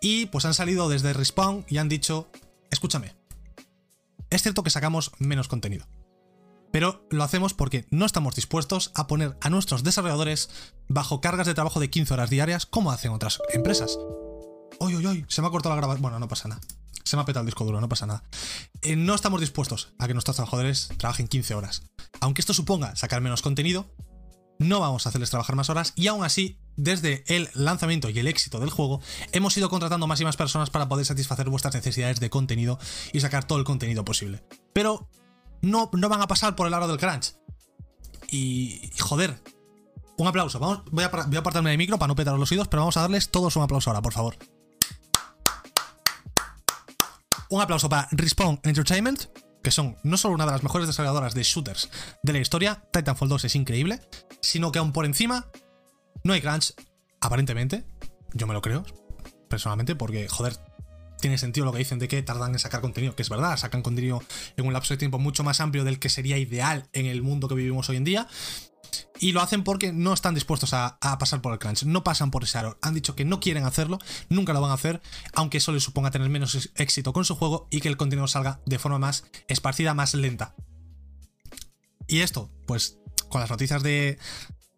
Y 0.01 0.27
pues 0.27 0.45
han 0.45 0.53
salido 0.53 0.87
desde 0.87 1.13
Respawn 1.13 1.65
y 1.67 1.77
han 1.77 1.89
dicho, 1.89 2.29
escúchame, 2.71 3.15
es 4.29 4.41
cierto 4.41 4.63
que 4.63 4.69
sacamos 4.69 5.11
menos 5.19 5.47
contenido. 5.47 5.85
Pero 6.71 7.05
lo 7.11 7.23
hacemos 7.23 7.53
porque 7.53 7.85
no 7.91 8.05
estamos 8.05 8.35
dispuestos 8.35 8.91
a 8.95 9.07
poner 9.07 9.37
a 9.41 9.49
nuestros 9.49 9.83
desarrolladores 9.83 10.49
bajo 10.87 11.21
cargas 11.21 11.47
de 11.47 11.53
trabajo 11.53 11.79
de 11.79 11.89
15 11.89 12.13
horas 12.13 12.29
diarias 12.29 12.65
como 12.65 12.91
hacen 12.91 13.11
otras 13.11 13.39
empresas. 13.53 13.99
Uy, 14.79 14.95
uy, 14.95 15.05
uy, 15.05 15.25
se 15.27 15.41
me 15.41 15.47
ha 15.47 15.51
cortado 15.51 15.75
la 15.75 15.81
grabación. 15.81 16.01
Bueno, 16.01 16.19
no 16.19 16.27
pasa 16.27 16.47
nada. 16.47 16.61
Se 17.03 17.15
me 17.15 17.21
ha 17.21 17.25
petado 17.25 17.41
el 17.41 17.47
disco 17.47 17.65
duro, 17.65 17.81
no 17.81 17.89
pasa 17.89 18.05
nada. 18.05 18.23
Eh, 18.81 18.95
no 18.95 19.13
estamos 19.15 19.41
dispuestos 19.41 19.93
a 19.99 20.07
que 20.07 20.13
nuestros 20.13 20.35
trabajadores 20.35 20.89
trabajen 20.97 21.27
15 21.27 21.53
horas. 21.55 21.83
Aunque 22.21 22.41
esto 22.41 22.53
suponga 22.53 22.95
sacar 22.95 23.21
menos 23.21 23.41
contenido, 23.41 23.93
no 24.59 24.79
vamos 24.79 25.05
a 25.05 25.09
hacerles 25.09 25.29
trabajar 25.29 25.55
más 25.55 25.69
horas 25.69 25.93
y 25.95 26.07
aún 26.07 26.23
así, 26.23 26.59
desde 26.77 27.23
el 27.27 27.49
lanzamiento 27.55 28.09
y 28.09 28.19
el 28.19 28.27
éxito 28.27 28.59
del 28.59 28.69
juego, 28.69 29.01
hemos 29.31 29.57
ido 29.57 29.69
contratando 29.69 30.07
más 30.07 30.21
y 30.21 30.25
más 30.25 30.37
personas 30.37 30.69
para 30.69 30.87
poder 30.87 31.05
satisfacer 31.05 31.49
vuestras 31.49 31.73
necesidades 31.75 32.19
de 32.19 32.29
contenido 32.29 32.79
y 33.11 33.19
sacar 33.19 33.45
todo 33.45 33.57
el 33.59 33.65
contenido 33.65 34.05
posible. 34.05 34.43
Pero 34.73 35.09
no, 35.61 35.89
no 35.93 36.07
van 36.09 36.21
a 36.21 36.27
pasar 36.27 36.55
por 36.55 36.67
el 36.67 36.73
aro 36.73 36.87
del 36.87 36.97
crunch. 36.97 37.33
Y, 38.31 38.89
joder, 38.99 39.41
un 40.17 40.27
aplauso. 40.27 40.59
Vamos, 40.59 40.83
voy, 40.91 41.03
a, 41.03 41.11
par- 41.11 41.27
voy 41.27 41.35
a 41.35 41.39
apartarme 41.39 41.69
del 41.71 41.77
micro 41.77 41.97
para 41.99 42.07
no 42.07 42.15
petaros 42.15 42.39
los 42.39 42.51
oídos, 42.51 42.67
pero 42.67 42.81
vamos 42.81 42.97
a 42.97 43.01
darles 43.01 43.29
todos 43.29 43.55
un 43.55 43.63
aplauso 43.63 43.89
ahora, 43.89 44.01
por 44.01 44.13
favor. 44.13 44.37
Un 47.53 47.61
aplauso 47.61 47.87
para 47.87 48.07
Respawn 48.09 48.59
Entertainment, 48.63 49.25
que 49.61 49.69
son 49.69 49.95
no 50.01 50.17
solo 50.17 50.33
una 50.33 50.47
de 50.47 50.53
las 50.53 50.63
mejores 50.63 50.87
desarrolladoras 50.87 51.35
de 51.35 51.43
shooters 51.43 51.87
de 52.23 52.33
la 52.33 52.39
historia, 52.39 52.83
Titanfall 52.91 53.29
2 53.29 53.45
es 53.45 53.55
increíble, 53.55 54.01
sino 54.41 54.71
que 54.71 54.79
aún 54.79 54.91
por 54.91 55.05
encima 55.05 55.51
no 56.23 56.33
hay 56.33 56.41
crunch, 56.41 56.73
aparentemente, 57.21 57.85
yo 58.33 58.47
me 58.47 58.55
lo 58.55 58.61
creo, 58.63 58.83
personalmente, 59.51 59.95
porque, 59.95 60.27
joder, 60.27 60.57
tiene 61.23 61.37
sentido 61.37 61.65
lo 61.65 61.71
que 61.71 61.77
dicen 61.77 61.99
de 61.99 62.09
que 62.09 62.21
tardan 62.21 62.51
en 62.51 62.59
sacar 62.59 62.81
contenido, 62.81 63.15
que 63.15 63.21
es 63.21 63.29
verdad, 63.29 63.55
sacan 63.55 63.81
contenido 63.81 64.21
en 64.57 64.67
un 64.67 64.73
lapso 64.73 64.93
de 64.93 64.97
tiempo 64.97 65.19
mucho 65.19 65.41
más 65.45 65.61
amplio 65.61 65.85
del 65.85 65.97
que 65.97 66.09
sería 66.09 66.37
ideal 66.37 66.89
en 66.91 67.05
el 67.05 67.21
mundo 67.21 67.47
que 67.47 67.55
vivimos 67.55 67.87
hoy 67.87 67.95
en 67.95 68.03
día. 68.03 68.27
Y 69.21 69.31
lo 69.31 69.39
hacen 69.39 69.63
porque 69.63 69.93
no 69.93 70.11
están 70.11 70.33
dispuestos 70.33 70.73
a, 70.73 70.99
pasar 71.17 71.41
por 71.41 71.53
el 71.53 71.59
crunch, 71.59 71.83
no 71.83 72.03
pasan 72.03 72.29
por 72.29 72.43
ese 72.43 72.57
aro. 72.57 72.77
Han 72.81 72.93
dicho 72.93 73.15
que 73.15 73.23
no 73.23 73.39
quieren 73.39 73.63
hacerlo, 73.63 73.99
nunca 74.27 74.51
lo 74.51 74.59
van 74.59 74.71
a 74.71 74.73
hacer, 74.73 75.01
aunque 75.33 75.59
eso 75.59 75.71
les 75.71 75.83
suponga 75.83 76.11
tener 76.11 76.27
menos 76.27 76.71
éxito 76.75 77.13
con 77.13 77.23
su 77.23 77.35
juego 77.35 77.69
y 77.71 77.79
que 77.79 77.87
el 77.87 77.95
contenido 77.95 78.27
salga 78.27 78.59
de 78.65 78.77
forma 78.77 78.99
más 78.99 79.23
esparcida, 79.47 79.93
más 79.93 80.15
lenta. 80.15 80.55
Y 82.05 82.19
esto, 82.19 82.51
pues, 82.67 82.97
con 83.29 83.39
las 83.39 83.49
noticias 83.49 83.81
de, 83.81 84.19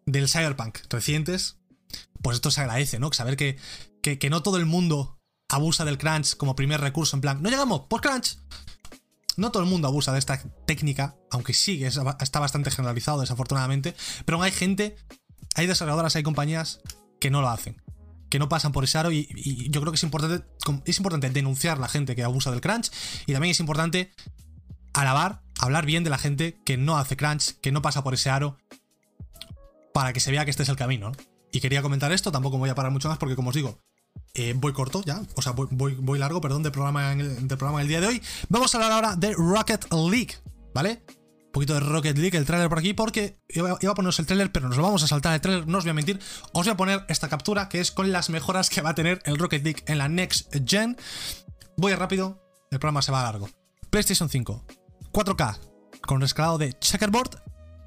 del 0.04 0.28
Cyberpunk 0.28 0.78
recientes, 0.90 1.58
pues 2.22 2.36
esto 2.36 2.52
se 2.52 2.60
agradece, 2.60 3.00
¿no? 3.00 3.12
Saber 3.12 3.36
que, 3.36 3.58
que, 4.00 4.20
que 4.20 4.30
no 4.30 4.44
todo 4.44 4.58
el 4.58 4.66
mundo 4.66 5.15
abusa 5.48 5.84
del 5.84 5.98
crunch 5.98 6.36
como 6.36 6.56
primer 6.56 6.80
recurso, 6.80 7.16
en 7.16 7.20
plan, 7.20 7.42
no 7.42 7.50
llegamos, 7.50 7.82
pues 7.88 8.02
crunch. 8.02 8.38
No 9.36 9.50
todo 9.50 9.62
el 9.62 9.68
mundo 9.68 9.86
abusa 9.86 10.12
de 10.12 10.18
esta 10.18 10.40
técnica, 10.66 11.16
aunque 11.30 11.52
sí, 11.52 11.84
está 11.84 12.40
bastante 12.40 12.70
generalizado 12.70 13.20
desafortunadamente, 13.20 13.94
pero 14.24 14.40
hay 14.42 14.50
gente, 14.50 14.96
hay 15.54 15.66
desarrolladoras, 15.66 16.16
hay 16.16 16.22
compañías 16.22 16.80
que 17.20 17.30
no 17.30 17.42
lo 17.42 17.50
hacen, 17.50 17.82
que 18.30 18.38
no 18.38 18.48
pasan 18.48 18.72
por 18.72 18.84
ese 18.84 18.96
aro 18.96 19.12
y, 19.12 19.68
yo 19.70 19.80
creo 19.82 19.92
que 19.92 19.96
es 19.96 20.02
importante, 20.02 20.46
es 20.86 20.96
importante 20.96 21.28
denunciar 21.28 21.76
a 21.76 21.80
la 21.80 21.88
gente 21.88 22.16
que 22.16 22.24
abusa 22.24 22.50
del 22.50 22.62
crunch 22.62 22.90
y 23.26 23.32
también 23.34 23.50
es 23.50 23.60
importante 23.60 24.14
alabar, 24.94 25.42
hablar 25.58 25.84
bien 25.84 26.02
de 26.02 26.10
la 26.10 26.18
gente 26.18 26.58
que 26.64 26.78
no 26.78 26.96
hace 26.96 27.18
crunch, 27.18 27.60
que 27.60 27.72
no 27.72 27.82
pasa 27.82 28.02
por 28.02 28.14
ese 28.14 28.30
aro, 28.30 28.56
para 29.92 30.14
que 30.14 30.20
se 30.20 30.30
vea 30.30 30.44
que 30.44 30.50
este 30.50 30.62
es 30.62 30.68
el 30.70 30.76
camino. 30.76 31.12
Y 31.52 31.60
quería 31.60 31.82
comentar 31.82 32.10
esto, 32.12 32.32
tampoco 32.32 32.58
voy 32.58 32.70
a 32.70 32.74
parar 32.74 32.92
mucho 32.92 33.08
más 33.08 33.18
porque 33.18 33.36
como 33.36 33.50
os 33.50 33.54
digo, 33.54 33.78
eh, 34.34 34.54
voy 34.54 34.72
corto 34.72 35.02
ya, 35.04 35.22
o 35.34 35.42
sea, 35.42 35.52
voy, 35.52 36.18
largo, 36.18 36.40
perdón, 36.40 36.62
del 36.62 36.72
programa, 36.72 37.12
en 37.12 37.20
el, 37.20 37.46
programa 37.48 37.78
del 37.78 37.88
día 37.88 38.00
de 38.00 38.08
hoy. 38.08 38.22
Vamos 38.48 38.74
a 38.74 38.78
hablar 38.78 38.92
ahora 38.92 39.16
de 39.16 39.32
Rocket 39.32 39.86
League, 39.92 40.34
¿vale? 40.74 41.02
Un 41.08 41.52
poquito 41.52 41.72
de 41.72 41.80
Rocket 41.80 42.18
League, 42.18 42.36
el 42.36 42.44
tráiler 42.44 42.68
por 42.68 42.78
aquí, 42.78 42.92
porque 42.92 43.38
iba, 43.48 43.70
a 43.72 43.94
poneros 43.94 44.18
el 44.18 44.26
tráiler, 44.26 44.52
pero 44.52 44.68
nos 44.68 44.76
lo 44.76 44.82
vamos 44.82 45.02
a 45.02 45.06
saltar 45.06 45.32
el 45.32 45.40
tráiler, 45.40 45.66
no 45.66 45.78
os 45.78 45.84
voy 45.84 45.92
a 45.92 45.94
mentir. 45.94 46.20
Os 46.52 46.66
voy 46.66 46.72
a 46.72 46.76
poner 46.76 47.06
esta 47.08 47.30
captura, 47.30 47.70
que 47.70 47.80
es 47.80 47.90
con 47.90 48.12
las 48.12 48.28
mejoras 48.28 48.68
que 48.68 48.82
va 48.82 48.90
a 48.90 48.94
tener 48.94 49.22
el 49.24 49.38
Rocket 49.38 49.64
League 49.64 49.82
en 49.86 49.96
la 49.96 50.08
Next 50.10 50.54
Gen. 50.66 50.98
Voy 51.78 51.94
rápido, 51.94 52.42
el 52.70 52.78
programa 52.78 53.00
se 53.00 53.12
va 53.12 53.22
largo. 53.22 53.48
PlayStation 53.88 54.28
5, 54.28 54.66
4K, 55.12 55.58
con 56.02 56.20
rescalado 56.20 56.58
de 56.58 56.78
checkerboard, 56.78 57.42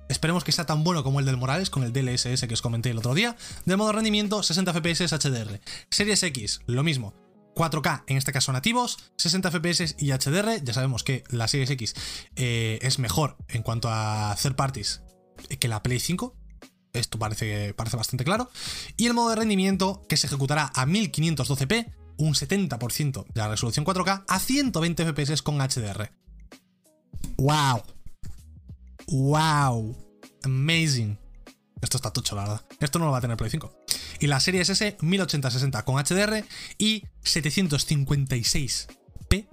Esperemos 0.10 0.44
que 0.44 0.52
sea 0.52 0.66
tan 0.66 0.84
bueno 0.84 1.04
como 1.04 1.20
el 1.20 1.26
del 1.26 1.38
Morales 1.38 1.70
con 1.70 1.84
el 1.84 1.94
DLSS 1.94 2.48
que 2.48 2.54
os 2.54 2.62
comenté 2.64 2.90
el 2.90 2.98
otro 2.98 3.14
día. 3.14 3.38
De 3.66 3.78
modo 3.78 3.92
rendimiento, 3.92 4.42
60 4.42 4.74
FPS 4.74 5.08
HDR. 5.14 5.62
Series 5.92 6.24
X, 6.24 6.62
lo 6.66 6.84
mismo. 6.84 7.14
4K, 7.56 8.04
en 8.08 8.18
este 8.18 8.32
caso 8.32 8.52
nativos, 8.52 8.98
60 9.18 9.52
FPS 9.52 9.96
y 10.00 10.12
HDR. 10.12 10.64
Ya 10.64 10.74
sabemos 10.74 11.04
que 11.04 11.24
la 11.30 11.48
Series 11.48 11.70
X 11.70 11.94
eh, 12.36 12.80
es 12.82 12.98
mejor 12.98 13.38
en 13.48 13.62
cuanto 13.62 13.88
a 13.90 14.36
third 14.42 14.56
parties 14.56 15.04
que 15.60 15.68
la 15.68 15.84
Play 15.84 16.00
5. 16.00 16.36
Esto 16.94 17.20
parece, 17.20 17.76
parece 17.76 17.96
bastante 17.96 18.24
claro. 18.24 18.50
Y 18.98 19.06
el 19.06 19.14
modo 19.14 19.30
de 19.30 19.36
rendimiento 19.36 20.02
que 20.10 20.18
se 20.18 20.26
ejecutará 20.26 20.72
a 20.74 20.88
1512p, 20.88 21.94
un 22.18 22.34
70% 22.34 23.26
de 23.28 23.42
la 23.42 23.48
resolución 23.48 23.86
4K, 23.86 24.26
a 24.28 24.40
120 24.40 25.06
FPS 25.06 25.44
con 25.44 25.60
HDR. 25.60 26.12
¡Wow! 27.38 27.84
¡Wow! 29.12 29.96
Amazing. 30.44 31.18
Esto 31.82 31.98
está 31.98 32.12
tucho, 32.12 32.36
la 32.36 32.44
verdad. 32.44 32.66
Esto 32.80 33.00
no 33.00 33.06
lo 33.06 33.12
va 33.12 33.18
a 33.20 33.22
tener 33.22 33.38
Play 33.38 33.50
5. 33.50 33.74
Y 34.20 34.28
la 34.28 34.40
serie 34.40 34.62
S 34.62 34.98
1080-60 34.98 35.84
con 35.84 35.96
HDR 35.96 36.46
y 36.78 37.04
756p, 37.24 39.48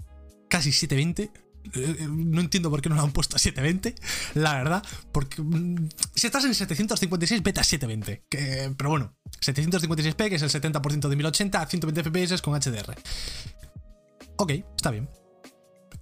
casi 0.48 0.72
720. 0.72 1.46
Eh, 1.74 1.74
eh, 1.74 2.06
no 2.08 2.40
entiendo 2.40 2.70
por 2.70 2.80
qué 2.80 2.88
no 2.88 2.94
lo 2.94 3.02
han 3.02 3.10
puesto 3.12 3.36
a 3.36 3.38
720, 3.38 3.94
la 4.34 4.54
verdad. 4.54 4.82
Porque 5.12 5.42
mm, 5.42 5.88
si 6.14 6.26
estás 6.26 6.44
en 6.44 6.54
756, 6.54 7.42
vete 7.42 7.60
a 7.60 7.64
720. 7.64 8.24
pero 8.76 8.90
bueno, 8.90 9.16
756p, 9.40 10.28
que 10.28 10.36
es 10.36 10.42
el 10.42 10.50
70% 10.50 11.08
de 11.08 11.16
1080 11.16 11.60
a 11.60 11.66
120 11.66 12.02
fps 12.02 12.40
con 12.42 12.60
HDR. 12.60 12.94
Ok, 14.36 14.52
está 14.76 14.90
bien. 14.90 15.08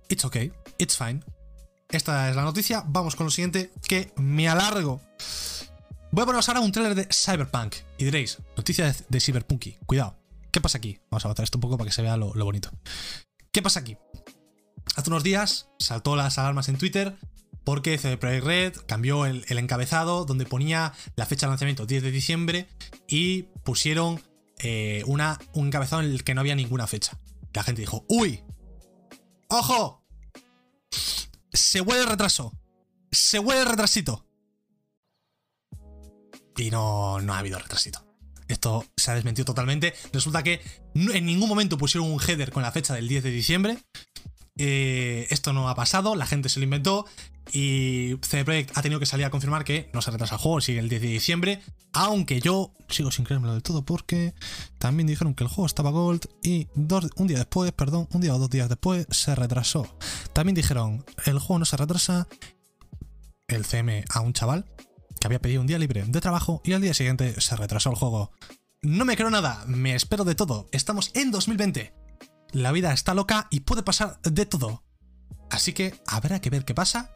It's 0.09 0.25
okay, 0.25 0.53
it's 0.79 0.97
fine. 0.97 1.23
Esta 1.89 2.29
es 2.29 2.37
la 2.37 2.43
noticia. 2.43 2.83
Vamos 2.87 3.17
con 3.17 3.27
lo 3.27 3.31
siguiente, 3.31 3.73
que 3.87 4.13
me 4.17 4.49
alargo. 4.49 5.01
Voy 6.11 6.23
a 6.23 6.27
poneros 6.27 6.49
ahora 6.49 6.61
un 6.61 6.71
tráiler 6.71 6.95
de 6.95 7.09
Cyberpunk. 7.13 7.75
Y 7.99 8.05
diréis, 8.05 8.39
noticia 8.57 8.95
de, 9.09 9.21
Cyberpunky. 9.21 9.79
Cuidado. 9.85 10.17
¿Qué 10.53 10.61
pasa 10.61 10.79
aquí? 10.79 11.01
Vamos 11.11 11.25
a 11.25 11.29
avanzar 11.29 11.43
esto 11.43 11.59
un 11.59 11.63
poco 11.63 11.77
para 11.77 11.89
que 11.89 11.95
se 11.95 12.03
vea 12.03 12.17
lo, 12.17 12.33
bonito. 12.33 12.71
¿Qué 13.51 13.63
pasa 13.63 13.81
aquí? 13.81 13.97
Hace 14.95 15.11
unos 15.11 15.25
días 15.25 15.71
saltó 15.81 16.15
las 16.15 16.39
alarmas 16.39 16.69
en 16.69 16.79
Twitter 16.79 17.17
porque 17.65 17.99
CD 17.99 18.17
Projekt 18.17 18.45
Red 18.45 18.77
cambió 18.87 19.27
el, 19.27 19.45
encabezado 19.49 20.25
donde 20.25 20.47
ponía 20.47 20.93
la 21.17 21.27
fecha 21.27 21.47
de 21.47 21.51
lanzamiento 21.51 21.87
10 21.87 22.05
de 22.05 22.11
diciembre 22.13 22.69
y 23.09 23.45
pusieron 23.65 24.23
eh, 24.59 25.03
una, 25.07 25.41
un 25.53 25.67
encabezado 25.67 26.03
en 26.03 26.11
el 26.13 26.23
que 26.23 26.35
no 26.35 26.43
había 26.43 26.55
ninguna 26.55 26.87
fecha. 26.87 27.19
La 27.53 27.65
gente 27.65 27.81
dijo, 27.81 28.05
¡Uy! 28.09 28.45
¡Ojo! 29.49 30.04
Se 31.55 31.81
huele 31.81 32.03
el 32.03 32.09
retraso. 32.09 32.53
Se 33.11 33.39
huele 33.39 33.63
el 33.63 33.69
retrasito. 33.69 34.27
Y 36.57 36.71
no, 36.71 37.21
no 37.21 37.35
ha 37.35 37.39
habido 37.39 37.59
retrasito. 37.59 38.05
Esto 38.49 38.85
se 38.97 39.11
ha 39.11 39.15
desmentido 39.15 39.47
totalmente. 39.47 39.95
Resulta 40.13 40.43
que 40.43 40.61
en 40.95 41.25
ningún 41.25 41.49
momento 41.49 41.79
pusieron 41.79 42.11
un 42.11 42.21
header 42.21 42.53
con 42.53 42.63
la 42.63 42.73
fecha 42.73 42.95
del 42.95 43.09
10 43.09 43.25
de 43.25 43.31
diciembre. 43.31 43.79
Eh, 44.57 45.27
esto 45.31 45.53
no 45.53 45.69
ha 45.69 45.75
pasado, 45.75 46.15
la 46.15 46.27
gente 46.27 46.49
se 46.49 46.61
lo 46.61 46.65
inventó 46.65 47.07
y 47.53 48.17
CD 48.23 48.67
ha 48.75 48.83
tenido 48.83 49.01
que 49.01 49.07
salir 49.07 49.27
a 49.27 49.31
confirmar 49.31 49.65
que 49.65 49.91
no 49.93 50.03
se 50.03 50.11
retrasa 50.11 50.37
el 50.37 50.41
juego, 50.41 50.61
sigue 50.61 50.79
el 50.79 50.89
10 50.89 51.03
de 51.03 51.09
diciembre, 51.09 51.63
aunque 51.93 52.41
yo 52.41 52.73
sigo 52.89 53.11
sin 53.11 53.25
creérmelo 53.25 53.53
del 53.53 53.63
todo 53.63 53.85
porque 53.85 54.35
también 54.79 55.07
dijeron 55.07 55.35
que 55.35 55.45
el 55.45 55.49
juego 55.49 55.67
estaba 55.67 55.91
gold 55.91 56.27
y 56.43 56.69
un 56.75 57.27
día 57.27 57.39
después, 57.39 57.73
perdón, 57.73 58.09
un 58.13 58.21
día 58.21 58.35
o 58.35 58.39
dos 58.39 58.51
días 58.51 58.69
después 58.69 59.07
se 59.11 59.35
retrasó. 59.35 59.97
También 60.33 60.55
dijeron, 60.55 61.05
el 61.27 61.39
juego 61.39 61.61
no 61.61 61.65
se 61.65 61.77
retrasa, 61.77 62.29
el 63.49 63.65
CM 63.65 64.05
a 64.11 64.21
un 64.21 64.33
chaval 64.33 64.65
que 65.21 65.27
había 65.27 65.41
pedido 65.41 65.61
un 65.61 65.67
día 65.67 65.79
libre 65.79 66.05
de 66.07 66.21
trabajo 66.21 66.61
y 66.65 66.73
al 66.73 66.81
día 66.81 66.95
siguiente 66.95 67.41
se 67.41 67.57
retrasó 67.57 67.91
el 67.91 67.97
juego. 67.97 68.33
No 68.83 69.05
me 69.05 69.17
creo 69.17 69.31
nada, 69.31 69.65
me 69.67 69.95
espero 69.95 70.25
de 70.25 70.35
todo, 70.35 70.69
estamos 70.73 71.11
en 71.15 71.31
2020 71.31 72.05
la 72.55 72.71
vida 72.71 72.93
está 72.93 73.15
loca 73.15 73.49
y 73.51 73.61
puede 73.61 73.83
pasar 73.83 74.21
de 74.23 74.47
todo. 74.47 74.85
Así 75.51 75.73
que 75.73 76.01
habrá 76.07 76.41
que 76.41 76.51
ver 76.51 76.65
qué 76.65 76.75
pasa. 76.75 77.13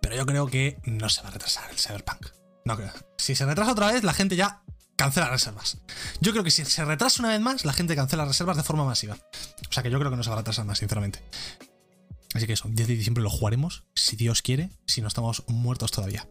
Pero 0.00 0.16
yo 0.16 0.26
creo 0.26 0.46
que 0.46 0.80
no 0.84 1.08
se 1.08 1.22
va 1.22 1.28
a 1.28 1.32
retrasar 1.32 1.70
el 1.70 1.78
Cyberpunk. 1.78 2.28
No 2.64 2.76
creo. 2.76 2.92
Si 3.16 3.34
se 3.34 3.46
retrasa 3.46 3.72
otra 3.72 3.92
vez, 3.92 4.04
la 4.04 4.12
gente 4.12 4.36
ya 4.36 4.62
cancela 4.96 5.30
reservas. 5.30 5.78
Yo 6.20 6.32
creo 6.32 6.44
que 6.44 6.50
si 6.50 6.64
se 6.64 6.84
retrasa 6.84 7.22
una 7.22 7.30
vez 7.30 7.40
más, 7.40 7.64
la 7.64 7.72
gente 7.72 7.94
cancela 7.94 8.24
reservas 8.24 8.56
de 8.56 8.62
forma 8.62 8.84
masiva. 8.84 9.16
O 9.68 9.72
sea 9.72 9.82
que 9.82 9.90
yo 9.90 9.98
creo 9.98 10.10
que 10.10 10.16
no 10.16 10.22
se 10.22 10.30
va 10.30 10.36
a 10.36 10.38
retrasar 10.40 10.64
más, 10.64 10.78
sinceramente. 10.78 11.22
Así 12.34 12.46
que 12.46 12.52
eso, 12.52 12.68
10 12.68 12.88
de 12.88 12.96
diciembre 12.96 13.22
lo 13.22 13.30
jugaremos, 13.30 13.84
si 13.94 14.16
Dios 14.16 14.42
quiere, 14.42 14.70
si 14.86 15.00
no 15.00 15.08
estamos 15.08 15.44
muertos 15.48 15.92
todavía. 15.92 16.28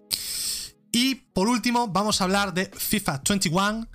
Y 0.91 1.15
por 1.15 1.47
último, 1.47 1.87
vamos 1.87 2.21
a 2.21 2.25
hablar 2.25 2.53
de 2.53 2.65
FIFA 2.65 3.21
21, 3.27 3.87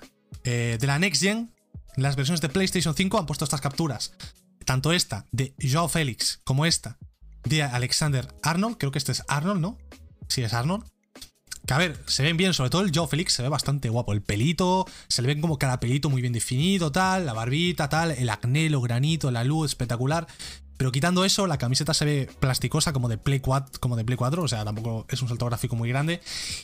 eh, 0.43 0.77
de 0.79 0.87
la 0.87 0.99
Next 0.99 1.21
Gen, 1.21 1.53
las 1.95 2.15
versiones 2.15 2.41
de 2.41 2.49
PlayStation 2.49 2.95
5 2.95 3.19
han 3.19 3.25
puesto 3.25 3.45
estas 3.45 3.61
capturas. 3.61 4.13
Tanto 4.65 4.91
esta 4.91 5.25
de 5.31 5.53
Joao 5.61 5.87
Félix 5.87 6.41
como 6.43 6.65
esta 6.65 6.97
de 7.45 7.63
Alexander 7.63 8.27
Arnold. 8.41 8.77
Creo 8.77 8.91
que 8.91 8.97
este 8.99 9.11
es 9.11 9.23
Arnold, 9.27 9.61
¿no? 9.61 9.77
Sí, 10.27 10.43
es 10.43 10.53
Arnold. 10.53 10.85
Que 11.65 11.73
a 11.73 11.77
ver, 11.77 11.97
se 12.07 12.23
ven 12.23 12.35
bien, 12.35 12.53
sobre 12.53 12.69
todo 12.69 12.81
el 12.81 12.91
Joe 12.93 13.07
Félix 13.07 13.33
se 13.33 13.41
ve 13.41 13.47
bastante 13.47 13.87
guapo. 13.87 14.11
El 14.11 14.21
pelito, 14.21 14.85
se 15.07 15.21
le 15.21 15.29
ven 15.29 15.39
como 15.39 15.57
cada 15.57 15.79
pelito 15.79 16.09
muy 16.09 16.21
bien 16.21 16.33
definido, 16.33 16.91
tal, 16.91 17.25
la 17.25 17.31
barbita, 17.31 17.87
tal, 17.87 18.11
el 18.11 18.29
acné, 18.29 18.69
lo 18.69 18.81
granito, 18.81 19.31
la 19.31 19.45
luz, 19.45 19.71
espectacular. 19.71 20.27
Pero 20.75 20.91
quitando 20.91 21.23
eso, 21.23 21.47
la 21.47 21.57
camiseta 21.57 21.93
se 21.93 22.03
ve 22.03 22.29
plasticosa 22.39 22.91
como 22.91 23.07
de 23.07 23.17
Play 23.17 23.39
4, 23.39 23.79
como 23.79 23.95
de 23.95 24.03
Play 24.03 24.17
4 24.17 24.43
o 24.43 24.47
sea, 24.49 24.65
tampoco 24.65 25.05
es 25.07 25.21
un 25.21 25.29
salto 25.29 25.45
gráfico 25.45 25.77
muy 25.77 25.87
grande. 25.87 26.19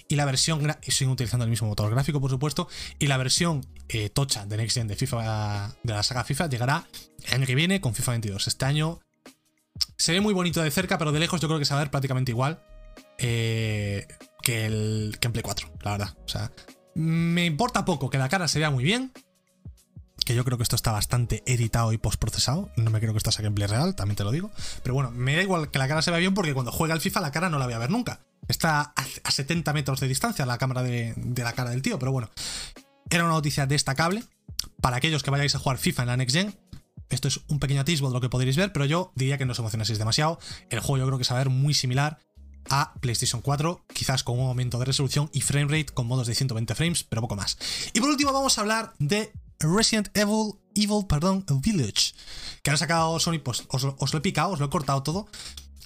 Y 0.10 0.16
la 0.18 0.26
versión, 0.26 0.76
y 0.86 0.92
siguen 0.92 1.14
utilizando 1.14 1.46
el 1.46 1.50
mismo 1.50 1.70
motor 1.70 1.90
gráfico, 1.90 2.20
por 2.20 2.30
supuesto. 2.30 2.68
Y 2.98 3.08
la 3.08 3.16
versión 3.16 3.66
eh, 3.88 4.10
tocha 4.10 4.46
de 4.46 4.58
Next 4.58 4.76
Gen 4.76 4.88
de 4.88 4.98
FIFA, 4.98 5.76
de 5.84 5.94
la 5.94 6.04
saga 6.04 6.26
FIFA, 6.26 6.50
llegará 6.50 6.88
el 7.28 7.36
año 7.36 7.46
que 7.46 7.56
viene 7.56 7.80
con 7.80 7.94
FIFA 7.96 8.12
22. 8.12 8.48
Este 8.48 8.66
año 8.66 9.00
se 9.98 10.14
ve 10.14 10.22
muy 10.22 10.34
bonito 10.34 10.62
de 10.62 10.72
cerca, 10.72 10.98
pero 10.98 11.12
de 11.12 11.20
lejos 11.20 11.42
yo 11.42 11.48
creo 11.48 11.60
que 11.60 11.66
se 11.66 11.74
va 11.74 11.80
a 11.80 11.84
ver 11.84 11.92
prácticamente 11.92 12.32
igual 12.32 12.62
eh, 13.18 14.08
que, 14.42 14.66
el, 14.66 15.18
que 15.20 15.28
en 15.28 15.34
Play 15.34 15.44
4, 15.44 15.70
la 15.82 15.92
verdad. 15.92 16.18
O 16.26 16.28
sea, 16.28 16.52
me 16.96 17.46
importa 17.46 17.86
poco 17.86 18.10
que 18.10 18.18
la 18.18 18.30
cara 18.30 18.48
se 18.48 18.60
vea 18.60 18.72
muy 18.72 18.84
bien, 18.84 19.12
que 20.30 20.36
yo 20.36 20.46
creo 20.46 20.58
que 20.58 20.64
esto 20.64 20.76
está 20.76 20.92
bastante 20.92 21.44
editado 21.48 21.92
y 21.92 21.98
postprocesado. 21.98 22.70
No 22.76 22.92
me 22.92 23.00
creo 23.00 23.14
que 23.14 23.18
esto 23.18 23.32
sea 23.32 23.44
gameplay 23.44 23.68
real, 23.68 23.96
también 23.96 24.16
te 24.16 24.24
lo 24.24 24.32
digo. 24.32 24.52
Pero 24.84 24.94
bueno, 24.94 25.12
me 25.12 25.36
da 25.36 25.42
igual 25.42 25.72
que 25.72 25.80
la 25.80 25.88
cara 25.88 26.02
se 26.02 26.12
vea 26.12 26.20
bien 26.20 26.34
porque 26.34 26.54
cuando 26.54 26.72
juega 26.72 26.94
al 26.94 27.02
FIFA 27.02 27.22
la 27.22 27.32
cara 27.32 27.50
no 27.50 27.58
la 27.58 27.66
voy 27.66 27.74
a 27.74 27.80
ver 27.80 27.90
nunca. 27.90 28.22
Está 28.48 28.94
a 29.24 29.32
70 29.32 29.74
metros 29.74 30.00
de 30.00 30.08
distancia 30.08 30.46
la 30.46 30.58
cámara 30.58 30.84
de, 30.84 31.16
la 31.36 31.54
cara 31.54 31.72
del 31.72 31.82
tío, 31.82 32.00
pero 32.00 32.12
bueno. 32.12 32.30
Era 33.10 33.24
una 33.24 33.34
noticia 33.34 33.66
destacable. 33.66 34.24
Para 34.82 34.98
aquellos 34.98 35.24
que 35.24 35.32
vayáis 35.32 35.56
a 35.56 35.60
jugar 35.60 35.78
FIFA 35.78 36.04
en 36.04 36.08
la 36.08 36.18
Next 36.18 36.36
Gen, 36.36 36.56
esto 37.10 37.28
es 37.28 37.41
un 37.47 37.60
pequeño 37.60 37.82
atisbo 37.82 38.07
de 38.07 38.14
lo 38.14 38.22
que 38.22 38.30
podréis 38.30 38.57
ver, 38.57 38.72
pero 38.72 38.86
yo 38.86 39.12
diría 39.16 39.38
que 39.38 39.45
no 39.45 39.53
os 39.53 39.60
emocionaseis 39.60 39.99
demasiado. 39.99 40.39
El 40.70 40.80
juego 40.80 40.97
yo 40.97 41.07
creo 41.07 41.18
que 41.18 41.24
se 41.24 41.34
va 41.34 41.39
a 41.39 41.43
ver 41.43 41.51
muy 41.51 41.74
similar 41.74 42.20
a 42.70 42.93
PlayStation 42.99 43.41
4, 43.41 43.86
quizás 43.93 44.24
con 44.24 44.39
un 44.39 44.47
aumento 44.47 44.78
de 44.80 44.86
resolución 44.86 45.30
y 45.34 45.41
framerate 45.41 45.93
con 45.93 46.07
modos 46.07 46.28
de 46.28 46.36
120 46.36 46.76
frames, 46.76 47.03
pero 47.03 47.22
poco 47.22 47.36
más. 47.36 47.57
Y 47.93 47.99
por 47.99 48.10
último 48.10 48.32
vamos 48.32 48.57
a 48.57 48.62
hablar 48.62 48.93
de 48.99 49.32
Resident 49.60 50.10
Evil, 50.16 50.53
Evil, 50.76 51.05
perdón, 51.07 51.45
Village. 51.62 52.14
Que 52.64 52.72
han 52.72 52.78
sacado 52.78 53.20
Sony, 53.20 53.39
pues 53.43 53.64
os, 53.70 53.84
lo 53.84 54.18
he 54.18 54.22
picado, 54.22 54.51
os 54.51 54.60
lo 54.60 54.68
he 54.68 54.70
cortado 54.70 55.03
todo. 55.03 55.28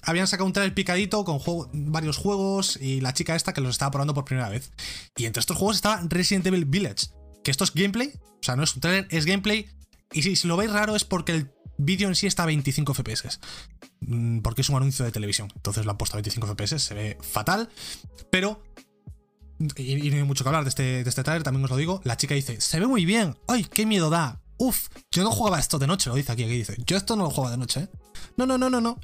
Habían 0.02 0.26
sacado 0.26 0.46
un 0.46 0.52
trailer 0.52 0.74
picadito 0.74 1.24
con 1.24 1.40
varios 1.72 2.18
juegos 2.18 2.76
y 2.76 3.00
la 3.00 3.14
chica 3.14 3.34
esta 3.34 3.54
que 3.54 3.62
los 3.62 3.70
estaba 3.70 3.90
probando 3.90 4.12
por 4.12 4.26
primera 4.26 4.50
vez. 4.50 4.70
Y 5.16 5.24
entre 5.24 5.40
estos 5.40 5.56
juegos 5.56 5.76
estaba 5.76 6.02
Resident 6.08 6.46
Evil 6.46 6.66
Village. 6.66 7.06
Que 7.42 7.50
esto 7.50 7.64
es 7.64 7.72
gameplay, 7.74 8.12
o 8.24 8.42
sea, 8.42 8.56
no 8.56 8.62
es 8.62 8.74
un 8.74 8.80
trailer, 8.80 9.06
es 9.10 9.24
gameplay 9.24 9.66
Y 10.14 10.22
si, 10.22 10.36
si 10.36 10.48
lo 10.48 10.56
veis 10.56 10.70
raro 10.70 10.96
es 10.96 11.04
porque 11.04 11.32
el 11.32 11.50
vídeo 11.76 12.08
en 12.08 12.14
sí 12.14 12.26
está 12.26 12.44
a 12.44 12.46
25 12.46 12.94
FPS. 12.94 13.40
Mm, 14.00 14.40
Porque 14.40 14.62
es 14.62 14.68
un 14.68 14.76
anuncio 14.76 15.04
de 15.04 15.12
televisión. 15.12 15.48
Entonces 15.54 15.84
lo 15.84 15.90
han 15.90 15.98
puesto 15.98 16.16
a 16.16 16.18
25 16.18 16.46
FPS, 16.46 16.78
se 16.78 16.94
ve 16.94 17.18
fatal. 17.20 17.68
Pero. 18.30 18.62
Y, 19.76 20.10
no 20.10 20.16
hay 20.16 20.22
mucho 20.24 20.44
que 20.44 20.48
hablar 20.48 20.64
de 20.64 20.68
este, 20.68 21.04
de 21.04 21.08
este 21.08 21.22
trailer, 21.22 21.42
también 21.42 21.64
os 21.64 21.70
lo 21.70 21.76
digo. 21.76 22.00
La 22.04 22.16
chica 22.16 22.34
dice: 22.34 22.60
Se 22.60 22.80
ve 22.80 22.86
muy 22.86 23.04
bien. 23.04 23.36
¡Ay, 23.48 23.64
qué 23.64 23.86
miedo 23.86 24.10
da! 24.10 24.40
Uf, 24.56 24.88
yo 25.10 25.24
no 25.24 25.30
jugaba 25.30 25.58
esto 25.58 25.78
de 25.78 25.86
noche, 25.86 26.10
lo 26.10 26.16
dice 26.16 26.32
aquí, 26.32 26.44
aquí 26.44 26.56
dice. 26.56 26.76
Yo 26.86 26.96
esto 26.96 27.16
no 27.16 27.24
lo 27.24 27.30
jugaba 27.30 27.50
de 27.50 27.58
noche, 27.58 27.80
¿eh? 27.80 27.88
No, 28.36 28.46
no, 28.46 28.56
no, 28.56 28.70
no, 28.70 28.80
no. 28.80 29.00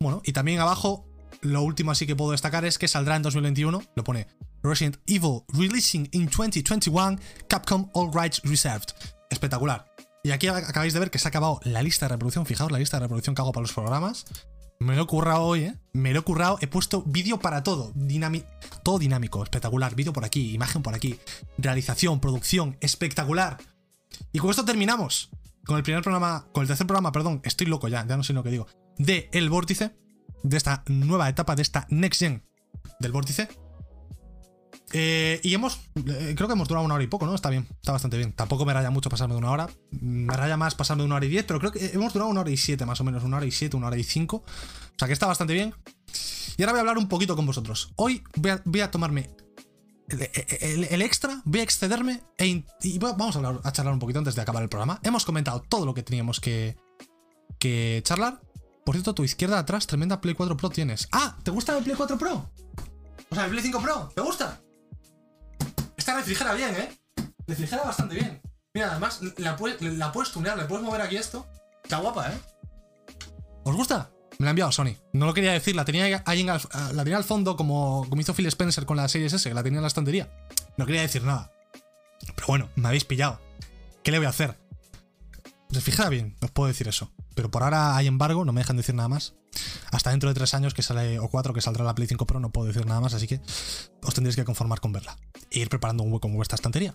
Bueno, 0.00 0.22
y 0.24 0.32
también 0.32 0.60
abajo, 0.60 1.06
lo 1.42 1.62
último 1.62 1.90
así 1.90 2.06
que 2.06 2.16
puedo 2.16 2.32
destacar 2.32 2.64
es 2.64 2.78
que 2.78 2.88
saldrá 2.88 3.16
en 3.16 3.22
2021. 3.22 3.82
Lo 3.94 4.04
pone 4.04 4.28
Resident 4.62 4.96
Evil 5.06 5.42
Releasing 5.48 6.08
in 6.12 6.26
2021, 6.26 7.18
Capcom 7.48 7.90
All 7.92 8.10
Rights 8.12 8.40
Reserved. 8.44 8.94
Espectacular. 9.30 9.91
Y 10.24 10.30
aquí 10.30 10.46
acabáis 10.46 10.92
de 10.92 11.00
ver 11.00 11.10
que 11.10 11.18
se 11.18 11.26
ha 11.26 11.30
acabado 11.30 11.58
la 11.64 11.82
lista 11.82 12.06
de 12.06 12.10
reproducción. 12.10 12.46
Fijaos 12.46 12.70
la 12.70 12.78
lista 12.78 12.96
de 12.96 13.02
reproducción 13.02 13.34
que 13.34 13.42
hago 13.42 13.50
para 13.50 13.62
los 13.62 13.72
programas. 13.72 14.24
Me 14.78 14.94
lo 14.94 15.02
he 15.02 15.06
currado 15.06 15.42
hoy, 15.42 15.64
¿eh? 15.64 15.78
Me 15.92 16.12
lo 16.12 16.20
he 16.20 16.22
currado. 16.22 16.58
He 16.60 16.68
puesto 16.68 17.02
vídeo 17.02 17.40
para 17.40 17.64
todo. 17.64 17.92
Todo 18.84 18.98
dinámico, 19.00 19.42
espectacular. 19.42 19.96
Vídeo 19.96 20.12
por 20.12 20.24
aquí, 20.24 20.52
imagen 20.52 20.82
por 20.82 20.94
aquí. 20.94 21.18
Realización, 21.58 22.20
producción, 22.20 22.76
espectacular. 22.80 23.58
Y 24.32 24.38
con 24.38 24.50
esto 24.50 24.64
terminamos. 24.64 25.30
Con 25.64 25.76
el 25.76 25.82
primer 25.82 26.02
programa, 26.02 26.46
con 26.52 26.62
el 26.62 26.68
tercer 26.68 26.86
programa, 26.86 27.12
perdón, 27.12 27.40
estoy 27.44 27.66
loco 27.66 27.88
ya, 27.88 28.06
ya 28.06 28.16
no 28.16 28.22
sé 28.24 28.32
lo 28.32 28.42
que 28.42 28.50
digo. 28.50 28.66
De 28.98 29.28
El 29.32 29.50
Vórtice, 29.50 29.96
de 30.42 30.56
esta 30.56 30.84
nueva 30.86 31.28
etapa, 31.28 31.56
de 31.56 31.62
esta 31.62 31.86
Next 31.88 32.20
Gen 32.20 32.44
del 32.98 33.12
Vórtice. 33.12 33.48
Eh, 34.92 35.40
y 35.42 35.54
hemos, 35.54 35.80
eh, 35.96 36.34
creo 36.36 36.46
que 36.48 36.52
hemos 36.52 36.68
durado 36.68 36.84
una 36.84 36.94
hora 36.94 37.04
y 37.04 37.06
poco, 37.06 37.24
¿no? 37.26 37.34
Está 37.34 37.48
bien, 37.50 37.66
está 37.80 37.92
bastante 37.92 38.18
bien. 38.18 38.32
Tampoco 38.32 38.64
me 38.66 38.74
raya 38.74 38.90
mucho 38.90 39.08
pasarme 39.08 39.34
de 39.34 39.38
una 39.38 39.50
hora. 39.50 39.68
Me 39.90 40.36
raya 40.36 40.56
más 40.56 40.74
pasarme 40.74 41.02
de 41.02 41.06
una 41.06 41.14
hora 41.16 41.24
y 41.26 41.28
diez, 41.30 41.44
pero 41.46 41.58
creo 41.60 41.72
que 41.72 41.86
hemos 41.94 42.12
durado 42.12 42.30
una 42.30 42.40
hora 42.40 42.50
y 42.50 42.56
siete, 42.56 42.84
más 42.84 43.00
o 43.00 43.04
menos. 43.04 43.22
Una 43.24 43.38
hora 43.38 43.46
y 43.46 43.50
siete, 43.50 43.76
una 43.76 43.86
hora 43.86 43.96
y 43.96 44.04
cinco. 44.04 44.36
O 44.46 44.94
sea 44.98 45.06
que 45.08 45.14
está 45.14 45.26
bastante 45.26 45.54
bien. 45.54 45.74
Y 46.58 46.62
ahora 46.62 46.72
voy 46.72 46.78
a 46.78 46.80
hablar 46.80 46.98
un 46.98 47.08
poquito 47.08 47.34
con 47.36 47.46
vosotros. 47.46 47.92
Hoy 47.96 48.22
voy 48.36 48.80
a, 48.82 48.90
tomarme 48.90 49.30
el, 50.08 51.00
extra, 51.02 51.40
voy 51.44 51.60
a 51.60 51.62
excederme 51.62 52.20
e 52.36 52.62
y 52.82 52.98
va- 52.98 53.12
vamos 53.12 53.34
a, 53.36 53.38
hablar- 53.38 53.60
a 53.64 53.72
charlar 53.72 53.94
un 53.94 54.00
poquito 54.00 54.18
antes 54.18 54.34
de 54.34 54.42
acabar 54.42 54.62
el 54.62 54.68
programa. 54.68 55.00
Hemos 55.02 55.24
comentado 55.24 55.62
todo 55.66 55.86
lo 55.86 55.94
que 55.94 56.02
teníamos 56.02 56.38
que, 56.40 56.76
que 57.58 58.02
charlar. 58.04 58.40
Por 58.84 58.94
cierto, 58.96 59.14
tu 59.14 59.24
izquierda 59.24 59.58
atrás, 59.58 59.86
tremenda 59.86 60.20
Play 60.20 60.34
4 60.34 60.56
Pro 60.56 60.68
tienes. 60.68 61.08
¡Ah! 61.12 61.36
¿Te 61.42 61.50
gusta 61.50 61.78
el 61.78 61.84
Play 61.84 61.96
4 61.96 62.18
Pro? 62.18 62.50
O 63.30 63.34
sea, 63.34 63.44
el 63.44 63.50
Play 63.50 63.62
5 63.62 63.80
Pro, 63.80 64.10
¿te 64.14 64.20
gusta? 64.20 64.60
Refrigera 66.16 66.54
bien, 66.54 66.74
¿eh? 66.74 66.98
Refrigera 67.46 67.82
bastante 67.82 68.14
bien. 68.14 68.40
Mira, 68.74 68.90
además, 68.90 69.20
la, 69.38 69.56
puedes- 69.56 69.80
la 69.80 70.12
puedes 70.12 70.32
tunear, 70.32 70.56
le 70.56 70.64
puedes 70.64 70.84
mover 70.84 71.02
aquí 71.02 71.16
esto. 71.16 71.46
Está 71.82 71.98
guapa, 71.98 72.30
¿eh? 72.32 72.38
¿Os 73.64 73.74
gusta? 73.76 74.10
Me 74.38 74.44
la 74.44 74.48
ha 74.48 74.50
enviado 74.50 74.72
Sony. 74.72 74.96
No 75.12 75.26
lo 75.26 75.34
quería 75.34 75.52
decir, 75.52 75.76
la 75.76 75.84
tenía 75.84 76.22
ahí 76.24 76.40
en 76.40 76.50
al, 76.50 76.60
la 76.94 77.04
tenía 77.04 77.16
al 77.18 77.24
fondo 77.24 77.56
como, 77.56 78.06
como 78.08 78.20
hizo 78.20 78.34
Phil 78.34 78.46
Spencer 78.46 78.86
con 78.86 78.96
la 78.96 79.08
Series 79.08 79.32
S, 79.32 79.48
que 79.48 79.54
la 79.54 79.62
tenía 79.62 79.78
en 79.78 79.82
la 79.82 79.88
estantería. 79.88 80.32
No 80.76 80.86
quería 80.86 81.02
decir 81.02 81.22
nada. 81.22 81.52
Pero 82.34 82.46
bueno, 82.46 82.70
me 82.76 82.88
habéis 82.88 83.04
pillado. 83.04 83.40
¿Qué 84.02 84.10
le 84.10 84.18
voy 84.18 84.26
a 84.26 84.30
hacer? 84.30 84.58
Refrigera 85.70 86.08
bien, 86.08 86.36
os 86.42 86.50
puedo 86.50 86.68
decir 86.68 86.88
eso. 86.88 87.12
Pero 87.34 87.50
por 87.50 87.62
ahora 87.62 87.96
hay 87.96 88.06
embargo, 88.06 88.44
no 88.44 88.52
me 88.52 88.60
dejan 88.62 88.76
decir 88.76 88.94
nada 88.94 89.08
más. 89.08 89.34
Hasta 89.90 90.10
dentro 90.10 90.28
de 90.28 90.34
tres 90.34 90.54
años 90.54 90.74
que 90.74 90.82
sale, 90.82 91.18
o 91.18 91.28
cuatro 91.28 91.52
que 91.54 91.60
saldrá 91.60 91.84
la 91.84 91.94
Play 91.94 92.08
5 92.08 92.26
Pro, 92.26 92.40
no 92.40 92.50
puedo 92.50 92.68
decir 92.68 92.86
nada 92.86 93.00
más, 93.00 93.14
así 93.14 93.26
que 93.26 93.40
os 94.02 94.14
tendréis 94.14 94.36
que 94.36 94.44
conformar 94.44 94.80
con 94.80 94.92
verla. 94.92 95.16
E 95.50 95.58
ir 95.60 95.68
preparando 95.68 96.02
un 96.02 96.12
hueco 96.12 96.28
en 96.28 96.34
vuestra 96.34 96.56
estantería. 96.56 96.94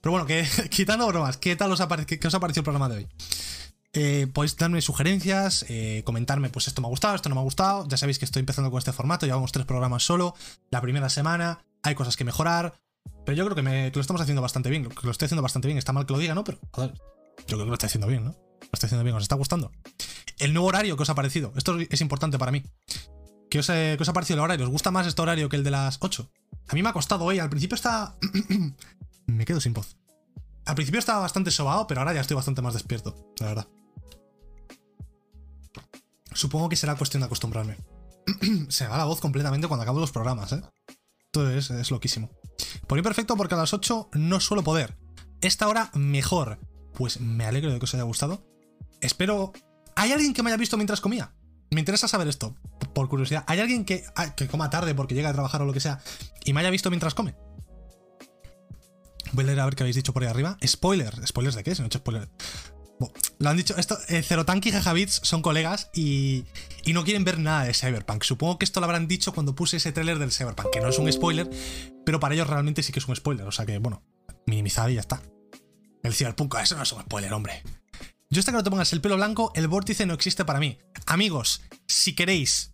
Pero 0.00 0.12
bueno, 0.12 0.26
que 0.26 0.46
quitando 0.70 1.06
bromas, 1.06 1.36
¿qué 1.38 1.56
tal 1.56 1.72
os 1.72 1.80
qué 2.06 2.26
os 2.26 2.34
ha 2.34 2.40
parecido 2.40 2.60
el 2.60 2.64
programa 2.64 2.88
de 2.88 2.96
hoy? 2.96 3.08
Eh, 3.98 4.26
podéis 4.30 4.54
darme 4.58 4.82
sugerencias, 4.82 5.64
eh, 5.70 6.02
comentarme, 6.04 6.50
pues 6.50 6.68
esto 6.68 6.82
me 6.82 6.86
ha 6.88 6.90
gustado, 6.90 7.14
esto 7.14 7.30
no 7.30 7.34
me 7.34 7.40
ha 7.40 7.44
gustado. 7.44 7.88
Ya 7.88 7.96
sabéis 7.96 8.18
que 8.18 8.26
estoy 8.26 8.40
empezando 8.40 8.70
con 8.70 8.76
este 8.78 8.92
formato, 8.92 9.24
llevamos 9.24 9.52
tres 9.52 9.64
programas 9.64 10.02
solo. 10.02 10.34
La 10.70 10.82
primera 10.82 11.08
semana, 11.08 11.64
hay 11.82 11.94
cosas 11.94 12.14
que 12.16 12.24
mejorar. 12.24 12.78
Pero 13.24 13.36
yo 13.38 13.44
creo 13.44 13.56
que, 13.56 13.62
me- 13.62 13.90
que 13.90 13.96
lo 13.96 14.00
estamos 14.02 14.20
haciendo 14.20 14.42
bastante 14.42 14.68
bien, 14.68 14.84
que 14.88 14.94
lo 15.06 15.10
estoy 15.12 15.26
haciendo 15.26 15.40
bastante 15.42 15.68
bien. 15.68 15.78
Está 15.78 15.92
mal 15.94 16.04
que 16.04 16.12
lo 16.12 16.18
diga, 16.18 16.34
¿no? 16.34 16.44
Pero, 16.44 16.58
joder, 16.72 16.92
yo 16.92 17.56
creo 17.56 17.60
que 17.60 17.66
lo 17.66 17.72
estoy 17.72 17.86
haciendo 17.86 18.06
bien, 18.06 18.24
¿no? 18.24 18.30
Lo 18.32 18.68
estoy 18.74 18.88
haciendo 18.88 19.04
bien, 19.04 19.16
¿os 19.16 19.22
está 19.22 19.34
gustando? 19.36 19.72
El 20.38 20.52
nuevo 20.52 20.68
horario 20.68 20.96
que 20.96 21.02
os 21.02 21.10
ha 21.10 21.14
parecido, 21.14 21.52
esto 21.56 21.78
es 21.78 22.00
importante 22.00 22.38
para 22.38 22.52
mí. 22.52 22.62
¿Qué 23.50 23.60
os, 23.60 23.68
eh, 23.70 23.94
qué 23.96 24.02
os 24.02 24.08
ha 24.08 24.12
parecido 24.12 24.38
el 24.38 24.44
horario? 24.44 24.66
¿Os 24.66 24.72
gusta 24.72 24.90
más 24.90 25.06
este 25.06 25.22
horario 25.22 25.48
que 25.48 25.56
el 25.56 25.64
de 25.64 25.70
las 25.70 25.98
8? 26.00 26.30
A 26.68 26.74
mí 26.74 26.82
me 26.82 26.88
ha 26.88 26.92
costado 26.92 27.24
hoy, 27.24 27.38
al 27.38 27.48
principio 27.48 27.74
está... 27.74 28.16
me 29.26 29.44
quedo 29.44 29.60
sin 29.60 29.72
voz. 29.72 29.96
Al 30.66 30.74
principio 30.74 30.98
estaba 30.98 31.20
bastante 31.20 31.50
sobado, 31.50 31.86
pero 31.86 32.00
ahora 32.00 32.12
ya 32.12 32.20
estoy 32.20 32.34
bastante 32.34 32.60
más 32.60 32.74
despierto, 32.74 33.32
la 33.38 33.46
verdad. 33.46 33.68
Supongo 36.34 36.68
que 36.68 36.76
será 36.76 36.96
cuestión 36.96 37.20
de 37.20 37.26
acostumbrarme. 37.26 37.76
Se 38.68 38.84
me 38.84 38.90
va 38.90 38.98
la 38.98 39.04
voz 39.04 39.20
completamente 39.20 39.68
cuando 39.68 39.84
acabo 39.84 40.00
los 40.00 40.12
programas, 40.12 40.52
¿eh? 40.52 40.62
Esto 41.26 41.50
es, 41.50 41.70
es 41.70 41.90
loquísimo. 41.90 42.30
Por 42.86 42.98
mí 42.98 43.02
perfecto 43.02 43.36
porque 43.36 43.54
a 43.54 43.58
las 43.58 43.72
8 43.72 44.10
no 44.14 44.40
suelo 44.40 44.64
poder. 44.64 44.98
Esta 45.40 45.68
hora 45.68 45.90
mejor. 45.94 46.58
Pues 46.94 47.20
me 47.20 47.46
alegro 47.46 47.72
de 47.72 47.78
que 47.78 47.84
os 47.84 47.94
haya 47.94 48.02
gustado. 48.02 48.42
Espero... 49.00 49.52
¿Hay 49.96 50.12
alguien 50.12 50.32
que 50.34 50.42
me 50.42 50.50
haya 50.50 50.56
visto 50.56 50.76
mientras 50.76 51.00
comía? 51.00 51.32
Me 51.70 51.80
interesa 51.80 52.06
saber 52.06 52.28
esto, 52.28 52.54
por 52.94 53.08
curiosidad. 53.08 53.44
¿Hay 53.48 53.58
alguien 53.60 53.84
que, 53.84 54.04
ah, 54.14 54.34
coma 54.50 54.70
tarde 54.70 54.94
porque 54.94 55.14
llega 55.14 55.30
a 55.30 55.32
trabajar 55.32 55.62
o 55.62 55.64
lo 55.64 55.72
que 55.72 55.80
sea 55.80 56.00
y 56.44 56.52
me 56.52 56.60
haya 56.60 56.70
visto 56.70 56.90
mientras 56.90 57.14
come? 57.14 57.34
Voy 59.32 59.42
a 59.44 59.46
leer 59.48 59.60
a 59.60 59.64
ver 59.64 59.74
qué 59.74 59.82
habéis 59.82 59.96
dicho 59.96 60.12
por 60.12 60.22
ahí 60.22 60.28
arriba. 60.28 60.56
Spoiler. 60.64 61.26
¿Spoilers 61.26 61.56
de 61.56 61.64
qué? 61.64 61.74
Si 61.74 61.80
no 61.82 61.86
he 61.86 61.88
hecho 61.88 61.98
spoiler. 61.98 62.28
Bo- 63.00 63.12
Lo 63.40 63.50
han 63.50 63.56
dicho, 63.56 63.76
esto, 63.76 63.98
eh, 64.08 64.22
Zerotank 64.22 64.64
y 64.66 64.70
Jajabits 64.72 65.20
son 65.24 65.42
colegas 65.42 65.90
y, 65.92 66.44
y 66.84 66.92
no 66.92 67.04
quieren 67.04 67.24
ver 67.24 67.38
nada 67.38 67.64
de 67.64 67.74
Cyberpunk. 67.74 68.22
Supongo 68.22 68.58
que 68.58 68.64
esto 68.64 68.80
lo 68.80 68.84
habrán 68.86 69.08
dicho 69.08 69.32
cuando 69.34 69.54
puse 69.54 69.78
ese 69.78 69.92
tráiler 69.92 70.18
del 70.18 70.30
Cyberpunk, 70.32 70.70
que 70.72 70.80
no 70.80 70.88
es 70.88 70.98
un 70.98 71.12
spoiler, 71.12 71.50
pero 72.06 72.20
para 72.20 72.34
ellos 72.34 72.46
realmente 72.46 72.82
sí 72.82 72.92
que 72.92 73.00
es 73.00 73.08
un 73.08 73.16
spoiler. 73.16 73.46
O 73.46 73.52
sea 73.52 73.66
que, 73.66 73.78
bueno, 73.78 74.02
minimizado 74.46 74.88
y 74.88 74.94
ya 74.94 75.00
está. 75.00 75.20
El 76.02 76.14
Cyberpunk, 76.14 76.54
eso 76.62 76.76
no 76.76 76.84
es 76.84 76.92
un 76.92 77.02
spoiler, 77.02 77.32
hombre. 77.32 77.62
Yo 78.30 78.40
hasta 78.40 78.52
que 78.52 78.56
no 78.58 78.64
te 78.64 78.70
pongas 78.70 78.92
el 78.92 79.00
pelo 79.00 79.16
blanco, 79.16 79.52
el 79.54 79.68
vórtice 79.68 80.04
no 80.06 80.14
existe 80.14 80.44
para 80.44 80.58
mí. 80.60 80.78
Amigos, 81.06 81.62
si 81.86 82.14
queréis, 82.14 82.72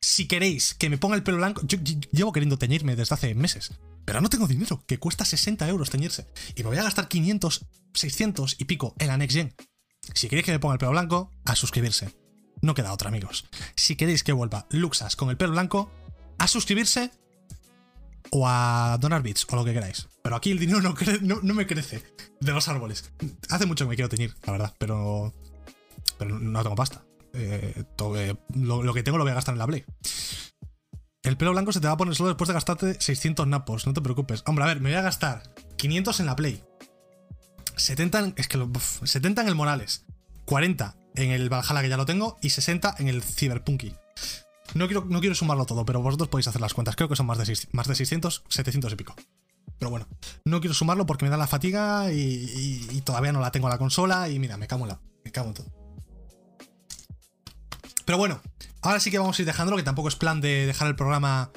si 0.00 0.26
queréis 0.28 0.74
que 0.74 0.90
me 0.90 0.98
ponga 0.98 1.16
el 1.16 1.22
pelo 1.22 1.38
blanco, 1.38 1.62
yo, 1.64 1.78
yo- 1.82 1.98
llevo 2.12 2.32
queriendo 2.32 2.58
teñirme 2.58 2.96
desde 2.96 3.14
hace 3.14 3.34
meses. 3.34 3.72
Pero 4.04 4.20
no 4.20 4.28
tengo 4.28 4.46
dinero, 4.46 4.82
que 4.86 4.98
cuesta 4.98 5.24
60 5.24 5.68
euros 5.68 5.90
teñirse. 5.90 6.28
Y 6.54 6.62
me 6.62 6.68
voy 6.70 6.78
a 6.78 6.82
gastar 6.82 7.08
500, 7.08 7.64
600 7.94 8.56
y 8.58 8.64
pico 8.64 8.94
en 8.98 9.06
la 9.08 9.16
Next 9.16 9.36
Gen. 9.36 9.54
Si 10.14 10.28
queréis 10.28 10.46
que 10.46 10.52
me 10.52 10.58
ponga 10.58 10.74
el 10.74 10.78
pelo 10.78 10.92
blanco, 10.92 11.30
a 11.44 11.54
suscribirse. 11.54 12.14
No 12.62 12.74
queda 12.74 12.92
otra, 12.92 13.08
amigos. 13.08 13.46
Si 13.76 13.96
queréis 13.96 14.22
que 14.22 14.32
vuelva 14.32 14.66
Luxas 14.70 15.16
con 15.16 15.30
el 15.30 15.36
pelo 15.36 15.52
blanco, 15.52 15.90
a 16.38 16.46
suscribirse 16.48 17.10
o 18.30 18.46
a 18.48 18.96
donar 19.00 19.22
bits 19.22 19.46
o 19.50 19.56
lo 19.56 19.64
que 19.64 19.72
queráis. 19.72 20.08
Pero 20.22 20.36
aquí 20.36 20.50
el 20.50 20.58
dinero 20.58 20.80
no, 20.80 20.94
no, 21.42 21.54
me 21.54 21.66
crece 21.66 22.02
de 22.40 22.52
los 22.52 22.68
árboles. 22.68 23.10
Hace 23.48 23.66
mucho 23.66 23.84
que 23.84 23.90
me 23.90 23.96
quiero 23.96 24.08
teñir, 24.08 24.34
la 24.44 24.52
verdad, 24.52 24.74
pero, 24.78 25.32
no 26.20 26.62
tengo 26.62 26.76
pasta. 26.76 27.04
Eh, 27.32 27.84
eh, 28.16 28.36
lo, 28.54 28.94
que 28.94 29.02
tengo 29.02 29.18
lo 29.18 29.24
voy 29.24 29.30
a 29.30 29.34
gastar 29.34 29.54
en 29.54 29.58
la 29.58 29.66
Play. 29.66 29.84
El 31.22 31.36
pelo 31.36 31.52
blanco 31.52 31.72
se 31.72 31.80
te 31.80 31.86
va 31.86 31.92
a 31.94 31.96
poner 31.96 32.14
solo 32.14 32.30
después 32.30 32.48
de 32.48 32.54
gastarte 32.54 33.00
600 33.00 33.46
napos, 33.46 33.86
no 33.86 33.92
te 33.92 34.00
preocupes. 34.00 34.42
Hombre, 34.46 34.64
a 34.64 34.68
ver, 34.68 34.80
me 34.80 34.90
voy 34.90 34.98
a 34.98 35.02
gastar 35.02 35.54
500 35.76 36.20
en 36.20 36.26
la 36.26 36.36
Play. 36.36 36.62
70 37.76 38.18
en, 38.18 38.34
es 38.36 38.48
que 38.48 38.58
lo- 38.58 38.66
uf, 38.66 39.00
70 39.04 39.42
en 39.42 39.48
el 39.48 39.54
Morales. 39.54 40.04
40 40.46 40.96
en 41.14 41.30
el 41.30 41.48
Valhalla 41.48 41.82
que 41.82 41.88
ya 41.88 41.96
lo 41.96 42.06
tengo 42.06 42.36
y 42.42 42.50
60 42.50 42.96
en 42.98 43.08
el 43.08 43.22
Cyberpunky. 43.22 43.94
No 44.74 44.86
quiero, 44.86 45.04
no 45.08 45.20
quiero 45.20 45.34
sumarlo 45.34 45.66
todo, 45.66 45.84
pero 45.84 46.00
vosotros 46.00 46.28
podéis 46.28 46.48
hacer 46.48 46.60
las 46.60 46.74
cuentas. 46.74 46.96
Creo 46.96 47.08
que 47.08 47.16
son 47.16 47.26
más 47.26 47.38
de, 47.38 47.58
más 47.72 47.88
de 47.88 47.94
600, 47.94 48.44
700 48.48 48.92
y 48.92 48.96
pico. 48.96 49.14
Pero 49.78 49.90
bueno, 49.90 50.06
no 50.44 50.60
quiero 50.60 50.74
sumarlo 50.74 51.06
porque 51.06 51.24
me 51.24 51.30
da 51.30 51.36
la 51.36 51.46
fatiga 51.46 52.12
y, 52.12 53.00
todavía 53.04 53.32
no 53.32 53.40
la 53.40 53.50
tengo 53.50 53.66
a 53.66 53.70
la 53.70 53.78
consola 53.78 54.28
y 54.28 54.38
mira, 54.38 54.56
me 54.56 54.66
cago 54.66 54.82
en 54.82 54.88
la. 54.88 55.00
Me 55.24 55.32
cago 55.32 55.48
en 55.48 55.54
todo. 55.54 55.66
Pero 58.04 58.18
bueno, 58.18 58.40
ahora 58.82 59.00
sí 59.00 59.10
que 59.10 59.18
vamos 59.18 59.38
a 59.38 59.42
ir 59.42 59.46
dejándolo, 59.46 59.76
que 59.76 59.82
tampoco 59.82 60.08
es 60.08 60.16
plan 60.16 60.40
de 60.40 60.66
dejar 60.66 60.88
el 60.88 60.96
programa 60.96 61.50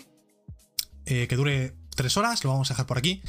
eh, 1.06 1.28
que 1.28 1.36
dure 1.36 1.76
tres 1.96 2.16
horas, 2.18 2.44
lo 2.44 2.52
vamos 2.52 2.72
a 2.72 2.74
dejar 2.74 2.86
por 2.86 2.98
aquí. 2.98 3.22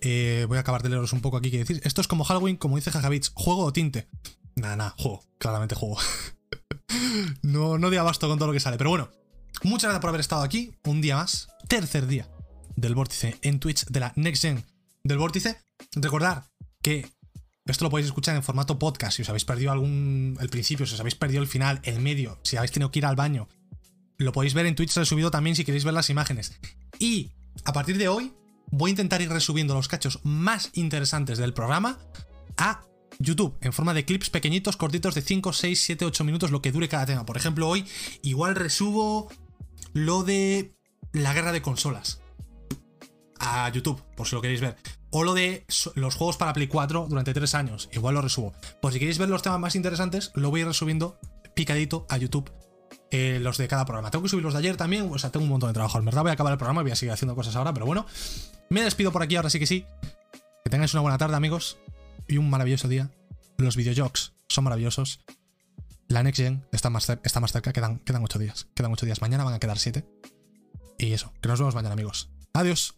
Eh, 0.00 0.44
voy 0.48 0.58
a 0.58 0.60
acabar 0.60 0.82
de 0.82 0.90
leeros 0.90 1.12
un 1.12 1.20
poco 1.20 1.36
aquí 1.36 1.50
que 1.50 1.58
decir. 1.58 1.80
Esto 1.84 2.00
es 2.00 2.08
como 2.08 2.24
Halloween, 2.24 2.56
como 2.56 2.76
dice 2.76 2.90
Jajabits, 2.90 3.32
juego 3.34 3.64
o 3.64 3.72
tinte. 3.72 4.08
Nada, 4.54 4.76
nada, 4.76 4.94
juego, 4.96 5.24
claramente 5.38 5.74
juego. 5.74 5.98
no, 7.42 7.78
no 7.78 7.90
de 7.90 7.98
abasto 7.98 8.28
con 8.28 8.38
todo 8.38 8.48
lo 8.48 8.54
que 8.54 8.60
sale, 8.60 8.78
pero 8.78 8.90
bueno. 8.90 9.10
Muchas 9.62 9.84
gracias 9.84 10.00
por 10.00 10.08
haber 10.08 10.20
estado 10.20 10.42
aquí, 10.42 10.74
un 10.84 11.00
día 11.00 11.16
más, 11.16 11.48
tercer 11.68 12.06
día 12.06 12.28
del 12.76 12.94
vórtice 12.94 13.38
en 13.42 13.58
Twitch 13.58 13.86
de 13.86 14.00
la 14.00 14.12
Next 14.16 14.42
Gen 14.42 14.64
del 15.02 15.18
vórtice. 15.18 15.56
Recordad 15.94 16.44
que 16.82 17.10
esto 17.64 17.84
lo 17.84 17.90
podéis 17.90 18.06
escuchar 18.06 18.36
en 18.36 18.42
formato 18.42 18.78
podcast. 18.78 19.16
Si 19.16 19.22
os 19.22 19.28
habéis 19.28 19.44
perdido 19.44 19.72
algún. 19.72 20.36
el 20.40 20.48
principio, 20.50 20.86
si 20.86 20.94
os 20.94 21.00
habéis 21.00 21.14
perdido 21.14 21.42
el 21.42 21.48
final, 21.48 21.80
el 21.84 22.00
medio, 22.00 22.38
si 22.42 22.56
habéis 22.56 22.72
tenido 22.72 22.90
que 22.90 22.98
ir 22.98 23.06
al 23.06 23.16
baño, 23.16 23.48
lo 24.18 24.32
podéis 24.32 24.54
ver 24.54 24.66
en 24.66 24.74
Twitch 24.74 24.94
resubido 24.94 25.30
también 25.30 25.56
si 25.56 25.64
queréis 25.64 25.84
ver 25.84 25.94
las 25.94 26.10
imágenes. 26.10 26.58
Y 26.98 27.32
a 27.64 27.72
partir 27.72 27.98
de 27.98 28.08
hoy, 28.08 28.32
voy 28.70 28.90
a 28.90 28.92
intentar 28.92 29.22
ir 29.22 29.30
resubiendo 29.30 29.74
los 29.74 29.88
cachos 29.88 30.20
más 30.22 30.70
interesantes 30.74 31.38
del 31.38 31.54
programa 31.54 31.98
a 32.56 32.82
YouTube, 33.18 33.56
en 33.62 33.72
forma 33.72 33.94
de 33.94 34.04
clips 34.04 34.28
pequeñitos, 34.30 34.76
cortitos 34.76 35.14
de 35.14 35.22
5, 35.22 35.52
6, 35.52 35.82
7, 35.82 36.04
8 36.04 36.24
minutos, 36.24 36.50
lo 36.50 36.60
que 36.60 36.72
dure 36.72 36.88
cada 36.88 37.06
tema. 37.06 37.24
Por 37.24 37.36
ejemplo, 37.36 37.68
hoy 37.68 37.86
igual 38.22 38.54
resubo 38.54 39.28
lo 39.96 40.24
de 40.24 40.76
la 41.14 41.32
guerra 41.32 41.52
de 41.52 41.62
consolas 41.62 42.20
a 43.38 43.66
YouTube, 43.70 44.02
por 44.14 44.26
si 44.26 44.34
lo 44.34 44.42
queréis 44.42 44.60
ver. 44.60 44.76
O 45.10 45.24
lo 45.24 45.32
de 45.32 45.64
los 45.94 46.14
juegos 46.14 46.36
para 46.36 46.52
Play 46.52 46.66
4 46.68 47.06
durante 47.08 47.32
3 47.32 47.54
años, 47.54 47.88
igual 47.92 48.14
lo 48.14 48.20
resubo. 48.20 48.52
Por 48.82 48.92
si 48.92 48.98
queréis 48.98 49.16
ver 49.16 49.30
los 49.30 49.40
temas 49.40 49.58
más 49.58 49.74
interesantes, 49.74 50.32
lo 50.34 50.50
voy 50.50 50.60
a 50.60 50.62
ir 50.62 50.66
resubiendo 50.68 51.18
picadito 51.54 52.06
a 52.10 52.18
YouTube. 52.18 52.52
eh, 53.10 53.38
los 53.40 53.56
de 53.56 53.68
cada 53.68 53.86
programa. 53.86 54.10
Tengo 54.10 54.24
que 54.24 54.28
subir 54.28 54.44
los 54.44 54.52
de 54.52 54.58
ayer 54.58 54.76
también. 54.76 55.08
O 55.10 55.18
sea, 55.18 55.30
tengo 55.30 55.44
un 55.44 55.50
montón 55.50 55.70
de 55.70 55.74
trabajo. 55.74 55.98
En 55.98 56.04
verdad 56.04 56.22
voy 56.22 56.30
a 56.30 56.34
acabar 56.34 56.52
el 56.52 56.58
programa 56.58 56.82
y 56.82 56.84
voy 56.84 56.90
a 56.92 56.96
seguir 56.96 57.12
haciendo 57.12 57.34
cosas 57.34 57.56
ahora. 57.56 57.72
Pero 57.72 57.86
bueno, 57.86 58.04
me 58.68 58.82
despido 58.82 59.12
por 59.12 59.22
aquí 59.22 59.36
ahora 59.36 59.48
sí 59.48 59.58
que 59.58 59.66
sí. 59.66 59.86
Que 60.64 60.70
tengáis 60.70 60.92
una 60.92 61.02
buena 61.02 61.16
tarde, 61.16 61.36
amigos. 61.36 61.78
Y 62.28 62.36
un 62.36 62.50
maravilloso 62.50 62.88
día. 62.88 63.10
Los 63.56 63.76
videojuegos 63.76 64.34
son 64.48 64.64
maravillosos. 64.64 65.20
La 66.08 66.22
Next 66.22 66.40
Gen 66.40 66.66
está 66.72 66.90
más, 66.90 67.08
está 67.08 67.40
más 67.40 67.52
cerca. 67.52 67.72
Quedan, 67.72 67.98
quedan 68.00 68.22
8 68.22 68.38
días. 68.38 68.68
Quedan 68.74 68.92
8 68.92 69.06
días. 69.06 69.20
Mañana 69.20 69.44
van 69.44 69.54
a 69.54 69.58
quedar 69.58 69.78
7. 69.78 70.06
Y 70.98 71.12
eso. 71.12 71.32
Que 71.40 71.48
nos 71.48 71.58
vemos 71.58 71.74
mañana, 71.74 71.94
amigos. 71.94 72.30
Adiós. 72.52 72.94